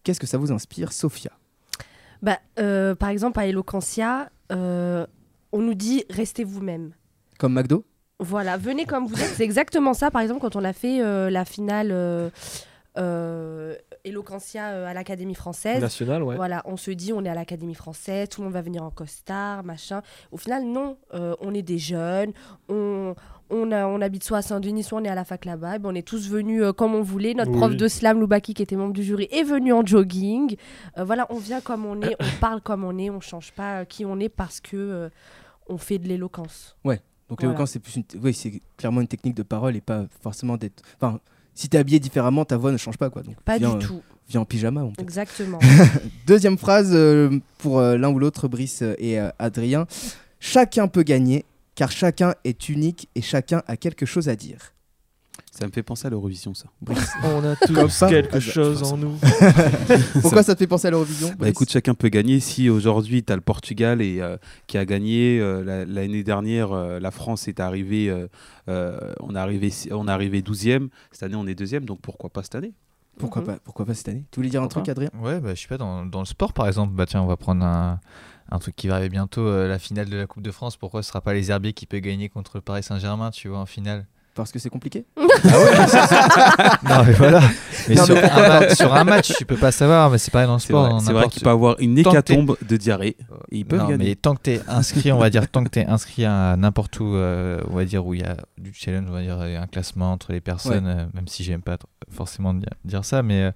Qu'est-ce 0.04 0.20
que 0.20 0.28
ça 0.28 0.38
vous 0.38 0.52
inspire, 0.52 0.92
Sophia? 0.92 1.32
Bah, 2.22 2.40
euh, 2.60 2.96
par 2.96 3.10
exemple, 3.10 3.40
à 3.40 3.48
Eloquentia, 3.48 4.30
euh, 4.52 5.06
on 5.52 5.60
nous 5.60 5.74
dit 5.74 6.04
restez 6.10 6.44
vous-même. 6.44 6.94
Comme 7.38 7.54
McDo? 7.54 7.86
Voilà, 8.20 8.58
venez 8.58 8.86
comme 8.86 9.06
vous 9.06 9.16
êtes. 9.22 9.30
C'est 9.30 9.44
exactement 9.44 9.94
ça, 9.94 10.12
par 10.12 10.22
exemple, 10.22 10.42
quand 10.42 10.56
on 10.58 10.64
a 10.66 10.74
fait 10.74 11.02
euh, 11.02 11.30
la 11.30 11.46
finale 11.46 11.90
euh, 11.92 12.30
euh, 12.98 13.76
Eloquentia 14.04 14.72
euh, 14.72 14.88
à 14.88 14.94
l'Académie 14.94 15.36
française. 15.36 15.80
National, 15.80 16.24
ouais. 16.24 16.36
Voilà, 16.36 16.62
on 16.66 16.76
se 16.76 16.92
dit 16.92 17.14
on 17.14 17.24
est 17.24 17.30
à 17.30 17.36
l'Académie 17.36 17.76
française, 17.76 18.28
tout 18.28 18.42
le 18.42 18.46
monde 18.46 18.54
va 18.54 18.62
venir 18.62 18.84
en 18.84 18.92
costard, 18.92 19.64
machin. 19.64 20.02
Au 20.32 20.38
final, 20.38 20.66
non, 20.66 20.98
euh, 21.14 21.36
on 21.40 21.54
est 21.54 21.62
des 21.62 21.78
jeunes, 21.78 22.34
on, 22.68 23.16
on, 23.50 23.72
a- 23.72 23.86
on 23.88 24.02
habite 24.02 24.24
soit 24.24 24.40
à 24.40 24.42
Saint-Denis, 24.42 24.84
soit 24.84 25.00
on 25.00 25.04
est 25.04 25.10
à 25.10 25.16
la 25.16 25.26
fac 25.26 25.46
là-bas. 25.46 25.76
Et 25.76 25.80
ben, 25.80 25.90
on 25.92 25.96
est 25.96 26.08
tous 26.08 26.30
venus 26.30 26.62
euh, 26.64 26.74
comme 26.74 26.96
on 26.96 27.02
voulait. 27.02 27.34
Notre 27.34 27.52
Oui. 27.52 27.58
prof 27.58 27.76
de 27.76 27.88
slam, 27.88 28.20
Loubaki, 28.20 28.54
qui 28.54 28.62
était 28.62 28.76
membre 28.76 28.94
du 28.94 29.04
jury, 29.04 29.28
est 29.32 29.44
venu 29.44 29.74
en 29.74 29.86
jogging. 29.86 30.56
Euh, 30.98 31.04
voilà, 31.04 31.26
on 31.30 31.38
vient 31.38 31.62
comme 31.62 31.86
on 31.86 32.02
est, 32.02 32.16
on 32.20 32.26
parle 32.42 32.62
comme 32.62 32.84
on 32.84 32.98
est, 32.98 33.10
on 33.10 33.22
change 33.22 33.52
pas 33.54 33.82
euh, 33.82 33.86
qui 33.86 34.06
on 34.06 34.20
est 34.20 34.30
parce 34.30 34.60
que 34.60 34.76
euh, 34.78 35.10
on 35.68 35.78
fait 35.78 35.98
de 35.98 36.08
l'éloquence. 36.08 36.76
Donc 36.84 37.42
Voilà. 37.42 37.54
l'éloquence, 37.54 37.72
c'est 37.72 37.80
plus 37.80 37.96
une... 37.96 38.04
oui, 38.24 38.34
c'est 38.34 38.60
clairement 38.78 39.02
une 39.02 39.08
technique 39.08 39.36
de 39.36 39.44
parole 39.44 39.76
et 39.76 39.82
pas 39.82 40.06
forcément 40.22 40.58
d'être. 40.58 40.82
Enfin, 41.00 41.20
si 41.54 41.70
t'es 41.70 41.78
habillé 41.78 42.00
différemment, 42.00 42.44
ta 42.46 42.58
voix 42.58 42.72
ne 42.72 42.78
change 42.78 42.98
pas 42.98 43.10
quoi. 43.12 43.22
Donc 43.22 43.36
Pas 43.42 43.58
viens, 43.60 43.76
du 43.76 43.86
tout, 43.86 44.02
viens 44.28 44.42
en 44.42 44.46
pyjama. 44.46 44.82
on 44.82 44.92
peut- 44.94 45.02
exactement. 45.04 45.60
Deuxième 46.26 46.58
phrase 46.58 46.98
pour 47.60 47.82
l'un 47.82 48.10
ou 48.10 48.18
l'autre, 48.18 48.48
Brice 48.48 48.84
et 48.98 49.20
Adrien. 49.38 49.86
Chacun 50.40 50.88
peut 50.88 51.04
gagner, 51.04 51.46
car 51.80 51.92
chacun 51.92 52.36
est 52.44 52.68
unique 52.68 53.08
et 53.16 53.22
chacun 53.22 53.62
a 53.66 53.78
quelque 53.78 54.06
chose 54.06 54.28
à 54.28 54.36
dire. 54.36 54.74
Ça 55.50 55.66
me 55.66 55.72
fait 55.72 55.82
penser 55.82 56.08
à 56.08 56.10
l'Eurovision, 56.10 56.54
ça. 56.54 56.66
On 57.24 57.42
a 57.46 57.56
tous 57.56 58.00
quelque 58.10 58.36
Ah, 58.36 58.40
chose 58.42 58.84
en 58.84 58.98
nous. 58.98 59.18
Pourquoi 60.22 60.44
ça 60.44 60.56
te 60.56 60.60
fait 60.60 60.68
penser 60.68 60.88
à 60.90 60.92
l'Eurovision 60.92 61.34
Bah 61.40 61.48
écoute, 61.48 61.70
chacun 61.72 61.94
peut 61.94 62.10
gagner. 62.10 62.42
Si 62.42 62.70
aujourd'hui 62.70 63.24
tu 63.24 63.32
as 63.32 63.38
le 63.38 63.42
Portugal 63.42 64.02
et, 64.02 64.20
euh, 64.20 64.36
qui 64.68 64.78
a 64.78 64.84
gagné 64.84 65.40
euh, 65.40 65.64
la- 65.64 65.86
l'année 65.86 66.24
dernière, 66.26 66.74
euh, 66.74 67.00
la 67.00 67.12
France 67.12 67.48
est 67.48 67.62
arrivée, 67.62 68.10
euh, 68.10 68.28
euh, 68.68 69.14
on 69.22 69.34
est 69.34 69.40
arrivé, 69.40 69.72
on 69.92 70.10
est 70.10 70.12
arrivé 70.12 70.42
12e. 70.42 70.90
Cette 71.14 71.24
année, 71.24 71.36
on 71.36 71.48
est 71.48 71.56
deuxième, 71.56 71.86
donc 71.86 72.02
pourquoi 72.02 72.30
pas 72.30 72.44
cette 72.44 72.56
année? 72.56 72.74
Pourquoi 73.18 73.42
Mhm. 73.42 73.48
pas 73.48 73.60
Pourquoi 73.64 73.86
pas 73.86 73.94
cette 73.94 74.10
année? 74.10 74.26
Tu 74.32 74.40
voulais 74.40 74.50
dire 74.50 74.62
un 74.62 74.66
Pourquoi 74.68 74.84
truc, 74.84 74.90
Adrien? 74.90 75.10
Ouais, 75.22 75.40
bah, 75.40 75.56
je 75.56 75.62
sais 75.62 75.68
pas, 75.70 75.78
dans, 75.78 76.06
dans 76.06 76.20
le 76.20 76.26
sport 76.26 76.52
par 76.52 76.68
exemple, 76.68 76.94
bah 76.94 77.06
tiens, 77.06 77.22
on 77.22 77.28
va 77.28 77.38
prendre 77.38 77.64
un, 77.66 78.00
un 78.52 78.60
truc 78.60 78.76
qui 78.76 78.88
va 78.88 78.96
arriver 78.96 79.10
bientôt, 79.10 79.42
euh, 79.48 79.68
la 79.68 79.80
finale 79.80 80.10
de 80.10 80.18
la 80.18 80.26
Coupe 80.28 80.44
de 80.44 80.52
France. 80.52 80.78
Pourquoi 80.78 81.04
ce 81.04 81.10
sera 81.10 81.22
pas 81.22 81.34
les 81.34 81.52
Herbiers 81.52 81.74
qui 81.74 81.86
peut 81.86 82.00
gagner 82.00 82.30
contre 82.30 82.52
le 82.56 82.62
Paris 82.62 82.84
Saint-Germain, 82.84 83.32
tu 83.32 83.48
vois, 83.50 83.60
en 83.60 83.66
finale? 83.66 84.06
Parce 84.36 84.52
que 84.54 84.60
c'est 84.60 84.70
compliqué 84.70 85.06
Non, 85.18 87.04
mais 87.06 87.12
voilà. 87.14 87.42
Mais 87.90 87.96
Non, 87.96 88.06
sur, 88.06 88.16
mais- 88.16 88.24
un 88.24 88.76
sur 88.76 88.94
un 88.94 89.04
match, 89.04 89.34
tu 89.38 89.46
peux 89.46 89.58
pas 89.58 89.72
savoir, 89.72 90.10
mais 90.10 90.18
c'est 90.18 90.32
pareil 90.32 90.48
dans 90.48 90.54
le 90.54 90.60
sport. 90.60 90.88
c'est 91.02 91.06
vrai 91.06 91.14
n'importe- 91.16 91.34
qu'il 91.34 91.44
peut 91.44 91.50
avoir 91.50 91.76
une 91.80 91.96
t'es- 91.96 92.02
hécatombe 92.02 92.56
de 92.68 92.78
diarrhée. 92.78 93.18
Et 93.52 93.58
ils 93.60 93.66
peuvent 93.66 93.80
non, 93.80 93.90
gagner. 93.90 94.10
mais 94.10 94.16
tant 94.16 94.36
que 94.36 94.42
tu 94.44 94.52
es 94.52 94.62
inscrit, 94.68 95.12
on 95.12 95.18
va 95.18 95.30
dire, 95.30 95.48
tant 95.50 95.64
que 95.64 95.70
tu 95.70 95.80
es 95.80 95.86
inscrit 95.88 96.26
à 96.26 96.56
n'importe 96.58 97.00
où, 97.00 97.16
euh, 97.16 97.62
on 97.70 97.76
va 97.76 97.86
dire, 97.86 98.06
où 98.06 98.14
il 98.14 98.22
y 98.22 98.24
a 98.24 98.38
du 98.58 98.74
challenge, 98.74 99.06
on 99.10 99.14
va 99.14 99.22
dire, 99.22 99.40
un 99.40 99.68
classement 99.68 100.12
entre 100.12 100.32
les 100.32 100.42
personnes, 100.42 100.88
euh, 100.88 101.06
même 101.14 101.28
si 101.28 101.44
j'aime 101.44 101.62
pas 101.62 101.78
forcément 102.12 102.54
dire, 102.54 102.70
dire 102.86 103.04
ça, 103.06 103.24
mais 103.24 103.42
euh, 103.44 103.52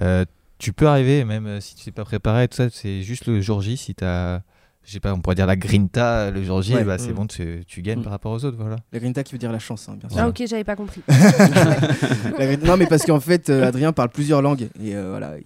euh, 0.00 0.24
tu 0.62 0.72
peux 0.72 0.86
arriver, 0.86 1.24
même 1.24 1.46
euh, 1.46 1.60
si 1.60 1.74
tu 1.74 1.84
t'es 1.84 1.90
pas 1.90 2.04
préparé, 2.04 2.46
tout 2.48 2.56
ça, 2.56 2.70
c'est 2.70 3.02
juste 3.02 3.26
le 3.26 3.40
jour 3.40 3.60
J, 3.62 3.76
si 3.76 3.94
tu 3.96 4.04
as, 4.04 4.42
je 4.84 4.92
sais 4.92 5.00
pas, 5.00 5.12
on 5.12 5.20
pourrait 5.20 5.34
dire 5.34 5.46
la 5.46 5.56
grinta 5.56 6.30
le 6.30 6.42
jour 6.44 6.62
J, 6.62 6.74
Ouais. 6.76 6.84
bah, 6.84 6.98
c'est 6.98 7.10
Mm. 7.10 7.14
bon, 7.14 7.26
tu, 7.26 7.64
tu 7.66 7.82
gagnes 7.82 7.98
Mm. 7.98 8.02
par 8.04 8.12
rapport 8.12 8.30
aux 8.32 8.44
autres, 8.44 8.56
voilà. 8.58 8.76
La 8.92 9.00
grinta 9.00 9.24
qui 9.24 9.32
veut 9.32 9.38
dire 9.38 9.50
la 9.50 9.58
chance, 9.58 9.88
hein, 9.88 9.96
bien 9.98 10.08
sûr. 10.08 10.18
Ah 10.20 10.28
ok, 10.28 10.40
j'avais 10.48 10.62
pas 10.64 10.76
compris. 10.76 11.02
La 11.08 12.46
grinta- 12.46 12.64
Non, 12.66 12.76
mais 12.76 12.86
parce 12.86 13.04
qu'en 13.04 13.18
fait, 13.20 13.50
euh, 13.50 13.66
Adrien 13.66 13.92
parle 13.92 14.10
plusieurs 14.10 14.40
langues. 14.40 14.68
Et 14.82 14.94
euh, 14.94 15.10
voilà. 15.10 15.32
il- 15.38 15.44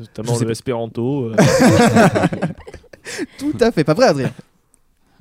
Notamment 0.00 0.34
Je 0.34 0.38
sais 0.38 0.44
le 0.44 0.46
pas. 0.46 0.52
espéranto. 0.52 1.32
euh. 1.32 1.36
Tout 3.38 3.56
à 3.60 3.72
fait. 3.72 3.82
Pas 3.82 3.94
vrai, 3.94 4.06
Adrien? 4.06 4.30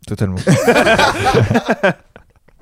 Totalement. 0.05 0.37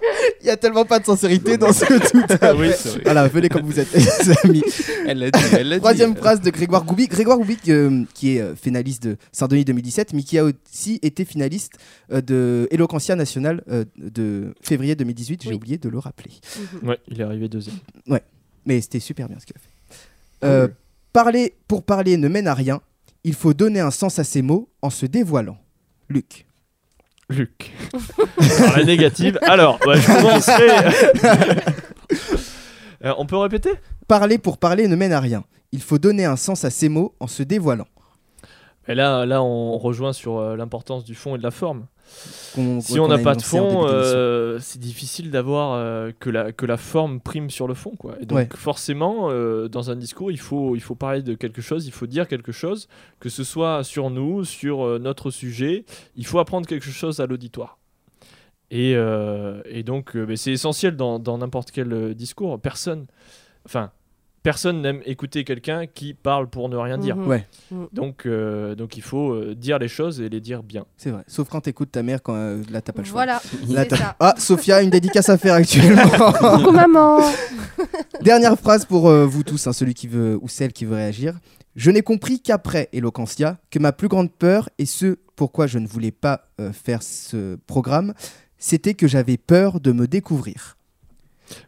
Il 0.41 0.47
y 0.47 0.49
a 0.49 0.57
tellement 0.57 0.85
pas 0.85 0.99
de 0.99 1.05
sincérité 1.05 1.57
dans 1.57 1.73
ce 1.73 1.85
tout 1.85 2.23
à 2.41 2.53
oui, 2.55 2.67
vrai. 2.69 3.01
Voilà, 3.03 3.27
venez 3.27 3.49
comme 3.49 3.63
vous 3.63 3.79
êtes, 3.79 3.91
les 3.93 4.31
amis. 4.43 4.63
Elle 5.07 5.19
l'a 5.19 5.31
dit, 5.31 5.39
elle 5.53 5.69
l'a 5.69 5.75
dit. 5.75 5.81
Troisième 5.81 6.15
phrase 6.15 6.41
de 6.41 6.49
Grégoire 6.49 6.83
Goubi. 6.85 7.07
Grégoire 7.07 7.37
Goubi, 7.37 7.57
euh, 7.69 8.03
qui 8.13 8.37
est 8.37 8.41
euh, 8.41 8.55
finaliste 8.55 9.03
de 9.03 9.17
Saint-Denis 9.31 9.65
2017, 9.65 10.13
mais 10.13 10.23
qui 10.23 10.37
a 10.37 10.43
aussi 10.45 10.99
été 11.01 11.25
finaliste 11.25 11.73
euh, 12.11 12.21
de 12.21 12.67
Eloquentia 12.71 13.15
National 13.15 13.63
euh, 13.69 13.85
de 13.97 14.53
février 14.61 14.95
2018. 14.95 15.43
J'ai 15.43 15.49
Oui. 15.49 15.55
oublié 15.55 15.77
de 15.77 15.89
le 15.89 15.99
rappeler. 15.99 16.31
Mhm. 16.81 16.89
Ouais, 16.89 16.99
il 17.07 17.19
est 17.19 17.23
arrivé 17.23 17.47
deuxième. 17.49 17.75
Mais 18.65 18.81
c'était 18.81 18.99
super 18.99 19.27
bien 19.29 19.37
ce 19.39 19.45
qu'il 19.45 19.55
a 19.55 19.59
fait. 19.59 19.69
Euh, 20.47 20.67
Parler 21.13 21.53
pour 21.67 21.83
parler 21.83 22.17
ne 22.17 22.27
mène 22.27 22.47
à 22.47 22.53
rien. 22.53 22.81
Il 23.23 23.33
faut 23.35 23.53
donner 23.53 23.79
un 23.79 23.91
sens 23.91 24.19
à 24.19 24.23
ses 24.23 24.41
mots 24.41 24.69
en 24.81 24.89
se 24.89 25.05
dévoilant. 25.05 25.57
Luc. 26.09 26.45
Luc. 27.29 27.71
Alors, 28.37 28.77
la 28.77 28.83
négative. 28.83 29.39
Alors, 29.43 29.79
ouais, 29.87 29.97
je 29.97 30.07
commencerai. 30.07 31.61
Euh, 33.03 33.13
on 33.19 33.27
peut 33.27 33.37
répéter? 33.37 33.69
Parler 34.07 34.39
pour 34.39 34.57
parler 34.57 34.87
ne 34.87 34.95
mène 34.95 35.11
à 35.11 35.19
rien. 35.19 35.43
Il 35.71 35.81
faut 35.81 35.99
donner 35.99 36.25
un 36.25 36.37
sens 36.37 36.65
à 36.65 36.71
ses 36.71 36.89
mots 36.89 37.13
en 37.19 37.27
se 37.27 37.43
dévoilant. 37.43 37.85
Et 38.87 38.95
là, 38.95 39.25
là, 39.27 39.43
on 39.43 39.77
rejoint 39.77 40.13
sur 40.13 40.39
euh, 40.39 40.55
l'importance 40.55 41.03
du 41.03 41.13
fond 41.13 41.35
et 41.35 41.37
de 41.37 41.43
la 41.43 41.51
forme. 41.51 41.85
Si 42.07 42.99
on 42.99 43.07
n'a 43.07 43.17
pas 43.17 43.35
de 43.35 43.41
fond, 43.41 43.85
euh, 43.87 44.59
c'est 44.61 44.79
difficile 44.79 45.31
d'avoir 45.31 45.73
euh, 45.73 46.11
que, 46.19 46.29
la, 46.29 46.51
que 46.51 46.65
la 46.65 46.77
forme 46.77 47.19
prime 47.19 47.49
sur 47.49 47.67
le 47.67 47.73
fond. 47.73 47.91
Quoi. 47.97 48.15
Et 48.21 48.25
donc 48.25 48.37
Ouais. 48.37 48.47
forcément, 48.55 49.29
euh, 49.29 49.67
dans 49.67 49.91
un 49.91 49.95
discours, 49.95 50.31
il 50.31 50.39
faut, 50.39 50.75
il 50.75 50.79
faut 50.81 50.95
parler 50.95 51.21
de 51.21 51.33
quelque 51.33 51.61
chose, 51.61 51.85
il 51.87 51.91
faut 51.91 52.07
dire 52.07 52.27
quelque 52.27 52.51
chose, 52.51 52.87
que 53.19 53.29
ce 53.29 53.43
soit 53.43 53.83
sur 53.83 54.09
nous, 54.09 54.43
sur 54.45 54.99
notre 54.99 55.31
sujet, 55.31 55.85
il 56.15 56.25
faut 56.25 56.39
apprendre 56.39 56.67
quelque 56.67 56.89
chose 56.89 57.19
à 57.19 57.25
l'auditoire. 57.25 57.77
Et, 58.71 58.95
et 59.65 59.83
donc, 59.83 60.15
mais 60.15 60.35
c'est 60.37 60.51
essentiel 60.51 60.95
dans 60.95 61.19
dans 61.19 61.37
n'importe 61.37 61.71
quel 61.71 62.15
discours. 62.15 62.59
Personne, 62.59 63.05
enfin, 63.65 63.91
personne 64.45 64.83
n'aime 64.83 65.01
écouter 65.07 65.43
quelqu'un 65.43 65.87
qui 65.87 66.13
parle 66.13 66.47
pour 66.47 66.69
ne 66.69 66.77
rien 66.77 66.99
dire. 66.99 67.15
Mhm. 67.15 67.27
Ouais. 67.27 67.47
Donc, 67.91 68.27
euh, 68.27 68.75
donc 68.75 68.95
il 68.95 69.01
faut 69.01 69.31
euh, 69.31 69.55
dire 69.55 69.79
les 69.79 69.87
choses 69.87 70.21
et 70.21 70.29
les 70.29 70.39
dire 70.39 70.61
bien. 70.61 70.85
C'est 70.97 71.09
vrai. 71.09 71.23
Sauf 71.27 71.49
quand 71.49 71.61
t'écoutes 71.61 71.91
ta 71.91 72.03
mère, 72.03 72.21
quand 72.21 72.35
euh, 72.35 72.61
là 72.69 72.79
t'as 72.79 72.93
pas 72.93 73.01
le 73.01 73.07
choix. 73.07 73.25
Voilà, 73.25 73.41
Là, 73.67 73.89
ça. 73.89 74.15
Ah, 74.19 74.35
Sophia, 74.37 74.83
une 74.83 74.91
dédicace 74.91 75.29
à 75.29 75.39
faire 75.39 75.55
actuellement. 75.55 76.07
Coucou 76.57 76.71
maman 76.71 77.21
Dernière 78.21 78.55
phrase 78.59 78.85
pour 78.85 79.09
euh, 79.09 79.25
vous 79.25 79.41
tous, 79.41 79.65
hein, 79.65 79.73
celui 79.73 79.95
qui 79.95 80.07
veut 80.07 80.37
ou 80.39 80.47
celle 80.47 80.73
qui 80.73 80.85
veut 80.85 80.95
réagir. 80.95 81.33
Je 81.75 81.89
n'ai 81.89 82.03
compris 82.03 82.39
qu'après 82.39 82.87
Eloquentia 82.93 83.57
que 83.71 83.79
ma 83.79 83.93
plus 83.93 84.09
grande 84.09 84.31
peur 84.31 84.69
et 84.77 84.85
ce 84.85 85.17
pourquoi 85.35 85.65
je 85.65 85.79
ne 85.79 85.87
voulais 85.87 86.11
pas 86.11 86.49
euh, 86.61 86.71
faire 86.71 87.01
ce 87.01 87.55
programme, 87.65 88.13
c'était 88.59 88.93
que 88.93 89.07
j'avais 89.07 89.37
peur 89.37 89.79
de 89.79 89.91
me 89.91 90.07
découvrir. 90.07 90.77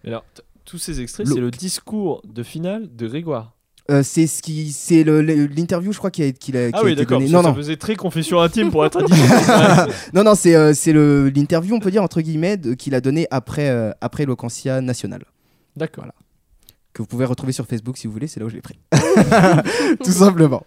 Alors, 0.06 0.24
tous 0.68 0.78
ces 0.78 1.00
extraits, 1.02 1.26
c'est 1.28 1.40
le 1.40 1.50
discours 1.50 2.22
de 2.28 2.44
finale 2.44 2.94
de 2.94 3.08
Grégoire. 3.08 3.54
Euh, 3.90 4.04
c'est 4.04 4.28
ce 4.28 4.42
qui, 4.42 4.74
c'est 4.74 5.06
l'interview, 5.06 5.94
je 5.94 5.98
crois, 5.98 6.12
qui 6.12 6.22
a, 6.22 6.32
qu'il 6.34 6.58
a, 6.58 6.68
qui 6.68 6.74
Ah 6.76 6.82
a 6.82 6.84
oui, 6.84 6.92
été 6.92 7.04
d'accord. 7.04 7.20
donnée. 7.20 7.32
Non, 7.32 7.42
non, 7.42 7.50
Ça 7.52 7.56
faisait 7.56 7.78
très 7.78 7.96
confession 7.96 8.42
intime 8.42 8.70
pour 8.70 8.86
être 8.86 9.02
non, 10.14 10.26
non, 10.26 10.36
c'est, 10.36 10.56
euh, 10.56 10.74
c'est 10.74 10.92
le, 10.92 11.30
l'interview, 11.30 11.74
on 11.74 11.80
peut 11.80 11.90
dire 11.90 12.04
entre 12.04 12.20
guillemets, 12.20 12.60
qu'il 12.78 12.96
a 12.96 13.02
donné 13.02 13.28
après, 13.32 13.70
euh, 13.70 13.92
après 14.02 14.26
nationale. 14.82 15.24
D'accord. 15.78 16.06
que 16.92 17.02
vous 17.02 17.08
pouvez 17.08 17.24
retrouver 17.24 17.54
sur 17.54 17.66
Facebook 17.66 17.98
si 17.98 18.08
vous 18.08 18.14
voulez, 18.14 18.28
c'est 18.28 18.42
là 18.42 18.46
où 18.46 18.50
je 18.50 18.56
l'ai 18.56 18.62
pris. 18.62 18.78
tout 20.04 20.12
simplement. 20.12 20.66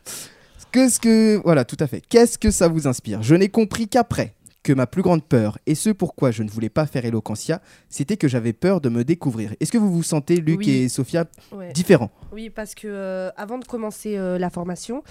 Qu'est-ce 0.72 0.98
que 0.98 1.42
voilà, 1.44 1.66
tout 1.66 1.76
à 1.78 1.86
fait. 1.86 2.00
Qu'est-ce 2.08 2.38
que 2.38 2.50
ça 2.50 2.68
vous 2.68 2.86
inspire? 2.86 3.22
Je 3.22 3.34
n'ai 3.34 3.48
compris 3.48 3.86
qu'après 3.86 4.34
que 4.62 4.72
ma 4.72 4.86
plus 4.86 5.02
grande 5.02 5.24
peur 5.24 5.58
et 5.66 5.74
ce 5.74 5.90
pourquoi 5.90 6.30
je 6.30 6.42
ne 6.42 6.50
voulais 6.50 6.68
pas 6.68 6.86
faire 6.86 7.04
Eloquentia, 7.04 7.62
c'était 7.88 8.16
que 8.16 8.28
j'avais 8.28 8.52
peur 8.52 8.80
de 8.80 8.88
me 8.88 9.04
découvrir. 9.04 9.54
Est-ce 9.60 9.72
que 9.72 9.78
vous 9.78 9.90
vous 9.92 10.02
sentez 10.02 10.36
Luc 10.36 10.58
Oui. 10.58 10.70
et 10.70 10.88
Sophia 10.88 11.24
Ouais. 11.52 11.72
différents? 11.72 12.10
Oui, 12.32 12.50
parce 12.50 12.74
que 12.74 12.86
euh, 12.86 13.30
avant 13.36 13.58
de 13.58 13.64
commencer 13.64 14.16
euh, 14.16 14.38
la 14.38 14.50
formation, 14.50 15.02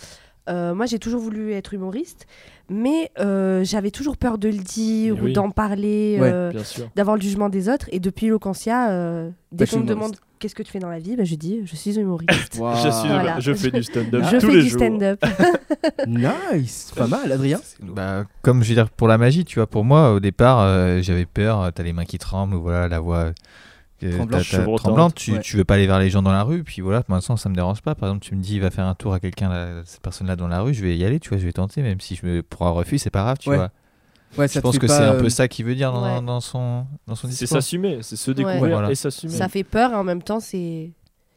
euh, 0.50 0.74
moi 0.74 0.86
j'ai 0.86 1.00
toujours 1.00 1.22
voulu 1.22 1.52
être 1.54 1.74
humoriste, 1.74 2.28
mais 2.70 3.12
euh, 3.20 3.64
j'avais 3.64 3.92
toujours 3.92 4.18
peur 4.18 4.38
de 4.38 4.50
le 4.50 4.58
dire 4.58 5.16
Mais 5.16 5.22
ou 5.22 5.26
oui. 5.26 5.34
d'en 5.34 5.50
parler, 5.52 6.18
Ouais, 6.20 6.32
euh, 6.32 6.52
d'avoir 6.96 7.16
le 7.18 7.22
jugement 7.22 7.50
des 7.50 7.70
autres. 7.70 7.88
Et 7.92 8.00
depuis 8.00 8.32
euh, 8.32 9.30
Bah, 9.30 9.36
dès 9.52 9.66
je 9.66 9.72
qu'on 9.72 9.80
me 9.80 9.86
demande. 9.86 10.16
Qu'est-ce 10.40 10.56
que 10.56 10.64
tu 10.64 10.72
fais 10.72 10.80
dans 10.80 10.90
la 10.90 11.00
vie, 11.00 11.16
bah, 11.16 11.24
je 11.26 11.36
dis 11.36 11.62
je 11.66 11.76
suis 11.76 11.98
humoriste. 12.00 12.30
Je, 12.56 12.90
suis, 12.92 13.08
Voilà. 13.10 13.40
je 13.40 13.54
fais 13.54 13.72
du 13.72 13.84
stand-up 13.84 14.24
je 14.32 14.38
tous 14.38 14.48
fais 14.48 14.54
les 14.56 14.64
du 14.64 14.70
jours. 14.70 14.80
stand-up. 14.80 15.24
Nice, 16.08 16.92
pas 16.96 17.08
mal, 17.08 17.32
Adrien. 17.32 17.60
Bah, 17.82 18.24
comme 18.42 18.64
je 18.64 18.70
veux 18.70 18.76
dire 18.76 18.90
pour 18.90 19.08
la 19.08 19.18
magie, 19.18 19.46
tu 19.46 19.56
vois, 19.60 19.68
pour 19.68 19.84
moi 19.84 20.12
au 20.14 20.20
départ, 20.20 20.60
euh, 20.62 21.02
j'avais 21.02 21.26
peur, 21.26 21.62
euh, 21.62 21.72
t'as 21.74 21.84
les 21.84 21.94
mains 21.94 22.06
qui 22.06 22.18
tremblent, 22.18 22.56
ou 22.56 22.62
voilà, 22.62 22.88
la 22.88 23.00
voix 23.00 23.32
euh, 24.04 24.12
Tremblante. 24.12 24.30
t'as- 24.30 24.38
t'as- 24.38 24.44
Chevrotante. 24.44 24.78
tremblante, 24.80 25.16
tu, 25.16 25.34
Ouais. 25.34 25.40
tu 25.42 25.58
veux 25.58 25.66
pas 25.66 25.76
aller 25.76 25.88
vers 25.88 26.00
les 26.00 26.10
gens 26.10 26.22
dans 26.22 26.32
la 26.32 26.44
rue, 26.44 26.64
puis 26.64 26.82
voilà, 26.82 27.04
pour 27.04 27.16
l'instant 27.16 27.36
ça 27.38 27.50
me 27.50 27.56
dérange 27.56 27.82
pas. 27.82 27.96
Par 27.96 28.10
exemple, 28.10 28.26
tu 28.26 28.36
me 28.36 28.42
dis, 28.42 28.60
va 28.60 28.72
faire 28.72 28.86
un 28.86 28.96
tour 28.96 29.14
à 29.14 29.20
quelqu'un, 29.20 29.50
là, 29.50 29.82
cette 29.86 30.02
personne-là 30.02 30.36
dans 30.36 30.48
la 30.48 30.62
rue, 30.62 30.74
je 30.74 30.82
vais 30.84 30.96
y 30.98 31.04
aller, 31.06 31.20
tu 31.20 31.30
vois, 31.30 31.38
je 31.38 31.46
vais 31.46 31.52
tenter, 31.54 31.82
même 31.82 32.00
si 32.00 32.16
je 32.16 32.26
me 32.26 32.42
pour 32.44 32.66
un 32.66 32.72
refus, 32.72 32.98
c'est 32.98 33.10
pas 33.10 33.22
grave, 33.24 33.38
tu 33.40 33.50
Ouais. 33.50 33.58
vois. 33.58 33.72
Ouais, 34.38 34.48
Je 34.48 34.60
pense 34.60 34.78
que 34.78 34.88
c'est 34.88 34.94
un 34.94 35.14
euh, 35.16 35.20
peu 35.22 35.30
ça 35.30 35.48
qu'il 35.48 35.66
veut 35.66 35.76
dire 35.76 35.92
dans, 35.92 36.04
Ouais. 36.20 36.22
dans 36.26 36.40
son, 36.40 36.86
dans 37.08 37.16
son 37.16 37.28
C'est 37.28 37.32
discours. 37.32 37.48
s'assumer, 37.58 38.00
c'est 38.02 38.16
se 38.16 38.30
Ouais. 38.32 38.36
découvrir 38.36 38.74
Voilà. 38.74 38.92
et 38.92 38.96
s'assumer. 38.96 39.34
Ça 39.34 39.50
fait 39.50 39.64
peur 39.64 39.92
et 39.92 39.96
en 39.96 40.04
même 40.04 40.22
temps 40.22 40.40
c'est. 40.40 40.92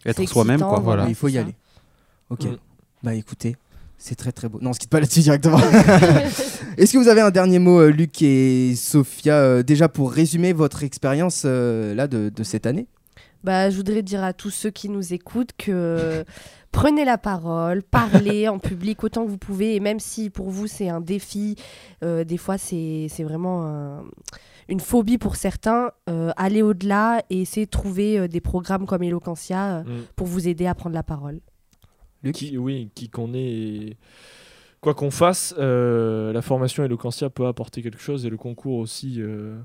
Être 0.04 0.16
c'est 0.16 0.26
soi-même, 0.26 0.60
quoi. 0.60 0.80
voilà. 0.80 1.06
il 1.08 1.14
faut 1.14 1.28
y 1.28 1.32
c'est 1.32 1.38
ça. 1.38 1.44
aller. 1.44 1.54
Ok. 2.30 2.44
Mm. 2.44 2.56
Bah 3.02 3.14
écoutez, 3.14 3.56
c'est 3.98 4.14
très 4.14 4.30
très 4.32 4.48
beau. 4.48 4.58
Non, 4.60 4.70
on 4.70 4.72
se 4.72 4.78
quitte 4.78 4.90
pas 4.90 5.00
là-dessus 5.00 5.20
directement. 5.20 5.58
Est-ce 6.76 6.92
que 6.92 6.98
vous 6.98 7.08
avez 7.08 7.20
un 7.20 7.30
dernier 7.30 7.58
mot, 7.58 7.80
euh, 7.80 7.88
Luc 7.90 8.20
et 8.22 8.74
Sophia, 8.76 9.34
euh, 9.36 9.62
déjà 9.62 9.88
pour 9.88 10.12
résumer 10.12 10.52
votre 10.52 10.82
expérience 10.84 11.42
euh, 11.44 11.94
là 11.94 12.06
de, 12.08 12.30
de 12.34 12.42
cette 12.42 12.66
année? 12.66 12.86
Bah, 13.44 13.70
je 13.70 13.76
voudrais 13.76 14.02
dire 14.02 14.22
à 14.22 14.32
tous 14.32 14.50
ceux 14.50 14.70
qui 14.70 14.88
nous 14.88 15.12
écoutent 15.12 15.50
que 15.58 16.24
prenez 16.70 17.04
la 17.04 17.18
parole, 17.18 17.82
parlez 17.82 18.48
en 18.48 18.58
public 18.60 19.02
autant 19.04 19.24
que 19.24 19.30
vous 19.30 19.38
pouvez. 19.38 19.74
Et 19.74 19.80
même 19.80 19.98
si 20.00 20.30
pour 20.30 20.50
vous 20.50 20.66
c'est 20.66 20.88
un 20.88 21.00
défi, 21.00 21.56
euh, 22.04 22.24
des 22.24 22.36
fois 22.36 22.56
c'est 22.58 23.06
c'est 23.10 23.24
vraiment 23.24 23.66
un- 23.66 24.04
une 24.68 24.78
phobie 24.80 25.18
pour 25.18 25.34
certains, 25.36 25.90
euh, 26.08 26.30
allez 26.36 26.62
au-delà 26.62 27.22
et 27.30 27.40
essayez 27.42 27.66
de 27.66 27.70
trouver 27.70 28.18
euh, 28.18 28.28
des 28.28 28.40
programmes 28.40 28.86
comme 28.86 29.02
Eloquentia 29.02 29.78
euh, 29.78 29.82
Mm. 29.82 30.02
pour 30.14 30.26
vous 30.28 30.46
aider 30.46 30.66
à 30.66 30.74
prendre 30.74 30.94
la 30.94 31.02
parole. 31.02 31.40
Luc 32.22 32.36
Qui, 32.36 32.56
oui, 32.56 32.90
qui 32.94 33.08
qu'on 33.10 33.34
est. 33.34 33.96
Quoi 34.80 34.94
qu'on 34.94 35.10
fasse, 35.10 35.54
euh, 35.58 36.32
la 36.32 36.42
formation 36.42 36.84
Eloquentia 36.84 37.28
peut 37.30 37.46
apporter 37.46 37.82
quelque 37.82 38.00
chose 38.00 38.24
et 38.26 38.30
le 38.30 38.36
concours 38.36 38.78
aussi, 38.78 39.16
euh, 39.20 39.56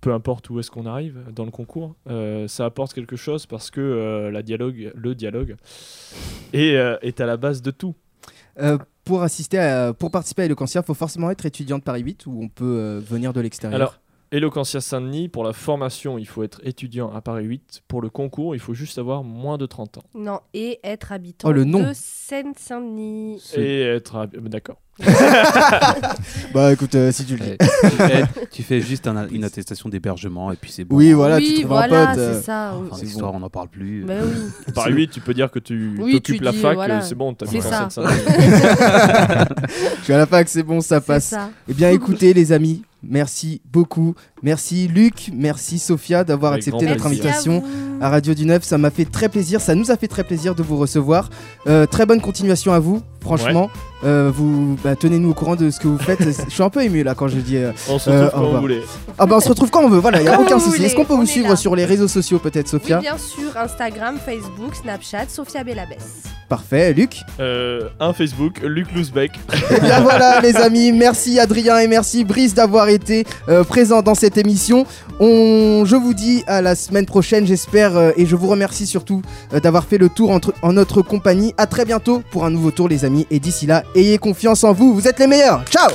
peu 0.00 0.12
importe 0.12 0.50
où 0.50 0.58
est-ce 0.60 0.70
qu'on 0.70 0.86
arrive 0.86 1.18
dans 1.34 1.44
le 1.44 1.50
concours, 1.50 1.94
euh, 2.08 2.48
ça 2.48 2.64
apporte 2.66 2.92
quelque 2.92 3.16
chose 3.16 3.46
parce 3.46 3.70
que 3.70 3.80
euh, 3.80 4.30
la 4.30 4.42
dialogue, 4.42 4.92
le 4.94 5.14
dialogue 5.14 5.56
est, 6.52 6.74
euh, 6.76 6.96
est 7.02 7.20
à 7.20 7.26
la 7.26 7.36
base 7.36 7.62
de 7.62 7.70
tout. 7.70 7.94
Pour, 9.04 9.22
assister 9.22 9.58
à- 9.58 9.92
pour 9.94 10.10
participer 10.10 10.42
à 10.42 10.44
Eloquentia, 10.46 10.80
il 10.80 10.84
faut 10.84 10.94
forcément 10.94 11.30
être 11.30 11.46
étudiant 11.46 11.78
de 11.78 11.82
Paris 11.82 12.02
8 12.02 12.26
ou 12.26 12.40
on 12.42 12.48
peut 12.48 12.98
venir 13.06 13.32
de 13.32 13.40
l'extérieur? 13.40 14.00
Eloquentia 14.32 14.80
Saint-Denis, 14.80 15.28
pour 15.28 15.44
la 15.44 15.52
formation, 15.52 16.18
il 16.18 16.26
faut 16.26 16.42
être 16.42 16.60
étudiant 16.64 17.12
à 17.14 17.20
Paris 17.20 17.44
8. 17.44 17.82
Pour 17.86 18.02
le 18.02 18.10
concours, 18.10 18.56
il 18.56 18.58
faut 18.58 18.74
juste 18.74 18.98
avoir 18.98 19.22
moins 19.22 19.56
de 19.56 19.66
30 19.66 19.98
ans. 19.98 20.02
Non, 20.14 20.40
et 20.52 20.80
être 20.82 21.12
habitant 21.12 21.48
Oh, 21.48 21.52
le 21.52 21.62
nom. 21.64 21.80
de 21.88 21.92
Seine-Saint-Denis. 21.94 23.40
Et 23.56 23.82
être. 23.82 24.16
hab- 24.16 24.34
euh, 24.36 24.40
D'accord. 24.48 24.76
Bah 26.54 26.72
écoute, 26.72 26.94
euh, 26.94 27.12
si 27.12 27.26
tu 27.26 27.34
le 27.36 27.40
dis. 27.40 27.50
Eh, 27.52 27.58
tu, 27.90 27.96
fais, 27.96 28.24
tu 28.50 28.62
fais 28.62 28.80
juste 28.80 29.06
un- 29.06 29.28
une 29.28 29.44
attestation 29.44 29.88
d'hébergement 29.90 30.50
et 30.52 30.56
puis 30.56 30.72
c'est 30.72 30.84
bon. 30.84 30.96
Oui, 30.96 31.12
voilà, 31.12 31.36
oui, 31.36 31.48
tu 31.48 31.54
trouves 31.56 31.66
voilà, 31.66 32.10
un 32.10 32.14
pote. 32.14 32.16
c'est 32.16 32.20
euh, 32.20 32.40
ça. 32.42 32.74
Enfin, 32.80 32.96
c'est 32.96 33.04
l'histoire, 33.04 33.34
on 33.34 33.40
n'en 33.40 33.50
parle 33.50 33.68
plus. 33.68 34.04
Bah 34.04 34.14
oui. 34.24 34.72
Paris 34.74 34.94
8, 34.94 35.10
tu 35.10 35.20
peux 35.20 35.34
dire 35.34 35.50
que 35.50 35.58
tu 35.58 35.96
Oui, 36.00 36.12
t'occupes 36.12 36.38
tu 36.38 36.42
la 36.44 36.52
dis, 36.52 36.58
fac, 36.58 36.74
voilà. 36.74 36.98
euh, 36.98 37.00
c'est 37.02 37.14
bon, 37.14 37.34
t'as 37.34 37.44
C'est 37.46 37.56
mis 37.56 37.62
ça. 37.62 37.88
Je 39.98 40.04
suis 40.04 40.12
à 40.14 40.18
la 40.18 40.26
fac, 40.26 40.48
c'est 40.48 40.62
bon, 40.62 40.80
ça 40.80 41.00
C'est 41.00 41.06
passe. 41.06 41.24
ça. 41.26 41.50
Eh 41.68 41.74
bien, 41.74 41.90
écoutez, 41.90 42.32
les 42.32 42.52
amis, 42.52 42.82
merci 43.02 43.60
beaucoup. 43.64 44.14
Merci 44.46 44.86
Luc, 44.86 45.32
merci 45.34 45.80
Sophia 45.80 46.22
d'avoir 46.22 46.52
accepté 46.52 46.86
notre 46.86 47.02
plaisir. 47.04 47.24
Merci 47.24 47.48
à 47.48 47.50
invitation 47.50 47.64
à 48.00 48.10
Radio 48.10 48.32
du 48.32 48.46
Neuf. 48.46 48.62
Ça 48.62 48.78
m'a 48.78 48.90
fait 48.90 49.04
très 49.04 49.28
plaisir, 49.28 49.60
ça 49.60 49.74
nous 49.74 49.90
a 49.90 49.96
fait 49.96 50.06
très 50.06 50.22
plaisir 50.22 50.54
de 50.54 50.62
vous 50.62 50.76
recevoir. 50.76 51.30
Euh, 51.66 51.84
très 51.86 52.06
bonne 52.06 52.20
continuation 52.20 52.72
à 52.72 52.78
vous, 52.78 53.02
franchement. 53.20 53.68
Euh, 54.04 54.30
vous 54.32 54.76
bah, 54.84 54.94
tenez-nous 54.94 55.30
au 55.30 55.34
courant 55.34 55.56
de 55.56 55.70
ce 55.70 55.80
que 55.80 55.88
vous 55.88 55.98
faites. 55.98 56.20
Je 56.48 56.52
suis 56.54 56.62
un 56.62 56.70
peu 56.70 56.82
ému 56.84 57.02
là 57.02 57.16
quand 57.16 57.26
je 57.26 57.38
dis. 57.38 57.56
euh, 57.56 57.72
On 57.88 57.98
se 57.98 58.08
retrouve 58.10 58.30
quand 58.30 58.38
vous 58.38 58.44
revoir. 58.44 58.60
voulez. 58.60 58.82
Ah 59.18 59.26
bah 59.26 59.34
on 59.38 59.40
se 59.40 59.48
retrouve 59.48 59.70
quand 59.70 59.82
on 59.82 59.88
veut. 59.88 59.98
Voilà, 59.98 60.20
il 60.20 60.26
y 60.26 60.28
a 60.28 60.40
aucun 60.40 60.60
souci. 60.60 60.84
Est-ce 60.84 60.94
qu'on 60.94 61.04
peut 61.04 61.14
on 61.14 61.18
vous 61.20 61.26
suivre 61.26 61.48
là. 61.48 61.56
sur 61.56 61.74
les 61.74 61.84
réseaux 61.84 62.06
sociaux 62.06 62.38
peut-être, 62.38 62.68
Sophia 62.68 62.98
Oui, 62.98 63.02
bien 63.02 63.18
sûr, 63.18 63.56
Instagram, 63.56 64.18
Facebook, 64.24 64.76
Snapchat, 64.76 65.24
Sophia 65.28 65.64
Bellabès. 65.64 66.22
Parfait, 66.48 66.92
Luc. 66.92 67.22
Euh, 67.40 67.88
un 67.98 68.12
Facebook, 68.12 68.60
Luc 68.62 68.92
Lousbeck. 68.94 69.32
Et 69.76 69.80
bien 69.80 70.00
voilà 70.00 70.40
les 70.40 70.54
amis, 70.56 70.92
merci 70.92 71.40
Adrien 71.40 71.78
et 71.78 71.88
merci 71.88 72.22
Brice 72.24 72.54
d'avoir 72.54 72.88
été 72.88 73.26
euh, 73.48 73.64
présents 73.64 74.02
dans 74.02 74.14
cette 74.14 74.35
émission. 74.38 74.86
On, 75.20 75.84
je 75.84 75.96
vous 75.96 76.14
dis 76.14 76.44
à 76.46 76.62
la 76.62 76.74
semaine 76.74 77.06
prochaine 77.06 77.46
j'espère 77.46 77.96
euh, 77.96 78.10
et 78.16 78.26
je 78.26 78.36
vous 78.36 78.48
remercie 78.48 78.86
surtout 78.86 79.22
euh, 79.54 79.60
d'avoir 79.60 79.84
fait 79.84 79.98
le 79.98 80.08
tour 80.08 80.30
entre- 80.30 80.54
en 80.62 80.72
notre 80.72 81.02
compagnie. 81.02 81.54
À 81.58 81.66
très 81.66 81.84
bientôt 81.84 82.22
pour 82.30 82.44
un 82.44 82.50
nouveau 82.50 82.70
tour 82.70 82.88
les 82.88 83.04
amis 83.04 83.26
et 83.30 83.40
d'ici 83.40 83.66
là 83.66 83.82
ayez 83.94 84.18
confiance 84.18 84.64
en 84.64 84.72
vous, 84.72 84.94
vous 84.94 85.08
êtes 85.08 85.18
les 85.18 85.26
meilleurs. 85.26 85.64
Ciao 85.70 85.90